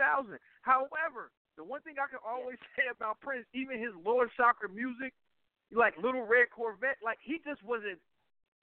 However, 0.62 1.34
the 1.58 1.66
one 1.66 1.82
thing 1.82 1.98
I 1.98 2.06
can 2.06 2.22
always 2.22 2.56
say 2.78 2.86
about 2.88 3.20
Prince, 3.20 3.44
even 3.52 3.82
his 3.82 3.92
Lord 4.06 4.30
Chakra 4.38 4.70
music, 4.70 5.12
like 5.74 5.98
Little 5.98 6.24
Red 6.24 6.48
Corvette, 6.54 7.02
like 7.04 7.18
he 7.20 7.42
just 7.44 7.60
wasn't 7.66 7.98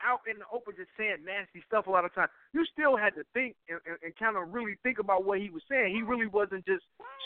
out 0.04 0.20
in 0.28 0.40
the 0.40 0.48
open 0.52 0.76
just 0.76 0.92
saying 0.98 1.24
nasty 1.24 1.64
stuff 1.68 1.88
a 1.88 1.92
lot 1.92 2.04
of 2.04 2.14
times. 2.14 2.32
You 2.52 2.66
still 2.68 2.98
had 2.98 3.16
to 3.16 3.24
think 3.32 3.56
and, 3.70 3.80
and, 3.88 3.96
and 4.04 4.12
kind 4.16 4.36
of 4.36 4.52
really 4.52 4.76
think 4.84 5.00
about 5.00 5.24
what 5.24 5.40
he 5.40 5.50
was 5.50 5.64
saying. 5.70 5.96
He 5.96 6.02
really 6.02 6.28
wasn't 6.28 6.66
just 6.66 6.84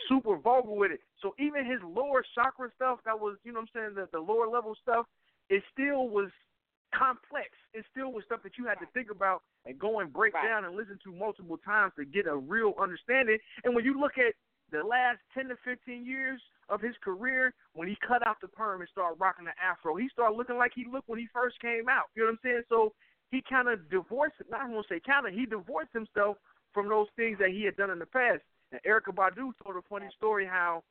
super 0.07 0.38
vulgar 0.38 0.73
with 0.73 0.91
it. 0.91 1.02
So 1.22 1.34
even 1.40 1.65
his 1.65 1.81
lower 1.81 2.26
chakra 2.36 2.69
stuff, 2.76 2.99
that 3.06 3.18
was 3.18 3.38
you 3.44 3.53
know 3.53 3.61
what 3.65 3.69
I'm 3.73 3.94
saying, 3.94 3.94
the, 3.95 4.06
the 4.11 4.22
lower 4.22 4.48
level 4.48 4.76
stuff, 4.81 5.06
it 5.49 5.64
still 5.73 6.10
was 6.10 6.30
complex. 6.91 7.49
It 7.74 7.86
still 7.91 8.11
was 8.11 8.24
stuff 8.26 8.41
that 8.44 8.57
you 8.57 8.66
had 8.66 8.80
to 8.80 8.88
think 8.94 9.11
about 9.11 9.44
and 9.66 9.78
go 9.78 9.99
and 9.99 10.11
break 10.11 10.34
Right. 10.34 10.44
down 10.44 10.66
and 10.66 10.76
listen 10.76 10.99
to 11.03 11.11
multiple 11.14 11.57
times 11.57 11.94
to 11.95 12.06
get 12.06 12.28
a 12.28 12.36
real 12.36 12.74
understanding. 12.80 13.40
And 13.64 13.76
when 13.76 13.86
you 13.86 13.99
look 13.99 14.18
at 14.18 14.36
the 14.72 14.84
last 14.84 15.20
10 15.34 15.49
to 15.49 15.56
15 15.57 16.06
years 16.06 16.41
of 16.70 16.82
his 16.82 16.95
career, 16.98 17.53
when 17.74 17.88
he 17.88 17.95
cut 18.06 18.26
out 18.26 18.40
the 18.41 18.48
perm 18.48 18.82
and 18.82 18.90
started 18.90 19.20
rocking 19.20 19.45
the 19.45 19.53
afro, 19.61 19.95
he 19.95 20.10
started 20.10 20.36
looking 20.36 20.57
like 20.57 20.74
he 20.74 20.86
looked 20.86 21.10
when 21.10 21.20
he 21.20 21.28
first 21.34 21.60
came 21.60 21.90
out. 21.90 22.06
You 22.16 22.24
know 22.24 22.28
what 22.28 22.34
I'm 22.34 22.40
saying? 22.44 22.64
So 22.70 22.94
he 23.32 23.41
kind 23.41 23.68
of 23.68 23.90
divorced, 23.90 24.36
not 24.49 24.68
to 24.68 24.84
say 24.90 24.99
kind 24.99 25.28
of, 25.28 25.34
he 25.34 25.45
divorced 25.45 25.94
himself 25.94 26.38
from 26.74 26.88
those 26.88 27.07
things 27.16 27.38
that 27.40 27.49
he 27.49 27.64
had 27.64 27.76
done 27.78 27.90
in 27.90 27.99
the 27.99 28.06
past. 28.06 28.41
And 28.72 28.82
Erykah 28.84 29.16
Badu 29.16 29.52
told 29.64 29.76
a 29.76 29.82
funny 29.90 30.07
story 30.16 30.45
how 30.45 30.84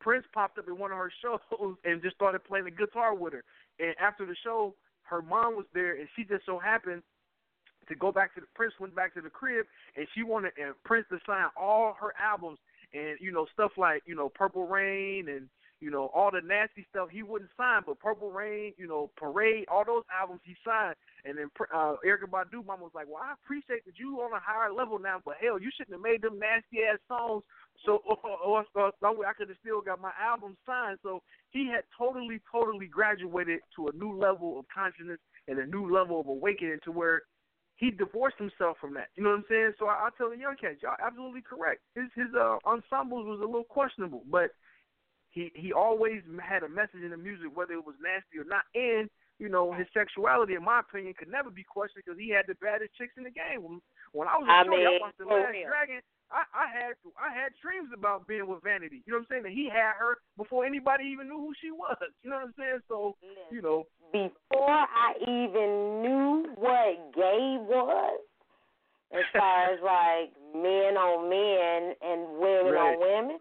Prince 0.00 0.24
popped 0.32 0.58
up 0.58 0.68
in 0.68 0.78
one 0.78 0.90
of 0.92 0.98
her 0.98 1.12
shows 1.22 1.76
and 1.84 2.02
just 2.02 2.16
started 2.16 2.44
playing 2.44 2.64
the 2.64 2.70
guitar 2.70 3.14
with 3.14 3.32
her. 3.34 3.44
And 3.78 3.94
after 4.00 4.24
the 4.24 4.36
show, 4.42 4.74
her 5.08 5.22
mom 5.22 5.56
was 5.56 5.66
there, 5.74 5.96
and 5.96 6.08
she 6.16 6.24
just 6.24 6.44
so 6.46 6.58
happened 6.58 7.02
to 7.88 7.94
go 7.94 8.12
back 8.12 8.34
to 8.34 8.40
the 8.40 8.46
Prince 8.54 8.74
went 8.78 8.94
back 8.94 9.14
to 9.14 9.20
the 9.20 9.30
crib, 9.30 9.66
and 9.96 10.06
she 10.14 10.22
wanted 10.22 10.52
and 10.62 10.74
Prince 10.84 11.06
to 11.10 11.18
sign 11.26 11.46
all 11.56 11.96
her 12.00 12.12
albums, 12.22 12.58
and 12.92 13.16
you 13.20 13.32
know 13.32 13.46
stuff 13.52 13.72
like 13.76 14.02
you 14.06 14.14
know 14.14 14.28
Purple 14.28 14.66
Rain 14.66 15.28
and 15.28 15.48
you 15.80 15.90
know 15.90 16.10
all 16.14 16.30
the 16.30 16.40
nasty 16.40 16.86
stuff 16.90 17.08
he 17.10 17.22
wouldn't 17.22 17.50
sign, 17.56 17.82
but 17.86 18.00
Purple 18.00 18.30
Rain, 18.30 18.72
you 18.76 18.86
know 18.86 19.10
Parade, 19.16 19.66
all 19.68 19.84
those 19.84 20.04
albums 20.12 20.40
he 20.44 20.54
signed. 20.64 20.96
And 21.24 21.36
then 21.36 21.50
uh, 21.74 21.96
Erykah 22.06 22.30
Badu, 22.30 22.64
mom 22.64 22.80
was 22.80 22.92
like, 22.94 23.06
"Well, 23.08 23.22
I 23.22 23.34
appreciate 23.34 23.84
that 23.86 23.98
you 23.98 24.20
on 24.20 24.32
a 24.32 24.40
higher 24.40 24.72
level 24.72 24.98
now, 24.98 25.20
but 25.24 25.36
hell, 25.40 25.60
you 25.60 25.70
shouldn't 25.76 25.94
have 25.94 26.02
made 26.02 26.22
them 26.22 26.38
nasty 26.38 26.84
ass 26.88 26.98
songs 27.08 27.42
so 27.84 28.02
or, 28.06 28.18
or, 28.44 28.64
or, 28.74 29.26
I 29.26 29.32
could 29.32 29.48
have 29.48 29.58
still 29.60 29.80
got 29.80 30.00
my 30.00 30.12
album 30.20 30.56
signed. 30.66 30.98
So 31.02 31.22
he 31.50 31.66
had 31.66 31.84
totally, 31.96 32.40
totally 32.50 32.86
graduated 32.86 33.60
to 33.76 33.88
a 33.88 33.92
new 33.92 34.18
level 34.18 34.58
of 34.58 34.66
consciousness 34.72 35.18
and 35.46 35.58
a 35.58 35.66
new 35.66 35.92
level 35.92 36.20
of 36.20 36.26
awakening 36.26 36.78
to 36.84 36.92
where 36.92 37.22
he 37.76 37.90
divorced 37.90 38.38
himself 38.38 38.76
from 38.80 38.94
that. 38.94 39.08
You 39.14 39.22
know 39.22 39.30
what 39.30 39.36
I'm 39.36 39.44
saying? 39.48 39.72
So 39.78 39.86
I, 39.86 40.08
I 40.08 40.08
tell 40.16 40.30
the 40.30 40.36
young 40.36 40.56
cats, 40.60 40.78
y'all 40.82 40.98
absolutely 41.04 41.42
correct. 41.42 41.80
His 41.94 42.06
his 42.14 42.34
uh, 42.34 42.58
ensembles 42.66 43.26
was 43.26 43.40
a 43.40 43.46
little 43.46 43.64
questionable, 43.64 44.24
but 44.30 44.50
he 45.38 45.52
he 45.54 45.72
always 45.72 46.22
had 46.42 46.62
a 46.66 46.68
message 46.68 47.02
in 47.06 47.10
the 47.14 47.16
music, 47.16 47.54
whether 47.54 47.74
it 47.74 47.86
was 47.86 47.94
nasty 48.02 48.38
or 48.42 48.48
not. 48.48 48.66
And 48.74 49.06
you 49.38 49.48
know, 49.48 49.70
his 49.72 49.86
sexuality, 49.94 50.54
in 50.58 50.64
my 50.64 50.80
opinion, 50.80 51.14
could 51.16 51.30
never 51.30 51.48
be 51.50 51.62
questioned 51.62 52.02
because 52.04 52.18
he 52.18 52.28
had 52.28 52.46
the 52.50 52.58
baddest 52.58 52.90
chicks 52.98 53.14
in 53.16 53.22
the 53.22 53.30
game. 53.30 53.62
When, 53.62 53.78
when 54.10 54.26
I 54.26 54.34
was 54.34 54.48
a 54.50 54.50
I 54.50 54.62
mean, 54.66 54.98
watched 54.98 55.18
the 55.22 55.26
Last 55.30 55.54
real. 55.54 55.68
Dragon. 55.70 56.02
I, 56.34 56.42
I 56.52 56.66
had 56.68 56.92
I 57.16 57.30
had 57.32 57.54
dreams 57.62 57.88
about 57.94 58.26
being 58.26 58.46
with 58.50 58.62
Vanity. 58.66 59.00
You 59.06 59.14
know 59.14 59.22
what 59.22 59.30
I'm 59.30 59.30
saying? 59.30 59.44
That 59.48 59.52
he 59.56 59.70
had 59.70 59.94
her 59.96 60.18
before 60.36 60.66
anybody 60.66 61.04
even 61.06 61.28
knew 61.30 61.38
who 61.38 61.54
she 61.62 61.70
was. 61.70 61.96
You 62.22 62.30
know 62.30 62.36
what 62.42 62.50
I'm 62.50 62.54
saying? 62.58 62.80
So 62.90 63.14
you 63.50 63.62
know, 63.62 63.86
Before 64.12 64.68
I 64.90 65.14
even 65.22 66.02
knew 66.02 66.52
what 66.58 67.14
gay 67.14 67.56
was, 67.62 68.20
as 69.14 69.24
far 69.32 69.72
as 69.72 69.78
like 69.80 70.34
men 70.52 70.98
on 70.98 71.30
men 71.30 71.94
and 72.02 72.20
women 72.42 72.72
Right. 72.74 72.92
on 72.92 73.00
women, 73.00 73.38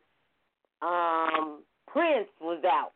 um, 0.86 1.64
Prince 1.88 2.30
was 2.40 2.64
out. 2.64 2.94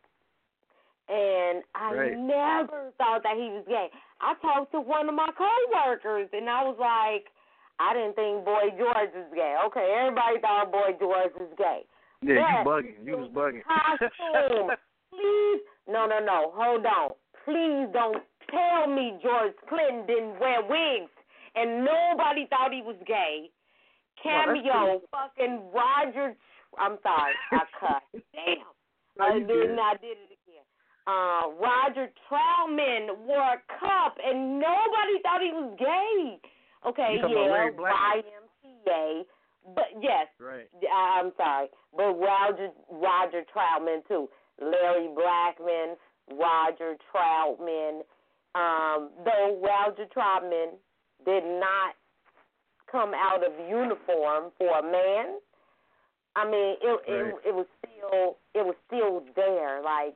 And 1.09 1.63
I 1.75 1.93
Right. 1.93 2.17
never 2.17 2.91
thought 2.97 3.23
that 3.23 3.35
he 3.35 3.49
was 3.49 3.65
gay. 3.67 3.89
I 4.21 4.35
talked 4.35 4.71
to 4.71 4.79
one 4.79 5.09
of 5.09 5.15
my 5.15 5.27
coworkers 5.31 6.29
and 6.31 6.49
I 6.49 6.63
was 6.63 6.77
like, 6.77 7.27
I 7.79 7.93
didn't 7.93 8.15
think 8.15 8.45
Boy 8.45 8.69
George 8.77 9.11
was 9.13 9.31
gay. 9.33 9.57
Okay, 9.65 9.93
everybody 9.97 10.39
thought 10.39 10.71
Boy 10.71 10.93
George 10.99 11.33
was 11.35 11.49
gay. 11.57 11.85
yeah, 12.21 12.59
you 12.59 12.63
But 12.63 12.83
bugging. 12.85 13.05
You 13.05 13.17
was 13.17 13.29
bugging. 13.29 13.63
costume. 13.63 14.71
Please, 15.09 15.61
no, 15.87 16.05
no, 16.05 16.19
no. 16.19 16.51
Hold 16.55 16.85
on. 16.85 17.09
Please 17.43 17.89
don't 17.91 18.23
tell 18.49 18.87
me 18.87 19.17
George 19.23 19.55
Clinton 19.67 20.05
didn't 20.05 20.39
wear 20.39 20.61
wigs 20.61 21.11
and 21.55 21.83
nobody 21.83 22.45
thought 22.45 22.71
he 22.71 22.81
was 22.83 22.95
gay. 23.05 23.49
Cameo, 24.21 25.01
fucking 25.11 25.71
Roger. 25.73 26.35
I'm 26.77 26.97
sorry, 27.01 27.33
I 27.51 27.59
cut. 27.79 28.03
Damn. 28.33 28.57
I 29.21 29.39
did 29.39 29.47
good. 29.47 29.75
not 29.75 30.01
did 30.01 30.17
it 30.17 30.31
again. 30.33 30.65
Uh, 31.07 31.49
Roger 31.59 32.09
Troutman 32.29 33.17
wore 33.25 33.41
a 33.41 33.61
cup 33.79 34.17
and 34.23 34.59
nobody 34.59 35.21
thought 35.23 35.41
he 35.41 35.51
was 35.51 35.75
gay. 35.79 36.39
Okay, 36.87 37.15
You 37.15 37.21
talking 37.21 37.37
about 37.45 37.73
yeah, 37.77 38.21
YMCA, 38.65 39.25
but 39.75 39.85
yes, 40.01 40.27
Right. 40.39 40.67
I- 40.91 41.19
I'm 41.19 41.31
sorry, 41.37 41.69
but 41.95 42.13
Roger 42.13 42.69
Roger 42.89 43.43
Troutman 43.53 44.07
too. 44.07 44.29
Larry 44.59 45.07
Blackmon, 45.09 45.95
Roger 46.33 46.97
Troutman. 47.11 48.01
Um, 48.53 49.09
though 49.23 49.59
Roger 49.63 50.05
Troutman 50.07 50.77
did 51.25 51.43
not 51.45 51.95
come 52.91 53.13
out 53.13 53.43
of 53.43 53.53
uniform 53.69 54.51
for 54.57 54.79
a 54.79 54.83
man. 54.83 55.39
I 56.35 56.45
mean, 56.45 56.77
it 56.81 57.01
it 57.07 57.13
Right. 57.13 57.45
it 57.47 57.55
was 57.55 57.67
still 57.79 58.37
it 58.53 58.65
was 58.65 58.75
still 58.87 59.23
there. 59.35 59.81
Like 59.81 60.15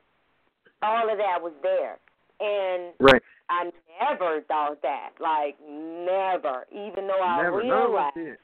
all 0.82 1.10
of 1.10 1.18
that 1.18 1.40
was 1.42 1.52
there, 1.62 1.98
and 2.40 2.94
Right. 3.00 3.22
I 3.48 3.70
never 4.00 4.40
thought 4.42 4.80
that. 4.82 5.10
Like 5.20 5.56
never, 5.60 6.66
even 6.72 7.06
though 7.06 7.22
I 7.22 7.42
Never. 7.42 7.62
None 7.62 7.72
of 7.72 7.94
us 7.94 8.12
realized 8.14 8.14
did. 8.16 8.38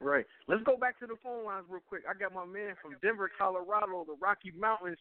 Right. 0.00 0.26
Let's 0.48 0.64
go 0.64 0.76
back 0.76 0.98
to 0.98 1.06
the 1.06 1.14
phone 1.22 1.44
lines 1.44 1.64
real 1.68 1.80
quick. 1.88 2.02
I 2.10 2.14
got 2.14 2.34
my 2.34 2.44
man 2.44 2.74
from 2.82 2.96
Denver, 3.02 3.30
Colorado, 3.38 4.04
the 4.04 4.16
Rocky 4.20 4.50
Mountains, 4.58 4.98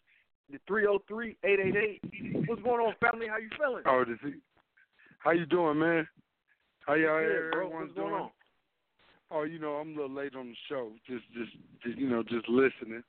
the 0.51 0.59
three 0.67 0.83
zero 0.83 0.99
three 1.07 1.35
eight 1.43 1.59
eight 1.59 1.75
eight. 1.75 2.45
What's 2.47 2.61
going 2.61 2.85
on, 2.85 2.93
family? 3.01 3.25
How 3.27 3.37
you 3.37 3.49
feeling? 3.57 3.81
Oh, 3.87 4.05
this 4.05 4.19
is, 4.23 4.37
how 5.17 5.31
you 5.31 5.47
doing, 5.47 5.79
man? 5.79 6.07
How 6.85 6.93
y'all 6.93 7.19
Good, 7.19 7.51
bro. 7.51 7.65
everyone's 7.65 7.87
What's 7.87 7.97
going 7.97 8.09
doing? 8.09 8.21
on? 8.21 8.29
Oh, 9.31 9.43
you 9.43 9.59
know, 9.59 9.73
I'm 9.73 9.89
a 9.93 10.01
little 10.01 10.15
late 10.15 10.35
on 10.35 10.49
the 10.49 10.55
show. 10.67 10.91
Just, 11.07 11.23
just, 11.33 11.51
just 11.83 11.97
you 11.97 12.09
know, 12.09 12.21
just 12.23 12.47
listening, 12.49 13.03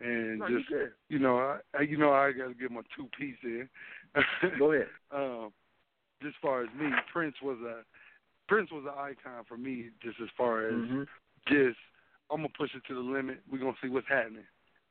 and 0.00 0.38
No, 0.40 0.48
just, 0.48 0.68
good. 0.68 0.92
you 1.08 1.18
know, 1.18 1.36
I, 1.38 1.58
I, 1.78 1.82
you 1.82 1.98
know, 1.98 2.12
I 2.12 2.32
got 2.32 2.48
to 2.48 2.54
get 2.54 2.70
my 2.70 2.80
two 2.96 3.08
piece 3.18 3.36
in. 3.44 3.68
Go 4.58 4.72
ahead. 4.72 4.88
um, 5.12 5.52
just 6.22 6.34
as 6.34 6.40
far 6.40 6.62
as 6.62 6.68
me, 6.78 6.86
Prince 7.12 7.36
was 7.42 7.58
a 7.60 7.82
Prince 8.48 8.70
was 8.70 8.84
an 8.84 8.98
icon 8.98 9.44
for 9.46 9.56
me. 9.58 9.90
Just 10.02 10.16
as 10.22 10.28
far 10.36 10.68
as 10.68 10.74
Mm-hmm. 10.74 11.02
just, 11.48 11.78
I'm 12.30 12.38
gonna 12.38 12.48
push 12.56 12.70
it 12.74 12.82
to 12.88 12.94
the 12.94 13.00
limit. 13.00 13.40
We're 13.50 13.58
gonna 13.58 13.74
see 13.82 13.88
what's 13.88 14.08
happening. 14.08 14.44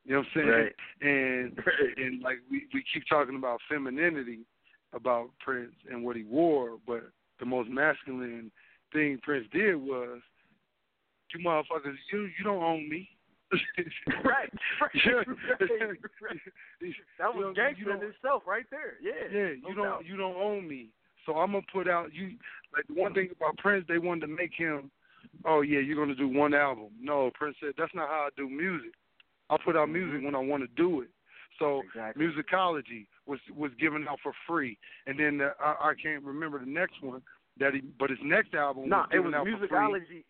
You 0.04 0.12
know 0.12 0.18
what 0.18 0.26
I'm 0.26 0.32
saying? 0.34 0.48
Right. 0.48 0.72
And 1.00 1.58
and 1.96 2.22
like 2.22 2.38
we 2.50 2.66
we 2.72 2.84
keep 2.94 3.02
talking 3.08 3.36
about 3.36 3.60
femininity 3.68 4.40
about 4.92 5.30
Prince 5.40 5.74
and 5.90 6.04
what 6.04 6.16
he 6.16 6.22
wore, 6.22 6.78
but 6.86 7.10
the 7.40 7.46
most 7.46 7.68
masculine 7.68 8.50
thing 8.92 9.18
Prince 9.22 9.46
did 9.52 9.74
was, 9.74 10.20
you 11.34 11.44
motherfuckers, 11.44 11.96
you 12.12 12.28
you 12.38 12.44
don't 12.44 12.62
own 12.62 12.88
me. 12.88 13.08
right. 14.24 14.50
Yeah. 15.06 15.22
That 15.58 15.68
You 16.80 16.92
know, 17.20 17.46
was 17.48 17.56
gangster 17.56 17.94
in 17.94 18.02
itself 18.02 18.42
right 18.46 18.66
there. 18.70 18.94
Yeah. 19.00 19.12
Yeah, 19.32 19.54
no 19.62 19.68
you 19.68 19.74
don't 19.74 19.84
doubt. 19.84 20.06
you 20.06 20.16
don't 20.16 20.36
own 20.36 20.68
me. 20.68 20.88
So 21.24 21.36
I'm 21.36 21.52
gonna 21.52 21.64
put 21.72 21.88
out 21.88 22.12
you 22.12 22.36
like 22.74 22.86
the 22.88 22.94
one 22.94 23.14
thing 23.14 23.28
about 23.36 23.56
Prince 23.58 23.84
they 23.88 23.98
wanted 23.98 24.22
to 24.22 24.26
make 24.28 24.52
him 24.56 24.90
oh 25.44 25.60
yeah, 25.60 25.78
you're 25.80 25.96
gonna 25.96 26.16
do 26.16 26.28
one 26.28 26.54
album. 26.54 26.88
No, 27.00 27.30
Prince 27.34 27.56
said 27.60 27.74
that's 27.78 27.94
not 27.94 28.08
how 28.08 28.26
I 28.26 28.28
do 28.36 28.48
music. 28.48 28.92
I 29.50 29.56
put 29.64 29.76
out 29.76 29.88
mm-hmm. 29.88 29.92
music 30.10 30.24
when 30.24 30.34
I 30.34 30.38
want 30.40 30.62
to 30.62 30.68
do 30.76 31.02
it. 31.02 31.08
So 31.58 31.82
Exactly. 31.86 32.26
musicology 32.26 33.06
was 33.26 33.38
was 33.54 33.70
given 33.80 34.06
out 34.08 34.18
for 34.22 34.32
free, 34.46 34.78
and 35.06 35.18
then 35.18 35.38
the, 35.38 35.52
I, 35.60 35.90
I 35.90 35.94
can't 36.00 36.22
remember 36.22 36.58
the 36.58 36.66
next 36.70 37.02
one 37.02 37.22
that 37.58 37.74
he, 37.74 37.80
but 37.98 38.10
his 38.10 38.18
next 38.22 38.54
album 38.54 38.90
was 38.90 39.08
it 39.12 39.20
was 39.20 39.34
out 39.34 39.46
for 39.46 39.58
free. 39.58 39.68
musicology. 39.68 40.24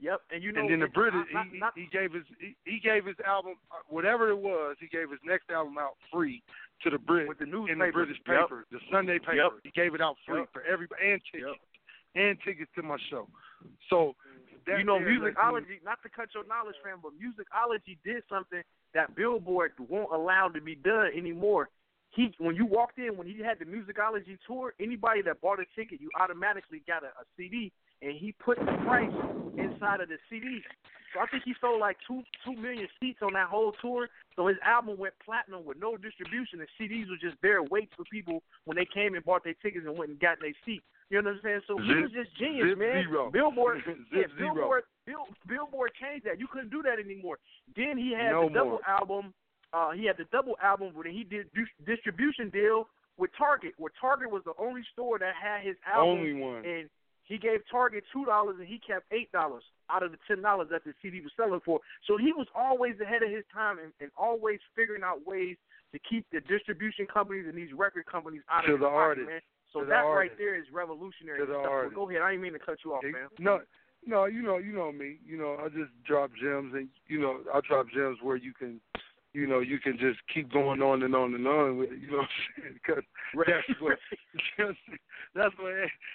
Yep, 0.00 0.20
and 0.32 0.42
you 0.42 0.52
know, 0.52 0.60
and 0.60 0.70
then 0.70 0.80
the 0.80 0.88
British, 0.88 1.22
not- 1.32 1.46
he, 1.48 1.58
not- 1.58 1.72
he 1.76 1.86
gave 1.92 2.12
his 2.12 2.24
he, 2.40 2.56
he 2.64 2.80
gave 2.80 3.06
his 3.06 3.16
album 3.26 3.54
uh, 3.70 3.76
whatever 3.88 4.28
it 4.30 4.36
was. 4.38 4.76
He 4.80 4.88
gave 4.88 5.08
his 5.10 5.20
next 5.24 5.50
album 5.50 5.78
out 5.78 5.96
free 6.12 6.42
to 6.82 6.90
the 6.90 6.98
Brit 6.98 7.28
with 7.28 7.38
the 7.38 7.44
in 7.44 7.50
newspaper. 7.52 7.86
the 7.86 7.92
British 7.92 8.18
Yep. 8.26 8.42
paper, 8.42 8.66
the 8.72 8.78
Sunday 8.90 9.18
paper. 9.18 9.34
Yep. 9.34 9.52
He 9.62 9.70
gave 9.70 9.94
it 9.94 10.00
out 10.02 10.16
free 10.26 10.40
Yep. 10.40 10.48
for 10.52 10.62
everybody 10.62 11.12
and 11.12 11.20
tickets 11.32 11.60
and 12.16 12.36
tickets 12.44 12.70
to 12.74 12.82
my 12.82 12.96
show. 13.08 13.28
So 13.88 14.14
that 14.66 14.78
you 14.78 14.84
know, 14.84 14.98
there 14.98 15.08
lets 15.18 15.22
me- 15.22 15.30
musicology. 15.30 15.84
Not 15.84 16.02
to 16.02 16.08
cut 16.08 16.28
your 16.34 16.44
knowledge, 16.46 16.76
fam, 16.82 16.98
but 17.02 17.12
musicology 17.14 17.96
did 18.04 18.24
something 18.28 18.62
that 18.94 19.14
Billboard 19.14 19.72
won't 19.78 20.12
allow 20.12 20.48
to 20.48 20.60
be 20.60 20.74
done 20.74 21.10
anymore. 21.16 21.68
He, 22.10 22.32
when 22.38 22.54
you 22.54 22.64
walked 22.66 22.98
in, 22.98 23.16
when 23.16 23.26
he 23.26 23.40
had 23.42 23.58
the 23.58 23.64
musicology 23.64 24.38
tour, 24.46 24.72
anybody 24.80 25.20
that 25.22 25.40
bought 25.40 25.58
a 25.60 25.64
ticket, 25.74 26.00
you 26.00 26.10
automatically 26.20 26.82
got 26.86 27.02
a, 27.02 27.06
a 27.08 27.24
CD, 27.36 27.72
and 28.02 28.12
he 28.16 28.32
put 28.32 28.58
the 28.58 28.76
price 28.84 29.12
inside 29.56 30.00
of 30.00 30.08
the 30.08 30.16
CD. 30.30 30.60
So 31.14 31.20
I 31.20 31.26
think 31.26 31.44
he 31.44 31.54
sold 31.60 31.78
like 31.80 31.96
two 32.06 32.22
two 32.44 32.54
million 32.60 32.88
seats 32.98 33.20
on 33.22 33.34
that 33.34 33.48
whole 33.48 33.72
tour. 33.80 34.08
So 34.34 34.48
his 34.48 34.56
album 34.64 34.98
went 34.98 35.14
platinum 35.24 35.64
with 35.64 35.78
no 35.78 35.96
distribution, 35.96 36.58
and 36.58 36.68
CDs 36.78 37.08
were 37.08 37.20
just 37.22 37.40
there 37.40 37.62
waiting 37.62 37.94
for 37.96 38.04
people 38.10 38.42
when 38.64 38.76
they 38.76 38.86
came 38.92 39.14
and 39.14 39.24
bought 39.24 39.44
their 39.44 39.54
tickets 39.62 39.86
and 39.86 39.96
went 39.96 40.10
and 40.10 40.18
got 40.20 40.40
their 40.40 40.52
seat. 40.66 40.82
You 41.10 41.22
know 41.22 41.30
what 41.30 41.36
I'm 41.36 41.40
saying? 41.44 41.60
So 41.68 41.78
he 41.78 41.94
was 42.02 42.10
just 42.10 42.34
genius, 42.36 42.70
zip 42.70 42.78
man. 42.78 43.04
zero. 43.06 43.30
Billboard, 43.32 43.78
Zip 43.86 43.96
yeah, 44.10 44.26
zero. 44.36 44.54
Billboard, 44.54 44.82
Bill, 45.06 45.24
Billboard 45.46 45.92
changed 46.00 46.26
that. 46.26 46.40
You 46.40 46.48
couldn't 46.50 46.70
do 46.70 46.82
that 46.82 46.98
anymore. 46.98 47.38
Then 47.76 47.94
he 47.96 48.10
had 48.10 48.32
No 48.32 48.48
the 48.48 48.54
double 48.54 48.70
more. 48.82 48.88
album. 48.88 49.34
Uh, 49.72 49.90
he 49.92 50.06
had 50.06 50.16
the 50.16 50.26
double 50.32 50.56
album 50.62 50.90
where 50.94 51.06
he 51.06 51.22
did 51.22 51.46
distribution 51.86 52.48
deal 52.50 52.88
with 53.18 53.30
Target, 53.38 53.74
where 53.78 53.92
Target 54.00 54.32
was 54.32 54.42
the 54.44 54.54
only 54.58 54.82
store 54.92 55.18
that 55.20 55.34
had 55.40 55.62
his 55.62 55.76
album. 55.86 56.18
Only 56.18 56.34
one. 56.34 56.64
And 56.64 56.88
he 57.24 57.38
gave 57.38 57.60
Target 57.70 58.04
two 58.12 58.24
dollars 58.24 58.56
and 58.58 58.68
he 58.68 58.78
kept 58.78 59.10
eight 59.12 59.30
dollars 59.32 59.64
out 59.90 60.02
of 60.02 60.12
the 60.12 60.18
ten 60.28 60.42
dollars 60.42 60.68
that 60.70 60.84
the 60.84 60.92
CD 61.02 61.20
was 61.20 61.32
selling 61.36 61.60
for. 61.64 61.80
So 62.06 62.16
he 62.16 62.32
was 62.32 62.46
always 62.54 62.94
ahead 63.00 63.22
of 63.22 63.30
his 63.30 63.44
time 63.52 63.78
and, 63.78 63.92
and 64.00 64.10
always 64.16 64.60
figuring 64.76 65.02
out 65.02 65.26
ways 65.26 65.56
to 65.92 65.98
keep 66.08 66.26
the 66.32 66.40
distribution 66.40 67.06
companies 67.06 67.46
and 67.48 67.56
these 67.56 67.72
record 67.72 68.04
companies 68.06 68.42
out 68.50 68.62
To 68.66 68.74
of 68.74 68.80
the 68.80 68.86
artist. 68.86 69.28
man. 69.28 69.40
So 69.72 69.84
that 69.84 70.02
right 70.02 70.30
there 70.38 70.54
is 70.54 70.66
revolutionary. 70.72 71.40
To 71.40 71.46
the 71.46 71.58
stuff. 71.60 71.66
Well. 71.66 71.90
Go 72.06 72.10
ahead. 72.10 72.22
I 72.22 72.30
didn't 72.30 72.42
mean 72.42 72.52
to 72.52 72.58
cut 72.60 72.78
you 72.84 72.94
off, 72.94 73.02
man. 73.02 73.26
No, 73.38 73.60
no, 74.06 74.26
you 74.26 74.42
know, 74.42 74.58
you 74.58 74.72
know 74.72 74.92
me. 74.92 75.18
You 75.26 75.36
know, 75.36 75.56
I 75.58 75.68
just 75.68 75.90
drop 76.06 76.30
gems, 76.40 76.74
and 76.74 76.88
you 77.08 77.20
know, 77.20 77.40
I 77.52 77.60
drop 77.66 77.86
gems 77.94 78.18
where 78.22 78.36
you 78.36 78.52
can, 78.52 78.80
you 79.34 79.46
know, 79.48 79.58
you 79.58 79.78
can 79.80 79.98
just 79.98 80.20
keep 80.32 80.50
going 80.52 80.80
on 80.80 81.02
and 81.02 81.14
on 81.14 81.34
and 81.34 81.46
on 81.46 81.76
with 81.76 81.90
it. 81.90 81.98
You 82.00 82.12
know 82.12 82.18
what 82.18 82.28
I'm 82.56 82.62
saying? 82.62 82.74
Because 82.86 83.04
that's 83.46 83.80
what, 83.80 83.98
that's 85.36 85.54
what, 85.58 85.72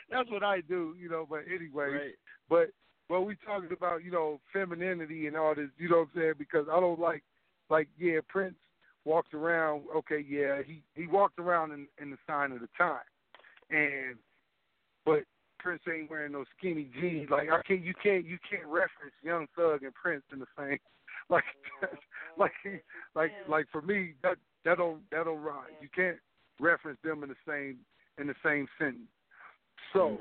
that's 0.10 0.32
what 0.32 0.44
I 0.44 0.62
do. 0.62 0.96
You 1.00 1.10
know, 1.10 1.28
but 1.30 1.42
anyway, 1.54 1.90
Right. 1.90 2.16
but 2.50 2.70
but 3.10 3.22
we 3.22 3.36
talking 3.46 3.72
about 3.76 4.04
you 4.04 4.12
know 4.12 4.40
femininity 4.54 5.28
and 5.28 5.36
all 5.36 5.54
this. 5.54 5.70
You 5.78 5.90
know 5.90 5.98
what 5.98 6.10
I'm 6.16 6.22
saying? 6.22 6.34
Because 6.40 6.66
I 6.72 6.80
don't 6.80 7.00
like, 7.00 7.24
like 7.70 7.90
yeah, 8.00 8.20
Prince 8.28 8.56
walked 9.04 9.34
around. 9.34 9.84
Okay, 9.96 10.26
yeah, 10.28 10.62
he 10.66 10.82
he 10.96 11.06
walked 11.06 11.40
around 11.40 11.72
in 11.74 11.88
in 12.02 12.12
the 12.12 12.18
sign 12.26 12.54
of 12.54 12.62
the 12.62 12.70
time, 12.78 13.00
and 13.70 14.16
but 15.06 15.24
Prince 15.60 15.82
ain't 15.94 16.10
wearing 16.10 16.32
no 16.32 16.46
skinny 16.58 16.90
jeans. 17.00 17.30
Like 17.30 17.50
I 17.50 17.62
can't, 17.64 17.84
you 17.84 17.94
can't, 18.02 18.26
you 18.26 18.38
can't 18.50 18.66
reference 18.66 19.14
Young 19.22 19.48
Thug 19.56 19.84
and 19.84 19.94
Prince 19.94 20.24
in 20.32 20.40
the 20.40 20.46
same. 20.58 20.80
Like, 22.38 22.52
like, 22.64 22.84
like, 23.16 23.32
like 23.48 23.66
for 23.72 23.82
me, 23.82 24.14
that 24.24 24.38
that 24.66 24.78
don't 24.78 25.02
that 25.12 25.26
don't 25.26 25.40
ride. 25.42 25.72
You 25.82 25.88
can't 25.96 26.18
reference 26.60 26.98
them 27.04 27.24
in 27.24 27.30
the 27.30 27.36
same 27.48 27.78
in 28.18 28.28
the 28.28 28.36
same 28.44 28.68
sentence. 28.78 29.08
So, 29.94 30.18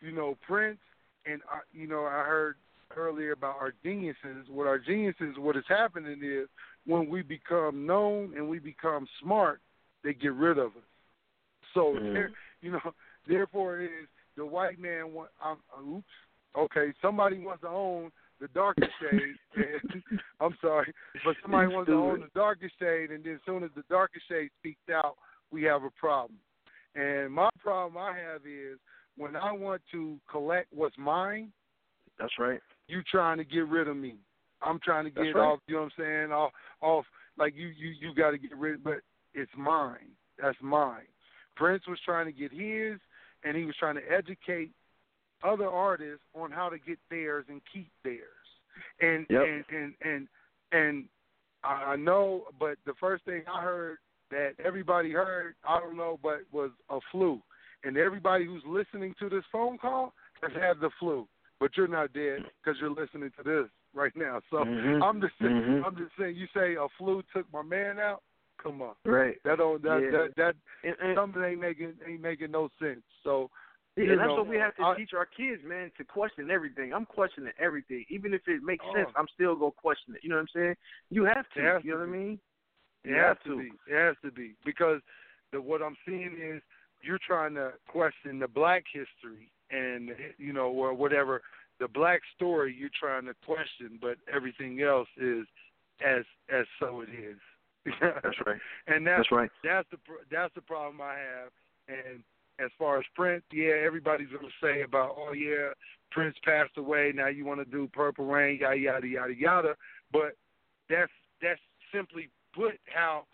you 0.00 0.12
know, 0.12 0.36
Prince 0.46 0.78
and 1.26 1.40
uh, 1.52 1.60
you 1.72 1.86
know, 1.86 2.04
I 2.04 2.24
heard 2.24 2.56
earlier 2.96 3.32
about 3.32 3.56
our 3.60 3.74
geniuses. 3.82 4.46
What 4.48 4.66
our 4.66 4.78
geniuses, 4.78 5.36
what 5.38 5.56
is 5.56 5.64
happening 5.68 6.20
is 6.22 6.48
when 6.86 7.08
we 7.08 7.22
become 7.22 7.84
known 7.86 8.32
and 8.36 8.48
we 8.48 8.58
become 8.58 9.06
smart, 9.20 9.60
they 10.04 10.14
get 10.14 10.32
rid 10.32 10.58
of 10.58 10.68
us. 10.68 10.82
So, 11.74 11.94
Mhm. 11.94 12.12
there, 12.14 12.30
you 12.62 12.70
know, 12.70 12.94
therefore, 13.26 13.80
it 13.80 13.90
is 13.90 14.08
the 14.36 14.46
white 14.46 14.78
man 14.78 15.12
want. 15.12 15.30
Um, 15.42 15.58
oops. 15.86 16.06
Okay, 16.56 16.92
somebody 17.02 17.38
wants 17.38 17.62
to 17.62 17.68
own 17.68 18.10
the 18.40 18.48
darkest 18.48 18.90
shade. 19.00 19.36
and, 19.56 20.02
I'm 20.40 20.56
sorry, 20.60 20.92
but 21.24 21.36
somebody 21.42 21.74
wants 21.74 21.88
to 21.88 21.94
own 21.94 22.20
the 22.20 22.28
darkest 22.34 22.74
shade, 22.78 23.10
and 23.10 23.24
then 23.24 23.34
as 23.34 23.40
soon 23.46 23.64
as 23.64 23.70
the 23.74 23.84
darkest 23.90 24.24
shade 24.28 24.50
speaks 24.58 24.80
out, 24.92 25.16
we 25.50 25.62
have 25.64 25.82
a 25.82 25.90
problem. 25.90 26.38
And 26.94 27.32
my 27.32 27.48
problem 27.62 27.96
I 27.96 28.16
have 28.16 28.42
is 28.46 28.78
when 29.16 29.36
I 29.36 29.52
want 29.52 29.82
to 29.92 30.18
collect 30.30 30.68
what's 30.72 30.96
mine, 30.98 31.52
That's 32.18 32.32
right. 32.38 32.60
you 32.86 33.02
trying 33.10 33.38
to 33.38 33.44
get 33.44 33.66
rid 33.68 33.88
of 33.88 33.96
me. 33.96 34.16
I'm 34.62 34.80
trying 34.84 35.04
to 35.04 35.10
get 35.10 35.34
right. 35.34 35.36
off. 35.36 35.60
You 35.66 35.76
know 35.76 35.82
what 35.82 35.92
I'm 35.98 36.04
saying? 36.04 36.32
Off, 36.32 36.52
off. 36.80 37.04
Like 37.36 37.54
you, 37.54 37.68
you, 37.68 37.90
you 38.00 38.14
got 38.14 38.32
to 38.32 38.38
get 38.38 38.56
rid. 38.56 38.82
But 38.82 38.98
it's 39.34 39.50
mine. 39.56 40.10
That's 40.42 40.58
mine. 40.60 41.06
Prince 41.56 41.82
was 41.88 41.98
trying 42.04 42.26
to 42.26 42.32
get 42.32 42.52
his, 42.52 42.98
and 43.44 43.56
he 43.56 43.64
was 43.64 43.74
trying 43.78 43.96
to 43.96 44.02
educate 44.10 44.72
other 45.42 45.68
artists 45.68 46.24
on 46.34 46.50
how 46.50 46.68
to 46.68 46.78
get 46.78 46.98
theirs 47.10 47.44
and 47.48 47.60
keep 47.72 47.90
theirs. 48.04 48.22
And 49.00 49.26
Yep. 49.28 49.42
and 49.46 49.64
and 49.70 49.94
and 50.02 50.28
and 50.72 51.08
I 51.64 51.92
I 51.92 51.96
know, 51.96 52.46
but 52.58 52.78
the 52.86 52.94
first 52.94 53.24
thing 53.24 53.42
I 53.46 53.62
heard 53.62 53.98
that 54.30 54.54
everybody 54.62 55.10
heard, 55.12 55.54
I 55.66 55.80
don't 55.80 55.96
know, 55.96 56.18
but 56.22 56.40
was 56.52 56.70
a 56.90 57.00
flu. 57.10 57.40
And 57.84 57.96
everybody 57.96 58.44
who's 58.44 58.62
listening 58.66 59.14
to 59.20 59.28
this 59.28 59.44
phone 59.50 59.78
call 59.78 60.12
has 60.42 60.52
had 60.52 60.80
the 60.80 60.90
flu, 60.98 61.26
but 61.60 61.76
you're 61.76 61.88
not 61.88 62.12
dead 62.12 62.44
because 62.62 62.78
you're 62.80 62.90
listening 62.90 63.30
to 63.36 63.42
this 63.42 63.70
right 63.94 64.14
now. 64.16 64.40
So 64.50 64.58
Mhm. 64.58 65.02
I'm 65.02 65.20
just 65.20 65.36
saying, 65.38 65.52
Mhm. 65.62 65.84
I'm 65.84 65.96
just 65.96 66.14
saying. 66.16 66.36
You 66.36 66.46
say 66.48 66.74
a 66.74 66.88
flu 66.90 67.22
took 67.32 67.50
my 67.52 67.62
man 67.62 67.98
out. 67.98 68.22
Come 68.58 68.82
on, 68.82 68.96
Right. 69.04 69.40
that 69.44 69.58
don't 69.58 69.80
that 69.82 70.02
Yeah. 70.02 70.10
that 70.10 70.34
that 70.36 70.56
and- 71.00 71.14
something 71.16 71.42
ain't 71.42 71.60
making 71.60 71.96
ain't 72.04 72.20
making 72.20 72.50
no 72.50 72.68
sense. 72.80 73.04
So 73.22 73.50
Yeah, 74.04 74.12
and 74.12 74.20
that's 74.20 74.28
know, 74.28 74.34
what 74.36 74.46
we 74.46 74.56
have 74.56 74.74
to 74.76 74.82
I- 74.82 74.96
teach 74.96 75.12
our 75.14 75.26
kids, 75.26 75.62
man, 75.64 75.90
to 75.98 76.04
question 76.04 76.50
everything. 76.50 76.92
I'm 76.94 77.06
questioning 77.06 77.52
everything, 77.58 78.04
even 78.08 78.32
if 78.34 78.42
it 78.48 78.62
makes 78.62 78.84
Oh. 78.88 78.94
sense. 78.94 79.10
I'm 79.16 79.28
still 79.28 79.56
gonna 79.56 79.72
question 79.72 80.14
it. 80.14 80.22
You 80.22 80.30
know 80.30 80.36
what 80.36 80.42
I'm 80.42 80.48
saying? 80.48 80.76
You 81.10 81.24
have 81.24 81.48
to. 81.50 81.60
It 81.60 81.64
has 81.64 81.84
You 81.84 81.90
know 81.92 81.96
to 81.98 82.00
what 82.04 82.08
I 82.08 82.12
be. 82.12 82.18
mean? 82.18 82.40
It 83.04 83.10
You 83.10 83.14
has 83.16 83.24
have 83.26 83.40
to 83.44 83.48
to. 83.50 83.56
be. 83.58 83.72
It 83.92 83.94
has 83.96 84.16
to 84.24 84.30
be 84.30 84.54
because 84.64 85.00
the 85.52 85.60
what 85.60 85.82
I'm 85.82 85.96
seeing 86.06 86.36
is 86.40 86.62
you're 87.02 87.18
trying 87.18 87.54
to 87.54 87.72
question 87.88 88.38
the 88.38 88.48
black 88.48 88.84
history 88.92 89.50
and 89.70 90.14
you 90.38 90.52
know 90.52 90.70
or 90.70 90.92
whatever 90.94 91.42
the 91.78 91.88
black 91.88 92.22
story 92.34 92.74
you're 92.74 92.90
trying 92.98 93.24
to 93.26 93.34
question, 93.46 93.98
but 94.00 94.18
everything 94.32 94.82
else 94.82 95.08
is 95.16 95.46
as 96.04 96.24
as 96.48 96.66
so 96.80 97.00
it 97.02 97.08
is. 97.10 97.38
That's 98.00 98.36
right. 98.46 98.60
And 98.88 99.06
that's 99.06 99.18
That's 99.20 99.32
right. 99.32 99.50
That's 99.62 99.88
the 99.90 99.98
that's 100.30 100.52
the 100.54 100.60
problem 100.60 101.00
I 101.00 101.14
have. 101.14 101.52
And 101.88 102.22
as 102.58 102.70
far 102.78 102.98
as 102.98 103.04
Prince, 103.14 103.44
yeah, 103.52 103.72
everybody's 103.84 104.28
gonna 104.28 104.48
say 104.62 104.82
about 104.82 105.14
oh 105.16 105.32
yeah, 105.32 105.70
Prince 106.10 106.36
passed 106.44 106.76
away. 106.76 107.12
Now 107.14 107.28
you 107.28 107.44
want 107.44 107.60
to 107.60 107.64
do 107.64 107.88
Purple 107.92 108.26
Rain, 108.26 108.58
yada 108.60 108.76
yada 108.76 109.06
yada 109.06 109.34
yada. 109.34 109.74
But 110.12 110.36
that's 110.88 111.12
that's 111.40 111.60
simply 111.92 112.28
put 112.54 112.74
how 112.86 113.24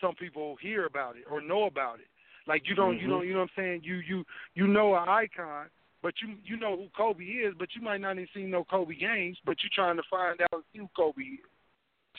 some 0.00 0.14
people 0.14 0.56
hear 0.60 0.86
about 0.86 1.16
it 1.16 1.24
or 1.30 1.40
know 1.40 1.64
about 1.64 1.98
it. 2.00 2.08
Like 2.46 2.68
you 2.68 2.74
don't 2.74 2.98
you 2.98 3.06
Mhm. 3.06 3.10
don't 3.10 3.26
you 3.26 3.32
know 3.32 3.40
what 3.40 3.50
I'm 3.56 3.62
saying? 3.62 3.82
You 3.84 3.96
you 3.96 4.24
you 4.54 4.66
know 4.66 4.94
an 4.94 5.08
icon, 5.08 5.70
but 6.02 6.14
you 6.20 6.36
you 6.44 6.56
know 6.56 6.76
who 6.76 6.88
Kobe 6.96 7.24
is, 7.24 7.54
but 7.58 7.74
you 7.74 7.82
might 7.82 8.00
not 8.00 8.12
even 8.16 8.28
seen 8.34 8.50
no 8.50 8.64
Kobe 8.64 8.94
games, 8.94 9.38
but 9.44 9.62
you're 9.62 9.70
trying 9.74 9.96
to 9.96 10.02
find 10.10 10.40
out 10.42 10.64
who 10.76 10.88
Kobe 10.96 11.22
is. 11.22 11.38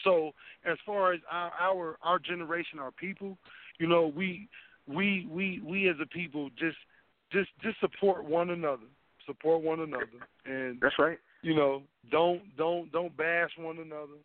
So 0.03 0.33
as 0.65 0.77
far 0.85 1.13
as 1.13 1.21
our 1.31 1.51
our, 1.59 1.97
our 2.01 2.19
generation, 2.19 2.79
our 2.79 2.91
people, 2.91 3.37
you 3.79 3.87
know, 3.87 4.07
we 4.07 4.49
we 4.87 5.27
we 5.31 5.61
we 5.65 5.89
as 5.89 5.95
a 6.01 6.05
people 6.05 6.49
just 6.57 6.77
just 7.31 7.49
just 7.61 7.79
support 7.79 8.23
one 8.25 8.49
another. 8.49 8.87
Support 9.25 9.61
one 9.63 9.79
another. 9.79 10.05
And 10.45 10.79
That's 10.81 10.99
right. 10.99 11.17
you 11.41 11.55
know, 11.55 11.83
don't 12.11 12.41
don't 12.57 12.91
don't 12.91 13.15
bash 13.17 13.51
one 13.57 13.79
another 13.79 14.19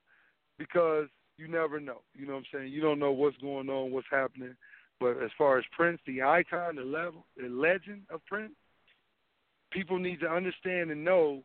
because 0.59 1.07
you 1.39 1.49
never 1.49 1.81
know. 1.81 2.03
You 2.15 2.27
know 2.27 2.35
what 2.35 2.41
I'm 2.41 2.61
saying? 2.61 2.73
You 2.73 2.83
don't 2.83 2.99
know 2.99 3.13
what's 3.13 3.39
going 3.39 3.69
on, 3.71 3.93
what's 3.93 4.07
happening. 4.11 4.55
But 5.01 5.23
as 5.23 5.31
far 5.39 5.59
as 5.59 5.65
Prince, 5.75 5.99
the 6.07 6.21
icon, 6.23 6.77
the 6.77 6.83
level, 6.83 7.25
the 7.37 7.49
legend 7.49 8.03
of 8.11 8.25
Prince, 8.27 8.53
people 9.71 9.99
need 9.99 10.21
to 10.21 10.29
understand 10.31 10.91
and 10.91 11.03
know 11.03 11.43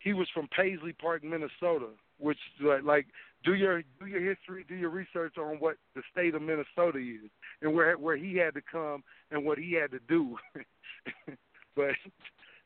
he 0.00 0.12
was 0.12 0.26
from 0.34 0.48
Paisley 0.48 0.92
Park, 0.92 1.22
Minnesota, 1.22 1.86
which 2.20 2.38
like, 2.60 2.82
like 2.84 3.06
do 3.44 3.54
your 3.54 3.82
do 3.98 4.06
your 4.06 4.20
history, 4.20 4.64
do 4.68 4.74
your 4.74 4.90
research 4.90 5.36
on 5.38 5.56
what 5.58 5.76
the 5.94 6.02
state 6.12 6.34
of 6.34 6.42
Minnesota 6.42 6.98
is 6.98 7.30
and 7.62 7.74
where 7.74 7.96
where 7.96 8.16
he 8.16 8.36
had 8.36 8.54
to 8.54 8.60
come 8.70 9.02
and 9.30 9.44
what 9.44 9.58
he 9.58 9.72
had 9.72 9.90
to 9.92 9.98
do. 10.08 10.36
but 11.76 11.90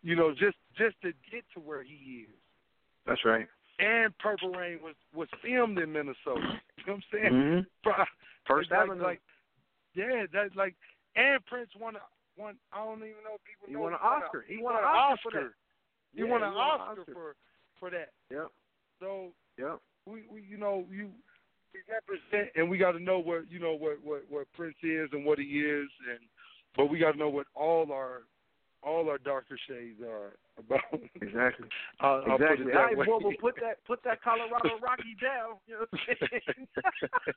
you 0.02 0.16
know, 0.16 0.30
just 0.32 0.56
just 0.76 0.96
to 1.02 1.12
get 1.30 1.44
to 1.54 1.60
where 1.60 1.82
he 1.82 2.26
is. 2.28 2.34
That's 3.06 3.24
right. 3.24 3.46
And 3.78 4.16
Purple 4.18 4.50
Rain 4.50 4.78
was 4.82 4.94
was 5.14 5.28
filmed 5.42 5.78
in 5.78 5.92
Minnesota. 5.92 6.40
You 6.78 6.84
know 6.86 6.94
what 6.94 6.94
I'm 6.94 7.02
saying? 7.12 7.66
Mhm. 7.84 8.06
First 8.46 8.70
like, 8.70 8.80
Avenue. 8.80 9.02
like 9.02 9.20
yeah, 9.94 10.26
that's 10.32 10.54
like 10.54 10.74
and 11.16 11.44
Prince 11.46 11.70
won 11.80 11.96
a 11.96 12.00
won 12.36 12.56
I 12.72 12.84
don't 12.84 12.98
even 12.98 13.22
know 13.24 13.36
if 13.36 13.44
people 13.44 13.68
He 13.68 13.74
know 13.74 13.80
won 13.80 13.92
an 13.94 13.98
he 14.00 14.04
won 14.04 14.20
a- 14.20 14.24
Oscar. 14.24 14.44
He, 14.46 14.56
won 14.62 14.74
an 14.74 14.80
an 14.80 14.84
Oscar. 14.86 15.54
He 16.14 16.24
won 16.24 16.42
an 16.42 16.48
an 16.48 16.54
Oscar. 16.54 17.04
for 17.12 17.36
for 17.78 17.90
that. 17.90 18.10
Yep. 18.30 18.48
So 19.00 19.32
Yep. 19.58 19.80
we, 20.06 20.22
we 20.30 20.42
you 20.42 20.56
know 20.56 20.84
you 20.90 21.10
we 21.72 21.80
represent 21.90 22.52
and 22.56 22.68
we 22.68 22.78
got 22.78 22.92
to 22.92 23.00
know 23.00 23.18
what 23.18 23.50
you 23.50 23.58
know 23.58 23.74
what 23.74 23.98
what 24.02 24.22
what 24.28 24.46
Prince 24.54 24.76
is 24.82 25.08
and 25.12 25.24
what 25.24 25.38
he 25.38 25.44
is 25.44 25.88
and 26.10 26.20
but 26.76 26.86
we 26.86 26.98
got 26.98 27.12
to 27.12 27.18
know 27.18 27.28
what 27.28 27.46
all 27.54 27.92
our 27.92 28.22
all 28.84 29.08
our 29.08 29.18
darker 29.18 29.58
shades 29.68 30.00
are 30.02 30.36
about 30.58 30.80
exactly. 31.20 31.68
I'll, 32.00 32.22
I'll 32.26 32.36
exactly. 32.36 32.66
that 32.66 32.74
right, 32.74 32.96
well, 32.96 33.20
put 33.40 33.56
that 33.56 33.84
put 33.86 34.04
that 34.04 34.22
Colorado 34.22 34.78
Rocky 34.82 35.16
down. 35.20 35.56
You 35.66 35.74
know 35.74 35.86
what 35.90 36.00
I'm 36.08 36.16
saying? 36.30 36.68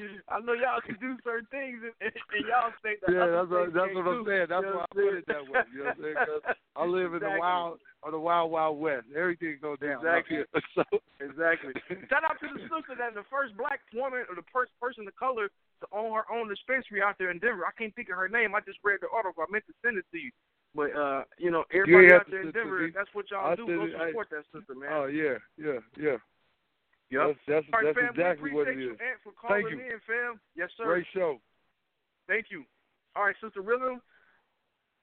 I 0.28 0.40
know 0.40 0.54
y'all 0.54 0.80
can 0.80 0.96
do 1.00 1.16
certain 1.22 1.46
things 1.50 1.82
in, 1.84 1.92
in, 2.00 2.12
in 2.32 2.42
y'all 2.48 2.72
state. 2.80 3.00
that 3.04 3.12
Yeah, 3.12 3.28
that's 3.28 3.50
what, 3.50 3.74
that's 3.74 3.94
what 3.94 4.06
I'm 4.08 4.24
saying. 4.24 4.46
That's 4.48 4.64
You 4.64 4.72
know 4.72 4.80
why 4.80 4.88
I 4.88 4.94
put 4.94 5.14
it 5.20 5.26
that 5.28 5.44
way. 5.44 5.60
You 5.70 5.78
know 5.78 5.84
what 5.84 5.96
I'm 5.96 6.02
saying? 6.02 6.16
'Cause 6.24 6.44
I 6.76 6.84
live 6.86 7.14
in 7.14 7.20
the 7.20 7.36
wild, 7.36 7.78
on 8.02 8.12
the 8.12 8.18
wild, 8.18 8.50
wild 8.50 8.80
west. 8.80 9.06
Everything 9.14 9.58
go 9.60 9.76
down. 9.76 10.00
Exactly. 10.00 10.44
So, 10.74 10.84
Exactly. 11.20 11.74
Shout 12.08 12.24
out 12.24 12.40
to 12.40 12.48
the 12.48 12.64
sister 12.64 12.96
that's 12.96 13.14
the 13.14 13.28
first 13.28 13.52
black 13.60 13.84
woman 13.92 14.24
or 14.28 14.34
the 14.34 14.46
first 14.52 14.72
person 14.80 15.04
of 15.06 15.14
color 15.16 15.52
own 15.92 16.12
her 16.12 16.26
own 16.32 16.48
dispensary 16.48 17.00
out 17.02 17.16
there 17.18 17.30
in 17.30 17.38
Denver. 17.38 17.64
I 17.64 17.72
can't 17.78 17.94
think 17.94 18.08
of 18.10 18.16
her 18.16 18.28
name. 18.28 18.54
I 18.54 18.60
just 18.60 18.78
read 18.84 18.98
the 19.00 19.08
article. 19.14 19.42
I 19.42 19.50
meant 19.50 19.64
to 19.66 19.74
send 19.84 19.96
it 19.96 20.04
to 20.12 20.18
you. 20.18 20.30
But 20.74 20.94
uh, 20.94 21.24
you 21.38 21.50
know, 21.50 21.64
everybody 21.72 22.12
have 22.12 22.22
out 22.22 22.30
there 22.30 22.42
in 22.42 22.52
send 22.52 22.56
it 22.56 22.58
to 22.58 22.64
Denver, 22.64 22.80
me. 22.86 22.92
that's 22.94 23.10
what 23.12 23.26
y'all 23.30 23.46
I 23.50 23.56
do. 23.56 23.66
Go 23.66 23.84
it- 23.84 23.94
I- 23.96 24.08
support 24.10 24.28
that 24.30 24.44
sister, 24.54 24.74
man. 24.74 24.90
oh 24.92 25.06
yeah, 25.06 25.38
yeah, 25.58 25.80
yeah. 25.98 26.16
Yep. 27.10 27.26
That's 27.26 27.66
that's, 27.66 27.66
right, 27.74 27.84
that's 27.90 27.98
fam, 27.98 28.14
exactly 28.14 28.54
what 28.54 28.68
it 28.70 28.78
is. 28.78 28.94
appreciate 28.94 29.02
you, 29.02 29.10
Ant, 29.10 29.18
for 29.26 29.32
calling 29.34 29.66
Thank 29.66 29.82
you. 29.82 29.82
in, 29.82 29.98
fam. 30.06 30.32
Yes, 30.54 30.70
sir. 30.78 30.86
Great 30.86 31.06
show. 31.10 31.42
Thank 32.30 32.54
you. 32.54 32.62
All 33.18 33.26
right, 33.26 33.34
Sister 33.42 33.62
Rhythm. 33.66 33.98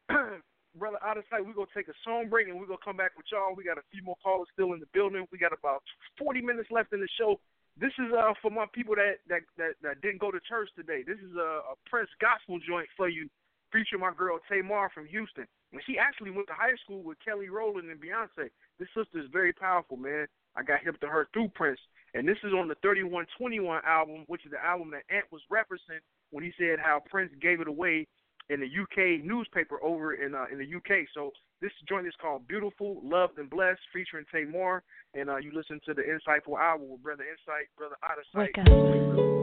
Brother 0.80 1.04
out 1.04 1.18
of 1.18 1.26
sight, 1.28 1.44
we're 1.44 1.52
gonna 1.58 1.68
take 1.76 1.90
a 1.90 1.98
song 2.06 2.30
break 2.30 2.48
and 2.48 2.56
we're 2.56 2.70
gonna 2.70 2.80
come 2.86 2.95
back 2.95 3.12
with 3.18 3.26
y'all. 3.28 3.52
We 3.58 3.66
got 3.68 3.78
a 3.78 3.84
few 3.91 4.04
more 4.04 4.16
callers 4.24 4.48
still 4.54 4.72
in 4.72 4.80
the 4.80 4.88
building. 4.94 5.28
We 5.34 5.38
got 5.38 5.52
about 5.52 5.84
forty 6.18 6.40
minutes 6.40 6.72
left 6.72 6.94
in 6.94 7.02
the 7.02 7.10
show. 7.20 7.41
This 7.80 7.94
is 8.02 8.10
uh 8.10 8.34
for 8.41 8.49
my 8.49 8.66
people 8.74 8.95
that 8.95 9.22
that 9.30 9.45
that, 9.58 9.78
that 9.84 10.02
didn't 10.02 10.20
go 10.20 10.32
to 10.32 10.40
church 10.49 10.70
today. 10.76 11.04
This 11.06 11.22
is 11.22 11.36
a, 11.38 11.74
a 11.74 11.76
Prince 11.86 12.10
gospel 12.20 12.58
joint 12.58 12.90
for 12.98 13.08
you, 13.08 13.30
featuring 13.72 14.02
my 14.02 14.14
girl 14.18 14.40
Tamar 14.49 14.90
from 14.94 15.06
Houston. 15.06 15.45
And 15.72 15.82
she 15.86 15.98
actually 15.99 16.32
went 16.32 16.48
to 16.48 16.58
high 16.58 16.76
school 16.84 17.04
with 17.04 17.18
Kelly 17.24 17.49
Rowland 17.49 17.90
and 17.91 17.99
Beyonce. 17.99 18.49
This 18.80 18.90
sister 18.95 19.20
is 19.20 19.30
very 19.32 19.54
powerful, 19.54 19.98
man. 19.98 20.26
I 20.56 20.64
got 20.64 20.82
hip 20.82 20.99
to 21.02 21.08
her 21.08 21.28
through 21.34 21.49
Prince. 21.49 21.80
And 22.14 22.28
this 22.28 22.38
is 22.44 22.54
on 22.54 22.68
the 22.68 22.80
3121 22.82 23.82
album, 23.86 24.24
which 24.28 24.45
is 24.45 24.52
the 24.52 24.64
album 24.64 24.90
that 24.91 25.04
Ant 25.14 25.26
was 25.30 25.41
referencing 25.52 26.02
when 26.32 26.44
he 26.44 26.52
said 26.58 26.80
how 26.80 27.04
Prince 27.12 27.32
gave 27.41 27.62
it 27.62 27.68
away 27.68 28.08
in 28.49 28.60
the 28.60 28.65
UK 28.68 29.24
newspaper 29.24 29.82
over 29.84 30.14
in 30.14 30.36
uh, 30.36 30.45
in 30.52 30.57
the 30.57 30.76
UK. 30.76 31.07
So 31.14 31.32
this 31.61 31.72
joint 31.88 32.07
is 32.07 32.14
called 32.22 32.48
Beautiful, 32.48 33.02
Loved 33.03 33.38
and 33.40 33.49
Blessed, 33.49 33.82
featuring 33.94 34.26
Tamar, 34.32 34.84
And 35.14 35.30
uh, 35.30 35.38
you 35.38 35.52
listen 35.53 35.80
to 35.86 35.94
the 35.94 36.03
Insightful 36.03 36.57
Hour 36.57 36.78
with 36.78 37.02
Brother 37.02 37.24
Insight, 37.24 37.68
Brother 37.78 37.95
Out 38.03 38.18
of 38.19 38.26
Sight. 38.34 39.36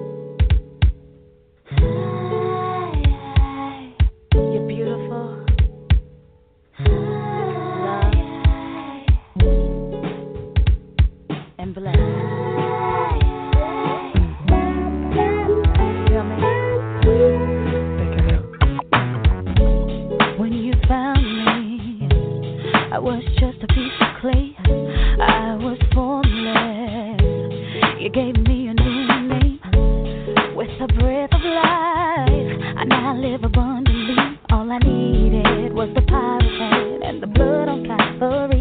Was 23.05 23.23
just 23.39 23.63
a 23.63 23.67
piece 23.67 23.93
of 24.01 24.21
clay. 24.23 24.57
I 25.21 25.57
was 25.61 25.77
formless. 25.93 27.21
You 28.01 28.09
gave 28.09 28.35
me 28.35 28.69
a 28.69 28.73
new 28.73 29.29
name 29.29 29.61
with 30.57 30.71
a 30.81 30.87
breath 30.87 31.29
of 31.35 31.43
life. 31.43 32.79
I 32.79 32.85
now 32.87 33.15
live 33.15 33.45
abundantly. 33.45 34.17
All 34.49 34.73
I 34.73 34.79
needed 34.79 35.75
was 35.75 35.91
the 35.95 36.01
power 36.09 36.39
of 36.39 37.03
and 37.03 37.23
the 37.23 37.27
blood 37.27 37.69
on 37.69 37.85
Calvary. 37.85 38.54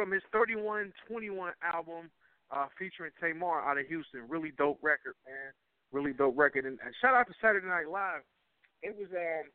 From 0.00 0.16
his 0.16 0.24
3121 0.32 1.52
album 1.60 2.08
uh, 2.48 2.72
featuring 2.80 3.12
Tamar 3.20 3.60
out 3.60 3.76
of 3.76 3.84
Houston. 3.84 4.24
Really 4.32 4.48
dope 4.56 4.80
record, 4.80 5.12
man. 5.28 5.52
Really 5.92 6.16
dope 6.16 6.40
record. 6.40 6.64
And, 6.64 6.80
and 6.80 6.94
shout 7.04 7.12
out 7.12 7.28
to 7.28 7.34
Saturday 7.36 7.68
Night 7.68 7.84
Live. 7.92 8.24
It 8.80 8.96
was 8.96 9.12
um, 9.12 9.52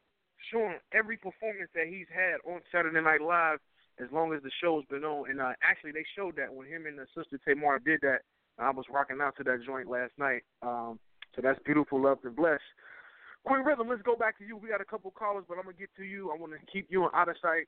showing 0.54 0.78
every 0.94 1.18
performance 1.18 1.74
that 1.74 1.90
he's 1.90 2.06
had 2.14 2.46
on 2.46 2.62
Saturday 2.72 3.02
Night 3.02 3.26
Live 3.26 3.58
as 3.98 4.06
long 4.14 4.38
as 4.38 4.44
the 4.46 4.54
show's 4.62 4.86
been 4.86 5.04
on. 5.04 5.32
And 5.34 5.42
uh, 5.42 5.58
actually, 5.66 5.98
they 5.98 6.06
showed 6.14 6.38
that 6.38 6.54
when 6.54 6.70
him 6.70 6.86
and 6.86 6.94
the 6.94 7.10
sister 7.18 7.42
Tamar 7.42 7.82
did 7.82 8.02
that. 8.06 8.22
I 8.62 8.70
was 8.70 8.86
rocking 8.94 9.18
out 9.26 9.36
to 9.38 9.44
that 9.50 9.66
joint 9.66 9.90
last 9.90 10.14
night. 10.20 10.44
Um, 10.62 11.00
so 11.36 11.42
that's 11.42 11.60
beautiful, 11.66 12.00
loved 12.00 12.24
and 12.24 12.36
blessed. 12.36 12.62
Queen 13.46 13.66
Rhythm, 13.66 13.90
let's 13.90 14.04
go 14.04 14.16
back 14.16 14.38
to 14.38 14.46
you. 14.46 14.58
We 14.58 14.70
got 14.70 14.80
a 14.80 14.86
couple 14.86 15.10
callers, 15.10 15.44
but 15.50 15.58
I'm 15.58 15.66
gonna 15.66 15.76
get 15.78 15.90
to 15.98 16.04
you. 16.04 16.32
I 16.32 16.38
want 16.38 16.54
to 16.54 16.60
keep 16.72 16.88
you 16.90 17.04
on 17.04 17.10
out 17.14 17.30
of 17.30 17.36
sight. 17.42 17.66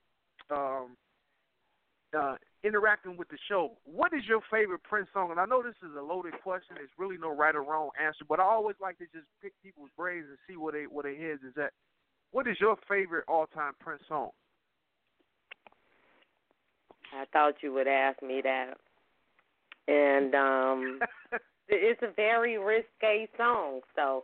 Um, 0.50 0.96
uh, 2.16 2.36
interacting 2.64 3.18
with 3.18 3.30
the 3.30 3.38
show. 3.48 3.78
What 3.86 4.14
is 4.14 4.24
your 4.28 4.42
favorite 4.52 4.84
Prince 4.84 5.08
song? 5.14 5.32
And 5.32 5.40
I 5.40 5.46
know 5.46 5.62
this 5.62 5.76
is 5.84 5.96
a 5.98 6.02
loaded 6.02 6.34
question. 6.44 6.76
There's 6.76 6.90
really 6.98 7.18
no 7.18 7.36
right 7.36 7.56
or 7.56 7.64
wrong 7.64 7.90
answer, 8.04 8.26
but 8.28 8.40
I 8.40 8.44
always 8.44 8.76
like 8.82 8.98
to 9.00 9.06
just 9.06 9.28
pick 9.42 9.54
people's 9.64 9.90
brains 9.98 10.26
and 10.28 10.38
see 10.48 10.58
what 10.58 10.74
they 10.74 10.84
what 10.84 11.04
their 11.04 11.16
heads 11.16 11.42
is 11.44 11.54
at. 11.58 11.74
What 12.32 12.48
is 12.48 12.58
your 12.60 12.76
favorite 12.90 13.26
all 13.28 13.48
time 13.48 13.74
Prince 13.80 14.02
song? 14.08 14.30
I 17.14 17.26
thought 17.32 17.56
you 17.62 17.74
would 17.74 17.88
ask 17.88 18.22
me 18.22 18.42
that. 18.44 18.78
And 19.88 20.36
um 20.36 21.00
it's 21.70 22.02
a 22.02 22.12
very 22.16 22.58
risque 22.58 23.28
song, 23.38 23.82
so 23.96 24.24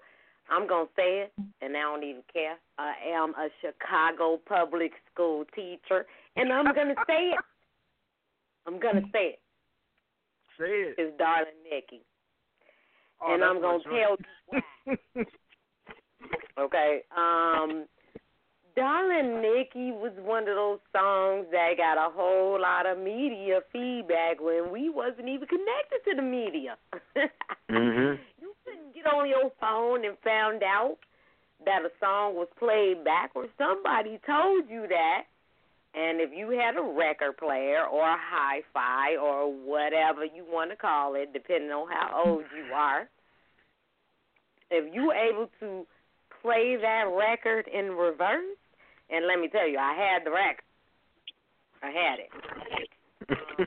I'm 0.50 0.68
gonna 0.68 0.90
say 0.96 1.22
it, 1.22 1.34
and 1.62 1.78
I 1.78 1.82
don't 1.82 2.04
even 2.04 2.24
care. 2.32 2.58
I 2.78 2.94
am 3.14 3.34
a 3.36 3.48
Chicago 3.62 4.40
public 4.46 4.92
school 5.12 5.46
teacher, 5.56 6.06
and 6.36 6.52
I'm 6.52 6.66
gonna 6.66 6.96
say 7.08 7.32
it. 7.32 7.40
I'm 8.65 8.80
gonna 8.80 9.02
say 9.11 9.35
it. 9.35 9.40
Say 10.60 10.65
it. 10.65 10.95
It's 10.98 11.18
Darling 11.18 11.53
Nikki, 11.69 12.02
Oh, 13.22 13.34
and 13.34 13.44
I'm 13.44 13.61
gonna 13.61 13.84
tell 13.84 13.94
you 13.94 14.18
why. 14.48 15.23
okay. 16.60 17.02
Um, 17.15 17.85
Darling 18.76 19.41
Nikki 19.41 19.91
was 19.91 20.14
one 20.18 20.48
of 20.49 20.56
those 20.56 20.80
songs 20.91 21.45
that 21.52 21.73
got 21.77 21.98
a 21.98 22.10
whole 22.11 22.60
lot 22.60 22.85
of 22.85 22.98
media 22.98 23.60
feedback 23.72 24.41
when 24.41 24.72
we 24.72 24.90
wasn't 24.90 25.30
even 25.30 25.48
connected 25.48 26.02
to 26.10 26.15
the 26.15 26.22
media. 26.22 26.77
Mm-hmm. 27.72 28.22
You 28.40 28.53
couldn't 28.64 28.94
get 28.94 29.07
on 29.07 29.27
your 29.27 29.49
phone 29.60 30.06
and 30.06 30.15
found 30.23 30.61
out 30.61 30.98
that 31.65 31.81
a 31.81 31.90
song 31.99 32.35
was 32.35 32.48
played 32.60 33.03
backwards. 33.03 33.49
Somebody 33.57 34.19
told 34.27 34.69
you 34.69 34.85
that. 34.90 35.23
And 35.95 36.20
if 36.20 36.32
you 36.36 36.49
had 36.49 36.76
a 36.76 36.82
record 36.82 37.38
player 37.38 37.86
or 37.86 38.02
a 38.02 38.18
hi 38.18 38.61
fi 38.74 39.15
or 39.15 39.52
whatever 39.52 40.26
you 40.26 40.44
want 40.48 40.72
to 40.72 40.76
call 40.76 41.14
it, 41.15 41.34
depending 41.34 41.70
on 41.70 41.88
how 41.88 42.24
old 42.26 42.44
you 42.56 42.74
are, 42.74 43.07
if 44.72 44.94
you 44.94 45.07
were 45.07 45.14
able 45.14 45.49
to 45.60 45.86
play 46.41 46.78
that 46.82 47.03
record 47.14 47.68
in 47.68 47.91
reverse, 47.91 48.57
and 49.10 49.28
let 49.28 49.40
me 49.40 49.48
tell 49.49 49.68
you, 49.68 49.78
I 49.78 49.94
had 49.94 50.26
the 50.26 50.32
record. 50.32 50.65
I 51.84 51.91
had 51.91 52.20
it. 52.20 52.30
Um, 53.30 53.65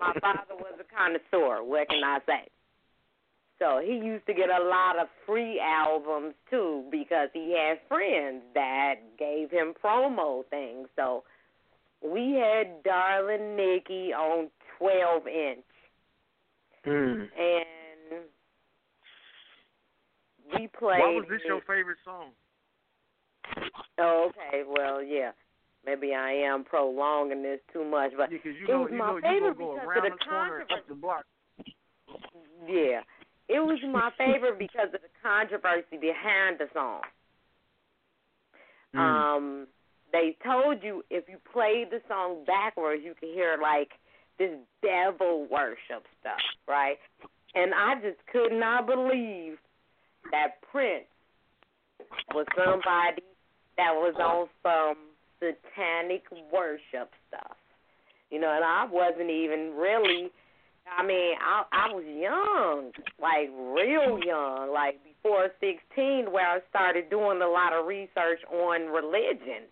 my 0.00 0.14
father 0.20 0.56
was 0.58 0.74
a 0.80 0.94
connoisseur, 0.94 1.62
what 1.62 1.88
can 1.88 2.02
I 2.02 2.18
say? 2.26 2.48
So 3.60 3.80
he 3.84 3.92
used 3.92 4.26
to 4.26 4.32
get 4.32 4.48
a 4.48 4.64
lot 4.64 4.98
of 4.98 5.08
free 5.26 5.60
albums 5.60 6.34
too 6.50 6.84
because 6.90 7.28
he 7.34 7.54
had 7.54 7.78
friends 7.88 8.42
that 8.54 8.94
gave 9.18 9.50
him 9.50 9.74
promo 9.84 10.42
things. 10.48 10.88
So 10.96 11.24
we 12.02 12.34
had 12.34 12.82
Darling 12.82 13.56
Nikki 13.56 14.12
on 14.12 14.48
12 14.78 15.26
inch. 15.26 15.64
Mm. 16.86 17.28
And 17.38 18.24
we 20.54 20.66
played. 20.68 21.00
Why 21.00 21.14
was 21.14 21.26
this 21.28 21.40
it- 21.44 21.48
your 21.48 21.60
favorite 21.62 21.98
song? 22.04 22.30
Oh, 23.98 24.30
okay. 24.30 24.62
Well, 24.66 25.02
yeah. 25.02 25.32
Maybe 25.84 26.14
I 26.14 26.30
am 26.32 26.62
prolonging 26.64 27.42
this 27.42 27.58
too 27.72 27.84
much, 27.84 28.12
but 28.16 28.28
Because 28.30 28.52
you 28.60 28.66
it 28.66 28.70
know 28.70 28.82
was 28.82 28.90
you 28.92 28.98
my 28.98 29.06
know 29.12 29.20
favorite 29.20 29.58
go 29.58 29.74
because 29.78 29.96
of 29.96 30.02
the 30.02 30.10
the 30.10 30.24
controversy. 30.24 30.82
the 30.88 30.94
block. 30.94 31.24
Yeah, 32.68 33.00
it 33.48 33.60
was 33.60 33.78
my 33.90 34.10
favorite 34.18 34.58
because 34.58 34.88
of 34.92 35.00
the 35.00 35.08
controversy 35.22 35.96
behind 35.98 36.58
the 36.58 36.68
song. 36.74 37.00
Mm. 38.94 38.98
Um, 38.98 39.66
they 40.12 40.36
told 40.44 40.82
you 40.82 41.04
if 41.10 41.24
you 41.28 41.38
played 41.52 41.88
the 41.90 42.00
song 42.08 42.44
backwards, 42.46 43.02
you 43.04 43.14
could 43.18 43.30
hear 43.30 43.58
like 43.60 43.90
this 44.38 44.56
devil 44.82 45.46
worship 45.50 46.06
stuff, 46.20 46.40
right? 46.68 46.96
And 47.54 47.72
I 47.74 47.94
just 47.96 48.18
could 48.32 48.52
not 48.52 48.86
believe 48.86 49.58
that 50.30 50.60
Prince 50.70 51.04
was 52.34 52.46
somebody 52.56 53.22
that 53.76 53.92
was 53.92 54.14
on 54.18 54.48
some 54.62 54.96
satanic 55.38 56.22
worship 56.52 57.10
stuff. 57.28 57.56
You 58.30 58.40
know, 58.40 58.52
and 58.54 58.64
I 58.64 58.86
wasn't 58.90 59.30
even 59.30 59.74
really 59.76 60.30
I 60.98 61.06
mean, 61.06 61.34
I 61.38 61.64
I 61.72 61.92
was 61.92 62.04
young, 62.04 62.90
like 63.20 63.50
real 63.54 64.18
young, 64.24 64.72
like 64.72 64.98
before 65.04 65.48
sixteen, 65.60 66.32
where 66.32 66.46
I 66.46 66.58
started 66.68 67.10
doing 67.10 67.40
a 67.42 67.48
lot 67.48 67.72
of 67.72 67.86
research 67.86 68.40
on 68.50 68.88
religion. 68.90 69.70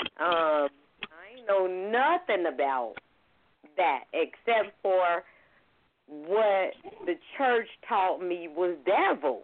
Um, 0.00 0.68
I 1.08 1.40
know 1.46 1.66
nothing 1.66 2.46
about 2.52 2.94
that 3.76 4.04
except 4.12 4.74
for 4.82 5.22
what 6.06 6.74
the 7.06 7.14
church 7.38 7.68
taught 7.88 8.20
me 8.22 8.48
was 8.48 8.76
devil. 8.84 9.42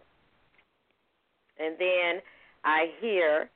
And 1.57 1.75
then 1.79 2.21
I 2.63 2.87
hear 3.01 3.49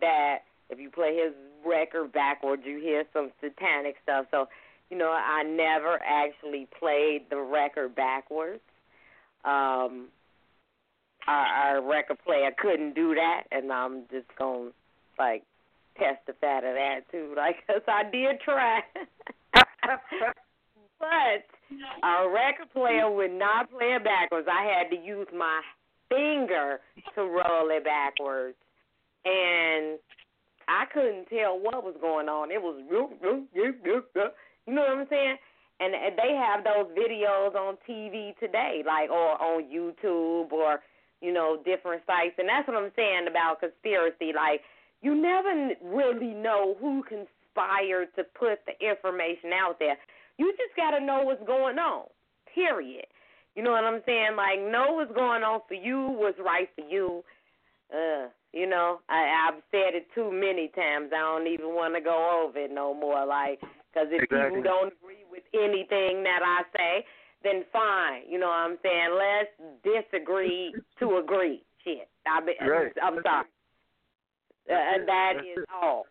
that 0.00 0.38
if 0.70 0.78
you 0.78 0.90
play 0.90 1.16
his 1.16 1.34
record 1.66 2.12
backwards, 2.12 2.62
you 2.64 2.78
hear 2.78 3.04
some 3.12 3.30
satanic 3.40 3.96
stuff. 4.02 4.26
So 4.30 4.46
you 4.90 4.98
know, 4.98 5.10
I 5.10 5.44
never 5.44 6.00
actually 6.04 6.68
played 6.78 7.26
the 7.30 7.40
record 7.40 7.94
backwards. 7.94 8.60
Um, 9.44 10.08
our, 11.28 11.46
our 11.46 11.82
record 11.88 12.18
player 12.26 12.50
couldn't 12.58 12.94
do 12.94 13.14
that, 13.14 13.44
and 13.52 13.72
I'm 13.72 14.02
just 14.10 14.26
gonna 14.36 14.70
like 15.18 15.44
testify 16.00 16.60
to 16.60 16.72
that 16.74 17.00
too, 17.12 17.34
like 17.36 17.56
'cause 17.66 17.84
I 17.86 18.04
did 18.10 18.40
try. 18.40 18.80
but 20.98 21.44
our 22.02 22.32
record 22.32 22.72
player 22.72 23.10
would 23.10 23.32
not 23.32 23.70
play 23.70 23.94
it 23.94 24.04
backwards. 24.04 24.48
I 24.50 24.64
had 24.64 24.90
to 24.90 24.96
use 25.00 25.28
my 25.36 25.60
finger 26.08 26.80
to 27.14 27.22
roll 27.22 27.70
it 27.70 27.84
backwards, 27.84 28.56
and 29.24 29.98
I 30.68 30.84
couldn't 30.92 31.26
tell 31.26 31.58
what 31.58 31.84
was 31.84 31.96
going 32.00 32.28
on. 32.28 32.50
It 32.50 32.62
was 32.62 32.78
you 34.66 34.74
know 34.74 34.82
what 34.82 34.98
I'm 34.98 35.06
saying? 35.10 35.36
And 35.80 35.94
and 35.94 36.18
they 36.18 36.34
have 36.36 36.64
those 36.64 36.86
videos 36.96 37.54
on 37.54 37.78
TV 37.88 38.38
today, 38.38 38.82
like 38.86 39.10
or 39.10 39.40
on 39.40 39.64
YouTube 39.64 40.52
or 40.52 40.80
you 41.20 41.32
know 41.32 41.58
different 41.64 42.02
sites. 42.06 42.36
And 42.38 42.48
that's 42.48 42.68
what 42.68 42.76
I'm 42.76 42.92
saying 42.94 43.26
about 43.28 43.60
conspiracy. 43.60 44.32
Like 44.34 44.60
you 45.02 45.14
never 45.14 45.70
really 45.82 46.34
know 46.34 46.76
who 46.80 47.02
conspired 47.02 48.08
to 48.16 48.24
put 48.38 48.60
the 48.66 48.74
information 48.84 49.52
out 49.54 49.78
there. 49.78 49.96
You 50.38 50.52
just 50.52 50.76
got 50.76 50.96
to 50.98 51.04
know 51.04 51.22
what's 51.22 51.44
going 51.46 51.78
on. 51.78 52.06
Period. 52.54 53.06
You 53.54 53.62
know 53.62 53.72
what 53.72 53.84
I'm 53.84 54.02
saying? 54.06 54.36
Like 54.36 54.60
know 54.60 54.94
what's 54.94 55.12
going 55.12 55.42
on 55.42 55.60
for 55.68 55.74
you, 55.74 56.14
what's 56.16 56.38
right 56.38 56.68
for 56.76 56.86
you. 56.88 57.24
Uh, 57.92 58.28
you 58.52 58.68
know, 58.68 59.00
I, 59.08 59.48
I've 59.48 59.62
said 59.70 59.94
it 59.94 60.06
too 60.14 60.30
many 60.30 60.68
times. 60.74 61.10
I 61.14 61.18
don't 61.18 61.46
even 61.46 61.74
want 61.74 61.94
to 61.94 62.00
go 62.00 62.46
over 62.46 62.58
it 62.58 62.70
no 62.72 62.94
more. 62.94 63.26
Like, 63.26 63.60
because 63.60 64.08
if 64.10 64.22
Exactly. 64.22 64.58
people 64.58 64.62
don't 64.62 64.92
agree 64.94 65.26
with 65.30 65.42
anything 65.54 66.22
that 66.22 66.42
I 66.42 66.62
say, 66.76 67.04
then 67.42 67.64
fine. 67.72 68.22
You 68.28 68.38
know 68.38 68.46
what 68.46 68.70
I'm 68.70 68.78
saying? 68.82 69.10
Let's 69.18 69.50
disagree 69.82 70.74
to 70.98 71.16
agree. 71.22 71.62
Shit, 71.84 72.08
I 72.26 72.40
be, 72.44 72.52
Right. 72.60 72.92
I'm 73.02 73.18
sorry. 73.22 73.46
And 74.68 75.08
that 75.08 75.32
is 75.38 75.64
all. 75.72 76.06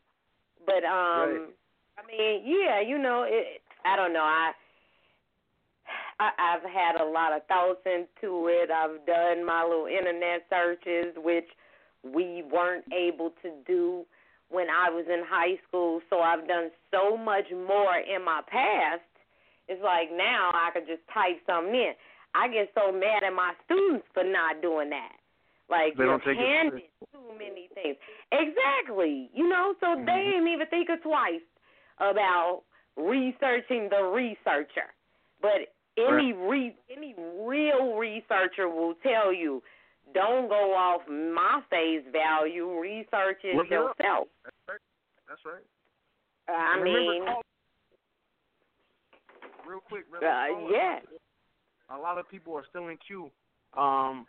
But 0.66 0.84
um, 0.84 1.54
I 1.98 2.06
mean, 2.08 2.44
yeah, 2.46 2.82
you 2.82 2.98
know, 2.98 3.26
it, 3.28 3.62
I 3.86 3.96
don't 3.96 4.14
know. 4.14 4.24
I, 4.24 4.52
I 6.20 6.30
I've 6.38 6.64
had 6.64 7.02
a 7.02 7.06
lot 7.06 7.34
of 7.34 7.46
thoughts 7.48 7.82
into 7.86 8.48
it. 8.48 8.70
I've 8.72 9.06
done 9.06 9.46
my 9.46 9.64
little 9.64 9.88
internet 9.88 10.46
searches, 10.50 11.16
which 11.18 11.48
we 12.04 12.44
weren't 12.52 12.86
able 12.94 13.32
to 13.42 13.52
do 13.66 14.06
when 14.50 14.68
I 14.70 14.90
was 14.90 15.06
in 15.08 15.24
high 15.28 15.60
school. 15.68 16.02
So 16.10 16.20
I've 16.20 16.48
done 16.48 16.72
so 16.92 17.16
much 17.16 17.46
more 17.52 17.96
in 17.98 18.24
my 18.24 18.42
past. 18.48 19.04
It's 19.68 19.82
like 19.84 20.10
now 20.12 20.52
I 20.54 20.72
could 20.74 20.88
just 20.88 21.06
type 21.14 21.38
something 21.46 21.76
in. 21.76 21.94
I 22.34 22.48
get 22.48 22.70
so 22.76 22.92
mad 22.92 23.24
at 23.26 23.34
my 23.34 23.54
students 23.66 24.06
for 24.14 24.24
not 24.24 24.62
doing 24.62 24.90
that. 24.90 25.19
Like 25.70 25.96
They 25.96 26.04
you're 26.04 26.18
don't 26.18 26.24
take 26.26 26.38
it 26.40 26.46
handed 26.46 26.82
too 27.14 27.32
many 27.38 27.70
things. 27.76 27.96
Exactly. 28.32 29.30
You 29.34 29.48
know, 29.48 29.74
so 29.80 29.88
Mm-hmm. 29.88 30.06
they 30.06 30.24
didn't 30.32 30.48
even 30.48 30.68
think 30.68 30.90
of 30.90 31.02
twice 31.04 31.46
about 32.00 32.64
researching 32.98 33.90
the 33.90 34.04
researcher. 34.04 34.90
But 35.42 35.72
any 35.98 36.34
re 36.34 36.76
any 36.92 37.14
real 37.42 37.96
researcher 37.96 38.68
will 38.70 38.96
tell 39.04 39.34
you, 39.34 39.62
don't 40.14 40.50
go 40.50 40.74
off 40.74 41.02
my 41.08 41.62
face 41.70 42.04
value. 42.12 42.68
Research 42.80 43.40
it 43.44 43.56
Look 43.56 43.70
yourself. 43.70 44.28
That's 44.44 44.56
right. 44.68 44.80
That's 45.28 45.42
right. 45.46 45.64
I 46.50 46.76
And 46.76 46.84
mean, 46.84 47.26
call- 47.26 47.44
real 49.68 49.80
quick, 49.88 50.06
uh, 50.16 50.46
yeah. 50.72 51.00
A 51.92 51.98
lot 51.98 52.18
of 52.18 52.28
people 52.30 52.56
are 52.56 52.66
still 52.70 52.88
in 52.88 52.98
queue. 53.06 53.30
Um, 53.78 54.26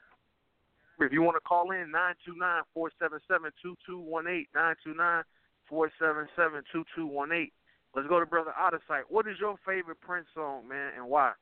if 1.06 1.12
you 1.12 1.22
want 1.22 1.36
to 1.36 1.40
call 1.40 1.70
in, 1.70 1.90
nine 1.90 2.14
two 2.24 2.36
nine 2.36 2.62
four 2.74 2.90
seven 3.00 3.18
seven 3.28 3.50
two 3.62 3.76
two 3.86 3.98
one 3.98 4.26
eight 4.26 4.48
nine 4.54 4.74
two 4.84 4.94
nine 4.94 5.22
four 5.68 5.90
seven 5.98 6.26
seven 6.36 6.62
two 6.72 6.84
two 6.94 7.06
one 7.06 7.32
eight. 7.32 7.52
Let's 7.94 8.08
go 8.08 8.20
to 8.20 8.26
brother 8.26 8.52
Out 8.58 8.74
of 8.74 8.80
Sight. 8.86 9.04
What 9.08 9.26
is 9.26 9.36
your 9.40 9.56
favorite 9.66 10.00
Prince 10.00 10.26
song, 10.34 10.68
man, 10.68 10.92
and 10.96 11.06
why? 11.06 11.32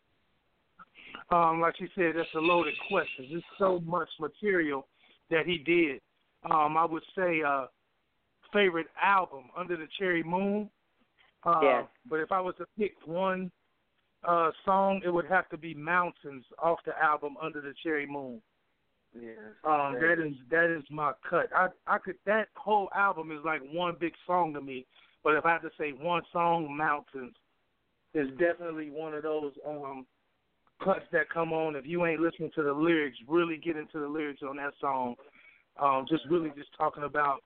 Um, 1.31 1.61
like 1.61 1.75
you 1.79 1.89
said, 1.95 2.13
that's 2.17 2.29
a 2.35 2.39
loaded 2.39 2.75
question. 2.89 3.27
There's 3.31 3.43
so 3.59 3.81
much 3.85 4.09
material 4.21 4.87
that 5.31 5.47
he 5.47 5.59
did. 5.59 6.01
Um, 6.51 6.77
I 6.77 6.85
would 6.85 7.03
say 7.17 7.43
uh 7.47 7.67
favorite 8.53 8.87
album, 9.03 9.45
Under 9.57 9.77
the 9.77 9.87
Cherry 9.99 10.23
Moon. 10.23 10.71
Uh 11.45 11.61
Yeah. 11.63 11.83
but 12.09 12.21
if 12.21 12.33
I 12.33 12.41
was 12.41 12.55
to 12.59 12.67
pick 12.79 12.95
one 13.05 13.51
uh 14.25 14.51
song, 14.65 15.03
it 15.05 15.11
would 15.11 15.27
have 15.27 15.49
to 15.51 15.59
be 15.59 15.75
Mountains 15.75 16.45
off 16.63 16.79
the 16.87 16.97
album 17.03 17.37
Under 17.43 17.61
the 17.61 17.75
Cherry 17.83 18.07
Moon. 18.07 18.41
Yeah. 19.15 19.31
Um, 19.65 19.95
that 19.95 20.17
is 20.25 20.35
that 20.51 20.75
is 20.75 20.85
my 20.91 21.13
cut. 21.29 21.49
I 21.55 21.69
I 21.87 21.99
could 21.99 22.17
that 22.27 22.49
whole 22.57 22.89
album 22.95 23.31
is 23.31 23.45
like 23.45 23.63
one 23.73 23.97
big 23.99 24.13
song 24.27 24.53
to 24.55 24.61
me. 24.61 24.87
But 25.25 25.35
if 25.35 25.45
I 25.45 25.53
had 25.53 25.63
to 25.63 25.71
say 25.79 25.91
one 25.91 26.23
song, 26.33 26.77
Mountains 26.77 27.35
is 28.15 28.29
definitely 28.39 28.91
one 28.91 29.15
of 29.15 29.23
those 29.23 29.53
um 29.67 30.07
cuts 30.83 31.05
that 31.13 31.31
come 31.31 31.53
on. 31.53 31.75
If 31.75 31.87
you 31.87 32.05
ain't 32.07 32.21
listening 32.21 32.51
to 32.55 32.63
the 32.63 32.73
lyrics, 32.73 33.17
really 33.27 33.57
get 33.57 33.77
into 33.77 33.99
the 33.99 34.07
lyrics 34.07 34.43
on 34.49 34.57
that 34.57 34.75
song. 34.81 35.17
Um, 35.81 36.07
just 36.09 36.25
really 36.31 36.51
just 36.57 36.71
talking 36.77 37.05
about 37.05 37.41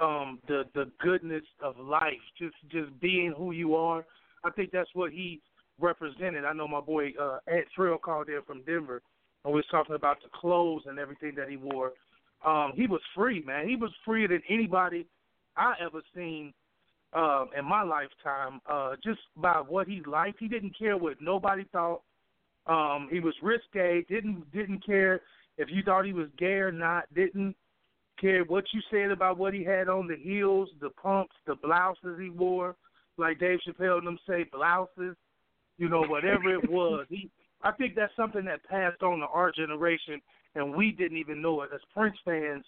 um 0.00 0.38
the 0.48 0.64
the 0.74 0.90
goodness 1.00 1.44
of 1.62 1.78
life, 1.78 2.12
just 2.38 2.56
just 2.70 2.98
being 3.00 3.32
who 3.36 3.52
you 3.52 3.74
are. 3.74 4.04
I 4.44 4.50
think 4.50 4.70
that's 4.70 4.90
what 4.94 5.12
he 5.12 5.40
represented. 5.80 6.44
I 6.44 6.52
know 6.52 6.68
my 6.68 6.80
boy 6.80 7.12
uh 7.20 7.38
Ant 7.46 7.66
Trill 7.74 7.96
called 7.98 8.28
in 8.28 8.42
from 8.46 8.62
Denver 8.64 9.02
and 9.44 9.52
we 9.52 9.58
was 9.58 9.66
talking 9.70 9.94
about 9.94 10.22
the 10.22 10.28
clothes 10.34 10.82
and 10.86 10.98
everything 10.98 11.34
that 11.36 11.48
he 11.48 11.56
wore. 11.56 11.92
Um, 12.44 12.72
he 12.74 12.86
was 12.86 13.00
free, 13.14 13.42
man. 13.46 13.68
He 13.68 13.76
was 13.76 13.90
freer 14.04 14.28
than 14.28 14.42
anybody 14.48 15.06
I 15.56 15.74
ever 15.84 16.00
seen 16.14 16.52
uh, 17.12 17.46
in 17.58 17.64
my 17.64 17.82
lifetime. 17.82 18.60
Uh, 18.68 18.96
just 19.04 19.20
by 19.36 19.62
what 19.66 19.86
he 19.86 20.02
liked, 20.06 20.38
he 20.40 20.48
didn't 20.48 20.76
care 20.78 20.96
what 20.96 21.20
nobody 21.20 21.64
thought. 21.72 22.02
Um, 22.66 23.08
he 23.10 23.20
was 23.20 23.34
risque. 23.42 24.04
Didn't 24.08 24.50
didn't 24.52 24.84
care 24.84 25.20
if 25.58 25.68
you 25.70 25.82
thought 25.82 26.06
he 26.06 26.12
was 26.12 26.28
gay 26.38 26.58
or 26.58 26.72
not. 26.72 27.04
Didn't 27.14 27.56
care 28.20 28.44
what 28.44 28.64
you 28.72 28.80
said 28.90 29.10
about 29.10 29.38
what 29.38 29.54
he 29.54 29.64
had 29.64 29.88
on 29.88 30.06
the 30.06 30.16
heels, 30.16 30.68
the 30.80 30.90
pumps, 30.90 31.34
the 31.46 31.56
blouses 31.56 32.18
he 32.20 32.30
wore. 32.30 32.76
Like 33.16 33.40
Dave 33.40 33.58
Chappelle 33.66 33.98
and 33.98 34.06
them 34.06 34.18
say, 34.28 34.44
blouses. 34.44 35.16
You 35.78 35.88
know, 35.88 36.02
whatever 36.02 36.54
it 36.54 36.70
was, 36.70 37.06
he 37.08 37.30
I 37.62 37.72
think 37.72 37.94
that's 37.94 38.14
something 38.16 38.44
that 38.46 38.64
passed 38.64 39.02
on 39.02 39.18
to 39.18 39.26
our 39.26 39.52
generation, 39.52 40.20
and 40.54 40.74
we 40.74 40.92
didn't 40.92 41.18
even 41.18 41.42
know 41.42 41.62
it. 41.62 41.70
As 41.74 41.80
Prince 41.92 42.16
fans, 42.24 42.64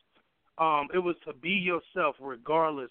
um, 0.59 0.89
it 0.93 0.99
was 0.99 1.17
to 1.27 1.33
be 1.33 1.51
yourself 1.51 2.17
regardless 2.21 2.91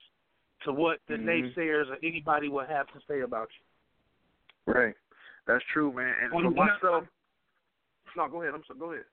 to 0.64 0.74
what 0.74 1.00
the 1.08 1.16
Mhm. 1.16 1.26
naysayers 1.26 1.90
or 1.90 1.98
anybody 2.04 2.48
would 2.48 2.68
have 2.68 2.92
to 2.94 3.00
say 3.02 3.22
about 3.22 3.50
you. 3.58 4.74
Right. 4.74 4.96
That's 5.46 5.64
true, 5.66 5.92
man. 5.92 6.16
And 6.22 6.34
Well, 6.34 6.44
for 6.44 6.52
myself, 6.52 7.08
no, 8.16 8.28
go 8.28 8.42
ahead. 8.42 8.54
I'm 8.54 8.64
so 8.66 8.74
go 8.74 8.92
ahead. 8.92 9.06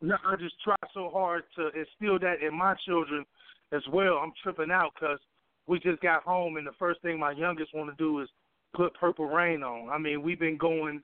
No, 0.00 0.16
I 0.24 0.36
just 0.36 0.60
try 0.62 0.76
so 0.92 1.10
hard 1.10 1.44
to 1.54 1.68
instill 1.70 2.18
that 2.20 2.40
in 2.40 2.54
my 2.54 2.74
children 2.74 3.24
as 3.70 3.86
well. 3.88 4.18
I'm 4.18 4.32
tripping 4.42 4.70
out 4.70 4.94
because 4.94 5.20
we 5.66 5.78
just 5.78 6.00
got 6.00 6.22
home, 6.24 6.56
and 6.56 6.66
the 6.66 6.72
first 6.72 7.00
thing 7.02 7.18
my 7.18 7.32
youngest 7.32 7.72
want 7.72 7.90
to 7.90 7.96
do 7.96 8.20
is 8.20 8.28
put 8.74 8.94
Purple 8.94 9.26
Rain 9.26 9.62
on. 9.62 9.90
I 9.90 9.98
mean, 9.98 10.22
we've 10.22 10.38
been 10.38 10.56
going 10.56 11.02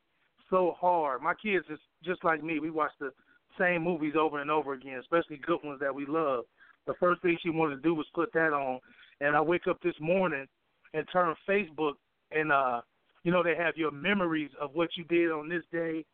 so 0.51 0.75
hard. 0.79 1.23
My 1.23 1.35
kids 1.35 1.65
is 1.71 1.79
just 2.05 2.25
like 2.25 2.43
me. 2.43 2.61
We 2.61 2.71
watch 2.71 2.93
the 3.01 3.11
same 3.59 3.83
movies 3.83 4.15
over 4.19 4.41
and 4.41 4.51
over 4.51 4.75
again, 4.75 4.99
especially 4.99 5.39
good 5.39 5.59
ones 5.65 5.81
that 5.81 5.95
we 5.95 6.07
love. 6.07 6.45
The 6.87 6.95
first 7.01 7.23
thing 7.23 7.37
she 7.43 7.51
wanted 7.51 7.77
to 7.77 7.83
do 7.83 7.95
was 7.95 8.07
put 8.15 8.33
that 8.33 8.53
on, 8.53 8.81
and 9.21 9.37
I 9.37 9.41
wake 9.41 9.67
up 9.69 9.81
this 9.83 9.95
morning 10.01 10.47
and 10.95 11.07
turn 11.13 11.35
Facebook, 11.49 11.95
and 12.31 12.51
uh, 12.53 12.81
you 13.25 13.33
know 13.33 13.43
they 13.43 13.57
have 13.57 13.77
your 13.77 13.91
memories 13.91 14.51
of 14.61 14.71
what 14.75 14.91
you 14.97 15.05
did 15.05 15.31
on 15.31 15.49
this 15.49 15.65
day 15.73 16.05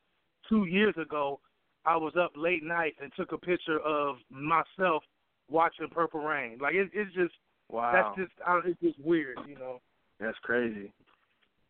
two 0.49 0.65
years 0.65 0.95
ago. 1.01 1.41
I 1.87 1.97
was 1.97 2.15
up 2.19 2.33
late 2.35 2.65
night 2.65 2.95
and 3.01 3.13
took 3.15 3.33
a 3.33 3.39
picture 3.39 3.79
of 3.81 4.17
myself 4.31 5.03
watching 5.51 5.89
Purple 5.91 6.21
Rain. 6.21 6.59
Like 6.61 6.75
it, 6.75 6.91
it's 6.95 7.15
just 7.15 7.35
Wow. 7.71 7.93
that's 7.93 8.29
just 8.29 8.33
I, 8.47 8.61
it's 8.65 8.81
just 8.81 8.99
weird, 9.05 9.39
you 9.49 9.57
know. 9.57 9.81
That's 10.21 10.39
crazy. 10.43 10.93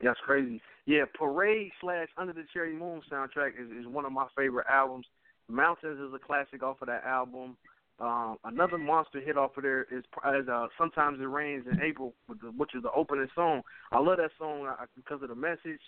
That's 0.03 0.21
crazy. 0.25 0.61
Yeah, 0.87 1.05
Parade 1.15 1.71
slash 1.81 2.09
Under 2.19 2.33
the 2.33 2.45
Cherry 2.53 2.75
Moon 2.75 3.01
soundtrack 3.11 3.53
is, 3.59 3.71
is 3.71 3.87
one 3.87 4.05
of 4.05 4.13
my 4.13 4.27
favorite 4.37 4.67
albums. 4.71 5.07
Mountains 5.49 5.99
is 6.01 6.15
a 6.15 6.19
classic 6.19 6.63
off 6.63 6.83
of 6.83 6.89
that 6.89 7.05
album. 7.05 7.57
Um, 8.01 8.39
another 8.45 8.77
monster 8.77 9.21
hit 9.21 9.39
off 9.39 9.57
of 9.57 9.63
there 9.63 9.83
is, 9.83 10.03
is 10.03 10.49
uh, 10.49 10.67
Sometimes 10.77 11.21
It 11.21 11.25
Rains 11.25 11.65
in 11.71 11.81
April, 11.81 12.13
which 12.57 12.75
is 12.75 12.83
the 12.83 12.91
opening 12.91 13.29
song. 13.35 13.63
I 13.93 14.01
love 14.01 14.17
that 14.17 14.33
song 14.39 14.67
uh, 14.67 14.85
because 14.97 15.23
of 15.23 15.29
the 15.29 15.35
message, 15.35 15.81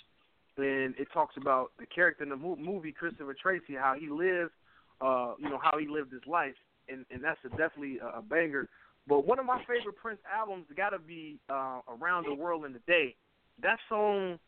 and 0.56 0.94
it 0.98 1.08
talks 1.12 1.34
about 1.36 1.72
the 1.78 1.86
character 1.86 2.22
in 2.22 2.30
the 2.30 2.36
movie, 2.36 2.92
Christopher 2.92 3.34
Tracy, 3.40 3.74
how 3.76 3.96
he 3.98 4.08
lived, 4.08 4.52
uh, 5.00 5.34
you 5.38 5.48
know, 5.48 5.58
how 5.60 5.78
he 5.78 5.88
lived 5.88 6.12
his 6.12 6.22
life, 6.26 6.54
and 6.88 7.04
and 7.10 7.24
that's 7.24 7.40
a, 7.44 7.48
definitely 7.50 7.98
a, 7.98 8.18
a 8.18 8.22
banger. 8.22 8.68
But 9.08 9.26
one 9.26 9.38
of 9.38 9.46
my 9.46 9.58
favorite 9.60 9.96
Prince 10.00 10.20
albums 10.32 10.66
got 10.76 10.90
to 10.90 10.98
be 10.98 11.38
uh, 11.50 11.80
Around 11.88 12.26
the 12.26 12.34
World 12.34 12.64
in 12.64 12.74
a 12.74 12.78
Day. 12.86 13.14
That 13.62 13.78
song, 13.88 14.38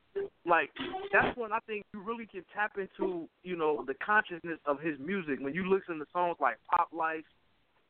like, 0.46 0.70
that's 1.12 1.36
when 1.36 1.52
I 1.52 1.58
think 1.66 1.84
you 1.94 2.02
really 2.02 2.26
can 2.26 2.44
tap 2.54 2.72
into, 2.78 3.28
you 3.42 3.56
know, 3.56 3.84
the 3.86 3.94
consciousness 3.94 4.58
of 4.66 4.80
his 4.80 4.98
music. 4.98 5.38
When 5.40 5.54
you 5.54 5.68
listen 5.68 5.98
to 5.98 6.06
songs 6.12 6.36
like 6.40 6.56
Pop 6.70 6.88
Life, 6.92 7.24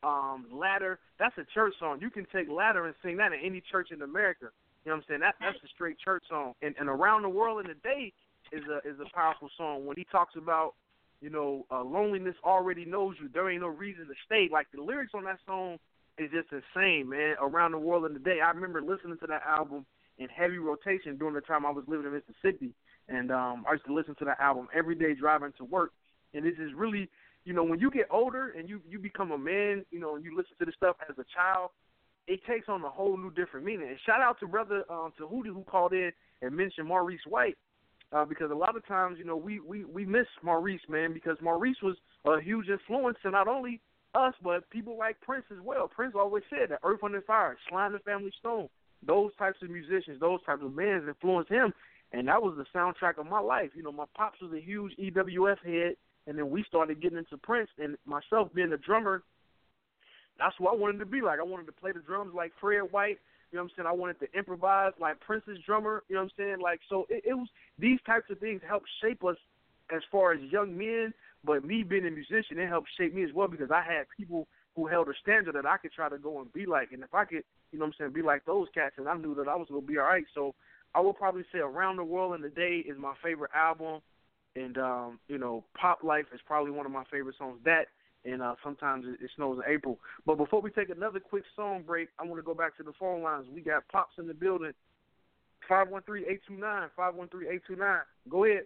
um, 0.03 0.45
Ladder, 0.51 0.99
that's 1.19 1.37
a 1.37 1.45
church 1.53 1.73
song. 1.79 1.99
You 2.01 2.09
can 2.09 2.25
take 2.33 2.49
Ladder 2.49 2.85
and 2.85 2.95
sing 3.03 3.17
that 3.17 3.33
in 3.33 3.39
any 3.43 3.61
church 3.71 3.89
in 3.91 4.01
America. 4.01 4.47
You 4.85 4.91
know 4.91 4.95
what 4.95 5.03
I'm 5.03 5.03
saying? 5.09 5.19
That 5.21 5.35
that's 5.41 5.57
a 5.63 5.67
straight 5.75 5.99
church 5.99 6.23
song. 6.29 6.53
And 6.61 6.73
and 6.79 6.87
Around 6.87 7.23
the 7.23 7.29
World 7.29 7.65
in 7.65 7.69
a 7.69 7.75
Day 7.75 8.13
is 8.53 8.63
a 8.71 8.77
is 8.87 8.95
a 9.01 9.13
powerful 9.13 9.49
song 9.57 9.85
when 9.85 9.97
he 9.97 10.05
talks 10.09 10.37
about 10.37 10.73
you 11.21 11.29
know, 11.29 11.65
uh, 11.71 11.83
loneliness 11.83 12.35
already 12.43 12.85
knows 12.85 13.15
you. 13.21 13.29
There 13.33 13.49
ain't 13.49 13.61
no 13.61 13.67
reason 13.67 14.07
to 14.07 14.13
stay. 14.25 14.47
Like 14.51 14.67
the 14.73 14.81
lyrics 14.81 15.11
on 15.13 15.25
that 15.25 15.39
song 15.45 15.77
is 16.17 16.31
just 16.31 16.47
insane, 16.51 17.09
man. 17.09 17.35
Around 17.41 17.73
the 17.73 17.79
world 17.79 18.05
in 18.05 18.13
the 18.13 18.19
day. 18.19 18.39
I 18.43 18.51
remember 18.51 18.81
listening 18.81 19.17
to 19.19 19.27
that 19.27 19.43
album 19.45 19.85
in 20.19 20.29
heavy 20.29 20.57
rotation 20.57 21.17
during 21.17 21.33
the 21.33 21.41
time 21.41 21.65
I 21.65 21.71
was 21.71 21.85
living 21.87 22.05
in 22.05 22.13
Mississippi, 22.13 22.73
and 23.07 23.31
um, 23.31 23.65
I 23.67 23.73
used 23.73 23.85
to 23.85 23.93
listen 23.93 24.15
to 24.19 24.25
that 24.25 24.39
album 24.39 24.67
every 24.75 24.95
day 24.95 25.15
driving 25.15 25.53
to 25.57 25.65
work. 25.65 25.91
And 26.33 26.45
this 26.45 26.53
is 26.59 26.71
really, 26.75 27.09
you 27.45 27.53
know, 27.53 27.63
when 27.63 27.79
you 27.79 27.89
get 27.89 28.07
older 28.11 28.51
and 28.51 28.69
you 28.69 28.81
you 28.87 28.99
become 28.99 29.31
a 29.31 29.37
man, 29.37 29.85
you 29.91 29.99
know, 29.99 30.15
and 30.15 30.23
you 30.23 30.35
listen 30.35 30.53
to 30.59 30.65
this 30.65 30.75
stuff 30.75 30.97
as 31.09 31.15
a 31.17 31.25
child, 31.33 31.71
it 32.27 32.41
takes 32.45 32.69
on 32.69 32.83
a 32.83 32.89
whole 32.89 33.17
new 33.17 33.31
different 33.31 33.65
meaning. 33.65 33.87
And 33.87 33.97
shout 34.05 34.21
out 34.21 34.39
to 34.41 34.47
brother 34.47 34.83
um, 34.89 35.11
to 35.17 35.25
Hootie 35.25 35.53
who 35.53 35.63
called 35.63 35.93
in 35.93 36.11
and 36.41 36.55
mentioned 36.55 36.87
Maurice 36.87 37.25
White 37.27 37.57
uh, 38.11 38.25
because 38.25 38.51
a 38.51 38.55
lot 38.55 38.75
of 38.75 38.85
times, 38.87 39.17
you 39.17 39.25
know, 39.25 39.37
we, 39.37 39.59
we, 39.59 39.85
we 39.85 40.05
miss 40.05 40.25
Maurice, 40.43 40.81
man, 40.89 41.13
because 41.13 41.37
Maurice 41.41 41.77
was 41.83 41.95
a 42.25 42.41
huge 42.41 42.67
influence 42.69 43.17
to 43.23 43.31
not 43.31 43.47
only 43.47 43.81
us, 44.15 44.33
but 44.43 44.69
people 44.69 44.97
like 44.97 45.19
Prince 45.21 45.45
as 45.51 45.59
well. 45.63 45.87
Prince 45.87 46.13
always 46.17 46.43
said 46.49 46.69
that 46.69 46.79
Earth, 46.83 47.01
Wind, 47.03 47.15
and 47.15 47.23
Fire, 47.25 47.57
Sly 47.69 47.85
and 47.85 47.95
the 47.95 47.99
Family 47.99 48.31
Stone, 48.39 48.69
those 49.05 49.31
types 49.37 49.57
of 49.61 49.69
musicians, 49.69 50.19
those 50.19 50.39
types 50.45 50.61
of 50.63 50.75
bands 50.75 51.07
influenced 51.07 51.49
him, 51.49 51.73
and 52.11 52.27
that 52.27 52.41
was 52.41 52.57
the 52.57 52.65
soundtrack 52.77 53.17
of 53.17 53.25
my 53.25 53.39
life. 53.39 53.69
You 53.75 53.83
know, 53.83 53.91
my 53.91 54.05
pops 54.15 54.41
was 54.41 54.51
a 54.53 54.59
huge 54.59 54.93
EWF 54.97 55.59
head, 55.63 55.95
and 56.27 56.37
then 56.37 56.49
we 56.49 56.63
started 56.67 57.01
getting 57.01 57.17
into 57.17 57.37
Prince, 57.37 57.69
and 57.77 57.97
myself 58.05 58.53
being 58.53 58.73
a 58.73 58.77
drummer, 58.77 59.23
that's 60.39 60.59
what 60.59 60.73
I 60.73 60.77
wanted 60.77 60.99
to 60.99 61.05
be 61.05 61.21
like. 61.21 61.39
I 61.39 61.43
wanted 61.43 61.65
to 61.65 61.73
play 61.73 61.91
the 61.91 61.99
drums 61.99 62.33
like 62.33 62.53
Fred 62.59 62.81
White. 62.91 63.19
You 63.51 63.57
know 63.57 63.63
what 63.63 63.71
I'm 63.71 63.75
saying? 63.75 63.87
I 63.87 63.91
wanted 63.91 64.19
to 64.19 64.37
improvise 64.37 64.93
like 64.99 65.19
Prince's 65.19 65.57
drummer. 65.65 66.03
You 66.07 66.15
know 66.15 66.21
what 66.21 66.31
I'm 66.37 66.45
saying? 66.45 66.57
Like 66.61 66.79
so, 66.87 67.05
it, 67.09 67.23
it 67.25 67.33
was 67.33 67.47
these 67.77 67.99
types 68.05 68.29
of 68.29 68.39
things 68.39 68.61
helped 68.67 68.87
shape 69.01 69.23
us 69.25 69.37
as 69.93 70.01
far 70.11 70.33
as 70.33 70.39
young 70.51 70.77
men. 70.77 71.13
But 71.43 71.65
me 71.65 71.83
being 71.83 72.05
a 72.05 72.11
musician, 72.11 72.59
it 72.59 72.69
helped 72.69 72.89
shape 72.97 73.13
me 73.13 73.23
as 73.23 73.33
well 73.33 73.47
because 73.47 73.71
I 73.71 73.81
had 73.81 74.05
people 74.15 74.47
who 74.79 74.87
held 74.87 75.09
a 75.09 75.13
standard 75.21 75.55
that 75.55 75.65
I 75.65 75.77
could 75.77 75.91
try 75.91 76.09
to 76.09 76.17
go 76.17 76.39
and 76.39 76.51
be 76.53 76.65
like. 76.65 76.91
And 76.91 77.03
if 77.03 77.13
I 77.13 77.25
could, 77.25 77.43
you 77.71 77.79
know 77.79 77.85
what 77.85 77.87
I'm 77.87 77.93
saying, 77.97 78.13
be 78.13 78.21
like 78.21 78.45
those 78.45 78.67
cats, 78.73 78.95
and 78.97 79.07
I 79.07 79.15
knew 79.15 79.35
that 79.35 79.47
I 79.47 79.55
was 79.55 79.67
gonna 79.69 79.81
be 79.81 79.97
all 79.97 80.05
right. 80.05 80.25
So 80.33 80.55
I 80.95 81.01
would 81.01 81.17
probably 81.17 81.43
say 81.51 81.59
Around 81.59 81.97
the 81.97 82.03
World 82.03 82.35
in 82.35 82.43
a 82.43 82.49
Day 82.49 82.83
is 82.87 82.97
my 82.97 83.13
favorite 83.23 83.51
album, 83.53 84.01
and 84.55 84.77
um, 84.77 85.19
you 85.27 85.37
know, 85.37 85.63
Pop 85.79 86.03
Life 86.03 86.25
is 86.33 86.39
probably 86.45 86.71
one 86.71 86.85
of 86.85 86.91
my 86.91 87.03
favorite 87.11 87.35
songs. 87.37 87.59
That 87.65 87.85
and 88.25 88.41
uh, 88.41 88.55
sometimes 88.63 89.05
it, 89.07 89.23
it 89.23 89.31
snows 89.35 89.59
in 89.65 89.73
April. 89.73 89.99
But 90.25 90.37
before 90.37 90.61
we 90.61 90.71
take 90.71 90.89
another 90.89 91.19
quick 91.19 91.43
song 91.55 91.83
break, 91.85 92.09
I 92.19 92.23
want 92.25 92.37
to 92.37 92.45
go 92.45 92.53
back 92.53 92.77
to 92.77 92.83
the 92.83 92.93
phone 92.99 93.21
lines. 93.21 93.47
We 93.53 93.61
got 93.61 93.87
Pops 93.89 94.17
in 94.17 94.27
the 94.27 94.33
building. 94.33 94.73
Five 95.67 95.89
one 95.89 96.01
three 96.03 96.25
eight 96.27 96.41
two 96.47 96.57
nine. 96.57 96.89
Five 96.95 97.15
one 97.15 97.27
three 97.27 97.47
eight 97.49 97.61
two 97.67 97.75
nine. 97.75 98.01
Go 98.29 98.45
ahead. 98.45 98.63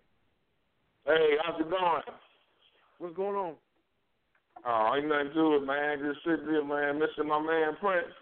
Hey, 1.06 1.36
how's 1.44 1.60
it 1.60 1.70
going? 1.70 2.02
What's 3.00 3.16
going 3.16 3.36
on? 3.36 3.56
Oh, 4.66 4.94
ain't 4.96 5.08
nothing 5.08 5.34
to 5.34 5.56
it, 5.56 5.66
man. 5.66 6.00
Just 6.00 6.24
sitting 6.24 6.48
here, 6.48 6.64
man, 6.64 7.00
missing 7.00 7.28
my 7.28 7.40
man 7.40 7.76
Prince. 7.80 8.14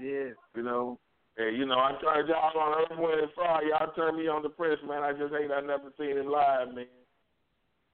Yeah. 0.00 0.34
You 0.56 0.62
know, 0.62 0.98
and 1.36 1.56
you 1.56 1.66
know, 1.66 1.78
I 1.78 1.92
turned 2.02 2.28
y'all 2.28 2.58
on 2.58 2.82
Earth, 2.82 2.98
Wind, 2.98 3.20
and 3.20 3.32
Fire. 3.32 3.62
Y'all 3.64 3.92
turned 3.94 4.18
me 4.18 4.28
on 4.28 4.42
the 4.42 4.48
Prince, 4.48 4.80
man. 4.86 5.02
I 5.02 5.12
just 5.12 5.32
ain't 5.34 5.52
I 5.52 5.60
never 5.60 5.92
seen 5.98 6.18
him 6.18 6.30
live, 6.30 6.74
man. 6.74 6.86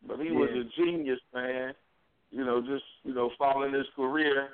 But 0.07 0.21
he 0.21 0.31
was 0.31 0.51
a 0.51 0.65
genius, 0.81 1.21
man. 1.35 1.75
You 2.31 2.45
know, 2.45 2.61
just 2.61 2.85
you 3.05 3.15
know, 3.15 3.31
following 3.39 3.75
his 3.75 3.87
career. 3.95 4.49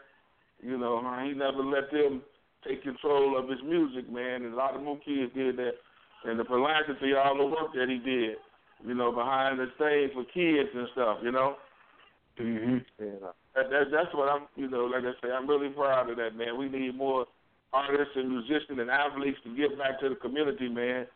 You 0.61 0.79
know, 0.79 1.03
he 1.25 1.33
never 1.33 1.63
let 1.65 1.91
them 1.91 2.23
take 2.67 2.83
control 2.83 3.39
of 3.39 3.49
his 3.49 3.59
music, 3.65 4.11
man. 4.11 4.43
And 4.45 4.55
a 4.55 4.57
lot 4.57 4.77
of 4.77 4.83
more 4.83 4.99
kids 5.05 5.33
did 5.35 5.57
that. 5.57 5.73
And 6.25 6.39
the 6.39 6.45
philanthropy, 6.45 7.15
all 7.15 7.37
the 7.37 7.47
work 7.47 7.75
that 7.75 7.89
he 7.89 7.99
did, 7.99 8.37
you 8.87 8.95
know, 8.95 9.11
behind 9.11 9.59
the 9.59 9.67
scenes 9.79 10.13
for 10.15 10.25
kids 10.33 10.71
and 10.73 10.89
stuff, 10.93 11.19
you 11.23 11.33
know. 11.33 11.57
Mm-hmm. 12.41 12.79
And 13.03 13.23
uh, 13.23 13.33
that, 13.55 13.71
that, 13.71 13.85
that's 13.93 14.15
what 14.15 14.29
I'm, 14.29 14.49
you 14.57 14.69
know, 14.69 14.87
like 14.87 15.05
I 15.05 15.13
say, 15.21 15.33
I'm 15.33 15.49
really 15.49 15.69
proud 15.69 16.11
of 16.11 16.17
that, 16.17 16.35
man. 16.37 16.59
We 16.59 16.69
need 16.69 16.97
more 16.97 17.27
artists 17.73 18.17
and 18.17 18.31
musicians 18.31 18.79
and 18.79 18.91
athletes 18.91 19.39
to 19.45 19.57
give 19.57 19.79
back 19.79 20.01
to 20.01 20.09
the 20.09 20.17
community, 20.17 20.69
man. 20.69 21.07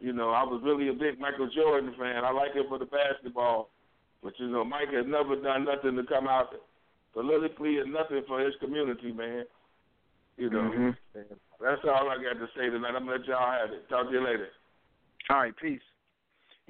You 0.00 0.12
know, 0.12 0.30
I 0.30 0.42
was 0.42 0.60
really 0.64 0.88
a 0.88 0.92
big 0.92 1.20
Michael 1.20 1.48
Jordan 1.54 1.94
fan. 1.98 2.24
I 2.24 2.32
like 2.32 2.54
him 2.54 2.64
for 2.68 2.78
the 2.78 2.86
basketball, 2.86 3.70
but 4.22 4.32
you 4.38 4.48
know, 4.48 4.64
Mike 4.64 4.90
has 4.92 5.06
never 5.06 5.36
done 5.36 5.64
nothing 5.64 5.96
to 5.96 6.02
come 6.04 6.26
out 6.26 6.54
politically 7.12 7.78
and 7.78 7.92
nothing 7.92 8.22
for 8.26 8.40
his 8.40 8.54
community, 8.60 9.12
man. 9.12 9.44
You 10.36 10.50
know, 10.50 10.62
Mhm. 10.62 10.96
That's 11.60 11.84
all 11.84 12.10
I 12.10 12.16
got 12.16 12.40
to 12.40 12.48
say 12.56 12.68
tonight. 12.70 12.96
I'm 12.96 13.04
gonna 13.06 13.18
let 13.18 13.26
y'all 13.26 13.52
have 13.52 13.70
it. 13.70 13.88
Talk 13.88 14.06
to 14.06 14.12
you 14.12 14.24
later. 14.24 14.48
All 15.30 15.36
right, 15.36 15.54
peace. 15.56 15.82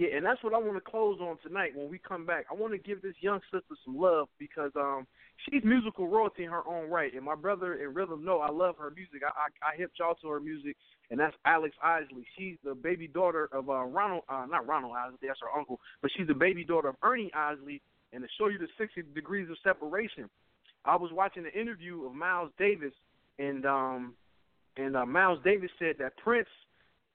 Yeah, 0.02 0.16
and 0.16 0.26
that's 0.26 0.42
what 0.42 0.52
I 0.52 0.58
want 0.58 0.74
to 0.74 0.90
close 0.90 1.20
on 1.20 1.38
tonight 1.46 1.76
when 1.76 1.88
we 1.88 1.96
come 1.96 2.26
back. 2.26 2.46
I 2.50 2.54
want 2.54 2.72
to 2.72 2.78
give 2.78 3.02
this 3.02 3.14
young 3.20 3.38
sister 3.52 3.76
some 3.84 3.96
love 3.96 4.26
because 4.36 4.72
um 4.74 5.06
she's 5.44 5.62
musical 5.62 6.08
royalty 6.08 6.42
in 6.42 6.50
her 6.50 6.66
own 6.66 6.90
right. 6.90 7.14
And 7.14 7.24
my 7.24 7.36
brother 7.36 7.74
and 7.74 7.94
Rhythm 7.94 8.24
know 8.24 8.40
I 8.40 8.50
love 8.50 8.74
her 8.78 8.90
music. 8.90 9.22
I 9.24 9.28
I, 9.28 9.74
I 9.74 9.76
hipped 9.76 10.00
y'all 10.00 10.16
to 10.16 10.28
her 10.28 10.40
music, 10.40 10.76
and 11.12 11.20
that's 11.20 11.36
Alex 11.44 11.76
Isley. 11.80 12.26
She's 12.36 12.56
the 12.64 12.74
baby 12.74 13.06
daughter 13.06 13.48
of 13.52 13.70
uh, 13.70 13.84
Ronald, 13.84 14.24
uh, 14.28 14.44
not 14.50 14.66
Ronald 14.66 14.94
Isley, 14.96 15.18
that's 15.24 15.38
her 15.40 15.56
uncle, 15.56 15.78
but 16.00 16.10
she's 16.16 16.26
the 16.26 16.34
baby 16.34 16.64
daughter 16.64 16.88
of 16.88 16.96
Ernie 17.04 17.30
Isley. 17.32 17.80
And 18.12 18.24
to 18.24 18.28
show 18.40 18.48
you 18.48 18.58
the 18.58 18.66
60 18.78 19.04
degrees 19.14 19.48
of 19.50 19.56
separation, 19.62 20.28
I 20.84 20.96
was 20.96 21.12
watching 21.12 21.44
the 21.44 21.52
interview 21.52 22.06
of 22.06 22.12
Miles 22.12 22.50
Davis, 22.58 22.92
and 23.38 23.64
um 23.66 24.14
and 24.76 24.96
uh, 24.96 25.06
Miles 25.06 25.38
Davis 25.44 25.70
said 25.78 25.94
that 26.00 26.16
Prince 26.16 26.48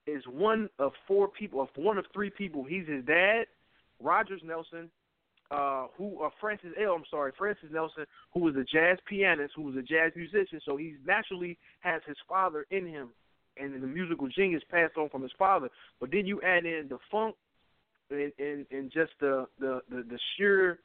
is 0.07 0.23
one 0.27 0.69
of 0.79 0.93
four 1.07 1.27
people, 1.27 1.61
of 1.61 1.69
one 1.75 1.97
of 1.97 2.05
three 2.13 2.29
people. 2.29 2.63
He's 2.63 2.87
his 2.87 3.05
dad, 3.05 3.45
Rogers 4.01 4.41
Nelson, 4.43 4.89
uh, 5.51 5.87
who 5.97 6.23
uh, 6.23 6.29
Francis 6.39 6.71
L. 6.81 6.93
I'm 6.93 7.03
sorry, 7.11 7.31
Francis 7.37 7.69
Nelson, 7.71 8.05
who 8.33 8.39
was 8.41 8.55
a 8.55 8.63
jazz 8.63 8.97
pianist, 9.07 9.53
who 9.55 9.63
was 9.63 9.75
a 9.75 9.81
jazz 9.81 10.11
musician. 10.15 10.59
So 10.65 10.77
he 10.77 10.95
naturally 11.05 11.57
has 11.81 12.01
his 12.07 12.17
father 12.27 12.65
in 12.71 12.87
him, 12.87 13.09
and 13.57 13.81
the 13.81 13.87
musical 13.87 14.27
genius 14.27 14.63
passed 14.71 14.97
on 14.97 15.09
from 15.09 15.21
his 15.21 15.31
father. 15.37 15.69
But 15.99 16.11
then 16.11 16.25
you 16.25 16.41
add 16.41 16.65
in 16.65 16.87
the 16.89 16.97
funk, 17.11 17.35
and 18.09 18.31
and, 18.39 18.65
and 18.71 18.91
just 18.91 19.11
the, 19.19 19.47
the 19.59 19.81
the 19.89 20.03
the 20.03 20.19
sheer 20.35 20.79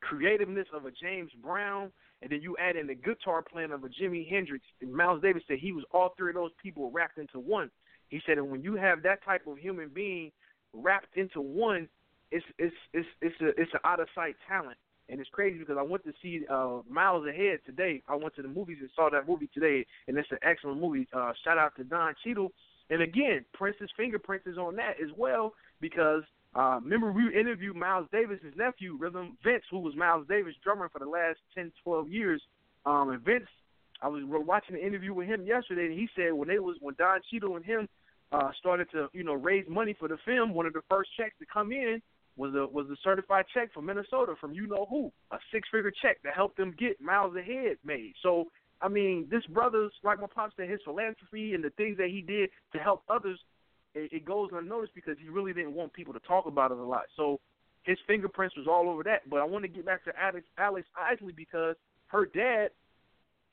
creativeness 0.00 0.66
of 0.74 0.86
a 0.86 0.90
James 0.90 1.30
Brown, 1.42 1.90
and 2.22 2.30
then 2.30 2.40
you 2.42 2.56
add 2.58 2.76
in 2.76 2.86
the 2.86 2.94
guitar 2.94 3.42
playing 3.42 3.72
of 3.72 3.84
a 3.84 3.88
Jimi 3.88 4.28
Hendrix. 4.28 4.64
And 4.80 4.92
Miles 4.92 5.22
Davis 5.22 5.42
said 5.46 5.58
he 5.58 5.72
was 5.72 5.84
all 5.92 6.14
three 6.16 6.30
of 6.30 6.36
those 6.36 6.52
people 6.62 6.90
wrapped 6.90 7.18
into 7.18 7.38
one. 7.38 7.70
He 8.10 8.20
said, 8.26 8.38
and 8.38 8.50
when 8.50 8.62
you 8.62 8.74
have 8.74 9.02
that 9.02 9.24
type 9.24 9.46
of 9.46 9.58
human 9.58 9.88
being 9.88 10.30
wrapped 10.72 11.16
into 11.16 11.40
one, 11.40 11.88
it's 12.30 12.44
it's 12.58 12.74
it's 12.92 13.08
it's 13.22 13.40
a 13.40 13.48
it's 13.60 13.72
an 13.72 13.80
out 13.84 14.00
of 14.00 14.08
sight 14.14 14.36
talent. 14.46 14.76
And 15.08 15.18
it's 15.20 15.30
crazy 15.30 15.58
because 15.58 15.76
I 15.76 15.82
went 15.82 16.04
to 16.04 16.12
see 16.22 16.44
uh 16.48 16.80
Miles 16.88 17.26
Ahead 17.26 17.60
today. 17.66 18.02
I 18.08 18.14
went 18.14 18.36
to 18.36 18.42
the 18.42 18.48
movies 18.48 18.78
and 18.80 18.90
saw 18.94 19.10
that 19.10 19.26
movie 19.28 19.48
today, 19.52 19.86
and 20.06 20.16
it's 20.16 20.30
an 20.30 20.38
excellent 20.42 20.80
movie. 20.80 21.08
Uh, 21.12 21.32
shout 21.44 21.58
out 21.58 21.74
to 21.76 21.84
Don 21.84 22.14
Cheadle. 22.24 22.52
And 22.90 23.02
again, 23.02 23.44
Prince's 23.54 23.90
fingerprints 23.96 24.46
is 24.46 24.58
on 24.58 24.76
that 24.76 24.94
as 25.02 25.10
well 25.16 25.54
because 25.80 26.22
uh, 26.54 26.80
remember 26.82 27.12
we 27.12 27.22
interviewed 27.38 27.76
Miles 27.76 28.08
Davis, 28.12 28.38
nephew, 28.56 28.96
Rhythm 28.98 29.36
Vince, 29.44 29.62
who 29.70 29.78
was 29.78 29.94
Miles 29.94 30.26
Davis' 30.28 30.54
drummer 30.62 30.88
for 30.88 30.98
the 30.98 31.06
last 31.06 31.38
10, 31.54 31.70
12 31.84 32.08
years. 32.08 32.42
Um, 32.84 33.10
and 33.10 33.22
Vince, 33.22 33.46
I 34.02 34.08
was 34.08 34.22
watching 34.26 34.74
the 34.74 34.84
interview 34.84 35.14
with 35.14 35.28
him 35.28 35.46
yesterday, 35.46 35.86
and 35.86 35.94
he 35.94 36.08
said 36.16 36.32
when 36.32 36.48
they 36.48 36.58
was 36.58 36.76
when 36.80 36.94
Don 36.98 37.20
Cheadle 37.30 37.56
and 37.56 37.64
him 37.64 37.88
uh, 38.32 38.50
started 38.58 38.88
to 38.92 39.08
you 39.12 39.24
know 39.24 39.34
raise 39.34 39.64
money 39.68 39.94
for 39.98 40.08
the 40.08 40.18
film, 40.24 40.54
one 40.54 40.66
of 40.66 40.72
the 40.72 40.82
first 40.88 41.10
checks 41.16 41.34
to 41.38 41.46
come 41.52 41.72
in 41.72 42.00
was 42.36 42.54
a 42.54 42.66
was 42.66 42.86
a 42.90 42.96
certified 43.02 43.44
check 43.52 43.72
from 43.72 43.86
Minnesota 43.86 44.34
from 44.40 44.52
you 44.52 44.66
know 44.66 44.86
who, 44.88 45.12
a 45.30 45.38
six 45.52 45.68
figure 45.70 45.92
check 46.02 46.22
to 46.22 46.30
help 46.30 46.56
them 46.56 46.74
get 46.78 47.00
Miles 47.00 47.34
Ahead 47.36 47.76
made. 47.84 48.12
So 48.22 48.46
I 48.80 48.88
mean, 48.88 49.26
this 49.30 49.44
brother's 49.46 49.92
like 50.02 50.20
my 50.20 50.26
pops 50.32 50.54
said, 50.56 50.68
his 50.68 50.80
philanthropy 50.84 51.54
and 51.54 51.62
the 51.62 51.70
things 51.70 51.98
that 51.98 52.08
he 52.08 52.22
did 52.22 52.50
to 52.72 52.78
help 52.78 53.02
others, 53.08 53.38
it, 53.94 54.12
it 54.12 54.24
goes 54.24 54.50
unnoticed 54.52 54.94
because 54.94 55.16
he 55.22 55.28
really 55.28 55.52
didn't 55.52 55.74
want 55.74 55.92
people 55.92 56.14
to 56.14 56.20
talk 56.20 56.46
about 56.46 56.70
it 56.70 56.78
a 56.78 56.82
lot. 56.82 57.04
So 57.16 57.40
his 57.82 57.98
fingerprints 58.06 58.56
was 58.56 58.66
all 58.66 58.88
over 58.88 59.02
that. 59.04 59.28
But 59.28 59.40
I 59.40 59.44
want 59.44 59.64
to 59.64 59.68
get 59.68 59.84
back 59.84 60.04
to 60.04 60.12
Alex 60.18 60.46
Alex 60.56 60.86
Isley 60.96 61.32
because 61.32 61.76
her 62.08 62.26
dad 62.26 62.70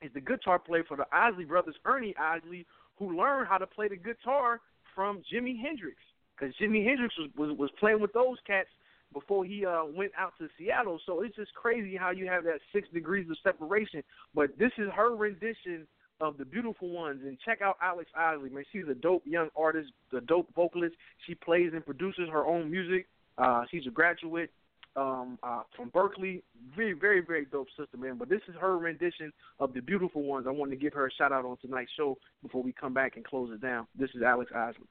is 0.00 0.12
the 0.14 0.20
guitar 0.20 0.58
player 0.58 0.84
for 0.86 0.96
the 0.96 1.06
Isley 1.12 1.44
brothers, 1.44 1.74
Ernie 1.84 2.14
Isley, 2.16 2.66
who 2.98 3.16
learned 3.16 3.48
how 3.48 3.58
to 3.58 3.66
play 3.66 3.88
the 3.88 3.96
guitar 3.96 4.60
from 4.94 5.22
Jimi 5.32 5.60
Hendrix. 5.60 5.96
Because 6.38 6.54
Jimi 6.60 6.84
Hendrix 6.84 7.14
was, 7.18 7.30
was 7.36 7.58
was 7.58 7.70
playing 7.78 8.00
with 8.00 8.12
those 8.12 8.38
cats 8.46 8.68
before 9.12 9.44
he 9.44 9.64
uh 9.64 9.84
went 9.84 10.12
out 10.18 10.32
to 10.38 10.48
Seattle. 10.58 11.00
So 11.06 11.22
it's 11.22 11.36
just 11.36 11.54
crazy 11.54 11.96
how 11.96 12.10
you 12.10 12.26
have 12.26 12.44
that 12.44 12.60
six 12.72 12.88
degrees 12.92 13.28
of 13.30 13.36
separation. 13.42 14.02
But 14.34 14.58
this 14.58 14.72
is 14.78 14.88
her 14.94 15.14
rendition 15.16 15.86
of 16.20 16.36
the 16.36 16.44
beautiful 16.44 16.90
ones 16.90 17.20
and 17.24 17.38
check 17.44 17.62
out 17.62 17.76
Alex 17.80 18.10
Isley, 18.16 18.50
man. 18.50 18.64
She's 18.72 18.88
a 18.90 18.94
dope 18.94 19.22
young 19.24 19.50
artist, 19.56 19.92
the 20.10 20.20
dope 20.20 20.48
vocalist. 20.54 20.96
She 21.26 21.34
plays 21.36 21.70
and 21.72 21.84
produces 21.84 22.28
her 22.30 22.44
own 22.44 22.70
music. 22.70 23.06
Uh 23.36 23.64
she's 23.70 23.86
a 23.86 23.90
graduate 23.90 24.50
um 24.98 25.38
uh 25.42 25.62
from 25.76 25.88
Berkeley. 25.90 26.42
Very, 26.76 26.92
very, 26.92 27.20
very 27.20 27.44
dope 27.46 27.68
sister, 27.76 27.96
man. 27.96 28.16
But 28.18 28.28
this 28.28 28.40
is 28.48 28.54
her 28.60 28.76
rendition 28.76 29.32
of 29.60 29.72
the 29.72 29.80
beautiful 29.80 30.22
ones. 30.22 30.46
I 30.46 30.50
wanted 30.50 30.72
to 30.72 30.76
give 30.76 30.92
her 30.94 31.06
a 31.06 31.12
shout 31.12 31.32
out 31.32 31.44
on 31.44 31.56
tonight's 31.58 31.90
show 31.96 32.18
before 32.42 32.62
we 32.62 32.72
come 32.72 32.92
back 32.92 33.16
and 33.16 33.24
close 33.24 33.50
it 33.52 33.60
down. 33.60 33.86
This 33.98 34.10
is 34.14 34.22
Alex 34.22 34.50
Isley. 34.54 34.86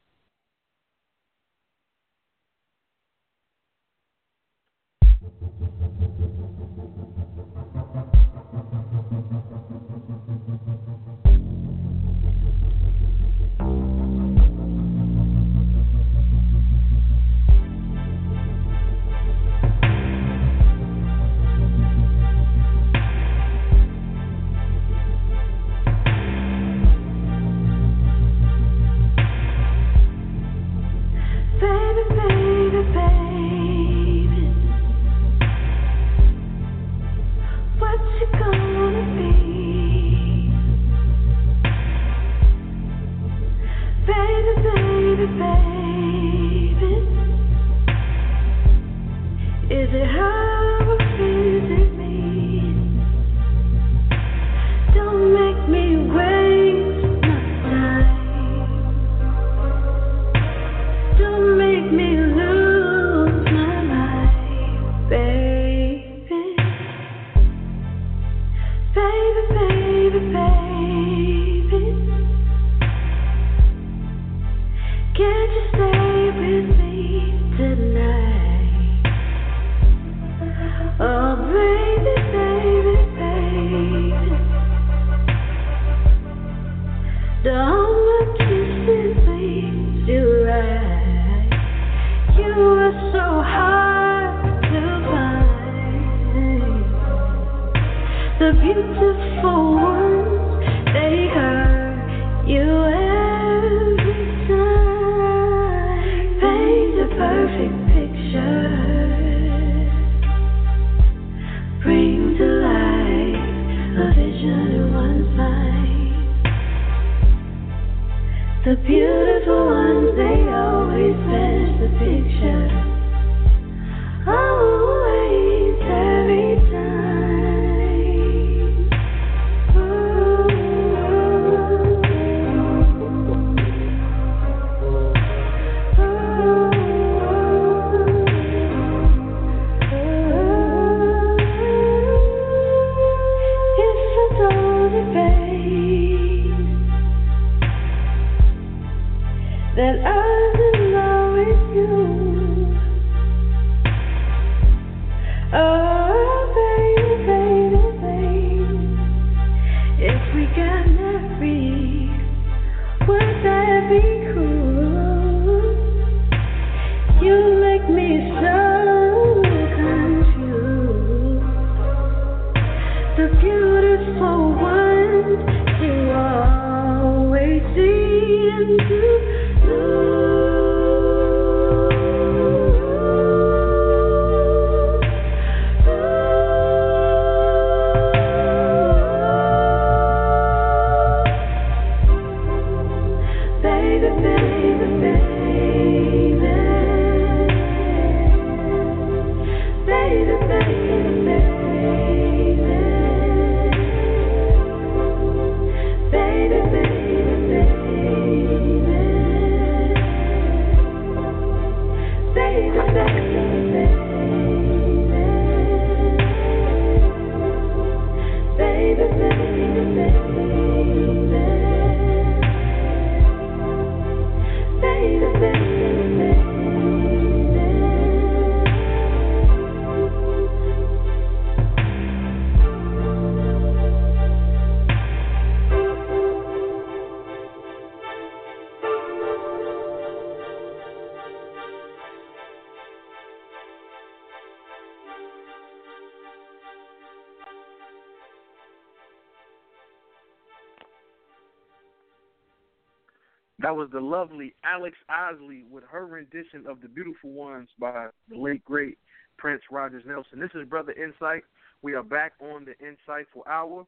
Was 253.78 253.90
the 253.94 254.00
lovely 254.00 254.56
Alex 254.64 254.98
Isley 255.08 255.64
with 255.70 255.84
her 255.92 256.08
rendition 256.08 256.66
of 256.68 256.82
The 256.82 256.88
Beautiful 256.88 257.30
Ones 257.30 257.70
by 257.80 258.08
the 258.28 258.36
late, 258.36 258.66
great 258.66 258.98
Prince 259.38 259.62
Rogers 259.70 260.02
Nelson. 260.04 260.40
This 260.40 260.50
is 260.56 260.68
Brother 260.68 260.94
Insight. 260.94 261.44
We 261.84 261.94
are 261.94 262.02
back 262.02 262.34
on 262.42 262.66
the 262.66 262.74
Insightful 262.84 263.46
Hour. 263.48 263.86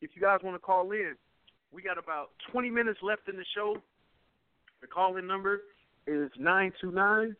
If 0.00 0.10
you 0.14 0.22
guys 0.22 0.38
want 0.44 0.54
to 0.54 0.60
call 0.60 0.92
in, 0.92 1.16
we 1.72 1.82
got 1.82 1.98
about 1.98 2.28
20 2.52 2.70
minutes 2.70 3.00
left 3.02 3.28
in 3.28 3.34
the 3.34 3.44
show. 3.52 3.78
The 4.80 4.86
call 4.86 5.16
in 5.16 5.26
number 5.26 5.62
is 6.06 6.30
929 6.38 7.34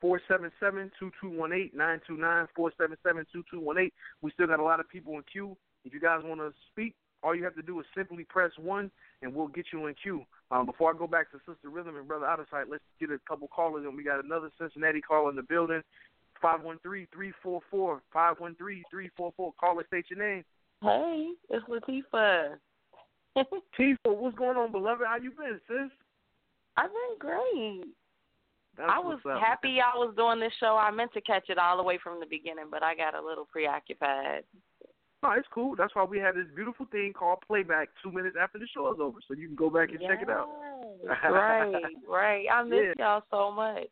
477 0.00 0.90
2218. 0.98 1.76
929 1.76 2.48
477 2.56 3.26
2218. 3.34 3.90
We 4.22 4.30
still 4.30 4.46
got 4.46 4.60
a 4.60 4.64
lot 4.64 4.80
of 4.80 4.88
people 4.88 5.12
in 5.12 5.24
queue. 5.30 5.58
If 5.84 5.92
you 5.92 6.00
guys 6.00 6.22
want 6.24 6.40
to 6.40 6.54
speak, 6.72 6.94
all 7.22 7.34
you 7.34 7.44
have 7.44 7.54
to 7.56 7.62
do 7.62 7.80
is 7.80 7.86
simply 7.96 8.24
press 8.24 8.52
1 8.58 8.90
and 9.22 9.34
we'll 9.34 9.48
get 9.48 9.66
you 9.72 9.86
in 9.86 9.94
queue. 10.02 10.22
Um, 10.50 10.66
before 10.66 10.94
I 10.94 10.98
go 10.98 11.06
back 11.06 11.30
to 11.32 11.38
Sister 11.38 11.68
Rhythm 11.68 11.96
and 11.96 12.08
Brother 12.08 12.26
Out 12.26 12.40
of 12.40 12.46
Sight, 12.50 12.66
let's 12.70 12.82
get 13.00 13.10
a 13.10 13.18
couple 13.28 13.48
callers 13.48 13.84
and 13.86 13.96
we 13.96 14.04
got 14.04 14.24
another 14.24 14.50
Cincinnati 14.58 15.00
caller 15.00 15.30
in 15.30 15.36
the 15.36 15.42
building. 15.42 15.82
513-344. 16.42 18.00
513-344. 18.14 19.52
Caller, 19.58 19.84
state 19.88 20.06
your 20.10 20.18
name. 20.18 20.44
Hey, 20.82 21.30
it's 21.50 21.66
Latifah. 21.66 22.54
Tifa, 23.78 23.96
what's 24.04 24.36
going 24.36 24.56
on, 24.56 24.72
beloved? 24.72 25.04
How 25.06 25.16
you 25.16 25.32
been, 25.32 25.60
sis? 25.66 25.90
I've 26.76 26.90
been 26.90 27.18
great. 27.18 27.84
That's 28.76 28.90
I 28.94 29.00
was 29.00 29.18
happy 29.24 29.78
I 29.80 29.96
was 29.96 30.14
doing 30.16 30.38
this 30.38 30.52
show. 30.60 30.76
I 30.76 30.92
meant 30.92 31.12
to 31.14 31.20
catch 31.20 31.48
it 31.48 31.58
all 31.58 31.76
the 31.76 31.82
way 31.82 31.98
from 32.02 32.20
the 32.20 32.26
beginning, 32.26 32.66
but 32.70 32.84
I 32.84 32.94
got 32.94 33.16
a 33.16 33.20
little 33.20 33.44
preoccupied. 33.44 34.44
No, 35.22 35.32
it's 35.32 35.48
cool. 35.52 35.74
That's 35.76 35.94
why 35.96 36.04
we 36.04 36.18
have 36.20 36.36
this 36.36 36.46
beautiful 36.54 36.86
thing 36.92 37.12
called 37.12 37.38
playback 37.46 37.88
two 38.02 38.12
minutes 38.12 38.36
after 38.40 38.58
the 38.58 38.66
show 38.72 38.92
is 38.92 39.00
over, 39.00 39.18
so 39.26 39.34
you 39.34 39.48
can 39.48 39.56
go 39.56 39.68
back 39.68 39.90
and 39.90 40.00
check 40.00 40.22
it 40.22 40.30
out. 40.30 40.48
Right, 41.30 41.72
right. 42.08 42.46
I 42.52 42.62
miss 42.64 42.78
Yeah. 42.98 43.04
y'all 43.20 43.22
so 43.30 43.52
much. 43.54 43.86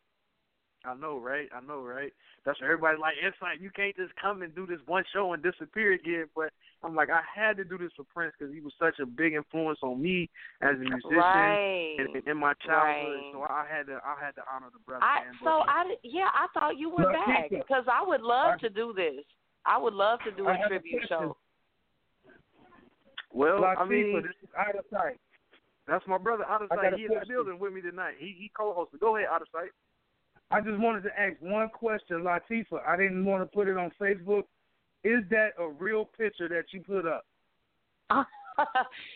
I 0.85 0.93
know, 0.95 1.17
right? 1.17 1.47
I 1.55 1.59
know, 1.65 1.81
right? 1.81 2.11
That's 2.45 2.59
why 2.61 2.67
everybody 2.67 2.97
likes. 2.97 3.17
It's 3.21 3.35
like. 3.41 3.59
You 3.61 3.69
can't 3.75 3.95
just 3.95 4.13
come 4.21 4.41
and 4.41 4.53
do 4.55 4.65
this 4.65 4.79
one 4.87 5.03
show 5.13 5.33
and 5.33 5.41
disappear 5.43 5.93
again. 5.93 6.25
But 6.35 6.49
I'm 6.83 6.95
like, 6.95 7.09
I 7.09 7.21
had 7.33 7.57
to 7.57 7.63
do 7.65 7.77
this 7.77 7.91
for 7.95 8.03
Prince 8.13 8.33
because 8.37 8.53
he 8.53 8.61
was 8.61 8.73
such 8.79 8.99
a 8.99 9.05
big 9.05 9.33
influence 9.33 9.79
on 9.83 10.01
me 10.01 10.29
as 10.61 10.75
a 10.75 10.79
musician 10.79 11.17
Right. 11.17 11.95
and 11.99 12.15
in, 12.15 12.31
in 12.31 12.37
my 12.37 12.53
childhood. 12.65 13.15
Right. 13.15 13.31
So 13.33 13.41
I 13.43 13.65
had 13.69 13.87
to, 13.87 13.99
I 14.05 14.15
had 14.23 14.35
to 14.35 14.41
honor 14.53 14.67
the 14.71 14.79
brother. 14.85 15.03
I 15.03 15.25
man. 15.25 15.33
so 15.43 15.63
But- 15.65 15.69
I 15.69 15.83
yeah 16.03 16.29
I 16.33 16.47
thought 16.53 16.77
you 16.77 16.89
were 16.89 17.03
Look, 17.03 17.13
back 17.13 17.49
because 17.49 17.83
I 17.91 18.03
would 18.05 18.21
love 18.21 18.55
I- 18.55 18.57
to 18.61 18.69
do 18.69 18.93
this. 18.95 19.23
I 19.67 19.77
would 19.77 19.93
love 19.93 20.19
to 20.25 20.31
do 20.31 20.47
I 20.47 20.53
a 20.53 20.57
have 20.57 20.65
a 20.65 20.69
tribute 20.69 21.07
question. 21.07 21.17
show. 21.29 21.37
well, 23.33 23.63
I 23.65 23.75
Latifah, 23.75 23.89
mean, 23.89 24.21
this 24.23 24.31
is 24.41 24.49
out 24.57 24.75
of 24.75 24.85
sight. 24.91 25.19
that's 25.87 26.07
my 26.07 26.17
brother 26.17 26.45
out 26.45 26.61
of 26.63 26.69
sight. 26.69 26.93
a 26.93 26.97
He 26.97 27.03
in 27.05 27.11
the 27.11 27.25
building 27.27 27.59
with 27.59 27.73
me 27.73 27.81
tonight. 27.81 28.15
He 28.17 28.35
he 28.37 28.49
co-hosted. 28.55 28.99
Go 28.99 29.17
ahead, 29.17 29.27
out 29.31 29.41
of 29.41 29.47
sight. 29.51 29.69
I 30.49 30.61
just 30.61 30.79
wanted 30.79 31.03
to 31.03 31.19
ask 31.19 31.35
one 31.41 31.69
question, 31.69 32.23
Latifa. 32.23 32.79
I 32.87 32.95
didn't 32.95 33.25
want 33.25 33.43
to 33.43 33.45
put 33.53 33.67
it 33.67 33.77
on 33.77 33.91
Facebook. 33.99 34.43
Is 35.03 35.23
that 35.29 35.49
a 35.59 35.67
real 35.67 36.05
picture 36.05 36.47
that 36.49 36.63
you 36.71 36.81
put 36.81 37.05
up? 37.05 37.25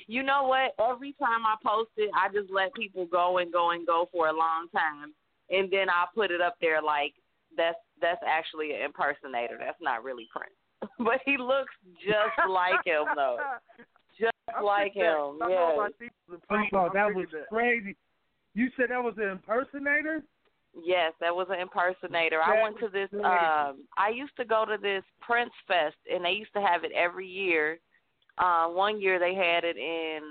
you 0.08 0.24
know 0.24 0.44
what? 0.44 0.76
Every 0.80 1.14
time 1.14 1.46
I 1.46 1.56
post 1.66 1.92
it, 1.98 2.12
I 2.14 2.28
just 2.34 2.52
let 2.52 2.74
people 2.74 3.06
go 3.06 3.38
and 3.38 3.52
go 3.52 3.72
and 3.72 3.88
go 3.88 4.10
for 4.12 4.28
a 4.28 4.34
long 4.34 4.68
time, 4.76 5.14
and 5.50 5.72
then 5.72 5.90
I 5.90 6.06
put 6.14 6.32
it 6.32 6.42
up 6.42 6.56
there 6.62 6.82
like 6.82 7.14
that's 7.58 7.78
that's 8.00 8.22
actually 8.26 8.74
an 8.74 8.82
impersonator. 8.82 9.58
That's 9.60 9.82
not 9.82 10.04
really 10.04 10.28
Prince, 10.36 10.56
but 11.00 11.20
he 11.26 11.38
looks 11.38 11.74
just 12.04 12.38
like 12.50 12.86
him 12.86 13.06
though, 13.16 13.38
just 14.20 14.34
like 14.64 14.94
him. 14.94 15.38
I 15.42 15.48
know 15.48 15.50
Yes. 15.50 15.78
Latifah's 15.78 16.42
Oh, 16.50 16.56
Prince. 16.56 16.70
I 16.74 16.90
that 16.94 17.14
was 17.16 17.28
crazy. 17.50 17.96
You 18.54 18.70
said 18.78 18.88
that 18.90 19.04
was 19.04 19.16
an 19.18 19.30
impersonator? 19.30 20.22
Yes, 20.74 21.14
that 21.20 21.36
was 21.36 21.48
an 21.50 21.60
impersonator. 21.60 22.42
I 22.42 22.62
went 22.64 22.80
to 22.80 22.88
this 22.88 23.10
is 23.12 23.20
um 23.20 23.84
I 23.98 24.10
used 24.14 24.36
to 24.38 24.46
go 24.46 24.66
to 24.66 24.78
this 24.82 25.04
Prince 25.20 25.52
Fest 25.68 25.98
and 26.12 26.24
they 26.24 26.32
used 26.32 26.54
to 26.54 26.62
have 26.62 26.84
it 26.84 26.92
every 26.94 27.28
year. 27.28 27.80
Uh 28.38 28.68
one 28.68 29.00
year 29.02 29.20
they 29.20 29.36
had 29.36 29.64
it 29.66 29.76
in 29.78 30.22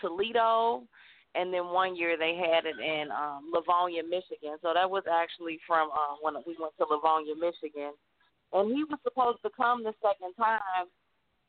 Toledo 0.00 0.84
and 1.34 1.52
then 1.54 1.66
one 1.66 1.96
year 1.96 2.16
they 2.18 2.34
had 2.34 2.66
it 2.66 2.78
in 2.78 3.10
um 3.10 3.50
Livonia, 3.52 4.02
Michigan. 4.02 4.56
So 4.62 4.72
that 4.74 4.90
was 4.90 5.04
actually 5.10 5.58
from 5.66 5.90
um 5.90 6.18
when 6.22 6.34
we 6.46 6.56
went 6.58 6.74
to 6.78 6.86
Livonia, 6.88 7.34
Michigan. 7.34 7.92
And 8.52 8.74
he 8.74 8.82
was 8.82 8.98
supposed 9.04 9.38
to 9.42 9.50
come 9.56 9.84
the 9.84 9.94
second 10.02 10.34
time 10.34 10.90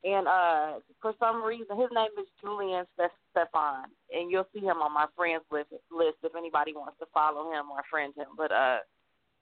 and 0.04 0.28
uh 0.28 0.80
for 1.02 1.14
some 1.20 1.44
reason 1.44 1.78
his 1.78 1.90
name 1.94 2.10
is 2.20 2.28
Julian 2.42 2.86
Stefan 3.32 3.86
and 4.12 4.32
you'll 4.32 4.48
see 4.54 4.62
him 4.62 4.82
on 4.82 4.94
my 4.94 5.06
friends 5.16 5.44
list 5.52 5.70
list 5.92 6.18
if 6.24 6.36
anybody 6.36 6.74
wants 6.74 6.98
to 7.00 7.06
follow 7.14 7.52
him 7.52 7.70
or 7.72 7.82
friend 7.90 8.14
him 8.16 8.28
but 8.36 8.52
uh 8.52 8.80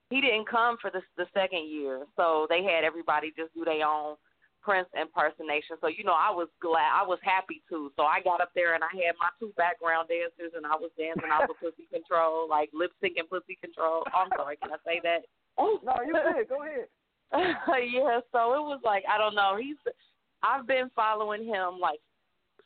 he 0.10 0.22
didn't 0.22 0.50
come 0.50 0.78
for 0.82 0.92
the 0.92 1.02
the 1.18 1.26
second 1.34 1.70
year 1.70 2.06
so 2.18 2.46
they 2.50 2.64
had 2.64 2.84
everybody 2.84 3.32
just 3.38 3.54
do 3.54 3.64
their 3.64 3.88
own 3.88 4.16
Prince 4.62 4.88
impersonation. 5.00 5.78
So 5.82 5.88
you 5.88 6.04
know, 6.04 6.16
I 6.16 6.32
was 6.32 6.48
glad, 6.62 6.92
I 6.92 7.06
was 7.06 7.20
happy 7.24 7.62
too. 7.70 7.92
So 7.96 8.04
I 8.04 8.22
got 8.22 8.42
up 8.42 8.52
there 8.56 8.76
and 8.76 8.84
I 8.84 8.92
had 8.92 9.16
my 9.20 9.32
two 9.40 9.54
background 9.56 10.10
dancers 10.10 10.54
and 10.56 10.66
I 10.66 10.76
was 10.76 10.92
dancing 10.98 11.32
out 11.32 11.48
with 11.48 11.60
Pussy 11.64 11.88
Control, 11.92 12.48
like 12.48 12.70
lip 12.74 12.92
sync 13.02 13.18
and 13.18 13.30
Pussy 13.30 13.58
Control. 13.62 14.04
Oh, 14.06 14.20
I'm 14.20 14.30
sorry, 14.36 14.58
can 14.58 14.72
I 14.72 14.80
say 14.86 15.00
that? 15.04 15.24
Oh 15.58 15.80
no, 15.84 15.96
you 16.06 16.14
good. 16.14 16.50
Go 16.50 16.64
ahead. 16.64 16.88
yeah, 17.94 18.20
so 18.32 18.58
it 18.58 18.64
was 18.66 18.82
like 18.84 19.04
I 19.10 19.18
don't 19.18 19.36
know. 19.36 19.58
He's 19.60 19.78
I've 20.44 20.68
been 20.68 20.90
following 20.96 21.46
him 21.46 21.80
like 21.80 22.00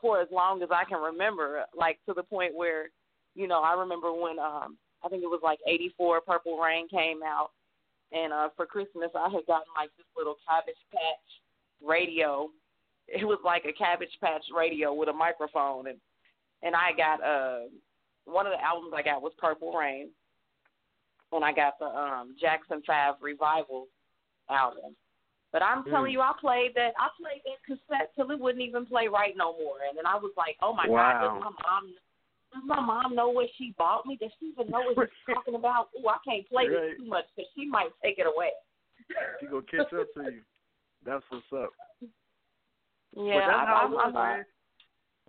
for 0.01 0.19
as 0.21 0.27
long 0.31 0.61
as 0.61 0.69
I 0.71 0.83
can 0.83 1.01
remember, 1.01 1.63
like 1.77 1.99
to 2.07 2.13
the 2.13 2.23
point 2.23 2.53
where, 2.53 2.89
you 3.35 3.47
know, 3.47 3.61
I 3.61 3.73
remember 3.73 4.13
when 4.13 4.39
um 4.39 4.77
I 5.03 5.09
think 5.09 5.23
it 5.23 5.31
was 5.31 5.41
like 5.43 5.59
'84, 5.67 6.21
Purple 6.21 6.57
Rain 6.57 6.87
came 6.87 7.21
out, 7.23 7.51
and 8.11 8.33
uh 8.33 8.49
for 8.55 8.65
Christmas 8.65 9.09
I 9.15 9.29
had 9.29 9.45
gotten 9.45 9.71
like 9.75 9.89
this 9.97 10.07
little 10.17 10.35
Cabbage 10.47 10.79
Patch 10.91 11.29
radio. 11.83 12.49
It 13.07 13.25
was 13.25 13.39
like 13.43 13.65
a 13.65 13.73
Cabbage 13.73 14.17
Patch 14.21 14.43
radio 14.55 14.93
with 14.93 15.09
a 15.09 15.13
microphone, 15.13 15.87
and 15.87 15.97
and 16.61 16.75
I 16.75 16.91
got 16.95 17.21
uh 17.23 17.59
one 18.25 18.45
of 18.47 18.53
the 18.53 18.63
albums 18.63 18.93
I 18.95 19.01
got 19.01 19.21
was 19.21 19.33
Purple 19.37 19.73
Rain, 19.73 20.09
and 21.31 21.43
I 21.43 21.51
got 21.51 21.77
the 21.79 21.85
um 21.85 22.35
Jackson 22.39 22.81
Five 22.87 23.15
Revival 23.21 23.87
album. 24.49 24.95
But 25.51 25.61
I'm 25.61 25.83
telling 25.83 26.09
Mm. 26.09 26.13
you, 26.13 26.21
I 26.21 26.33
played 26.41 26.73
that. 26.75 26.93
I 26.97 27.09
played 27.21 27.41
that 27.45 27.61
cassette 27.67 28.15
till 28.15 28.31
it 28.31 28.39
wouldn't 28.39 28.63
even 28.63 28.87
play 28.87 29.07
right 29.07 29.35
no 29.37 29.53
more. 29.53 29.77
And 29.87 29.95
then 29.95 30.07
I 30.07 30.15
was 30.15 30.31
like, 30.35 30.57
oh 30.63 30.73
my 30.73 30.87
Wow. 30.87 31.11
God, 31.11 31.19
does 31.21 31.43
my 31.43 31.69
mom? 31.69 31.93
Does 32.53 32.63
my 32.65 32.79
mom 32.79 33.15
know 33.15 33.29
what 33.29 33.49
she 33.57 33.73
bought 33.77 34.05
me? 34.05 34.15
Does 34.15 34.31
she 34.39 34.47
even 34.47 34.71
know 34.71 34.81
what 34.93 35.09
she's 35.09 35.35
talking 35.35 35.55
about? 35.55 35.89
Ooh, 35.99 36.07
I 36.07 36.17
can't 36.25 36.47
play 36.49 36.69
Right. 36.69 36.91
this 36.91 36.97
too 36.97 37.05
much 37.05 37.25
because 37.35 37.51
she 37.55 37.65
might 37.67 37.91
take 38.01 38.17
it 38.19 38.25
away. 38.25 38.51
She 39.39 39.45
gonna 39.47 39.61
catch 39.63 39.93
up 39.93 40.07
to 40.13 40.23
you. 40.31 40.41
That's 41.05 41.23
what's 41.29 41.45
up. 41.53 41.69
Yeah, 43.15 43.39
but 43.39 43.47
that's 43.47 43.67
how 43.67 43.79
I, 43.81 43.85
it 43.85 43.91
was, 43.91 44.13
man. 44.13 44.43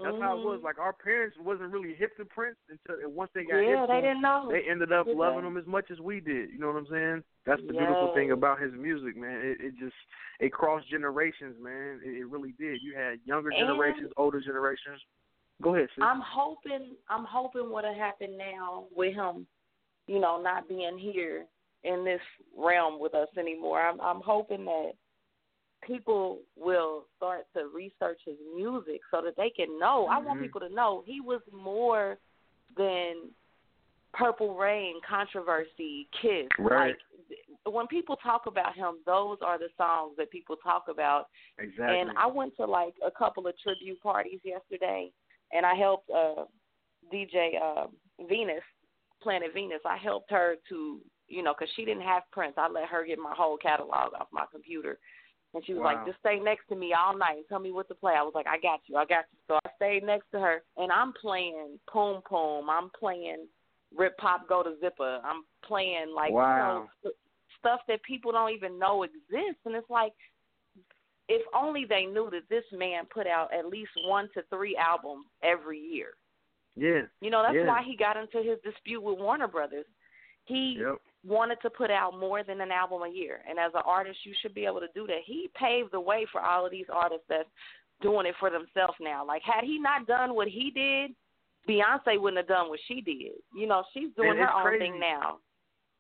That's 0.02 0.18
how 0.20 0.38
it 0.38 0.44
was. 0.44 0.56
Mm-hmm. 0.56 0.64
Like 0.64 0.78
our 0.78 0.92
parents 0.92 1.36
wasn't 1.38 1.70
really 1.70 1.94
hip 1.94 2.16
to 2.16 2.24
Prince 2.24 2.56
until 2.68 3.09
once 3.10 3.30
they 3.34 3.44
got 3.44 3.59
Yeah, 3.59 3.80
hip 3.82 3.86
to 3.86 3.92
they 3.92 3.98
him, 3.98 4.02
didn't 4.05 4.22
know. 4.22 4.48
They 4.51 4.68
ended 4.68 4.92
up 4.92 5.06
Did 5.06 5.16
loving 5.16 5.42
they? 5.42 5.46
him 5.48 5.56
as 5.56 5.66
much 5.66 5.86
as 5.92 6.01
we 6.01 6.18
did. 6.20 6.51
You 6.51 6.59
know 6.59 6.66
what 6.68 6.76
I'm 6.76 6.86
saying? 6.90 7.22
That's 7.46 7.62
the 7.66 7.72
beautiful 7.74 8.12
thing 8.14 8.32
about 8.32 8.60
his 8.60 8.72
music, 8.72 9.16
man. 9.16 9.38
It, 9.44 9.59
it 9.60 9.74
just 9.78 9.94
it 10.40 10.51
crossed 10.52 10.90
generations, 10.90 11.56
man. 11.62 12.01
It, 12.05 12.18
it 12.22 12.26
really 12.28 12.55
did. 12.59 12.80
You 12.82 12.94
had 12.96 13.20
younger 13.24 13.51
And- 13.51 13.59
generations, 13.59 14.10
older 14.16 14.40
generations. 14.40 15.01
Go 15.62 15.76
ahead, 15.76 15.88
sis. 15.94 16.02
I'm 16.02 16.20
hoping 16.26 16.96
I'm 17.09 17.24
hoping 17.24 17.70
what'll 17.70 17.94
happen 17.94 18.36
now 18.36 18.86
with 18.94 19.14
him, 19.14 19.46
you 20.09 20.18
know, 20.18 20.42
not 20.42 20.68
being 20.68 20.98
here 20.98 21.44
in 21.84 22.05
this 22.05 22.20
realm 22.59 22.98
with 22.98 23.14
us 23.14 23.28
anymore. 23.38 23.80
I'm 23.80 24.01
I'm 24.01 24.20
hoping 24.20 24.64
that 24.64 24.92
people 25.86 26.40
will 26.56 27.05
start 27.16 27.47
to 27.55 27.69
research 27.74 28.20
his 28.24 28.36
music 28.55 29.01
so 29.11 29.20
that 29.23 29.36
they 29.36 29.51
can 29.51 29.78
know. 29.78 30.06
I 30.06 30.19
want 30.19 30.40
Mhm. 30.40 30.44
people 30.44 30.61
to 30.61 30.69
know 30.69 31.02
he 31.06 31.20
was 31.20 31.40
more 31.52 32.19
than 32.77 33.35
Purple 34.12 34.55
Rain, 34.55 35.01
Controversy, 35.02 36.09
Kiss. 36.12 36.48
Right. 36.59 36.97
Like 37.65 37.74
when 37.74 37.86
people 37.86 38.16
talk 38.16 38.47
about 38.47 38.74
him, 38.74 39.02
those 39.05 39.39
are 39.43 39.59
the 39.59 39.70
songs 39.77 40.16
that 40.16 40.31
people 40.31 40.56
talk 40.56 40.89
about. 40.89 41.28
Exactly. 41.59 41.98
And 41.98 42.11
I 42.16 42.27
went 42.27 42.56
to 42.56 42.66
like 42.66 42.94
a 43.02 43.11
couple 43.11 43.47
of 43.47 43.59
tribute 43.59 44.01
parties 44.01 44.40
yesterday, 44.44 45.11
and 45.52 45.65
I 45.65 45.74
helped 45.74 46.11
uh, 46.11 46.44
DJ 47.12 47.59
uh, 47.61 47.86
Venus, 48.28 48.62
Planet 49.20 49.52
Venus. 49.55 49.81
I 49.85 49.97
helped 49.97 50.31
her 50.31 50.56
to, 50.69 51.01
you 51.28 51.43
know, 51.43 51.55
because 51.59 51.73
she 51.74 51.85
didn't 51.85 52.02
have 52.02 52.23
Prince. 52.31 52.55
I 52.56 52.69
let 52.69 52.89
her 52.89 53.05
get 53.05 53.19
my 53.19 53.35
whole 53.35 53.56
catalog 53.56 54.12
off 54.15 54.28
my 54.32 54.44
computer. 54.52 54.98
And 55.55 55.64
she 55.64 55.72
was 55.72 55.81
Wow. 55.82 55.94
like, 55.94 56.06
just 56.06 56.18
stay 56.18 56.39
next 56.40 56.66
to 56.68 56.76
me 56.76 56.93
all 56.93 57.16
night 57.16 57.36
and 57.36 57.44
tell 57.48 57.60
me 57.60 57.70
what 57.70 57.86
to 57.89 57.94
play. 57.94 58.14
I 58.14 58.22
was 58.22 58.32
like, 58.35 58.47
I 58.48 58.59
got 58.59 58.81
you, 58.86 58.97
I 58.97 59.05
got 59.05 59.24
you. 59.32 59.39
So 59.47 59.59
I 59.64 59.70
stayed 59.76 60.02
next 60.05 60.31
to 60.32 60.40
her, 60.40 60.62
and 60.76 60.90
I'm 60.90 61.12
playing 61.12 61.78
Poom 61.89 62.22
Poom. 62.28 62.68
I'm 62.68 62.90
playing 62.98 63.47
Rip 63.97 64.16
Pop 64.18 64.48
Go 64.48 64.62
to 64.62 64.74
Zipper. 64.81 65.20
I'm 65.24 65.44
playing 65.64 66.12
like 66.14 66.31
you 66.31 66.36
know 66.36 66.89
stuff 67.60 67.81
that 67.89 68.02
people 68.02 68.32
don't 68.32 68.51
even 68.51 68.78
know 68.78 69.05
exists, 69.05 69.62
and 69.64 69.74
it's 69.74 69.89
like 69.89 70.12
if 71.28 71.40
only 71.55 71.86
they 71.89 72.05
knew 72.05 72.28
that 72.31 72.48
this 72.51 72.64
man 72.72 73.05
put 73.12 73.26
out 73.26 73.48
at 73.55 73.66
least 73.66 73.93
one 74.06 74.28
to 74.35 74.43
three 74.51 74.76
albums 74.76 75.24
every 75.43 75.78
year. 75.78 76.09
yeah. 76.76 77.02
You 77.22 77.31
know, 77.31 77.43
that's 77.43 77.55
yeah. 77.55 77.66
why 77.66 77.82
he 77.86 77.97
got 77.97 78.16
into 78.18 78.43
his 78.43 78.59
dispute 78.62 79.02
with 79.02 79.18
Warner 79.18 79.48
Brothers. 79.48 79.86
He 80.44 80.76
Yep. 80.78 80.98
Wanted 81.26 81.59
to 81.62 81.70
put 81.70 81.90
out 81.90 82.18
more 82.18 82.42
than 82.42 82.60
an 82.60 82.70
album 82.70 83.02
a 83.02 83.09
year. 83.09 83.40
And 83.48 83.59
as 83.59 83.72
an 83.74 83.82
artist, 83.86 84.18
you 84.24 84.34
should 84.42 84.55
be 84.55 84.66
able 84.66 84.80
to 84.80 84.88
do 84.94 85.06
that. 85.06 85.20
He 85.24 85.48
paved 85.59 85.92
the 85.92 86.01
way 86.01 86.26
for 86.30 86.40
all 86.40 86.66
of 86.66 86.70
these 86.70 86.86
artists 86.92 87.24
that's 87.28 87.48
doing 88.02 88.26
it 88.26 88.34
for 88.38 88.51
themselves 88.51 88.94
now. 89.01 89.26
Like, 89.26 89.42
had 89.42 89.64
he 89.64 89.78
not 89.78 90.06
done 90.06 90.34
what 90.34 90.48
he 90.48 90.70
did, 90.70 91.12
Beyonce 91.68 92.20
wouldn't 92.20 92.38
have 92.38 92.48
done 92.48 92.68
what 92.68 92.80
she 92.86 93.01
did. 93.01 93.32
You 93.56 93.66
know, 93.66 93.84
she's 93.92 94.10
doing 94.16 94.36
her 94.36 94.52
own 94.52 94.62
crazy. 94.62 94.84
thing 94.84 95.01
now. 95.01 95.38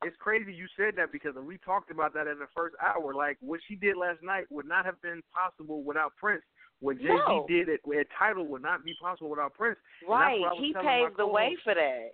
It's 0.02 0.16
crazy 0.18 0.52
you 0.52 0.66
said 0.76 0.94
that 0.96 1.12
because 1.12 1.34
we 1.34 1.56
talked 1.58 1.90
about 1.90 2.12
that 2.14 2.26
in 2.26 2.38
the 2.38 2.48
first 2.54 2.74
hour. 2.82 3.14
Like 3.14 3.38
what 3.40 3.60
she 3.66 3.74
did 3.74 3.96
last 3.96 4.22
night 4.22 4.44
would 4.50 4.66
not 4.66 4.84
have 4.84 5.00
been 5.00 5.22
possible 5.32 5.82
without 5.82 6.12
Prince. 6.16 6.42
What 6.80 6.98
Jay 6.98 7.04
Z 7.04 7.14
No. 7.26 7.46
did 7.48 7.68
at, 7.70 7.80
at 7.98 8.06
Tidal 8.18 8.46
would 8.48 8.60
not 8.60 8.84
be 8.84 8.94
possible 9.00 9.30
without 9.30 9.54
Prince. 9.54 9.78
Right. 10.06 10.40
what 10.40 10.50
I 10.50 10.52
was 10.52 10.58
He 10.60 10.74
paved 10.74 11.16
the 11.16 11.26
way 11.26 11.56
for 11.64 11.74
that. 11.74 12.10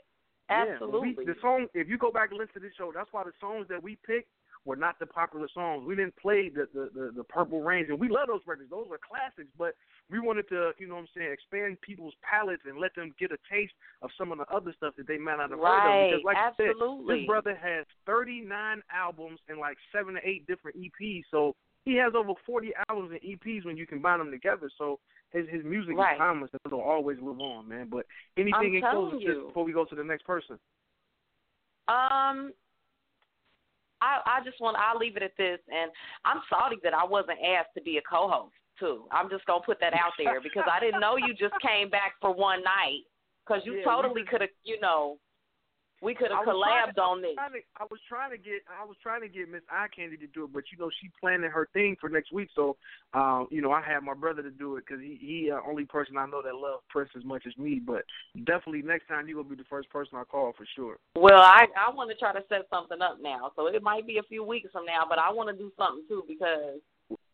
Yeah, 0.51 0.75
Absolutely. 0.75 1.15
we, 1.17 1.25
the 1.25 1.37
song, 1.41 1.67
if 1.75 1.89
you 1.89 1.97
go 1.97 2.11
back 2.11 2.31
and 2.31 2.39
listen 2.39 2.55
to 2.55 2.61
this 2.61 2.73
show, 2.77 2.93
that's 2.95 3.13
why 3.13 3.25
the 3.25 3.33
songs 3.41 3.67
that 3.69 3.83
we 3.83 3.97
picked 4.07 4.29
were 4.65 4.77
not 4.77 4.99
the 4.99 5.07
popular 5.07 5.49
songs. 5.55 5.87
We 5.87 5.97
didn't 5.97 6.17
play 6.17 6.49
the 6.49 6.69
the, 6.75 6.91
the, 6.93 7.13
the 7.17 7.25
Purple 7.25 7.63
Rains, 7.63 7.89
and 7.89 7.99
we 7.99 8.09
love 8.09 8.29
those 8.29 8.43
records. 8.47 8.71
Those 8.71 8.87
are 8.91 8.99
classics, 8.99 9.49
but 9.57 9.75
we 10.11 10.19
wanted 10.19 10.49
to, 10.49 10.73
you 10.79 10.89
know 10.89 10.95
what 10.97 11.03
I'm 11.03 11.09
saying, 11.17 11.33
expand 11.33 11.81
people's 11.81 12.15
palates 12.21 12.63
and 12.67 12.79
let 12.79 12.95
them 12.95 13.15
get 13.19 13.31
a 13.33 13.39
taste 13.51 13.73
of 14.03 14.11
some 14.19 14.33
of 14.33 14.39
the 14.39 14.47
other 14.53 14.75
stuff 14.77 14.95
that 14.99 15.07
they 15.07 15.19
might 15.19 15.37
not 15.37 15.51
have 15.51 15.61
heard 15.61 15.87
of. 15.87 16.11
Because 16.11 16.25
like 16.25 16.37
you 16.37 16.53
said, 16.57 16.71
absolutely. 16.75 17.21
this 17.21 17.27
brother 17.27 17.57
has 17.57 17.87
39 18.07 18.83
albums 18.93 19.39
and 19.49 19.59
like 19.59 19.77
seven 19.93 20.15
to 20.15 20.21
eight 20.27 20.47
different 20.47 20.77
EPs. 20.77 21.25
So 21.31 21.55
he 21.85 21.97
has 21.97 22.13
over 22.15 22.33
40 22.45 22.73
albums 22.89 23.13
and 23.13 23.21
EPs 23.23 23.65
when 23.65 23.77
you 23.77 23.87
combine 23.87 24.19
them 24.19 24.31
together. 24.31 24.71
So 24.77 24.99
his 25.33 25.47
his 25.49 25.65
music 25.65 25.97
Right. 25.97 26.15
is 26.15 26.19
timeless 26.19 26.51
and 26.53 26.61
it'll 26.67 26.81
always 26.81 27.19
live 27.21 27.41
on, 27.41 27.69
man. 27.69 27.89
But 27.91 28.07
anything 28.37 28.75
in 28.75 28.83
closing 28.83 29.21
you. 29.21 29.35
just 29.35 29.47
before 29.49 29.65
we 29.65 29.73
go 29.73 29.85
to 29.85 29.95
the 29.95 30.05
next 30.05 30.25
person. 30.25 30.59
Um, 31.89 32.53
I 34.01 34.21
I 34.27 34.41
just 34.45 34.61
want 34.61 34.77
I'll 34.77 34.99
leave 34.99 35.17
it 35.17 35.23
at 35.23 35.37
this, 35.37 35.59
and 35.69 35.91
I'm 36.25 36.43
sorry 36.49 36.77
that 36.83 36.95
I 36.95 37.05
wasn't 37.05 37.39
asked 37.45 37.75
to 37.77 37.83
be 37.83 37.99
a 37.99 38.03
co-host 38.03 38.55
too. 38.79 39.05
I'm 39.13 39.29
just 39.31 39.45
gonna 39.47 39.63
put 39.65 39.79
that 39.81 39.95
out 39.95 40.13
there 40.19 40.41
because 40.41 40.65
I 40.71 40.81
didn't 40.81 41.01
know 41.01 41.17
you 41.17 41.35
just 41.35 41.55
came 41.63 41.91
back 41.91 42.15
for 42.21 42.33
one 42.35 42.63
night 42.63 43.03
because 43.47 43.63
you 43.65 43.77
Yeah, 43.77 43.85
totally 43.85 44.23
could 44.25 44.41
have 44.41 44.51
you 44.65 44.81
know 44.81 45.19
we 46.03 46.15
could 46.15 46.31
have 46.31 46.47
collabed 46.47 46.95
to- 46.95 47.03
on 47.03 47.21
this. 47.21 47.37
I 47.39 47.85
was 47.91 48.01
trying 48.09 48.31
to 48.31 48.39
get 48.39 48.63
I 48.69 48.85
was 48.85 48.97
trying 49.03 49.21
to 49.21 49.29
get 49.29 49.49
Miss 49.49 49.63
Eye 49.71 49.89
Candy 49.95 50.17
to 50.19 50.27
do 50.27 50.45
it, 50.45 50.53
but 50.53 50.65
you 50.73 50.79
know 50.79 50.91
she 51.01 51.11
planning 51.21 51.51
her 51.51 51.69
thing 51.73 51.97
for 52.01 52.09
next 52.09 52.33
week. 52.33 52.49
So, 52.55 52.77
um, 53.13 53.49
you 53.51 53.61
know 53.61 53.73
I 53.73 53.83
had 53.83 54.01
my 54.03 54.15
brother 54.15 54.43
to 54.43 54.51
do 54.51 54.77
it 54.77 54.85
because 54.87 55.03
he 55.03 55.19
he 55.21 55.51
uh, 55.51 55.61
only 55.67 55.85
person 55.85 56.17
I 56.17 56.27
know 56.27 56.43
that 56.43 56.55
loves 56.55 56.83
Prince 56.89 57.11
as 57.17 57.25
much 57.25 57.47
as 57.47 57.57
me. 57.59 57.81
But 57.85 58.05
definitely 58.45 58.83
next 58.83 59.09
time 59.09 59.29
you 59.29 59.37
gonna 59.37 59.49
be 59.49 59.57
the 59.57 59.65
first 59.65 59.91
person 59.91 60.19
I 60.19 60.25
call 60.25 60.53
for 60.57 60.67
sure. 60.75 60.97
Well, 61.15 61.41
I 61.41 61.67
I 61.77 61.91
want 61.91 62.11
to 62.11 62.17
try 62.17 62.33
to 62.33 62.45
set 62.49 62.69
something 62.71 63.03
up 63.03 63.19
now, 63.21 63.53
so 63.57 63.67
it 63.67 63.83
might 63.83 64.07
be 64.07 64.19
a 64.19 64.23
few 64.23 64.45
weeks 64.45 64.71
from 64.73 64.87
now, 64.87 65.05
but 65.09 65.19
I 65.19 65.31
want 65.31 65.49
to 65.51 65.57
do 65.57 65.71
something 65.77 66.05
too 66.09 66.25
because 66.27 66.81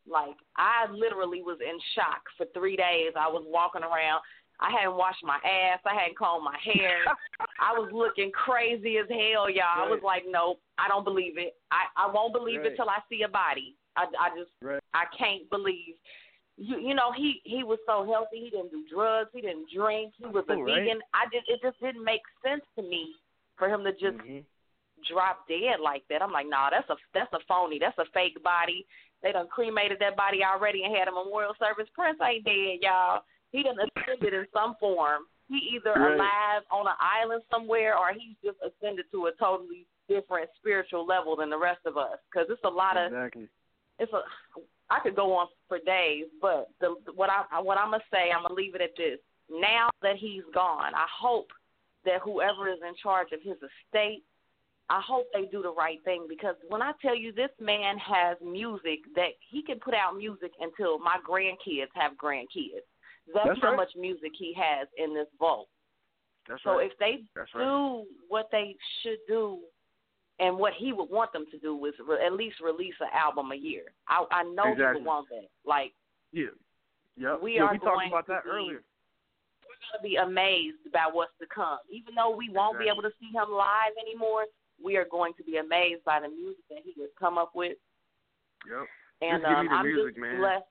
like 0.08 0.36
I 0.56 0.90
literally 0.90 1.42
was 1.42 1.58
in 1.60 1.78
shock 1.94 2.22
for 2.36 2.46
three 2.54 2.76
days. 2.76 3.12
I 3.18 3.28
was 3.28 3.44
walking 3.46 3.82
around. 3.82 4.22
I 4.60 4.70
hadn't 4.70 4.96
washed 4.96 5.22
my 5.22 5.36
ass. 5.44 5.80
I 5.84 5.94
hadn't 5.94 6.16
combed 6.18 6.44
my 6.44 6.56
hair. 6.62 7.04
I 7.60 7.72
was 7.78 7.90
looking 7.92 8.32
crazy 8.32 8.96
as 8.98 9.08
hell, 9.08 9.50
y'all. 9.50 9.84
I 9.84 9.88
was 9.88 10.00
like, 10.02 10.22
nope, 10.28 10.60
I 10.78 10.88
don't 10.88 11.04
believe 11.04 11.36
it. 11.38 11.56
I 11.70 11.84
I 11.96 12.10
won't 12.10 12.32
believe 12.32 12.60
Right. 12.60 12.72
it 12.72 12.76
till 12.76 12.88
I 12.88 12.98
see 13.08 13.22
a 13.22 13.28
body. 13.28 13.76
I 13.96 14.06
I 14.18 14.28
just 14.36 14.50
Right. 14.62 14.82
I 14.94 15.04
can't 15.16 15.48
believe. 15.50 15.94
You 16.56 16.78
you 16.78 16.94
know 16.94 17.12
he 17.12 17.42
he 17.44 17.64
was 17.64 17.78
so 17.86 18.04
healthy. 18.04 18.40
He 18.44 18.50
didn't 18.50 18.70
do 18.70 18.84
drugs. 18.88 19.30
He 19.32 19.42
didn't 19.42 19.68
drink. 19.74 20.14
He 20.16 20.24
was 20.24 20.44
a 20.48 20.54
Oh, 20.54 20.60
right. 20.62 20.84
vegan. 20.84 21.00
I 21.12 21.26
just 21.32 21.48
it 21.48 21.60
just 21.62 21.78
didn't 21.80 22.04
make 22.04 22.22
sense 22.42 22.64
to 22.76 22.82
me 22.82 23.14
for 23.58 23.68
him 23.68 23.84
to 23.84 23.92
just 23.92 24.16
mm-hmm. 24.24 24.40
drop 25.12 25.46
dead 25.48 25.80
like 25.82 26.04
that. 26.08 26.22
I'm 26.22 26.32
like, 26.32 26.48
nah, 26.48 26.70
that's 26.70 26.88
a 26.88 26.96
that's 27.12 27.32
a 27.34 27.40
phony. 27.46 27.78
That's 27.78 27.98
a 27.98 28.06
fake 28.14 28.42
body. 28.42 28.86
They 29.22 29.32
done 29.32 29.48
cremated 29.48 29.98
that 30.00 30.16
body 30.16 30.40
already 30.44 30.84
and 30.84 30.94
had 30.96 31.08
a 31.08 31.12
memorial 31.12 31.54
service. 31.58 31.88
Prince 31.94 32.18
ain't 32.22 32.44
dead, 32.44 32.78
y'all. 32.80 33.22
He 33.56 33.62
done 33.62 33.78
ascended 33.96 34.34
in 34.34 34.46
some 34.52 34.74
form. 34.78 35.22
He 35.48 35.56
either 35.76 35.94
Right. 35.94 36.14
alive 36.14 36.62
on 36.70 36.86
an 36.86 36.96
island 37.00 37.42
somewhere 37.50 37.96
or 37.96 38.12
he's 38.12 38.36
just 38.44 38.58
ascended 38.60 39.10
to 39.12 39.26
a 39.28 39.32
totally 39.32 39.86
different 40.08 40.50
spiritual 40.56 41.06
level 41.06 41.36
than 41.36 41.48
the 41.48 41.56
rest 41.56 41.80
of 41.86 41.96
us. 41.96 42.18
Because 42.30 42.50
it's 42.50 42.64
a 42.64 42.68
lot 42.68 42.98
of 42.98 43.06
exactly. 43.06 43.48
it's 43.98 44.12
a 44.12 44.22
I 44.90 45.00
could 45.00 45.16
go 45.16 45.32
on 45.34 45.48
for 45.68 45.78
days, 45.78 46.26
but 46.40 46.68
the 46.80 46.96
what 47.14 47.30
I 47.30 47.60
what 47.60 47.78
I'm 47.78 47.92
gonna 47.92 48.04
say, 48.10 48.30
I'm 48.30 48.42
gonna 48.42 48.54
leave 48.54 48.74
it 48.74 48.82
at 48.82 48.94
this. 48.96 49.18
Now 49.48 49.88
that 50.02 50.16
he's 50.16 50.44
gone, 50.52 50.94
I 50.94 51.06
hope 51.08 51.50
that 52.04 52.20
whoever 52.20 52.68
is 52.68 52.82
in 52.82 52.94
charge 52.96 53.32
of 53.32 53.40
his 53.42 53.56
estate 53.56 54.22
I 54.88 55.00
hope 55.00 55.26
they 55.32 55.46
do 55.46 55.62
the 55.62 55.72
right 55.72 56.02
thing 56.04 56.26
because 56.28 56.54
when 56.68 56.80
I 56.80 56.92
tell 57.02 57.16
you 57.16 57.32
this 57.32 57.50
man 57.60 57.98
has 57.98 58.36
music 58.40 59.00
that 59.16 59.30
he 59.40 59.62
can 59.62 59.80
put 59.80 59.94
out 59.94 60.16
music 60.16 60.52
until 60.60 60.98
my 60.98 61.18
grandkids 61.28 61.88
have 61.94 62.12
grandkids. 62.12 62.86
That's, 63.34 63.48
That's 63.48 63.60
how 63.62 63.68
right. 63.70 63.76
much 63.76 63.90
music 63.96 64.32
he 64.38 64.54
has 64.56 64.88
in 64.98 65.14
this 65.14 65.26
vault. 65.38 65.68
That's 66.48 66.62
so 66.62 66.76
right. 66.78 66.90
if 66.90 66.96
they 66.98 67.24
That's 67.34 67.52
right. 67.54 67.64
do 67.64 68.04
what 68.28 68.48
they 68.52 68.76
should 69.02 69.18
do 69.26 69.58
and 70.38 70.56
what 70.56 70.74
he 70.78 70.92
would 70.92 71.10
want 71.10 71.32
them 71.32 71.44
to 71.50 71.58
do 71.58 71.74
was 71.76 71.92
re- 72.06 72.24
at 72.24 72.32
least 72.34 72.56
release 72.60 72.94
an 73.00 73.08
album 73.12 73.50
a 73.52 73.56
year. 73.56 73.84
I 74.08 74.24
I 74.30 74.42
know 74.44 74.66
he 74.66 74.72
Exactly. 74.72 75.00
would 75.00 75.06
want 75.06 75.28
that. 75.30 75.48
Like 75.64 75.92
Yeah. 76.32 76.54
Yep. 77.16 77.40
We 77.42 77.56
yeah, 77.56 77.62
are 77.62 77.72
we 77.72 77.78
talked 77.78 77.84
going 77.96 78.08
about 78.08 78.26
to 78.26 78.32
that 78.32 78.44
be- 78.44 78.50
earlier. 78.50 78.82
we're 79.64 79.80
gonna 79.90 80.02
be 80.02 80.16
amazed 80.16 80.92
by 80.92 81.06
what's 81.10 81.32
to 81.40 81.46
come. 81.46 81.78
Even 81.90 82.14
though 82.14 82.30
we 82.30 82.48
won't 82.50 82.78
be 82.78 82.86
able 82.88 83.02
to 83.02 83.10
see 83.18 83.26
him 83.32 83.50
live 83.50 83.92
anymore, 84.00 84.44
we 84.82 84.96
are 84.96 85.06
going 85.10 85.32
to 85.38 85.42
be 85.42 85.56
amazed 85.56 86.04
by 86.04 86.20
the 86.20 86.28
music 86.28 86.62
that 86.70 86.80
he 86.84 86.92
has 87.00 87.10
come 87.18 87.38
up 87.38 87.52
with. 87.54 87.76
Yep. 88.70 88.86
And 89.22 89.42
Just 89.42 89.50
um, 89.50 89.68
I'm 89.70 89.86
music, 89.86 90.14
just 90.14 90.20
man. 90.20 90.38
blessed. 90.38 90.64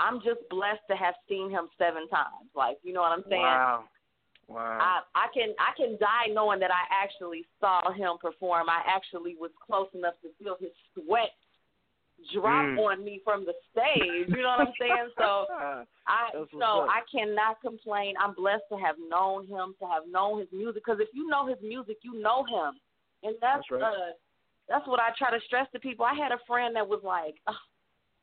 I'm 0.00 0.20
just 0.24 0.40
blessed 0.48 0.80
to 0.90 0.96
have 0.96 1.14
seen 1.28 1.50
him 1.50 1.68
seven 1.78 2.08
times. 2.08 2.48
Like 2.56 2.78
you 2.82 2.92
know 2.92 3.02
what 3.02 3.12
I'm 3.12 3.24
saying? 3.28 3.42
Wow. 3.42 3.84
Wow. 4.48 4.78
I 4.80 5.00
I 5.14 5.26
can 5.32 5.54
I 5.60 5.76
can 5.76 5.96
die 6.00 6.32
knowing 6.32 6.58
that 6.60 6.70
I 6.72 6.84
actually 6.90 7.44
saw 7.60 7.92
him 7.92 8.16
perform. 8.20 8.68
I 8.68 8.82
actually 8.88 9.36
was 9.38 9.50
close 9.64 9.88
enough 9.94 10.14
to 10.22 10.28
feel 10.42 10.56
his 10.58 10.70
sweat 10.94 11.30
drop 12.34 12.66
Mm. 12.66 12.78
on 12.78 13.04
me 13.04 13.20
from 13.24 13.46
the 13.46 13.54
stage. 13.72 14.28
You 14.28 14.42
know 14.42 14.54
what 14.58 14.68
I'm 14.68 14.74
saying? 14.78 15.08
So 15.16 15.46
I 16.06 16.28
That's 16.34 16.50
so. 16.52 16.86
I 16.88 17.00
cannot 17.10 17.60
complain. 17.62 18.14
I'm 18.20 18.34
blessed 18.34 18.64
to 18.72 18.76
have 18.76 18.96
known 19.08 19.46
him, 19.46 19.74
to 19.80 19.86
have 19.86 20.02
known 20.10 20.40
his 20.40 20.48
music. 20.52 20.82
Because 20.84 21.00
if 21.00 21.08
you 21.14 21.28
know 21.28 21.46
his 21.46 21.56
music, 21.62 21.98
you 22.02 22.20
know 22.20 22.44
him, 22.44 22.74
and 23.22 23.36
that's, 23.40 23.64
That's 23.70 23.82
right. 23.82 23.82
uh 23.82 24.12
that's 24.68 24.86
what 24.86 25.00
I 25.00 25.10
try 25.18 25.30
to 25.36 25.40
stress 25.46 25.66
to 25.72 25.80
people. 25.80 26.04
I 26.04 26.14
had 26.14 26.30
a 26.30 26.38
friend 26.46 26.76
that 26.76 26.86
was 26.86 27.00
like, 27.02 27.36
"Ugh, 27.46 27.54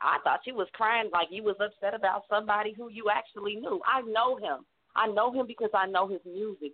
I 0.01 0.19
thought 0.23 0.41
you 0.45 0.55
was 0.55 0.67
crying 0.73 1.09
like 1.11 1.27
you 1.31 1.43
was 1.43 1.55
upset 1.59 1.93
about 1.93 2.23
somebody 2.29 2.73
who 2.73 2.89
you 2.89 3.05
actually 3.11 3.55
knew. 3.55 3.81
I 3.85 4.01
know 4.01 4.37
him. 4.37 4.65
I 4.95 5.07
know 5.07 5.31
him 5.31 5.47
because 5.47 5.69
I 5.73 5.85
know 5.87 6.07
his 6.07 6.21
music. 6.25 6.73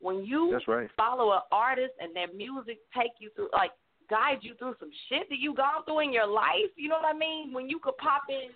When 0.00 0.24
you 0.24 0.50
That's 0.52 0.66
right. 0.66 0.88
follow 0.96 1.32
an 1.32 1.40
artist 1.52 1.92
and 2.00 2.14
their 2.14 2.32
music 2.32 2.78
take 2.96 3.12
you 3.18 3.30
through, 3.36 3.50
like 3.52 3.70
guide 4.10 4.38
you 4.42 4.54
through 4.58 4.74
some 4.80 4.90
shit 5.08 5.28
that 5.28 5.38
you 5.38 5.54
gone 5.54 5.84
through 5.84 6.00
in 6.00 6.12
your 6.12 6.26
life, 6.26 6.70
you 6.76 6.88
know 6.88 6.96
what 7.00 7.14
I 7.14 7.16
mean? 7.16 7.52
When 7.52 7.68
you 7.68 7.78
could 7.78 7.96
pop 7.98 8.22
in 8.28 8.50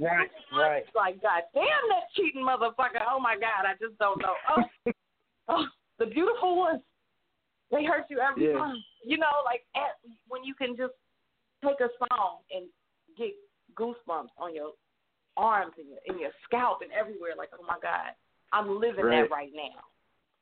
Right, 0.00 0.30
right. 0.52 0.82
it's 0.86 0.94
like, 0.94 1.20
God 1.20 1.42
damn 1.52 1.64
that 1.90 2.08
cheating 2.16 2.42
motherfucker. 2.42 3.04
Oh 3.08 3.20
my 3.20 3.34
God, 3.34 3.66
I 3.66 3.74
just 3.80 3.98
don't 3.98 4.20
know. 4.20 4.34
Oh, 4.48 4.62
oh 5.48 5.66
the 5.98 6.06
beautiful 6.06 6.56
ones. 6.56 6.80
They 7.70 7.84
hurt 7.84 8.04
you 8.08 8.18
every 8.20 8.46
Yeah. 8.46 8.58
time. 8.58 8.82
You 9.04 9.18
know, 9.18 9.42
like 9.44 9.64
at, 9.76 9.98
when 10.28 10.44
you 10.44 10.54
can 10.54 10.76
just 10.76 10.94
take 11.62 11.80
a 11.80 11.88
song 11.98 12.38
and 12.50 12.64
get 13.16 13.34
goosebumps 13.74 14.28
on 14.38 14.54
your 14.54 14.72
arms 15.36 15.72
and 15.78 15.88
your, 15.88 15.98
and 16.08 16.20
your 16.20 16.30
scalp 16.44 16.80
and 16.82 16.90
everywhere. 16.92 17.32
Like, 17.36 17.50
oh 17.58 17.64
my 17.66 17.78
God, 17.82 18.12
I'm 18.52 18.78
living 18.80 19.04
Right. 19.04 19.28
that 19.28 19.30
right 19.34 19.52
now. 19.54 19.80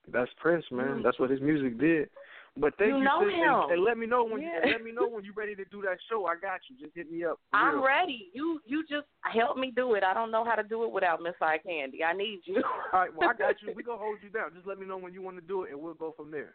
That's 0.08 0.30
Prince, 0.40 0.64
man. 0.70 0.98
Mm. 0.98 1.02
That's 1.02 1.18
what 1.18 1.30
his 1.30 1.40
music 1.40 1.78
did. 1.78 2.10
But 2.56 2.76
thank 2.76 2.90
You 2.90 2.98
you, 2.98 3.04
know 3.04 3.24
sis, 3.24 3.32
him. 3.34 3.54
And, 3.62 3.72
and 3.72 3.84
let 3.84 3.96
me 3.96 4.06
know 4.06 4.24
when 4.24 4.42
Yeah. 4.42 4.66
you 4.66 4.72
let 4.72 4.82
me 4.82 4.92
know 4.92 5.06
when 5.08 5.24
you're 5.24 5.32
ready 5.32 5.54
to 5.54 5.64
do 5.66 5.80
that 5.82 5.96
show. 6.10 6.26
I 6.26 6.34
got 6.36 6.60
you. 6.68 6.76
Just 6.76 6.94
hit 6.94 7.10
me 7.10 7.24
up. 7.24 7.38
for 7.50 7.56
I'm 7.56 7.82
ready. 7.82 8.30
You 8.34 8.60
you 8.66 8.84
just 8.86 9.06
help 9.22 9.56
me 9.56 9.72
do 9.74 9.94
it. 9.94 10.02
I 10.04 10.12
don't 10.12 10.30
know 10.30 10.44
how 10.44 10.54
to 10.56 10.62
do 10.62 10.84
it 10.84 10.90
without 10.92 11.22
Miss 11.22 11.34
Eye 11.40 11.58
Candy. 11.64 12.04
I 12.04 12.12
need 12.12 12.40
you. 12.44 12.62
All 12.92 13.00
right, 13.00 13.14
well 13.14 13.30
I 13.30 13.32
got 13.34 13.62
you. 13.62 13.72
We 13.76 13.82
gonna 13.82 13.98
hold 13.98 14.18
you 14.22 14.28
down. 14.28 14.52
Just 14.54 14.66
let 14.66 14.78
me 14.78 14.84
know 14.84 14.98
when 14.98 15.14
you 15.14 15.22
want 15.22 15.36
to 15.36 15.42
do 15.42 15.62
it, 15.62 15.70
and 15.70 15.80
we'll 15.80 15.94
go 15.94 16.12
from 16.14 16.30
there. 16.30 16.54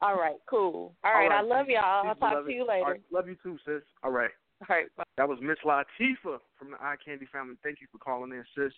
All 0.00 0.16
right, 0.16 0.36
cool. 0.48 0.94
All 1.02 1.12
right, 1.12 1.32
I 1.32 1.40
love 1.40 1.66
y'all. 1.68 2.06
I'll 2.06 2.14
talk 2.14 2.46
to 2.46 2.52
you 2.52 2.62
All 2.62 2.68
later. 2.68 2.84
right, 2.92 3.02
love 3.10 3.26
you 3.26 3.36
too, 3.42 3.58
sis. 3.66 3.82
All 4.04 4.12
right. 4.12 4.30
All 4.60 4.76
right, 4.76 4.86
bye. 4.96 5.04
That 5.16 5.28
was 5.28 5.38
Miss 5.40 5.58
Latifa 5.64 6.38
from 6.58 6.72
the 6.72 6.78
Eye 6.80 6.96
Candy 7.04 7.26
family. 7.32 7.54
Thank 7.62 7.80
you 7.80 7.86
for 7.92 7.98
calling 7.98 8.32
in, 8.32 8.44
sis. 8.56 8.72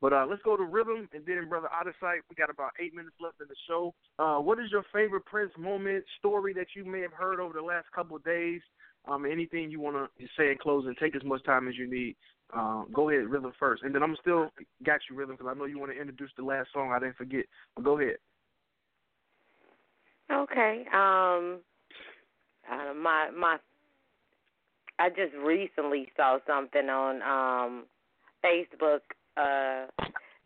But 0.00 0.12
uh, 0.12 0.26
let's 0.28 0.42
go 0.42 0.56
to 0.56 0.64
Rhythm 0.64 1.08
and 1.14 1.24
then 1.24 1.48
Brother 1.48 1.68
Out 1.72 1.86
of 1.86 1.94
Sight. 2.00 2.20
We 2.28 2.34
got 2.34 2.50
about 2.50 2.72
eight 2.80 2.94
minutes 2.94 3.16
left 3.20 3.40
in 3.40 3.46
the 3.48 3.54
show. 3.68 3.94
Uh, 4.18 4.40
what 4.40 4.58
is 4.58 4.70
your 4.70 4.82
favorite 4.92 5.24
Prince 5.24 5.52
moment, 5.56 6.04
story 6.18 6.52
that 6.54 6.66
you 6.74 6.84
may 6.84 7.00
have 7.00 7.12
heard 7.12 7.40
over 7.40 7.54
the 7.54 7.62
last 7.62 7.86
couple 7.94 8.16
of 8.16 8.24
days? 8.24 8.60
Um, 9.08 9.24
anything 9.24 9.70
you 9.70 9.80
want 9.80 9.96
to 9.96 10.26
say 10.36 10.50
in 10.50 10.58
closing? 10.60 10.94
Take 11.00 11.16
as 11.16 11.24
much 11.24 11.44
time 11.44 11.68
as 11.68 11.76
you 11.76 11.88
need. 11.88 12.16
Um, 12.52 12.88
go 12.92 13.08
ahead, 13.08 13.26
Rhythm 13.26 13.52
first, 13.58 13.82
and 13.82 13.94
then 13.94 14.02
I'm 14.02 14.16
still 14.20 14.50
got 14.84 15.00
you, 15.08 15.16
Rhythm, 15.16 15.36
because 15.36 15.50
I 15.50 15.58
know 15.58 15.64
you 15.64 15.78
want 15.78 15.92
to 15.92 15.98
introduce 15.98 16.30
the 16.36 16.44
last 16.44 16.68
song. 16.74 16.92
I 16.92 16.98
didn't 16.98 17.16
forget. 17.16 17.46
But 17.74 17.84
go 17.84 17.98
ahead. 17.98 18.16
Okay. 20.30 20.84
Um 20.92 21.60
uh, 22.70 22.94
my 22.94 23.30
my 23.36 23.56
I 25.02 25.08
just 25.08 25.34
recently 25.44 26.06
saw 26.16 26.38
something 26.46 26.88
on 26.88 27.22
um 27.22 27.86
Facebook 28.44 29.00
uh 29.36 29.86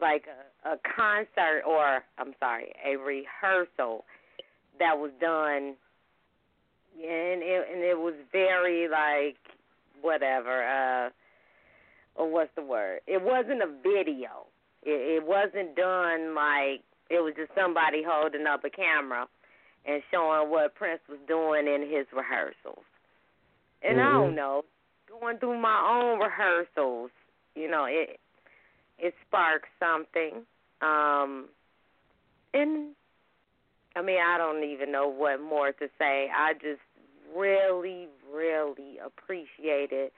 like 0.00 0.24
a, 0.64 0.70
a 0.70 0.76
concert 0.96 1.62
or 1.68 2.02
I'm 2.16 2.32
sorry, 2.40 2.72
a 2.82 2.96
rehearsal 2.96 4.06
that 4.78 4.96
was 4.96 5.10
done 5.20 5.76
and 6.96 7.42
it 7.42 7.68
and 7.70 7.82
it 7.82 7.98
was 7.98 8.14
very 8.32 8.88
like 8.88 9.36
whatever 10.00 10.64
uh 10.64 11.10
or 12.14 12.32
what's 12.32 12.54
the 12.56 12.62
word? 12.62 13.00
It 13.06 13.20
wasn't 13.20 13.60
a 13.60 13.68
video. 13.82 14.48
It, 14.82 15.20
it 15.20 15.26
wasn't 15.26 15.76
done 15.76 16.34
like 16.34 16.80
it 17.10 17.20
was 17.20 17.34
just 17.36 17.50
somebody 17.54 18.02
holding 18.06 18.46
up 18.46 18.64
a 18.64 18.70
camera 18.70 19.26
and 19.84 20.02
showing 20.10 20.48
what 20.48 20.74
Prince 20.74 21.02
was 21.10 21.18
doing 21.28 21.66
in 21.66 21.82
his 21.82 22.06
rehearsals. 22.16 22.84
And 23.82 24.00
I 24.00 24.12
don't 24.12 24.32
Mhm. 24.32 24.36
know, 24.36 24.64
going 25.08 25.38
through 25.38 25.58
my 25.58 25.80
own 25.80 26.18
rehearsals, 26.18 27.10
you 27.54 27.68
know, 27.68 27.84
it 27.84 28.20
it 28.98 29.14
sparks 29.26 29.68
something. 29.78 30.46
Um 30.80 31.48
and 32.54 32.94
I 33.94 34.02
mean, 34.02 34.20
I 34.20 34.36
don't 34.36 34.62
even 34.62 34.92
know 34.92 35.08
what 35.08 35.40
more 35.40 35.72
to 35.72 35.88
say. 35.98 36.30
I 36.30 36.52
just 36.54 36.82
really, 37.34 38.08
really 38.32 38.98
appreciated 38.98 40.12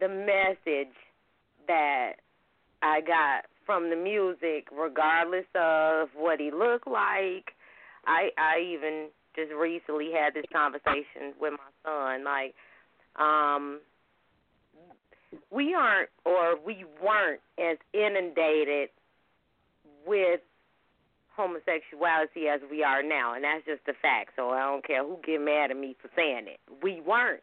the 0.00 0.08
message 0.08 0.94
that 1.68 2.14
I 2.82 3.00
got 3.00 3.46
from 3.64 3.88
the 3.88 3.96
music, 3.96 4.68
regardless 4.72 5.46
of 5.54 6.08
what 6.16 6.40
he 6.40 6.50
looked 6.50 6.86
like. 6.86 7.54
I 8.06 8.30
I 8.36 8.60
even 8.60 9.08
just 9.36 9.52
recently 9.52 10.10
had 10.12 10.34
this 10.34 10.44
conversation 10.52 11.34
with 11.40 11.52
my 11.52 11.70
son. 11.84 12.24
Like, 12.24 12.54
um, 13.18 13.80
we 15.50 15.74
aren't 15.74 16.10
or 16.24 16.56
we 16.64 16.84
weren't 17.02 17.40
as 17.58 17.78
inundated 17.92 18.90
with 20.06 20.40
homosexuality 21.36 22.46
as 22.48 22.60
we 22.70 22.82
are 22.82 23.02
now, 23.02 23.34
and 23.34 23.44
that's 23.44 23.64
just 23.66 23.82
a 23.88 23.94
fact. 24.00 24.30
So 24.36 24.50
I 24.50 24.60
don't 24.60 24.86
care 24.86 25.04
who 25.04 25.18
get 25.26 25.40
mad 25.40 25.70
at 25.70 25.76
me 25.76 25.96
for 26.00 26.08
saying 26.16 26.46
it. 26.46 26.60
We 26.82 27.00
weren't. 27.00 27.42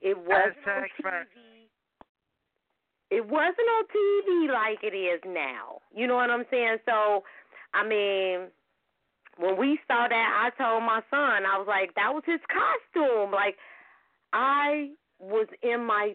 It 0.00 0.16
wasn't 0.16 0.66
on 0.66 0.84
TV. 1.00 1.68
It 3.10 3.24
wasn't 3.24 3.68
on 3.68 3.84
TV 3.94 4.52
like 4.52 4.82
it 4.82 4.96
is 4.96 5.20
now. 5.26 5.80
You 5.94 6.06
know 6.06 6.16
what 6.16 6.30
I'm 6.30 6.44
saying? 6.50 6.78
So, 6.86 7.22
I 7.74 7.86
mean, 7.86 8.48
when 9.38 9.56
we 9.58 9.78
saw 9.86 10.08
that, 10.08 10.28
I 10.42 10.50
told 10.56 10.82
my 10.82 11.00
son, 11.10 11.44
I 11.44 11.58
was 11.58 11.66
like, 11.68 11.94
that 11.94 12.12
was 12.12 12.22
his 12.26 12.40
costume. 12.48 13.30
Like, 13.30 13.56
I 14.34 14.90
was 15.20 15.46
in 15.62 15.86
my, 15.86 16.14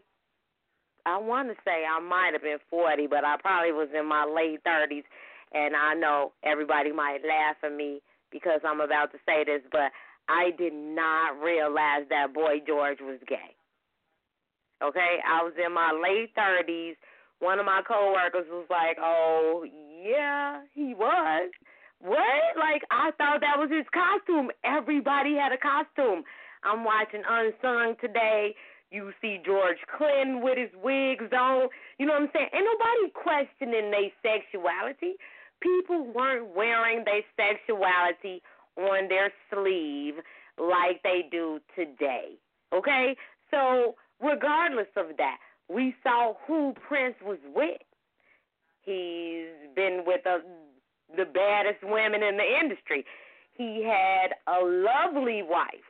I 1.05 1.17
want 1.17 1.47
to 1.47 1.55
say 1.65 1.85
I 1.87 1.99
might 1.99 2.31
have 2.33 2.43
been 2.43 2.59
40, 2.69 3.07
but 3.07 3.23
I 3.23 3.37
probably 3.39 3.71
was 3.71 3.87
in 3.97 4.05
my 4.05 4.25
late 4.25 4.59
30s. 4.67 5.03
And 5.51 5.75
I 5.75 5.95
know 5.95 6.33
everybody 6.43 6.91
might 6.91 7.19
laugh 7.25 7.55
at 7.63 7.73
me 7.73 8.01
because 8.31 8.59
I'm 8.63 8.81
about 8.81 9.11
to 9.13 9.17
say 9.25 9.43
this, 9.45 9.61
but 9.71 9.89
I 10.27 10.51
did 10.57 10.73
not 10.73 11.41
realize 11.41 12.05
that 12.09 12.33
Boy 12.35 12.61
George 12.67 12.99
was 13.01 13.17
gay. 13.27 13.55
Okay, 14.83 15.17
I 15.27 15.43
was 15.43 15.53
in 15.57 15.73
my 15.73 15.91
late 15.91 16.35
30s. 16.35 16.95
One 17.39 17.59
of 17.59 17.65
my 17.65 17.81
coworkers 17.87 18.47
was 18.49 18.67
like, 18.69 18.97
"Oh, 19.01 19.65
yeah, 19.65 20.61
he 20.73 20.93
was." 20.93 21.51
What? 21.99 22.55
Like 22.55 22.83
I 22.91 23.11
thought 23.17 23.41
that 23.41 23.59
was 23.59 23.69
his 23.69 23.85
costume. 23.91 24.51
Everybody 24.63 25.35
had 25.35 25.51
a 25.51 25.57
costume. 25.57 26.23
I'm 26.63 26.83
watching 26.83 27.23
Unsung 27.27 27.95
today. 28.01 28.55
You 28.91 29.11
see 29.21 29.39
George 29.45 29.77
Clinton 29.97 30.41
with 30.41 30.57
his 30.57 30.71
wigs 30.83 31.31
on. 31.31 31.69
You 31.97 32.05
know 32.05 32.13
what 32.13 32.23
I'm 32.23 32.29
saying? 32.33 32.49
Ain't 32.53 32.65
nobody 32.65 33.13
questioning 33.13 33.91
their 33.91 34.09
sexuality. 34.23 35.13
People 35.61 36.11
weren't 36.11 36.55
wearing 36.55 37.03
their 37.05 37.21
sexuality 37.37 38.41
on 38.77 39.07
their 39.09 39.31
sleeve 39.51 40.15
like 40.57 41.03
they 41.03 41.27
do 41.29 41.59
today. 41.75 42.35
Okay? 42.73 43.15
So, 43.51 43.95
regardless 44.21 44.87
of 44.95 45.17
that, 45.17 45.37
we 45.69 45.95
saw 46.03 46.33
who 46.47 46.73
Prince 46.87 47.15
was 47.23 47.39
with. 47.53 47.81
He's 48.81 49.47
been 49.75 50.03
with 50.05 50.25
a, 50.25 50.39
the 51.15 51.25
baddest 51.25 51.83
women 51.83 52.23
in 52.23 52.37
the 52.37 52.59
industry. 52.59 53.05
He 53.55 53.83
had 53.83 54.33
a 54.47 54.65
lovely 54.65 55.43
wife. 55.43 55.88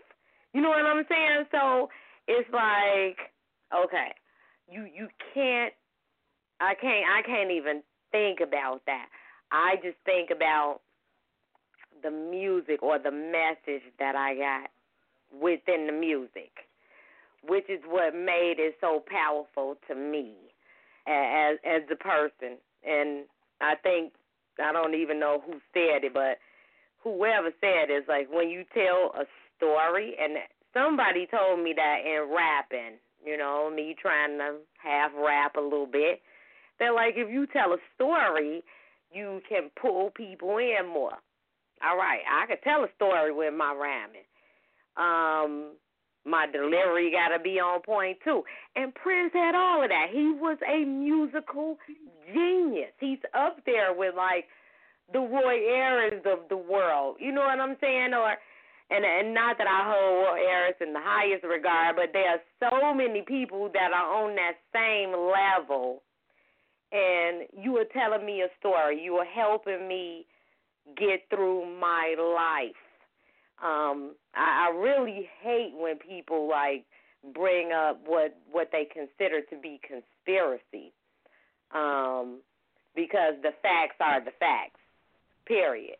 You 0.53 0.61
know 0.61 0.69
what 0.69 0.85
I'm 0.85 1.05
saying? 1.09 1.45
So 1.51 1.89
it's 2.27 2.49
like, 2.51 3.17
okay, 3.73 4.13
you 4.69 4.83
you 4.83 5.07
can't. 5.33 5.73
I 6.59 6.73
can't. 6.75 7.05
I 7.07 7.21
can't 7.25 7.51
even 7.51 7.81
think 8.11 8.39
about 8.41 8.81
that. 8.85 9.07
I 9.51 9.75
just 9.83 9.97
think 10.05 10.29
about 10.31 10.81
the 12.01 12.11
music 12.11 12.81
or 12.81 12.97
the 12.99 13.11
message 13.11 13.83
that 13.99 14.15
I 14.15 14.35
got 14.35 14.69
within 15.41 15.85
the 15.85 15.93
music, 15.93 16.51
which 17.47 17.65
is 17.69 17.79
what 17.87 18.15
made 18.15 18.55
it 18.57 18.75
so 18.81 19.03
powerful 19.05 19.75
to 19.87 19.95
me 19.95 20.35
as 21.07 21.57
as 21.65 21.83
a 21.91 21.95
person. 21.95 22.57
And 22.85 23.25
I 23.61 23.75
think 23.75 24.13
I 24.63 24.71
don't 24.71 24.95
even 24.95 25.19
know 25.19 25.41
who 25.45 25.53
said 25.73 26.03
it, 26.03 26.13
but 26.13 26.39
whoever 27.03 27.51
said 27.61 27.89
it 27.89 27.93
is 27.93 28.03
like 28.07 28.27
when 28.31 28.49
you 28.49 28.63
tell 28.73 29.13
a 29.15 29.25
story, 29.59 30.15
and 30.19 30.37
somebody 30.73 31.27
told 31.27 31.59
me 31.63 31.73
that 31.75 31.97
in 32.05 32.33
rapping, 32.33 32.97
you 33.23 33.37
know, 33.37 33.69
me 33.69 33.95
trying 34.01 34.37
to 34.39 34.55
half 34.81 35.11
rap 35.15 35.55
a 35.57 35.61
little 35.61 35.85
bit. 35.85 36.21
They're 36.79 36.93
like, 36.93 37.15
if 37.17 37.29
you 37.29 37.45
tell 37.47 37.73
a 37.73 37.77
story, 37.95 38.63
you 39.11 39.41
can 39.47 39.69
pull 39.79 40.11
people 40.15 40.57
in 40.57 40.87
more. 40.87 41.17
All 41.83 41.97
right, 41.97 42.21
I 42.25 42.45
could 42.47 42.61
tell 42.63 42.83
a 42.83 42.87
story 42.95 43.33
with 43.33 43.53
my 43.53 43.73
rhyming. 43.73 44.27
Um, 44.97 45.75
my 46.25 46.45
delivery 46.51 47.11
got 47.11 47.35
to 47.35 47.41
be 47.41 47.59
on 47.59 47.81
point 47.81 48.17
too. 48.23 48.43
And 48.75 48.93
Prince 48.95 49.31
had 49.33 49.55
all 49.55 49.83
of 49.83 49.89
that. 49.89 50.07
He 50.11 50.31
was 50.39 50.57
a 50.67 50.85
musical 50.85 51.77
genius. 52.33 52.91
He's 52.99 53.19
up 53.33 53.57
there 53.65 53.93
with 53.93 54.15
like 54.15 54.45
the 55.11 55.19
Roy 55.19 55.57
Ayers 55.67 56.21
of 56.25 56.49
the 56.49 56.57
world. 56.57 57.17
You 57.19 57.31
know 57.31 57.41
what 57.41 57.59
I'm 57.59 57.77
saying? 57.81 58.13
Or 58.13 58.35
and 58.89 59.05
and 59.05 59.33
not 59.33 59.57
that 59.57 59.67
I 59.67 59.81
hold 59.85 60.39
Ayers 60.39 60.75
in 60.81 60.93
the 60.93 60.99
highest 61.01 61.43
regard, 61.43 61.95
but 61.95 62.09
there 62.13 62.29
are 62.29 62.41
so 62.59 62.93
many 62.93 63.21
people 63.21 63.69
that 63.73 63.91
are 63.93 64.23
on 64.23 64.35
that 64.35 64.57
same 64.73 65.11
level. 65.11 66.01
And 66.91 67.45
you 67.53 67.73
were 67.73 67.85
telling 67.93 68.25
me 68.25 68.41
a 68.41 68.47
story. 68.59 68.99
You 68.99 69.13
were 69.13 69.25
helping 69.25 69.87
me 69.87 70.25
get 70.97 71.21
through 71.29 71.79
my 71.79 72.15
life. 72.17 72.75
Um, 73.63 74.15
I, 74.33 74.69
I 74.69 74.75
really 74.75 75.29
hate 75.41 75.73
when 75.75 75.97
people 75.97 76.49
like 76.49 76.85
bring 77.35 77.71
up 77.71 78.01
what 78.07 78.35
what 78.51 78.69
they 78.71 78.87
consider 78.91 79.41
to 79.41 79.57
be 79.61 79.79
conspiracy, 79.83 80.91
um, 81.75 82.39
because 82.95 83.33
the 83.43 83.51
facts 83.61 83.97
are 83.99 84.23
the 84.23 84.31
facts. 84.39 84.79
Period. 85.45 85.97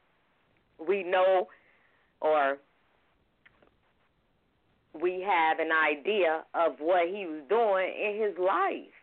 We 0.88 1.04
know, 1.04 1.50
or 2.22 2.58
we 5.02 5.26
have 5.26 5.60
an 5.60 5.70
idea 5.72 6.44
of 6.54 6.80
what 6.80 7.08
he 7.08 7.26
was 7.26 7.42
doing 7.50 7.94
in 7.94 8.22
his 8.22 8.38
life, 8.38 8.96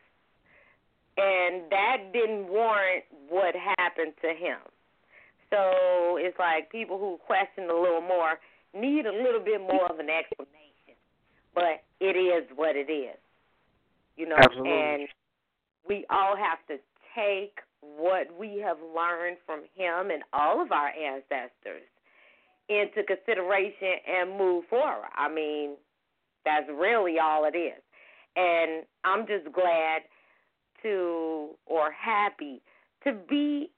and 1.16 1.70
that 1.70 2.12
didn't 2.12 2.48
warrant 2.48 3.05
what 3.28 3.55
happened 3.78 4.12
to 4.23 4.28
him. 4.28 4.59
So 5.51 6.18
it's 6.18 6.39
like 6.39 6.70
people 6.70 6.98
who 6.98 7.18
question 7.24 7.70
a 7.70 7.74
little 7.74 8.02
more 8.02 8.39
need 8.74 9.06
a 9.06 9.12
little 9.12 9.40
bit 9.40 9.60
more 9.60 9.86
of 9.90 9.98
an 9.98 10.10
explanation. 10.10 10.98
But 11.55 11.85
it 12.01 12.16
is 12.16 12.44
what 12.55 12.77
it 12.77 12.90
is. 12.90 13.16
You 14.16 14.28
know, 14.28 14.36
Absolutely. 14.36 14.70
and 14.70 15.09
we 15.89 16.05
all 16.10 16.36
have 16.36 16.59
to 16.68 16.82
take 17.14 17.60
what 17.81 18.27
we 18.39 18.59
have 18.64 18.78
learned 18.94 19.39
from 19.47 19.60
him 19.74 20.10
and 20.10 20.23
all 20.32 20.60
of 20.60 20.73
our 20.73 20.89
ancestors 20.89 21.86
into 22.68 23.02
consideration 23.05 24.02
and 24.06 24.36
move 24.36 24.64
forward. 24.68 25.09
I 25.14 25.28
mean, 25.32 25.77
that's 26.47 26.68
really 26.68 27.16
all 27.18 27.44
it 27.44 27.56
is. 27.59 27.82
And 28.36 28.85
I'm 29.05 29.27
just 29.27 29.52
glad 29.52 30.02
to 30.82 31.51
or 31.66 31.90
happy 31.93 32.62
to 33.05 33.12
be 33.28 33.70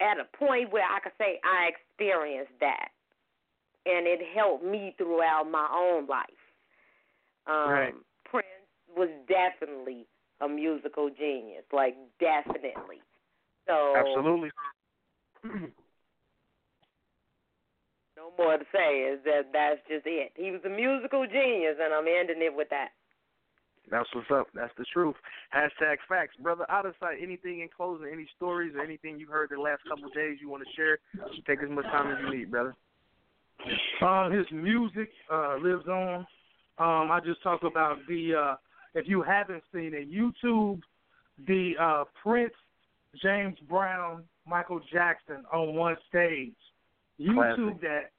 at 0.00 0.18
a 0.18 0.36
point 0.36 0.72
where 0.72 0.84
I 0.84 1.00
could 1.00 1.12
say 1.18 1.40
I 1.42 1.70
experienced 1.70 2.52
that, 2.60 2.88
and 3.86 4.06
it 4.06 4.20
helped 4.34 4.64
me 4.64 4.94
throughout 4.98 5.48
my 5.50 5.66
own 5.74 6.06
life. 6.06 6.28
Um, 7.46 7.70
Right. 7.70 7.94
Prince 8.24 8.46
was 8.96 9.08
definitely 9.28 10.06
a 10.40 10.48
musical 10.48 11.08
genius, 11.10 11.64
like 11.72 11.96
definitely. 12.20 13.00
So 13.66 13.94
Absolutely. 13.96 14.50
no 18.22 18.30
more 18.38 18.56
to 18.56 18.64
say 18.72 19.02
is 19.02 19.18
that 19.24 19.50
that's 19.52 19.80
just 19.90 20.06
it. 20.06 20.32
He 20.36 20.50
was 20.50 20.60
a 20.64 20.68
musical 20.68 21.26
genius, 21.26 21.76
and 21.82 21.92
I'm 21.92 22.06
ending 22.06 22.38
it 22.38 22.54
with 22.54 22.68
that. 22.70 22.94
That's 23.90 24.08
what's 24.14 24.30
up. 24.30 24.46
That's 24.54 24.72
the 24.78 24.84
truth. 24.92 25.16
Hashtag 25.54 25.96
facts, 26.08 26.36
brother. 26.40 26.64
Out 26.70 26.86
of 26.86 26.94
sight. 27.00 27.18
Anything 27.20 27.60
in 27.60 27.68
closing? 27.76 28.08
Any 28.12 28.28
stories 28.36 28.74
or 28.76 28.82
anything 28.82 29.18
you 29.18 29.26
heard 29.26 29.50
the 29.50 29.60
last 29.60 29.82
couple 29.88 30.06
of 30.06 30.14
days 30.14 30.38
you 30.40 30.48
want 30.48 30.62
to 30.62 30.72
share? 30.76 30.98
Take 31.46 31.62
as 31.62 31.68
much 31.68 31.84
time 31.86 32.12
as 32.12 32.18
you 32.22 32.38
need, 32.38 32.50
brother. 32.50 32.76
Um, 34.00 34.32
his 34.32 34.46
music 34.52 35.10
uh, 35.30 35.56
lives 35.56 35.86
on. 35.88 36.26
Um, 36.78 37.10
I 37.10 37.20
just 37.24 37.42
talked 37.42 37.64
about 37.64 37.98
the 38.08 38.34
uh, 38.34 38.54
if 38.94 39.08
you 39.08 39.22
haven't 39.22 39.62
seen 39.74 39.92
it, 39.94 40.10
YouTube 40.10 40.80
the 41.46 41.72
uh, 41.80 42.04
Prince, 42.22 42.54
James 43.22 43.56
Brown, 43.68 44.24
Michael 44.46 44.80
Jackson 44.92 45.44
on 45.52 45.74
one 45.74 45.96
stage. 46.08 46.54
YouTube 47.20 47.80
that, 47.80 48.11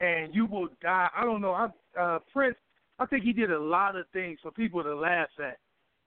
and 0.00 0.34
you 0.34 0.46
will 0.46 0.68
die. 0.80 1.08
I 1.16 1.24
don't 1.24 1.40
know. 1.40 1.52
I 1.52 1.68
uh, 1.98 2.18
Prince. 2.32 2.56
I 2.98 3.06
think 3.06 3.24
he 3.24 3.32
did 3.32 3.50
a 3.50 3.58
lot 3.58 3.96
of 3.96 4.06
things 4.12 4.38
for 4.42 4.50
people 4.50 4.82
to 4.82 4.94
laugh 4.94 5.28
at, 5.38 5.58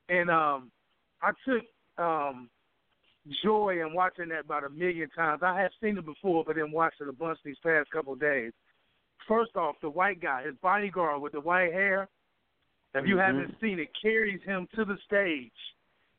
and 0.09 0.29
um, 0.29 0.71
I 1.21 1.31
took 1.45 1.63
um, 1.97 2.49
joy 3.43 3.81
in 3.81 3.93
watching 3.93 4.29
that 4.29 4.41
about 4.41 4.63
a 4.63 4.69
million 4.69 5.09
times. 5.09 5.41
I 5.43 5.59
have 5.61 5.71
seen 5.81 5.97
it 5.97 6.05
before, 6.05 6.43
but 6.45 6.55
then 6.55 6.71
watched 6.71 7.01
it 7.01 7.07
a 7.07 7.13
bunch 7.13 7.39
these 7.43 7.55
past 7.63 7.89
couple 7.89 8.13
of 8.13 8.19
days. 8.19 8.51
First 9.27 9.55
off, 9.55 9.75
the 9.81 9.89
white 9.89 10.21
guy, 10.21 10.43
his 10.43 10.55
bodyguard 10.61 11.21
with 11.21 11.31
the 11.31 11.39
white 11.39 11.71
hair. 11.71 12.09
If 12.93 13.07
you 13.07 13.15
Mhm. 13.15 13.25
haven't 13.25 13.59
seen 13.59 13.79
it, 13.79 13.89
carries 13.99 14.43
him 14.43 14.67
to 14.75 14.85
the 14.85 14.97
stage. 14.97 15.51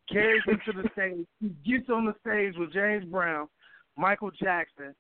Carries 0.09 0.43
him 0.45 0.61
to 0.65 0.73
the 0.73 0.89
stage. 0.93 1.27
He 1.41 1.51
gets 1.65 1.89
on 1.89 2.05
the 2.05 2.15
stage 2.21 2.57
with 2.57 2.73
James 2.73 3.05
Brown, 3.05 3.49
Michael 3.97 4.33
Jackson, 4.33 4.95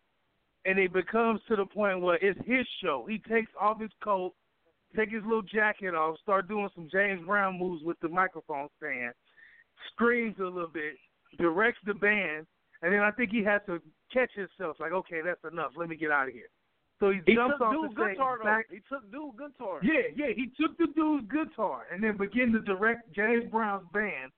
and 0.64 0.78
it 0.78 0.92
becomes 0.92 1.40
to 1.48 1.56
the 1.56 1.66
point 1.66 2.00
where 2.00 2.16
it's 2.16 2.38
his 2.46 2.66
show. 2.82 3.06
He 3.08 3.18
takes 3.18 3.50
off 3.60 3.80
his 3.80 3.90
coat, 4.02 4.32
take 4.96 5.10
his 5.10 5.22
little 5.24 5.42
jacket 5.42 5.94
off, 5.94 6.18
start 6.22 6.48
doing 6.48 6.68
some 6.74 6.88
James 6.90 7.24
Brown 7.26 7.58
moves 7.58 7.82
with 7.84 7.98
the 8.00 8.08
microphone 8.08 8.68
stand, 8.78 9.12
screams 9.92 10.36
a 10.38 10.44
little 10.44 10.68
bit, 10.72 10.94
directs 11.38 11.78
the 11.84 11.94
band, 11.94 12.46
and 12.82 12.92
then 12.92 13.00
I 13.00 13.10
think 13.10 13.30
he 13.30 13.42
has 13.44 13.60
to 13.66 13.80
catch 14.12 14.30
himself, 14.34 14.76
like, 14.78 14.92
okay, 14.92 15.20
that's 15.24 15.40
enough. 15.50 15.72
Let 15.76 15.88
me 15.88 15.96
get 15.96 16.10
out 16.10 16.28
of 16.28 16.34
here. 16.34 16.48
So 17.00 17.10
he, 17.10 17.20
He 17.26 17.34
jumps 17.34 17.56
took 17.58 17.66
off 17.66 17.74
the 17.74 17.88
stage 17.92 18.14
guitar 18.14 18.38
back. 18.42 18.66
He 18.70 18.80
took 18.88 19.10
dude 19.10 19.36
guitar. 19.36 19.80
Yeah, 19.82 20.08
yeah, 20.14 20.32
he 20.34 20.50
took 20.60 20.76
the 20.78 20.86
dude's 20.94 21.26
guitar 21.30 21.86
and 21.92 22.02
then 22.02 22.16
began 22.16 22.52
to 22.52 22.60
direct 22.60 23.12
James 23.14 23.50
Brown's 23.50 23.86
band. 23.92 24.30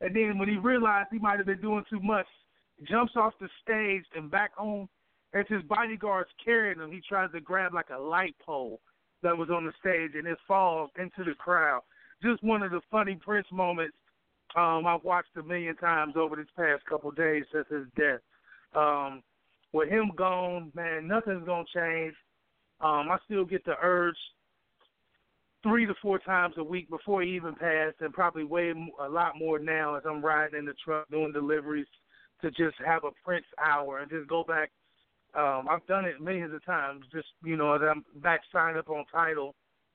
And 0.00 0.14
then 0.14 0.38
when 0.38 0.48
he 0.48 0.56
realized 0.56 1.08
he 1.10 1.18
might 1.18 1.38
have 1.38 1.46
been 1.46 1.60
doing 1.60 1.84
too 1.90 2.00
much, 2.00 2.26
jumps 2.88 3.14
off 3.16 3.32
the 3.40 3.48
stage 3.62 4.04
and 4.14 4.30
back 4.30 4.54
home. 4.54 4.88
As 5.36 5.44
his 5.48 5.62
bodyguards 5.64 6.30
carrying 6.42 6.80
him, 6.80 6.90
he 6.90 7.02
tries 7.06 7.30
to 7.32 7.40
grab 7.40 7.74
like 7.74 7.90
a 7.94 8.00
light 8.00 8.34
pole 8.44 8.80
that 9.22 9.36
was 9.36 9.50
on 9.50 9.66
the 9.66 9.72
stage 9.78 10.12
and 10.14 10.26
it 10.26 10.38
falls 10.48 10.90
into 10.98 11.28
the 11.28 11.34
crowd. 11.34 11.82
Just 12.22 12.42
one 12.42 12.62
of 12.62 12.70
the 12.70 12.80
funny 12.90 13.16
Prince 13.16 13.46
moments 13.52 13.96
um, 14.56 14.86
I've 14.86 15.04
watched 15.04 15.36
a 15.36 15.42
million 15.42 15.76
times 15.76 16.14
over 16.16 16.36
this 16.36 16.46
past 16.56 16.86
couple 16.86 17.10
of 17.10 17.16
days 17.16 17.44
since 17.52 17.66
his 17.68 17.86
death. 17.98 18.20
Um, 18.74 19.22
with 19.72 19.90
him 19.90 20.12
gone, 20.16 20.72
man, 20.74 21.06
nothing's 21.06 21.44
gonna 21.44 21.64
change. 21.74 22.14
Um, 22.80 23.10
I 23.10 23.18
still 23.26 23.44
get 23.44 23.64
the 23.66 23.74
urge 23.82 24.16
three 25.62 25.84
to 25.84 25.94
four 26.00 26.18
times 26.18 26.54
a 26.56 26.64
week 26.64 26.88
before 26.88 27.22
he 27.22 27.34
even 27.34 27.54
passed, 27.54 27.96
and 28.00 28.14
probably 28.14 28.44
way 28.44 28.72
a 29.00 29.08
lot 29.08 29.38
more 29.38 29.58
now 29.58 29.96
as 29.96 30.04
I'm 30.08 30.24
riding 30.24 30.58
in 30.58 30.64
the 30.64 30.74
truck 30.82 31.10
doing 31.10 31.32
deliveries 31.32 31.86
to 32.40 32.50
just 32.50 32.76
have 32.86 33.04
a 33.04 33.10
Prince 33.22 33.46
hour 33.62 33.98
and 33.98 34.10
just 34.10 34.28
go 34.28 34.42
back. 34.42 34.70
Um, 35.36 35.66
I've 35.70 35.86
done 35.86 36.06
it 36.06 36.20
millions 36.20 36.54
of 36.54 36.64
times. 36.64 37.04
Just 37.12 37.28
you 37.44 37.56
know, 37.56 37.74
I'm 37.74 38.04
back 38.22 38.40
signed 38.52 38.78
up 38.78 38.88
on 38.88 39.04
Tidal, 39.12 39.54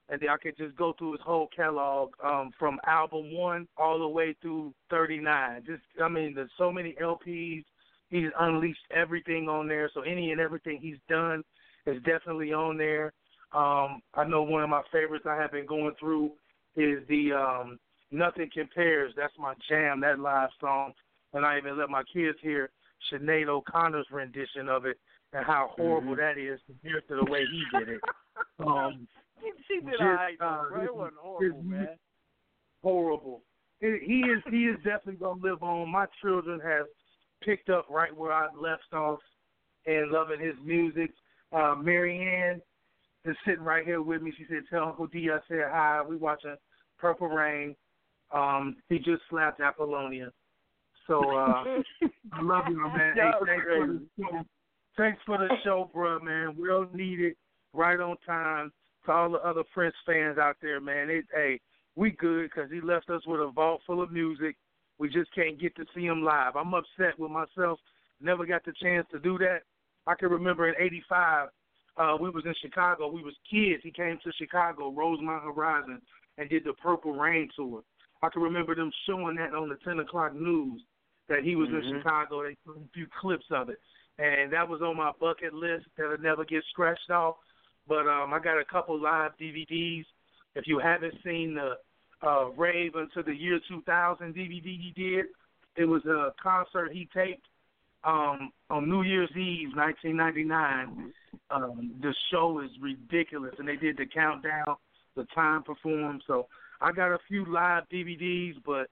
and 0.10 0.22
then 0.22 0.30
I 0.30 0.38
could 0.38 0.56
just 0.58 0.76
go 0.76 0.94
through 0.98 1.14
his 1.14 1.22
whole 1.22 1.50
catalog 1.56 2.12
um, 2.24 2.52
from 2.60 2.80
album 2.86 3.34
one 3.34 3.68
all 3.78 3.98
the 4.00 4.08
way 4.08 4.36
through 4.42 4.74
39. 4.90 5.64
Just 5.66 5.82
I 6.04 6.08
mean, 6.08 6.34
there's 6.36 6.52
so 6.58 6.72
many 6.72 6.96
LPs. 7.02 7.64
He's 8.10 8.30
unleashed 8.40 8.86
everything 8.94 9.50
on 9.50 9.68
there. 9.68 9.90
So 9.94 10.02
any 10.02 10.32
and 10.32 10.42
everything 10.42 10.80
he's 10.80 11.00
done 11.10 11.44
is 11.86 11.98
definitely 12.04 12.54
on 12.54 12.78
there. 12.78 13.14
Um, 13.54 14.02
I 14.14 14.26
know 14.28 14.44
one 14.44 14.64
of 14.64 14.70
my 14.70 14.82
favorites 14.92 15.26
I 15.28 15.36
have 15.36 15.52
been 15.52 15.66
going 15.66 15.94
through 16.00 16.32
is 16.76 17.00
the 17.10 17.34
um, 17.34 17.80
Nothing 18.12 18.50
Compares. 18.54 19.14
That's 19.16 19.34
my 19.40 19.54
jam, 19.68 20.02
that 20.02 20.20
live 20.20 20.50
song. 20.60 20.94
And 21.34 21.46
I 21.46 21.58
even 21.58 21.78
let 21.78 21.90
my 21.90 22.04
kids 22.14 22.38
hear 22.42 22.70
Sinead 23.12 23.48
O'Connor's 23.48 24.08
rendition 24.12 24.70
of 24.70 24.86
it 24.86 24.98
and 25.34 25.46
how 25.46 25.72
horrible 25.76 26.14
Mhm. 26.14 26.18
that 26.18 26.38
is 26.38 26.60
compared 26.66 27.08
to 27.08 27.16
the 27.16 27.26
way 27.26 27.46
he 27.46 27.66
did 27.78 27.90
it. 27.90 28.02
Um, 28.60 29.08
she 29.68 29.82
did 29.82 29.92
Just, 29.92 30.02
right, 30.02 30.38
uh, 30.40 30.70
bro. 30.70 30.82
It 30.84 30.96
wasn't 30.96 31.18
horrible, 31.20 31.64
man. 31.64 32.00
horrible. 32.82 33.44
He 33.80 33.98
he 34.00 34.20
is 34.22 34.42
he 34.50 34.68
is 34.68 34.78
definitely 34.78 35.16
gonna 35.16 35.42
live 35.42 35.64
on. 35.64 35.90
My 35.90 36.06
children 36.22 36.60
have 36.60 36.86
picked 37.42 37.70
up 37.70 37.88
right 37.90 38.16
where 38.16 38.32
I 38.32 38.48
left 38.54 38.94
off 38.94 39.20
and 39.86 40.12
loving 40.12 40.40
his 40.40 40.56
music. 40.64 41.12
Uh, 41.52 41.76
Mary 41.76 42.20
Ann 42.20 42.62
is 43.26 43.36
sitting 43.46 43.64
right 43.64 43.86
here 43.86 44.02
with 44.02 44.22
me. 44.22 44.32
She 44.38 44.46
said, 44.46 44.64
"Tell 44.70 44.84
Uncle 44.86 45.08
D 45.08 45.30
I 45.32 45.40
said 45.48 45.70
hi." 45.70 46.02
We 46.02 46.16
watching 46.18 46.56
Purple 46.98 47.28
Rain. 47.30 47.76
Um, 48.32 48.78
he 48.90 48.98
just 49.00 49.24
slapped 49.30 49.60
Apollonia. 49.60 50.32
So 51.08 51.36
uh, 51.36 51.64
I 52.32 52.42
love 52.42 52.66
you, 52.70 52.78
man. 52.78 53.16
Hey, 53.16 53.32
thanks 53.46 53.66
for 53.66 53.88
the. 53.88 54.46
Thanks 54.98 55.22
for 55.26 55.38
the 55.38 55.50
show, 55.64 55.90
bro, 55.94 56.20
man. 56.20 56.56
Well 56.58 56.88
needed, 56.94 57.36
right 57.74 58.00
on 58.00 58.18
time. 58.26 58.72
To 59.06 59.12
all 59.12 59.32
the 59.32 59.40
other 59.40 59.64
Prince 59.74 59.96
fans 60.06 60.38
out 60.38 60.58
there, 60.62 60.80
man. 60.80 61.10
It, 61.10 61.26
hey, 61.34 61.60
we 61.96 62.12
good 62.12 62.52
because 62.54 62.70
he 62.72 62.82
left 62.82 63.10
us 63.10 63.26
with 63.26 63.42
a 63.42 63.48
vault 63.50 63.82
full 63.88 64.02
of 64.02 64.12
music. 64.12 64.56
We 65.00 65.10
just 65.10 65.34
can't 65.34 65.60
get 65.60 65.76
to 65.78 65.86
see 65.96 66.06
him 66.06 66.22
live. 66.24 66.56
I'm 66.56 66.74
upset 66.76 67.18
with 67.18 67.32
myself. 67.32 67.80
Never 68.22 68.46
got 68.46 68.64
the 68.64 68.74
chance 68.80 69.08
to 69.12 69.20
do 69.20 69.40
that. 69.40 69.62
I 70.06 70.14
can 70.14 70.30
remember 70.30 70.70
in 70.70 70.76
'85, 70.80 71.50
uh, 71.98 72.18
we 72.22 72.30
was 72.30 72.44
in 72.46 72.54
Chicago. 72.62 73.08
We 73.10 73.24
was 73.24 73.34
kids. 73.50 73.82
He 73.84 73.90
came 73.92 74.20
to 74.24 74.32
Chicago, 74.34 74.92
Rosemont 74.92 75.44
Horizon, 75.44 76.00
and 76.38 76.48
did 76.48 76.64
the 76.64 76.74
Purple 76.74 77.14
Rain 77.14 77.50
tour. 77.56 77.82
I 78.22 78.30
can 78.30 78.44
remember 78.44 78.76
them 78.76 78.92
showing 79.08 79.36
that 79.38 79.56
on 79.56 79.70
the 79.70 79.78
10 79.84 80.00
o'clock 80.00 80.36
news 80.36 80.84
that 81.28 81.44
he 81.44 81.56
was 81.56 81.70
Mhm. 81.70 81.84
in 81.84 81.98
Chicago. 81.98 82.44
They 82.44 82.56
put 82.64 82.78
a 82.78 82.88
few 82.94 83.08
clips 83.08 83.50
of 83.50 83.70
it, 83.70 83.80
and 84.20 84.52
that 84.54 84.68
was 84.68 84.82
on 84.82 84.98
my 84.98 85.12
bucket 85.20 85.54
list 85.54 85.86
that'll 85.98 86.18
never 86.18 86.46
get 86.46 86.64
scratched 86.70 87.10
off. 87.10 87.36
But 87.88 88.08
um, 88.08 88.34
I 88.34 88.40
got 88.40 88.60
a 88.60 88.66
couple 88.66 89.02
live 89.02 89.32
DVDs. 89.40 90.06
If 90.56 90.68
you 90.68 90.80
haven't 90.80 91.16
seen 91.24 91.56
the 91.56 91.78
uh, 92.26 92.50
Rave 92.52 92.96
until 92.96 93.24
the 93.24 93.34
year 93.34 93.60
2000 93.68 94.36
DVD 94.36 94.64
he 94.64 94.94
did, 94.96 95.26
it 95.76 95.86
was 95.86 96.06
a 96.06 96.34
concert 96.42 96.92
he 96.92 97.08
taped 97.14 97.46
um, 98.04 98.52
on 98.70 98.90
New 98.90 99.04
Year's 99.04 99.32
Eve, 99.32 99.70
1999. 99.76 101.14
Um, 101.50 101.92
the 102.02 102.14
show 102.32 102.60
is 102.60 102.70
ridiculous, 102.82 103.54
and 103.58 103.68
they 103.68 103.76
did 103.76 103.98
the 103.98 104.06
countdown, 104.06 104.76
the 105.16 105.26
time 105.34 105.64
performed. 105.64 106.24
So 106.28 106.48
I 106.80 106.92
got 106.92 107.12
a 107.12 107.20
few 107.28 107.46
live 107.46 107.84
DVDs, 107.92 108.56
but 108.66 108.90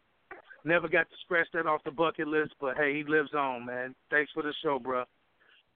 never 0.69 0.87
got 0.87 1.09
to 1.09 1.15
scratch 1.25 1.47
that 1.53 1.65
off 1.65 1.83
the 1.83 1.91
bucket 1.91 2.27
list. 2.27 2.53
But 2.61 2.77
hey, 2.77 2.95
he 2.95 3.03
lives 3.03 3.33
on, 3.33 3.65
man. 3.65 3.95
Thanks 4.11 4.31
for 4.33 4.43
the 4.43 4.53
show, 4.63 4.79
bro. 4.79 5.03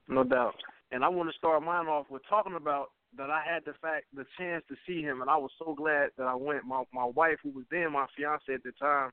No 0.08 0.22
doubt. 0.22 0.54
And 0.92 1.04
I 1.04 1.08
want 1.08 1.28
to 1.30 1.36
start 1.36 1.62
mine 1.62 1.86
off 1.86 2.06
with 2.10 2.22
talking 2.28 2.54
about 2.54 2.90
that 3.16 3.30
I 3.30 3.42
had 3.44 3.64
the 3.64 3.72
fact 3.80 4.06
the 4.14 4.24
chance 4.38 4.64
to 4.68 4.76
see 4.86 5.02
him 5.02 5.20
and 5.20 5.30
I 5.30 5.36
was 5.36 5.50
so 5.58 5.74
glad 5.74 6.10
that 6.18 6.26
I 6.26 6.34
went. 6.34 6.64
My 6.64 6.84
my 6.92 7.04
wife 7.04 7.38
who 7.42 7.50
was 7.50 7.64
then 7.70 7.92
my 7.92 8.06
fiance 8.16 8.52
at 8.52 8.62
the 8.62 8.72
time, 8.72 9.10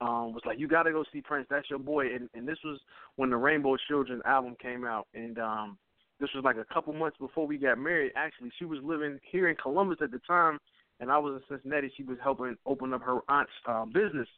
um, 0.00 0.32
was 0.32 0.42
like, 0.46 0.58
You 0.58 0.66
gotta 0.66 0.92
go 0.92 1.04
see 1.12 1.20
Prince, 1.20 1.46
that's 1.50 1.68
your 1.68 1.78
boy 1.78 2.14
and, 2.14 2.28
and 2.34 2.46
this 2.48 2.58
was 2.64 2.80
when 3.16 3.30
the 3.30 3.36
Rainbow 3.36 3.76
Children 3.88 4.22
album 4.24 4.56
came 4.60 4.84
out 4.84 5.06
and 5.14 5.38
um 5.38 5.78
this 6.20 6.30
was 6.34 6.44
like 6.44 6.56
a 6.56 6.74
couple 6.74 6.92
months 6.92 7.16
before 7.18 7.46
we 7.46 7.56
got 7.56 7.78
married. 7.78 8.12
Actually, 8.14 8.52
she 8.58 8.66
was 8.66 8.78
living 8.82 9.18
here 9.30 9.48
in 9.48 9.56
Columbus 9.56 9.98
at 10.02 10.10
the 10.10 10.20
time 10.26 10.58
and 11.00 11.10
I 11.10 11.18
was 11.18 11.40
in 11.40 11.56
Cincinnati. 11.56 11.92
She 11.96 12.04
was 12.04 12.18
helping 12.22 12.56
open 12.66 12.92
up 12.92 13.02
her 13.02 13.20
aunt's 13.28 13.50
um, 13.66 13.90
business. 13.92 14.28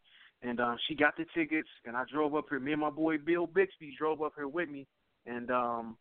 And 0.42 0.60
um, 0.60 0.76
she 0.86 0.94
got 0.94 1.16
the 1.16 1.24
tickets, 1.34 1.68
and 1.84 1.96
I 1.96 2.04
drove 2.12 2.34
up 2.34 2.46
here. 2.50 2.60
Me 2.60 2.72
and 2.72 2.80
my 2.80 2.90
boy 2.90 3.18
Bill 3.18 3.46
Bixby 3.46 3.94
drove 3.96 4.22
up 4.22 4.32
here 4.36 4.48
with 4.48 4.68
me, 4.68 4.86
and 5.24 5.50
um, 5.50 5.96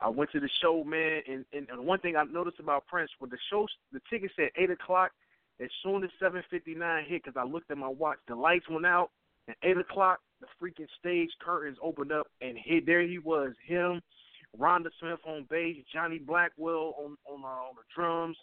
I 0.00 0.08
went 0.08 0.30
to 0.32 0.40
the 0.40 0.50
show, 0.60 0.84
man. 0.84 1.22
And, 1.26 1.44
and, 1.52 1.68
and 1.70 1.86
one 1.86 2.00
thing 2.00 2.16
I 2.16 2.24
noticed 2.24 2.60
about 2.60 2.86
Prince, 2.86 3.10
when 3.18 3.30
the 3.30 3.38
show, 3.50 3.66
the 3.92 4.00
ticket 4.10 4.30
said 4.36 4.50
eight 4.56 4.70
o'clock. 4.70 5.12
As 5.58 5.70
soon 5.82 6.04
as 6.04 6.10
seven 6.20 6.42
fifty 6.50 6.74
nine 6.74 7.06
hit, 7.08 7.24
because 7.24 7.40
I 7.40 7.50
looked 7.50 7.70
at 7.70 7.78
my 7.78 7.88
watch, 7.88 8.18
the 8.28 8.34
lights 8.34 8.68
went 8.68 8.84
out. 8.84 9.08
At 9.48 9.56
eight 9.62 9.78
o'clock, 9.78 10.18
the 10.42 10.46
freaking 10.60 10.88
stage 11.00 11.30
curtains 11.42 11.78
opened 11.82 12.12
up, 12.12 12.26
and 12.42 12.58
he, 12.62 12.80
there 12.80 13.00
he 13.00 13.18
was, 13.18 13.52
him, 13.66 14.02
Rhonda 14.60 14.88
Smith 15.00 15.20
on 15.26 15.46
bass, 15.48 15.76
Johnny 15.94 16.18
Blackwell 16.18 16.94
on 16.98 17.16
on, 17.24 17.42
uh, 17.42 17.46
on 17.46 17.74
the 17.74 17.82
drums, 17.94 18.36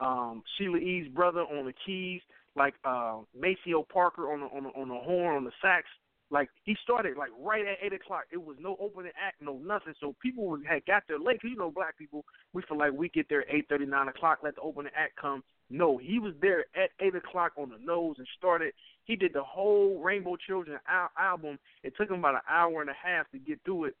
um, 0.00 0.42
Sheila 0.58 0.76
E's 0.76 1.08
brother 1.08 1.40
on 1.40 1.64
the 1.64 1.74
keys, 1.86 2.20
like 2.56 2.74
uh, 2.84 3.18
Maceo 3.38 3.82
Parker 3.92 4.32
on 4.32 4.40
the 4.40 4.46
on 4.46 4.64
the 4.64 4.70
on 4.70 4.88
the 4.88 4.94
horn 4.94 5.36
on 5.36 5.44
the 5.44 5.52
sax. 5.62 5.86
Like 6.30 6.50
he 6.64 6.76
started 6.82 7.16
like 7.16 7.30
right 7.40 7.66
at 7.66 7.78
eight 7.82 7.94
o'clock. 7.94 8.24
It 8.30 8.36
was 8.42 8.56
no 8.60 8.76
opening 8.80 9.12
act, 9.18 9.40
no 9.40 9.54
nothing. 9.58 9.94
So 9.98 10.14
people 10.20 10.58
had 10.68 10.84
got 10.84 11.04
there 11.08 11.18
late. 11.18 11.40
'Cause 11.40 11.50
you 11.50 11.56
know, 11.56 11.70
black 11.70 11.96
people, 11.96 12.24
we 12.52 12.60
feel 12.62 12.76
like 12.76 12.92
we 12.92 13.08
get 13.08 13.28
there 13.30 13.44
eight 13.48 13.66
thirty, 13.68 13.86
nine 13.86 14.08
o'clock. 14.08 14.40
Let 14.42 14.56
the 14.56 14.60
opening 14.60 14.92
act 14.94 15.16
come. 15.16 15.42
No, 15.70 15.96
he 15.96 16.18
was 16.18 16.34
there 16.40 16.66
at 16.74 16.90
eight 17.00 17.14
o'clock 17.14 17.52
on 17.56 17.70
the 17.70 17.78
nose 17.78 18.16
and 18.18 18.26
started. 18.36 18.74
He 19.04 19.16
did 19.16 19.32
the 19.32 19.42
whole 19.42 20.00
Rainbow 20.00 20.36
Children 20.36 20.78
al- 20.86 21.10
album. 21.18 21.58
It 21.82 21.96
took 21.96 22.10
him 22.10 22.18
about 22.18 22.34
an 22.34 22.40
hour 22.48 22.82
and 22.82 22.90
a 22.90 22.94
half 22.94 23.30
to 23.30 23.38
get 23.38 23.60
through 23.64 23.84
it. 23.86 23.96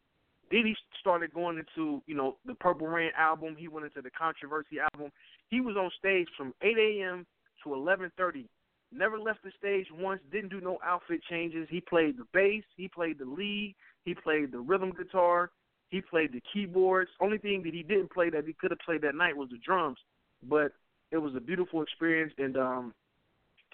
Then 0.50 0.64
he 0.64 0.74
started 1.00 1.32
going 1.34 1.58
into, 1.58 2.02
you 2.06 2.14
know, 2.14 2.36
the 2.46 2.54
Purple 2.54 2.86
Rain 2.86 3.10
album. 3.16 3.54
He 3.56 3.68
went 3.68 3.84
into 3.86 4.00
the 4.02 4.10
Controversy 4.10 4.80
album. 4.80 5.12
He 5.50 5.60
was 5.60 5.76
on 5.76 5.90
stage 5.98 6.28
from 6.36 6.54
8 6.62 6.76
a.m. 6.78 7.26
to 7.64 7.74
11:30. 7.74 8.48
Never 8.90 9.18
left 9.18 9.42
the 9.42 9.50
stage 9.58 9.86
once. 9.92 10.20
Didn't 10.32 10.48
do 10.50 10.60
no 10.60 10.78
outfit 10.82 11.22
changes. 11.28 11.68
He 11.70 11.80
played 11.80 12.16
the 12.16 12.26
bass. 12.32 12.64
He 12.76 12.88
played 12.88 13.18
the 13.18 13.26
lead. 13.26 13.74
He 14.04 14.14
played 14.14 14.52
the 14.52 14.60
rhythm 14.60 14.92
guitar. 14.92 15.50
He 15.90 16.00
played 16.00 16.32
the 16.32 16.42
keyboards. 16.52 17.10
Only 17.20 17.38
thing 17.38 17.62
that 17.64 17.74
he 17.74 17.82
didn't 17.82 18.12
play 18.12 18.30
that 18.30 18.46
he 18.46 18.54
could 18.54 18.70
have 18.70 18.80
played 18.80 19.02
that 19.02 19.14
night 19.14 19.36
was 19.36 19.50
the 19.50 19.58
drums. 19.58 19.98
But 20.42 20.72
it 21.10 21.18
was 21.18 21.34
a 21.34 21.40
beautiful 21.40 21.82
experience, 21.82 22.32
and 22.38 22.56
um, 22.56 22.94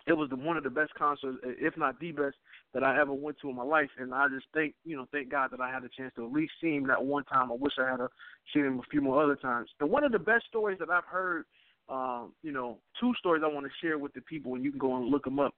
it 0.07 0.13
was 0.13 0.31
the, 0.31 0.37
one 0.37 0.57
of 0.57 0.65
the 0.65 0.71
best 0.71 0.95
concerts, 0.95 1.39
if 1.43 1.77
not 1.77 1.99
the 1.99 2.13
best, 2.13 2.37
that 2.73 2.85
I 2.85 3.01
ever 3.01 3.13
went 3.13 3.39
to 3.41 3.51
in 3.51 3.57
my 3.57 3.65
life. 3.65 3.91
And 3.99 4.15
I 4.15 4.29
just 4.29 4.47
thank 4.53 4.75
you 4.85 4.97
know 4.97 5.07
thank 5.13 5.31
God 5.31 5.51
that 5.53 5.61
I 5.61 5.71
had 5.71 5.85
a 5.85 5.89
chance 5.89 6.13
to 6.17 6.27
at 6.27 6.33
least 6.33 6.53
see 6.61 6.75
him 6.75 6.87
that 6.89 7.05
one 7.05 7.25
time. 7.25 7.51
I 7.51 7.55
wish 7.55 7.75
I 7.79 7.91
had 7.91 8.01
a, 8.01 8.09
seen 8.53 8.65
him 8.65 8.79
a 8.79 8.91
few 8.91 9.01
more 9.01 9.23
other 9.23 9.37
times. 9.37 9.71
And 9.81 9.91
one 9.91 10.05
of 10.05 10.13
the 10.13 10.19
best 10.19 10.47
stories 10.47 10.79
that 10.79 10.91
I've 10.91 11.05
heard, 11.05 11.45
um, 11.89 12.33
you 12.43 12.53
know, 12.53 12.79
two 13.01 13.13
stories 13.19 13.43
I 13.45 13.53
want 13.53 13.67
to 13.67 13.87
share 13.87 13.99
with 13.99 14.13
the 14.15 14.21
people, 14.23 14.55
and 14.55 14.65
you 14.65 14.71
can 14.71 14.79
go 14.79 14.97
and 14.97 15.07
look 15.07 15.25
them 15.25 15.39
up. 15.39 15.55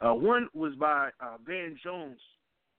Uh, 0.00 0.14
one 0.14 0.48
was 0.54 0.74
by 0.76 1.10
uh, 1.20 1.36
Van 1.46 1.76
Jones, 1.82 2.18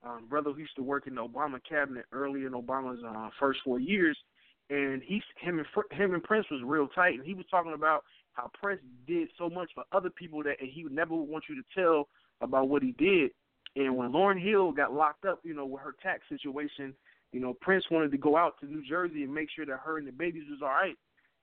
um, 0.04 0.26
brother 0.30 0.52
who 0.52 0.60
used 0.60 0.76
to 0.76 0.84
work 0.84 1.08
in 1.08 1.16
the 1.16 1.22
Obama 1.28 1.60
cabinet 1.68 2.06
early 2.12 2.46
in 2.46 2.52
Obama's 2.52 3.04
uh, 3.08 3.30
first 3.40 3.60
four 3.64 3.80
years, 3.80 4.18
and 4.70 5.02
he's 5.04 5.22
him 5.40 5.60
and 5.60 5.68
him 5.92 6.14
and 6.14 6.24
Prince 6.24 6.48
was 6.50 6.62
real 6.64 6.88
tight, 6.88 7.16
and 7.16 7.26
he 7.26 7.34
was 7.34 7.46
talking 7.52 7.74
about 7.74 8.04
how 8.34 8.50
Prince 8.60 8.82
did 9.08 9.28
so 9.38 9.50
much 9.50 9.70
for 9.76 9.84
other 9.92 10.10
people 10.10 10.42
that 10.44 10.56
he 10.60 10.84
would 10.84 10.94
never 10.94 11.16
want 11.16 11.44
you 11.50 11.56
to 11.56 11.80
tell 11.80 12.08
about 12.42 12.70
what 12.70 12.82
he 12.82 12.94
did. 12.94 13.32
And 13.76 13.96
when 13.96 14.12
Lauryn 14.12 14.42
Hill 14.42 14.72
got 14.72 14.94
locked 14.94 15.26
up, 15.26 15.40
you 15.44 15.54
know, 15.54 15.66
with 15.66 15.82
her 15.82 15.96
tax 16.02 16.22
situation, 16.30 16.94
you 17.32 17.40
know, 17.40 17.56
Prince 17.62 17.86
wanted 17.90 18.12
to 18.12 18.18
go 18.18 18.36
out 18.36 18.60
to 18.60 18.66
New 18.66 18.84
Jersey 18.88 19.24
and 19.24 19.34
make 19.34 19.50
sure 19.56 19.66
that 19.66 19.80
her 19.84 19.98
and 19.98 20.08
the 20.08 20.12
babies 20.12 20.44
was 20.50 20.60
all 20.62 20.70
right. 20.70 20.96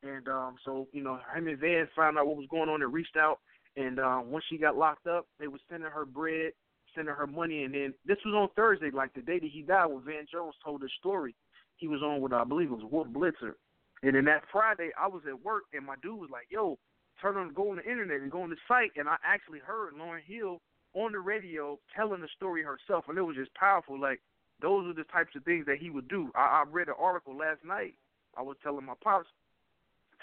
And 0.02 0.28
um, 0.28 0.56
so, 0.64 0.86
you 0.92 1.02
know, 1.02 1.18
him 1.34 1.48
and 1.48 1.58
Van 1.58 1.88
found 1.96 2.18
out 2.18 2.26
what 2.26 2.36
was 2.36 2.46
going 2.50 2.68
on 2.68 2.82
and 2.82 2.92
reached 2.92 3.16
out. 3.16 3.38
And 3.76 3.98
um, 3.98 4.30
once 4.30 4.44
she 4.48 4.58
got 4.58 4.76
locked 4.76 5.06
up, 5.06 5.26
they 5.38 5.48
were 5.48 5.58
sending 5.70 5.90
her 5.90 6.04
bread, 6.04 6.52
sending 6.94 7.14
her 7.14 7.26
money. 7.26 7.64
And 7.64 7.74
then 7.74 7.94
this 8.06 8.18
was 8.24 8.34
on 8.34 8.48
Thursday, 8.54 8.90
like 8.90 9.12
the 9.14 9.22
day 9.22 9.38
that 9.38 9.50
he 9.52 9.62
died, 9.62 9.86
when 9.86 10.04
Van 10.04 10.26
Jones 10.30 10.54
told 10.64 10.82
his 10.82 10.92
story. 10.98 11.34
He 11.76 11.86
was 11.86 12.02
on 12.02 12.20
with, 12.20 12.32
I 12.32 12.44
believe 12.44 12.72
it 12.72 12.78
was 12.78 12.90
Wolf 12.90 13.06
Blitzer. 13.08 13.54
And 14.02 14.14
then 14.14 14.24
that 14.26 14.42
Friday, 14.50 14.90
I 15.00 15.08
was 15.08 15.22
at 15.28 15.44
work, 15.44 15.64
and 15.72 15.84
my 15.84 15.94
dude 16.02 16.18
was 16.18 16.30
like, 16.30 16.46
"Yo, 16.50 16.78
turn 17.20 17.36
on, 17.36 17.52
go 17.52 17.70
on 17.70 17.76
the 17.76 17.90
internet 17.90 18.20
and 18.20 18.30
go 18.30 18.42
on 18.42 18.50
the 18.50 18.56
site." 18.68 18.92
And 18.96 19.08
I 19.08 19.16
actually 19.24 19.58
heard 19.58 19.94
Lauryn 19.94 20.22
Hill 20.24 20.60
on 20.94 21.12
the 21.12 21.18
radio 21.18 21.78
telling 21.94 22.20
the 22.20 22.28
story 22.36 22.62
herself, 22.62 23.06
and 23.08 23.18
it 23.18 23.22
was 23.22 23.36
just 23.36 23.54
powerful. 23.54 23.98
Like 23.98 24.20
those 24.60 24.86
are 24.86 24.94
the 24.94 25.04
types 25.04 25.34
of 25.36 25.44
things 25.44 25.66
that 25.66 25.78
he 25.78 25.90
would 25.90 26.08
do. 26.08 26.30
I, 26.34 26.62
I 26.62 26.64
read 26.70 26.88
an 26.88 26.94
article 26.98 27.36
last 27.36 27.64
night. 27.64 27.94
I 28.36 28.42
was 28.42 28.56
telling 28.62 28.86
my 28.86 28.94
pops. 29.02 29.28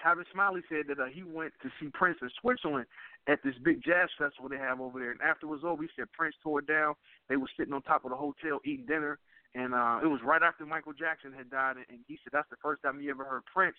Tavis 0.05 0.29
Smiley 0.31 0.61
said 0.69 0.85
that 0.87 0.99
uh, 1.01 1.09
he 1.11 1.23
went 1.23 1.53
to 1.63 1.69
see 1.79 1.89
Prince 1.93 2.17
in 2.21 2.29
Switzerland 2.39 2.85
at 3.27 3.39
this 3.43 3.55
big 3.63 3.81
jazz 3.83 4.09
festival 4.19 4.49
they 4.49 4.61
have 4.61 4.79
over 4.79 4.99
there. 4.99 5.11
And 5.11 5.21
after 5.21 5.47
it 5.47 5.49
was 5.49 5.65
over, 5.65 5.81
he 5.81 5.89
said 5.95 6.11
Prince 6.13 6.35
tore 6.43 6.59
it 6.59 6.67
down. 6.67 6.93
They 7.27 7.37
were 7.37 7.49
sitting 7.57 7.73
on 7.73 7.81
top 7.81 8.05
of 8.05 8.11
the 8.11 8.17
hotel 8.17 8.59
eating 8.63 8.85
dinner. 8.85 9.17
And 9.55 9.73
uh, 9.73 9.99
it 10.03 10.07
was 10.07 10.19
right 10.23 10.43
after 10.43 10.65
Michael 10.65 10.93
Jackson 10.93 11.33
had 11.33 11.49
died. 11.49 11.77
And 11.89 12.05
he 12.07 12.19
said 12.21 12.31
that's 12.33 12.49
the 12.51 12.61
first 12.61 12.83
time 12.83 12.99
he 12.99 13.09
ever 13.09 13.23
heard 13.23 13.43
Prince 13.51 13.77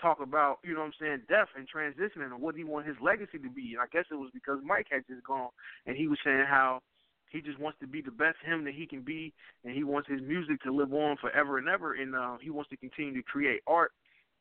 talk 0.00 0.18
about, 0.20 0.58
you 0.64 0.74
know 0.74 0.80
what 0.80 0.86
I'm 0.86 0.98
saying, 0.98 1.22
death 1.28 1.48
and 1.54 1.68
transitioning 1.70 2.32
and 2.32 2.40
what 2.40 2.56
he 2.56 2.64
want 2.64 2.88
his 2.88 2.96
legacy 3.00 3.38
to 3.38 3.50
be. 3.50 3.78
And 3.78 3.82
I 3.82 3.86
guess 3.92 4.06
it 4.10 4.18
was 4.18 4.30
because 4.34 4.58
Mike 4.64 4.88
had 4.90 5.06
just 5.06 5.22
gone. 5.22 5.50
And 5.86 5.96
he 5.96 6.08
was 6.08 6.18
saying 6.24 6.46
how 6.48 6.80
he 7.30 7.40
just 7.40 7.60
wants 7.60 7.78
to 7.80 7.86
be 7.86 8.02
the 8.02 8.10
best 8.10 8.36
him 8.44 8.64
that 8.64 8.74
he 8.74 8.86
can 8.86 9.02
be. 9.02 9.32
And 9.64 9.76
he 9.76 9.84
wants 9.84 10.08
his 10.08 10.20
music 10.22 10.60
to 10.62 10.72
live 10.72 10.92
on 10.92 11.18
forever 11.20 11.58
and 11.58 11.68
ever. 11.68 11.94
And 11.94 12.16
uh, 12.16 12.38
he 12.40 12.50
wants 12.50 12.70
to 12.70 12.76
continue 12.76 13.14
to 13.14 13.22
create 13.22 13.60
art. 13.68 13.92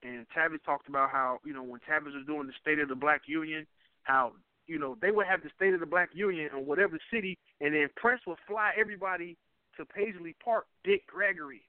And 0.03 0.25
Tavis 0.35 0.63
talked 0.65 0.87
about 0.89 1.11
how, 1.11 1.39
you 1.45 1.53
know, 1.53 1.63
when 1.63 1.79
Tavis 1.81 2.15
was 2.15 2.25
doing 2.25 2.47
the 2.47 2.53
State 2.59 2.79
of 2.79 2.89
the 2.89 2.95
Black 2.95 3.21
Union, 3.27 3.67
how, 4.03 4.33
you 4.67 4.79
know, 4.79 4.97
they 5.01 5.11
would 5.11 5.27
have 5.27 5.43
the 5.43 5.49
State 5.55 5.73
of 5.73 5.79
the 5.79 5.85
Black 5.85 6.09
Union 6.13 6.49
in 6.55 6.65
whatever 6.65 6.97
city, 7.13 7.37
and 7.59 7.73
then 7.73 7.89
Prince 7.95 8.21
would 8.25 8.39
fly 8.47 8.71
everybody 8.79 9.37
to 9.77 9.85
Paisley 9.85 10.35
Park, 10.43 10.65
Dick 10.83 11.05
Gregory, 11.07 11.61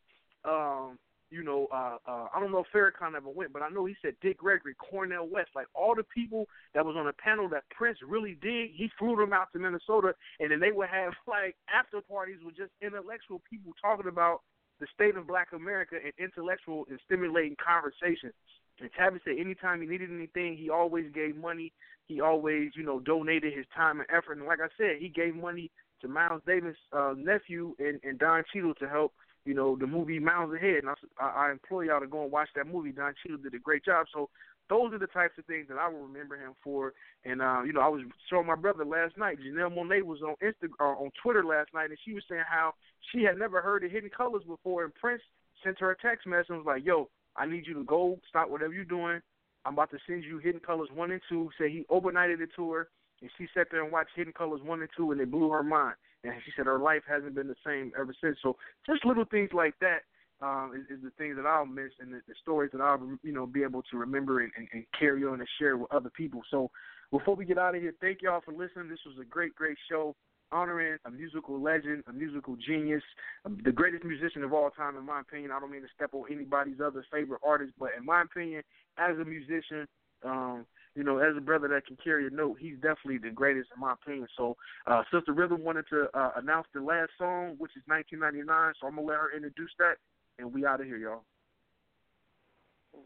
um, 0.44 0.98
you 1.32 1.42
know, 1.42 1.66
uh, 1.72 1.96
uh, 2.06 2.26
I 2.34 2.40
don't 2.40 2.52
know 2.52 2.60
if 2.60 2.66
Farrakhan 2.74 3.16
ever 3.16 3.30
went, 3.30 3.54
but 3.54 3.62
I 3.62 3.70
know 3.70 3.86
he 3.86 3.96
said 4.02 4.14
Dick 4.20 4.36
Gregory, 4.36 4.74
Cornel 4.74 5.26
West, 5.26 5.48
like 5.54 5.66
all 5.74 5.94
the 5.94 6.04
people 6.04 6.46
that 6.74 6.84
was 6.84 6.94
on 6.94 7.06
the 7.06 7.14
panel 7.14 7.48
that 7.48 7.64
Prince 7.70 7.98
really 8.06 8.36
did, 8.42 8.70
he 8.76 8.90
flew 8.98 9.16
them 9.16 9.32
out 9.32 9.48
to 9.52 9.58
Minnesota, 9.58 10.14
and 10.40 10.50
then 10.50 10.60
they 10.60 10.72
would 10.72 10.90
have 10.90 11.14
like 11.26 11.56
after 11.72 12.02
parties 12.02 12.38
with 12.44 12.56
just 12.56 12.70
intellectual 12.82 13.40
people 13.48 13.72
talking 13.80 14.08
about 14.08 14.42
the 14.82 14.88
state 14.92 15.16
of 15.16 15.28
Black 15.28 15.52
America 15.54 15.94
and 16.02 16.12
intellectual 16.18 16.84
and 16.90 16.98
stimulating 17.06 17.54
conversations. 17.64 18.34
And 18.80 18.90
Tavis 18.98 19.20
said 19.24 19.38
anytime 19.38 19.80
he 19.80 19.86
needed 19.86 20.10
anything, 20.10 20.56
he 20.56 20.70
always 20.70 21.06
gave 21.14 21.36
money. 21.36 21.72
He 22.08 22.20
always, 22.20 22.72
you 22.74 22.82
know, 22.82 22.98
donated 22.98 23.56
his 23.56 23.64
time 23.76 24.00
and 24.00 24.08
effort. 24.10 24.38
And 24.38 24.46
like 24.46 24.58
I 24.58 24.66
said, 24.76 24.96
he 24.98 25.08
gave 25.08 25.36
money 25.36 25.70
to 26.00 26.08
Miles 26.08 26.42
Davis' 26.48 26.74
uh, 26.92 27.14
nephew 27.16 27.76
and, 27.78 28.00
and 28.02 28.18
Don 28.18 28.42
Cheadle 28.52 28.74
to 28.80 28.88
help, 28.88 29.12
you 29.44 29.54
know, 29.54 29.76
the 29.76 29.86
movie 29.86 30.18
Miles 30.18 30.52
Ahead. 30.52 30.82
And 30.82 30.88
I, 30.88 30.94
I, 31.20 31.46
I 31.46 31.52
implore 31.52 31.84
y'all 31.84 32.00
to 32.00 32.08
go 32.08 32.24
and 32.24 32.32
watch 32.32 32.48
that 32.56 32.66
movie. 32.66 32.90
Don 32.90 33.14
Cheadle 33.22 33.38
did 33.38 33.54
a 33.54 33.60
great 33.60 33.84
job. 33.84 34.06
So 34.12 34.30
those 34.72 34.94
are 34.94 34.98
the 34.98 35.06
types 35.06 35.36
of 35.38 35.44
things 35.44 35.68
that 35.68 35.76
I 35.76 35.86
will 35.88 36.08
remember 36.08 36.36
him 36.36 36.54
for. 36.64 36.94
And 37.26 37.42
uh, 37.42 37.62
you 37.62 37.74
know, 37.74 37.82
I 37.82 37.88
was 37.88 38.00
showing 38.30 38.46
my 38.46 38.56
brother 38.56 38.86
last 38.86 39.18
night. 39.18 39.36
Janelle 39.38 39.76
Monáe 39.76 40.02
was 40.02 40.20
on 40.22 40.34
Insta 40.42 40.72
uh, 40.80 40.96
on 40.96 41.10
Twitter 41.22 41.44
last 41.44 41.68
night, 41.74 41.90
and 41.90 41.98
she 42.04 42.14
was 42.14 42.24
saying 42.28 42.44
how 42.48 42.72
she 43.12 43.22
had 43.22 43.38
never 43.38 43.60
heard 43.60 43.84
of 43.84 43.90
Hidden 43.90 44.10
Colors 44.16 44.44
before, 44.48 44.84
and 44.84 44.94
Prince 44.94 45.20
sent 45.62 45.78
her 45.80 45.90
a 45.90 45.96
text 45.98 46.26
message 46.26 46.48
and 46.48 46.58
was 46.58 46.66
like, 46.66 46.86
"Yo, 46.86 47.10
I 47.36 47.44
need 47.44 47.66
you 47.66 47.74
to 47.74 47.84
go 47.84 48.18
stop 48.28 48.48
whatever 48.48 48.72
you're 48.72 48.84
doing. 48.84 49.20
I'm 49.64 49.74
about 49.74 49.90
to 49.90 49.98
send 50.06 50.24
you 50.24 50.38
Hidden 50.38 50.62
Colors 50.66 50.88
one 50.94 51.10
and 51.10 51.20
two. 51.28 51.50
Say 51.60 51.70
he 51.70 51.84
overnighted 51.90 52.40
it 52.40 52.50
to 52.56 52.72
her, 52.72 52.88
and 53.20 53.30
she 53.36 53.46
sat 53.54 53.68
there 53.70 53.82
and 53.82 53.92
watched 53.92 54.16
Hidden 54.16 54.32
Colors 54.32 54.62
one 54.64 54.80
and 54.80 54.90
two, 54.96 55.12
and 55.12 55.20
it 55.20 55.30
blew 55.30 55.50
her 55.50 55.62
mind. 55.62 55.96
And 56.24 56.32
she 56.44 56.52
said 56.56 56.66
her 56.66 56.78
life 56.78 57.02
hasn't 57.06 57.34
been 57.34 57.48
the 57.48 57.56
same 57.66 57.92
ever 57.98 58.14
since. 58.22 58.38
So 58.42 58.56
just 58.86 59.04
little 59.04 59.24
things 59.24 59.50
like 59.52 59.74
that 59.80 60.02
um, 60.42 60.72
is, 60.74 60.98
is 60.98 61.02
the 61.02 61.10
things 61.16 61.36
that 61.36 61.46
I'll 61.46 61.66
miss 61.66 61.92
and 62.00 62.12
the, 62.12 62.20
the 62.26 62.34
stories 62.42 62.70
that 62.72 62.80
I'll 62.80 63.00
you 63.22 63.32
know 63.32 63.46
be 63.46 63.62
able 63.62 63.82
to 63.90 63.96
remember 63.96 64.40
and, 64.40 64.52
and, 64.56 64.68
and 64.72 64.84
carry 64.98 65.24
on 65.24 65.40
and 65.40 65.48
share 65.58 65.76
with 65.76 65.90
other 65.92 66.10
people. 66.10 66.42
So 66.50 66.70
before 67.10 67.36
we 67.36 67.44
get 67.44 67.58
out 67.58 67.74
of 67.74 67.80
here, 67.80 67.94
thank 68.00 68.22
y'all 68.22 68.40
for 68.44 68.52
listening. 68.52 68.88
This 68.88 68.98
was 69.06 69.16
a 69.20 69.24
great, 69.24 69.54
great 69.54 69.76
show 69.88 70.16
honoring 70.52 70.98
a 71.06 71.10
musical 71.10 71.60
legend, 71.60 72.04
a 72.08 72.12
musical 72.12 72.56
genius, 72.56 73.02
um, 73.44 73.58
the 73.64 73.72
greatest 73.72 74.04
musician 74.04 74.44
of 74.44 74.52
all 74.52 74.70
time, 74.70 74.96
in 74.96 75.06
my 75.06 75.20
opinion. 75.20 75.50
I 75.50 75.58
don't 75.58 75.70
mean 75.70 75.82
to 75.82 75.88
step 75.94 76.10
on 76.12 76.24
anybody's 76.30 76.80
other 76.84 77.04
favorite 77.10 77.40
artist, 77.44 77.72
but 77.78 77.90
in 77.98 78.04
my 78.04 78.22
opinion, 78.22 78.62
as 78.98 79.18
a 79.18 79.24
musician, 79.24 79.88
um, 80.24 80.66
you 80.94 81.02
know, 81.02 81.18
as 81.18 81.36
a 81.36 81.40
brother 81.40 81.68
that 81.68 81.86
can 81.86 81.96
carry 82.02 82.26
a 82.26 82.30
note, 82.30 82.58
he's 82.60 82.76
definitely 82.76 83.18
the 83.18 83.30
greatest 83.30 83.70
in 83.74 83.80
my 83.80 83.94
opinion. 83.94 84.28
So, 84.36 84.56
uh, 84.86 85.02
Sister 85.12 85.32
Rhythm 85.32 85.64
wanted 85.64 85.86
to 85.88 86.06
uh, 86.14 86.32
announce 86.36 86.66
the 86.74 86.80
last 86.80 87.10
song, 87.18 87.54
which 87.58 87.72
is 87.76 87.82
1999. 87.86 88.74
So 88.80 88.86
I'm 88.86 88.96
gonna 88.96 89.06
let 89.06 89.16
her 89.16 89.34
introduce 89.34 89.72
that, 89.78 89.96
and 90.38 90.52
we 90.52 90.66
out 90.66 90.80
of 90.80 90.86
here, 90.86 90.96
y'all. 90.96 91.22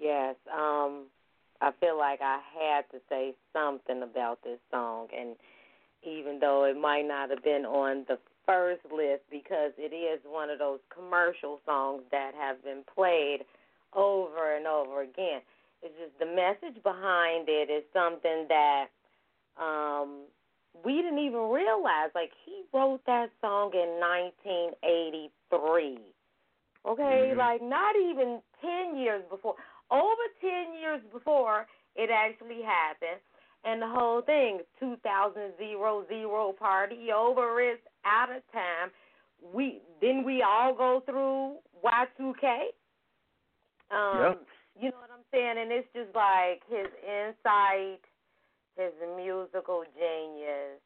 Yes, 0.00 0.34
um, 0.52 1.06
I 1.60 1.70
feel 1.80 1.96
like 1.96 2.20
I 2.20 2.40
had 2.58 2.82
to 2.92 2.98
say 3.08 3.34
something 3.52 4.02
about 4.02 4.42
this 4.42 4.58
song, 4.70 5.08
and 5.16 5.36
even 6.02 6.38
though 6.40 6.64
it 6.64 6.78
might 6.78 7.06
not 7.06 7.30
have 7.30 7.42
been 7.42 7.64
on 7.64 8.04
the 8.08 8.18
first 8.46 8.82
list 8.94 9.22
because 9.30 9.72
it 9.76 9.94
is 9.94 10.20
one 10.24 10.50
of 10.50 10.58
those 10.58 10.78
commercial 10.94 11.60
songs 11.66 12.02
that 12.12 12.32
have 12.38 12.62
been 12.62 12.84
played 12.94 13.40
over 13.92 14.56
and 14.56 14.66
over 14.66 15.02
again. 15.02 15.40
It's 15.82 15.94
just 15.98 16.18
the 16.18 16.26
message 16.26 16.82
behind 16.82 17.48
it 17.48 17.70
is 17.70 17.84
something 17.92 18.46
that 18.48 18.86
um 19.60 20.22
we 20.84 21.02
didn't 21.02 21.18
even 21.18 21.50
realize. 21.50 22.10
Like 22.14 22.30
he 22.44 22.62
wrote 22.72 23.04
that 23.06 23.30
song 23.40 23.72
in 23.74 23.98
1983. 23.98 25.98
Okay, 26.86 27.32
Mhm. 27.32 27.36
like 27.36 27.62
not 27.62 27.96
even 27.96 28.42
10 28.60 28.96
years 28.96 29.24
before. 29.28 29.56
Over 29.90 30.28
10 30.40 30.74
years 30.74 31.02
before 31.12 31.66
it 31.94 32.10
actually 32.10 32.62
happened. 32.62 33.20
And 33.64 33.82
the 33.82 33.88
whole 33.88 34.22
thing, 34.22 34.60
2000 34.78 35.56
zero 35.58 36.04
zero 36.06 36.52
party 36.52 37.10
over, 37.12 37.60
it's 37.60 37.82
out 38.04 38.30
of 38.30 38.42
time. 38.52 38.92
We 39.40 39.82
didn't 40.00 40.24
we 40.24 40.42
all 40.42 40.72
go 40.74 41.00
through 41.00 41.58
Y2K? 41.82 42.72
Um, 43.90 44.20
Yep. 44.20 44.46
You 44.78 44.90
know 44.90 44.98
what 44.98 45.10
I'm 45.10 45.24
saying? 45.32 45.56
And 45.58 45.72
it's 45.72 45.88
just 45.94 46.14
like 46.14 46.62
his 46.68 46.86
insight, 47.02 48.04
his 48.76 48.92
musical 49.16 49.84
genius. 49.96 50.80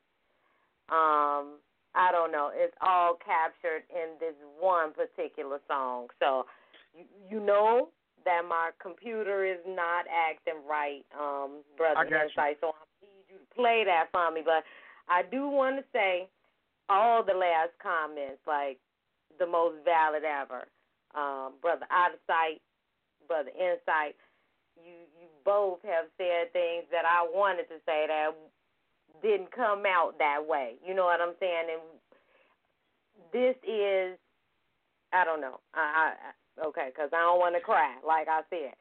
Um, 0.89 1.59
I 1.95 2.13
don't 2.13 2.31
know. 2.31 2.51
It's 2.55 2.75
all 2.81 3.17
captured 3.19 3.83
in 3.91 4.15
this 4.21 4.35
one 4.59 4.93
particular 4.93 5.59
song. 5.67 6.09
So 6.19 6.47
you, 6.95 7.05
you 7.29 7.41
know 7.45 7.89
that 8.25 8.43
my 8.49 8.71
computer 8.81 9.45
is 9.45 9.59
not 9.67 10.05
acting 10.07 10.61
right, 10.69 11.03
um, 11.19 11.63
brother 11.77 12.01
I 12.01 12.05
got 12.05 12.11
you. 12.11 12.29
Insight. 12.29 12.57
So 12.61 12.69
I 12.69 12.85
need 13.03 13.25
you 13.29 13.39
to 13.39 13.55
play 13.55 13.83
that 13.85 14.07
for 14.13 14.31
me. 14.31 14.43
But 14.45 14.63
I 15.09 15.23
do 15.23 15.49
want 15.49 15.77
to 15.77 15.85
say 15.93 16.29
all 16.89 17.25
the 17.25 17.35
last 17.35 17.71
comments, 17.83 18.43
like 18.47 18.79
the 19.39 19.47
most 19.47 19.77
valid 19.85 20.23
ever. 20.23 20.67
Um, 21.15 21.59
brother 21.61 21.87
Out 21.91 22.15
of 22.15 22.21
Sight, 22.27 22.63
brother 23.27 23.51
Insight, 23.51 24.15
you 24.79 25.11
you 25.19 25.27
both 25.45 25.83
have 25.83 26.07
said 26.15 26.53
things 26.53 26.85
that 26.93 27.03
I 27.03 27.27
wanted 27.27 27.67
to 27.67 27.83
say 27.83 28.07
that 28.07 28.31
didn't 29.23 29.53
come 29.53 29.85
out 29.87 30.15
that 30.19 30.41
way. 30.47 30.77
You 30.87 30.95
know 30.95 31.05
what 31.05 31.21
I'm 31.21 31.35
saying? 31.41 31.69
And 31.73 31.83
this 33.33 33.57
is, 33.65 34.19
I 35.13 35.25
don't 35.25 35.41
know. 35.41 35.61
I, 35.75 36.15
I 36.15 36.67
okay, 36.69 36.89
because 36.95 37.11
I 37.13 37.21
don't 37.21 37.39
want 37.39 37.55
to 37.55 37.61
cry. 37.61 37.97
Like 38.07 38.29
I 38.29 38.43
said, 38.51 38.75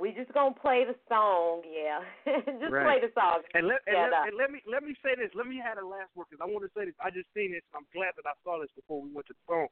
we 0.00 0.12
just 0.12 0.32
gonna 0.32 0.54
play 0.54 0.84
the 0.86 0.94
song. 1.08 1.62
Yeah, 1.66 2.02
just 2.60 2.72
Right. 2.72 3.00
play 3.00 3.08
the 3.08 3.12
song. 3.14 3.42
And 3.54 3.66
let, 3.66 3.80
and, 3.86 3.96
Yeah, 3.96 4.10
let, 4.10 4.28
and 4.28 4.36
let 4.36 4.50
me 4.50 4.60
let 4.66 4.82
me 4.82 4.94
say 5.02 5.14
this. 5.16 5.30
Let 5.34 5.46
me 5.46 5.58
have 5.62 5.78
the 5.78 5.86
last 5.86 6.14
word 6.14 6.26
because 6.30 6.42
I 6.42 6.50
want 6.50 6.64
to 6.64 6.72
say 6.76 6.86
this. 6.86 6.94
I 7.02 7.10
just 7.10 7.28
seen 7.34 7.52
this. 7.52 7.64
I'm 7.74 7.86
glad 7.94 8.14
that 8.16 8.26
I 8.26 8.34
saw 8.44 8.60
this 8.60 8.70
before 8.76 9.02
we 9.02 9.10
went 9.10 9.26
to 9.28 9.34
the 9.34 9.44
song. 9.46 9.68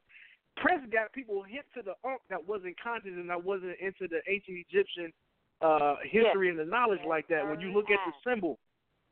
Prince 0.57 0.89
got 0.89 1.13
people 1.13 1.45
hip 1.45 1.69
to 1.77 1.83
the 1.85 1.95
ankh 2.09 2.25
that 2.33 2.41
wasn't 2.41 2.75
conscious 2.81 3.13
and 3.13 3.29
that 3.29 3.43
wasn't 3.43 3.77
into 3.79 4.09
the 4.09 4.25
ancient 4.27 4.57
Egyptian 4.67 5.13
uh 5.61 5.97
history 6.05 6.49
and 6.49 6.59
the 6.59 6.65
knowledge 6.65 7.05
like 7.07 7.29
that. 7.29 7.47
When 7.47 7.61
you 7.61 7.73
look 7.73 7.91
at 7.91 8.01
the 8.05 8.13
symbol, 8.25 8.59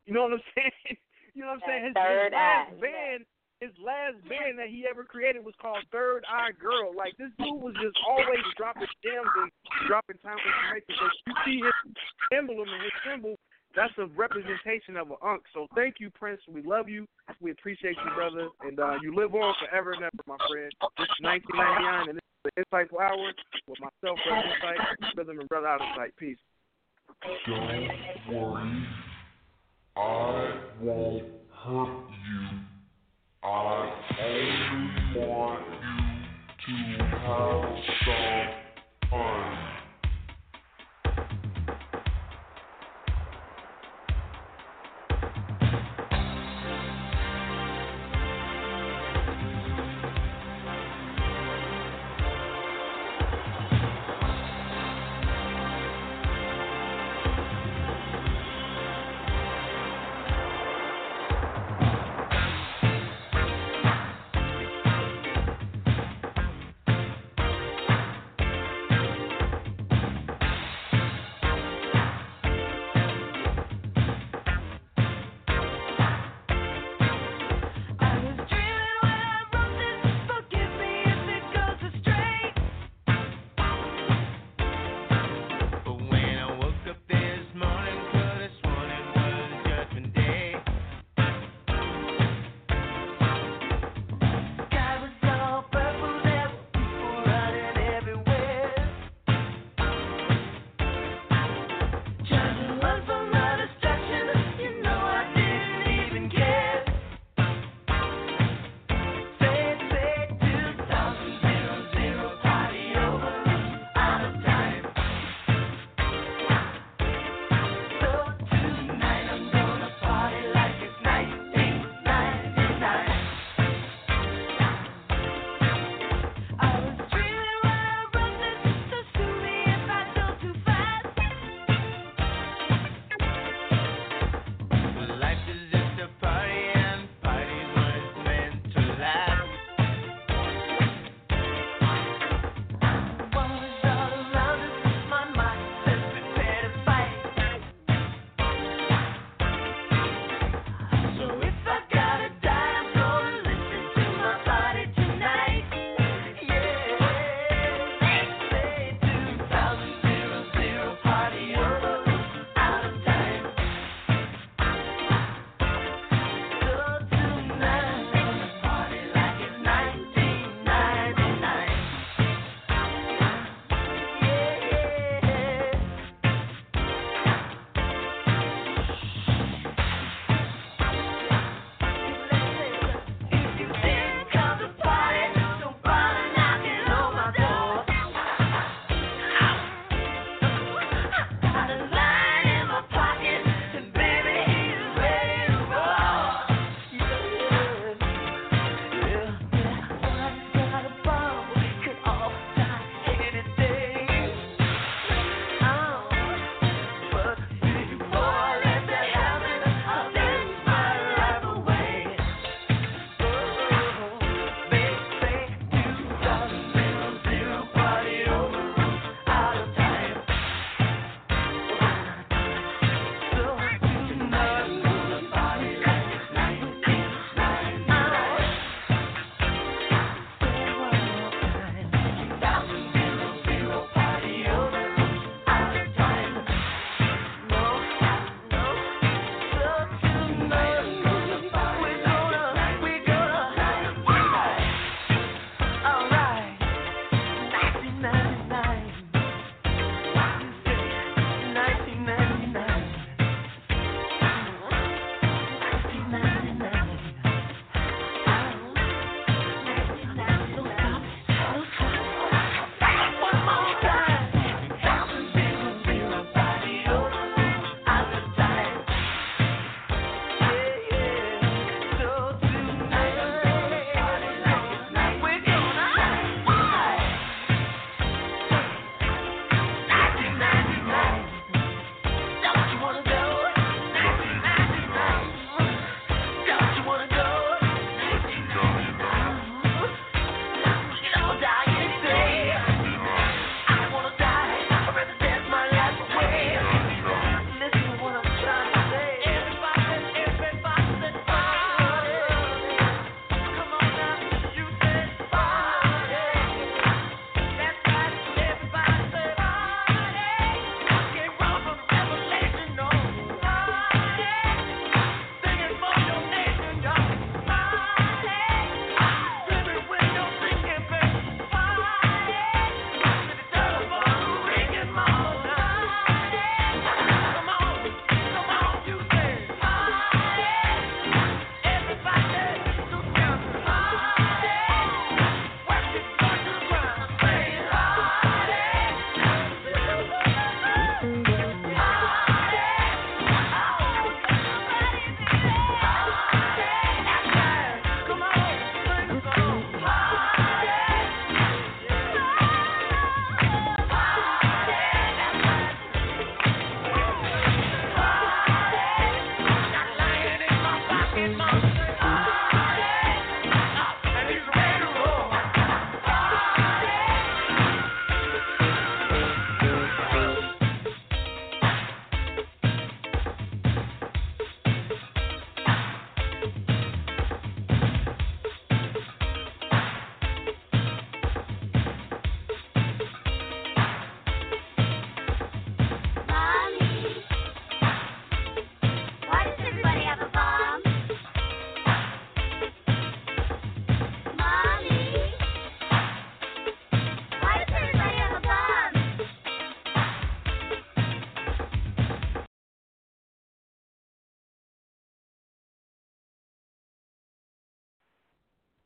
you 0.06 0.14
know 0.14 0.22
what 0.22 0.34
I'm 0.34 0.46
saying? 0.54 0.96
You 1.34 1.42
know 1.42 1.58
what 1.58 1.62
I'm 1.62 1.66
saying? 1.66 1.84
His, 1.90 1.94
his 1.96 2.32
last 2.32 2.70
eye. 2.70 2.80
band, 2.80 3.20
his 3.58 3.74
last 3.82 4.16
band 4.30 4.54
that 4.58 4.70
he 4.70 4.86
ever 4.86 5.02
created 5.02 5.42
was 5.44 5.54
called 5.58 5.82
Third 5.90 6.22
Eye 6.30 6.54
Girl. 6.60 6.94
Like 6.94 7.16
this 7.18 7.32
dude 7.38 7.58
was 7.58 7.74
just 7.82 7.98
always 8.06 8.44
dropping 8.56 8.86
gems 9.02 9.32
and 9.42 9.50
dropping 9.88 10.18
time 10.22 10.38
information. 10.38 10.94
So 10.94 11.06
you 11.26 11.34
see 11.42 11.58
his 11.64 11.76
emblem 12.30 12.68
and 12.70 12.82
his 12.82 12.96
symbol. 13.02 13.34
That's 13.74 13.92
a 13.98 14.06
representation 14.14 14.94
of 14.94 15.10
an 15.10 15.18
ankh. 15.26 15.42
So 15.50 15.66
thank 15.74 15.98
you, 15.98 16.10
Prince. 16.14 16.40
We 16.46 16.62
love 16.62 16.88
you. 16.88 17.06
We 17.40 17.50
appreciate 17.50 17.96
you, 17.98 18.10
brother. 18.14 18.46
And 18.62 18.78
uh, 18.78 19.02
you 19.02 19.14
live 19.14 19.34
on 19.34 19.54
forever 19.58 19.92
and 19.98 20.04
ever, 20.06 20.22
my 20.30 20.38
friend. 20.46 20.70
This 20.94 21.10
is 21.10 21.18
1999, 21.18 22.08
and 22.14 22.16
this 22.18 22.22
is 22.22 22.52
the 22.54 22.54
Insightful 22.62 23.02
Hour 23.02 23.34
with 23.66 23.80
myself, 23.82 24.18
Brother 24.22 24.46
Insight, 24.46 24.78
Rhythm, 25.16 25.40
and 25.40 25.48
Brother 25.48 25.66
Out 25.66 25.82
of 25.82 25.88
Sight. 25.96 26.14
Peace. 26.14 26.38
Don't 27.46 27.66
worry, 28.30 28.86
I 29.96 30.60
won't 30.80 31.22
hurt 31.52 32.10
you. 32.10 32.48
I 33.44 33.92
only 34.20 35.20
want 35.20 35.62
you 36.66 36.98
to 36.98 37.04
have 37.04 37.76
some 38.04 39.08
fun. 39.08 39.73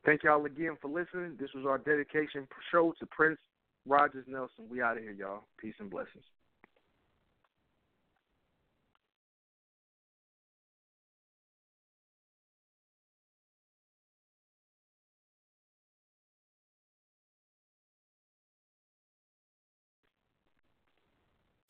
Thank 0.08 0.22
y'all 0.22 0.46
again 0.46 0.74
for 0.80 0.88
listening. 0.88 1.36
This 1.38 1.50
was 1.54 1.66
our 1.66 1.76
dedication 1.76 2.48
show 2.72 2.94
to 2.98 3.04
Prince 3.04 3.36
Rogers 3.86 4.24
Nelson. 4.26 4.64
We 4.70 4.80
out 4.80 4.96
of 4.96 5.02
here, 5.02 5.12
y'all. 5.12 5.42
Peace 5.60 5.74
and 5.80 5.90
blessings. 5.90 6.24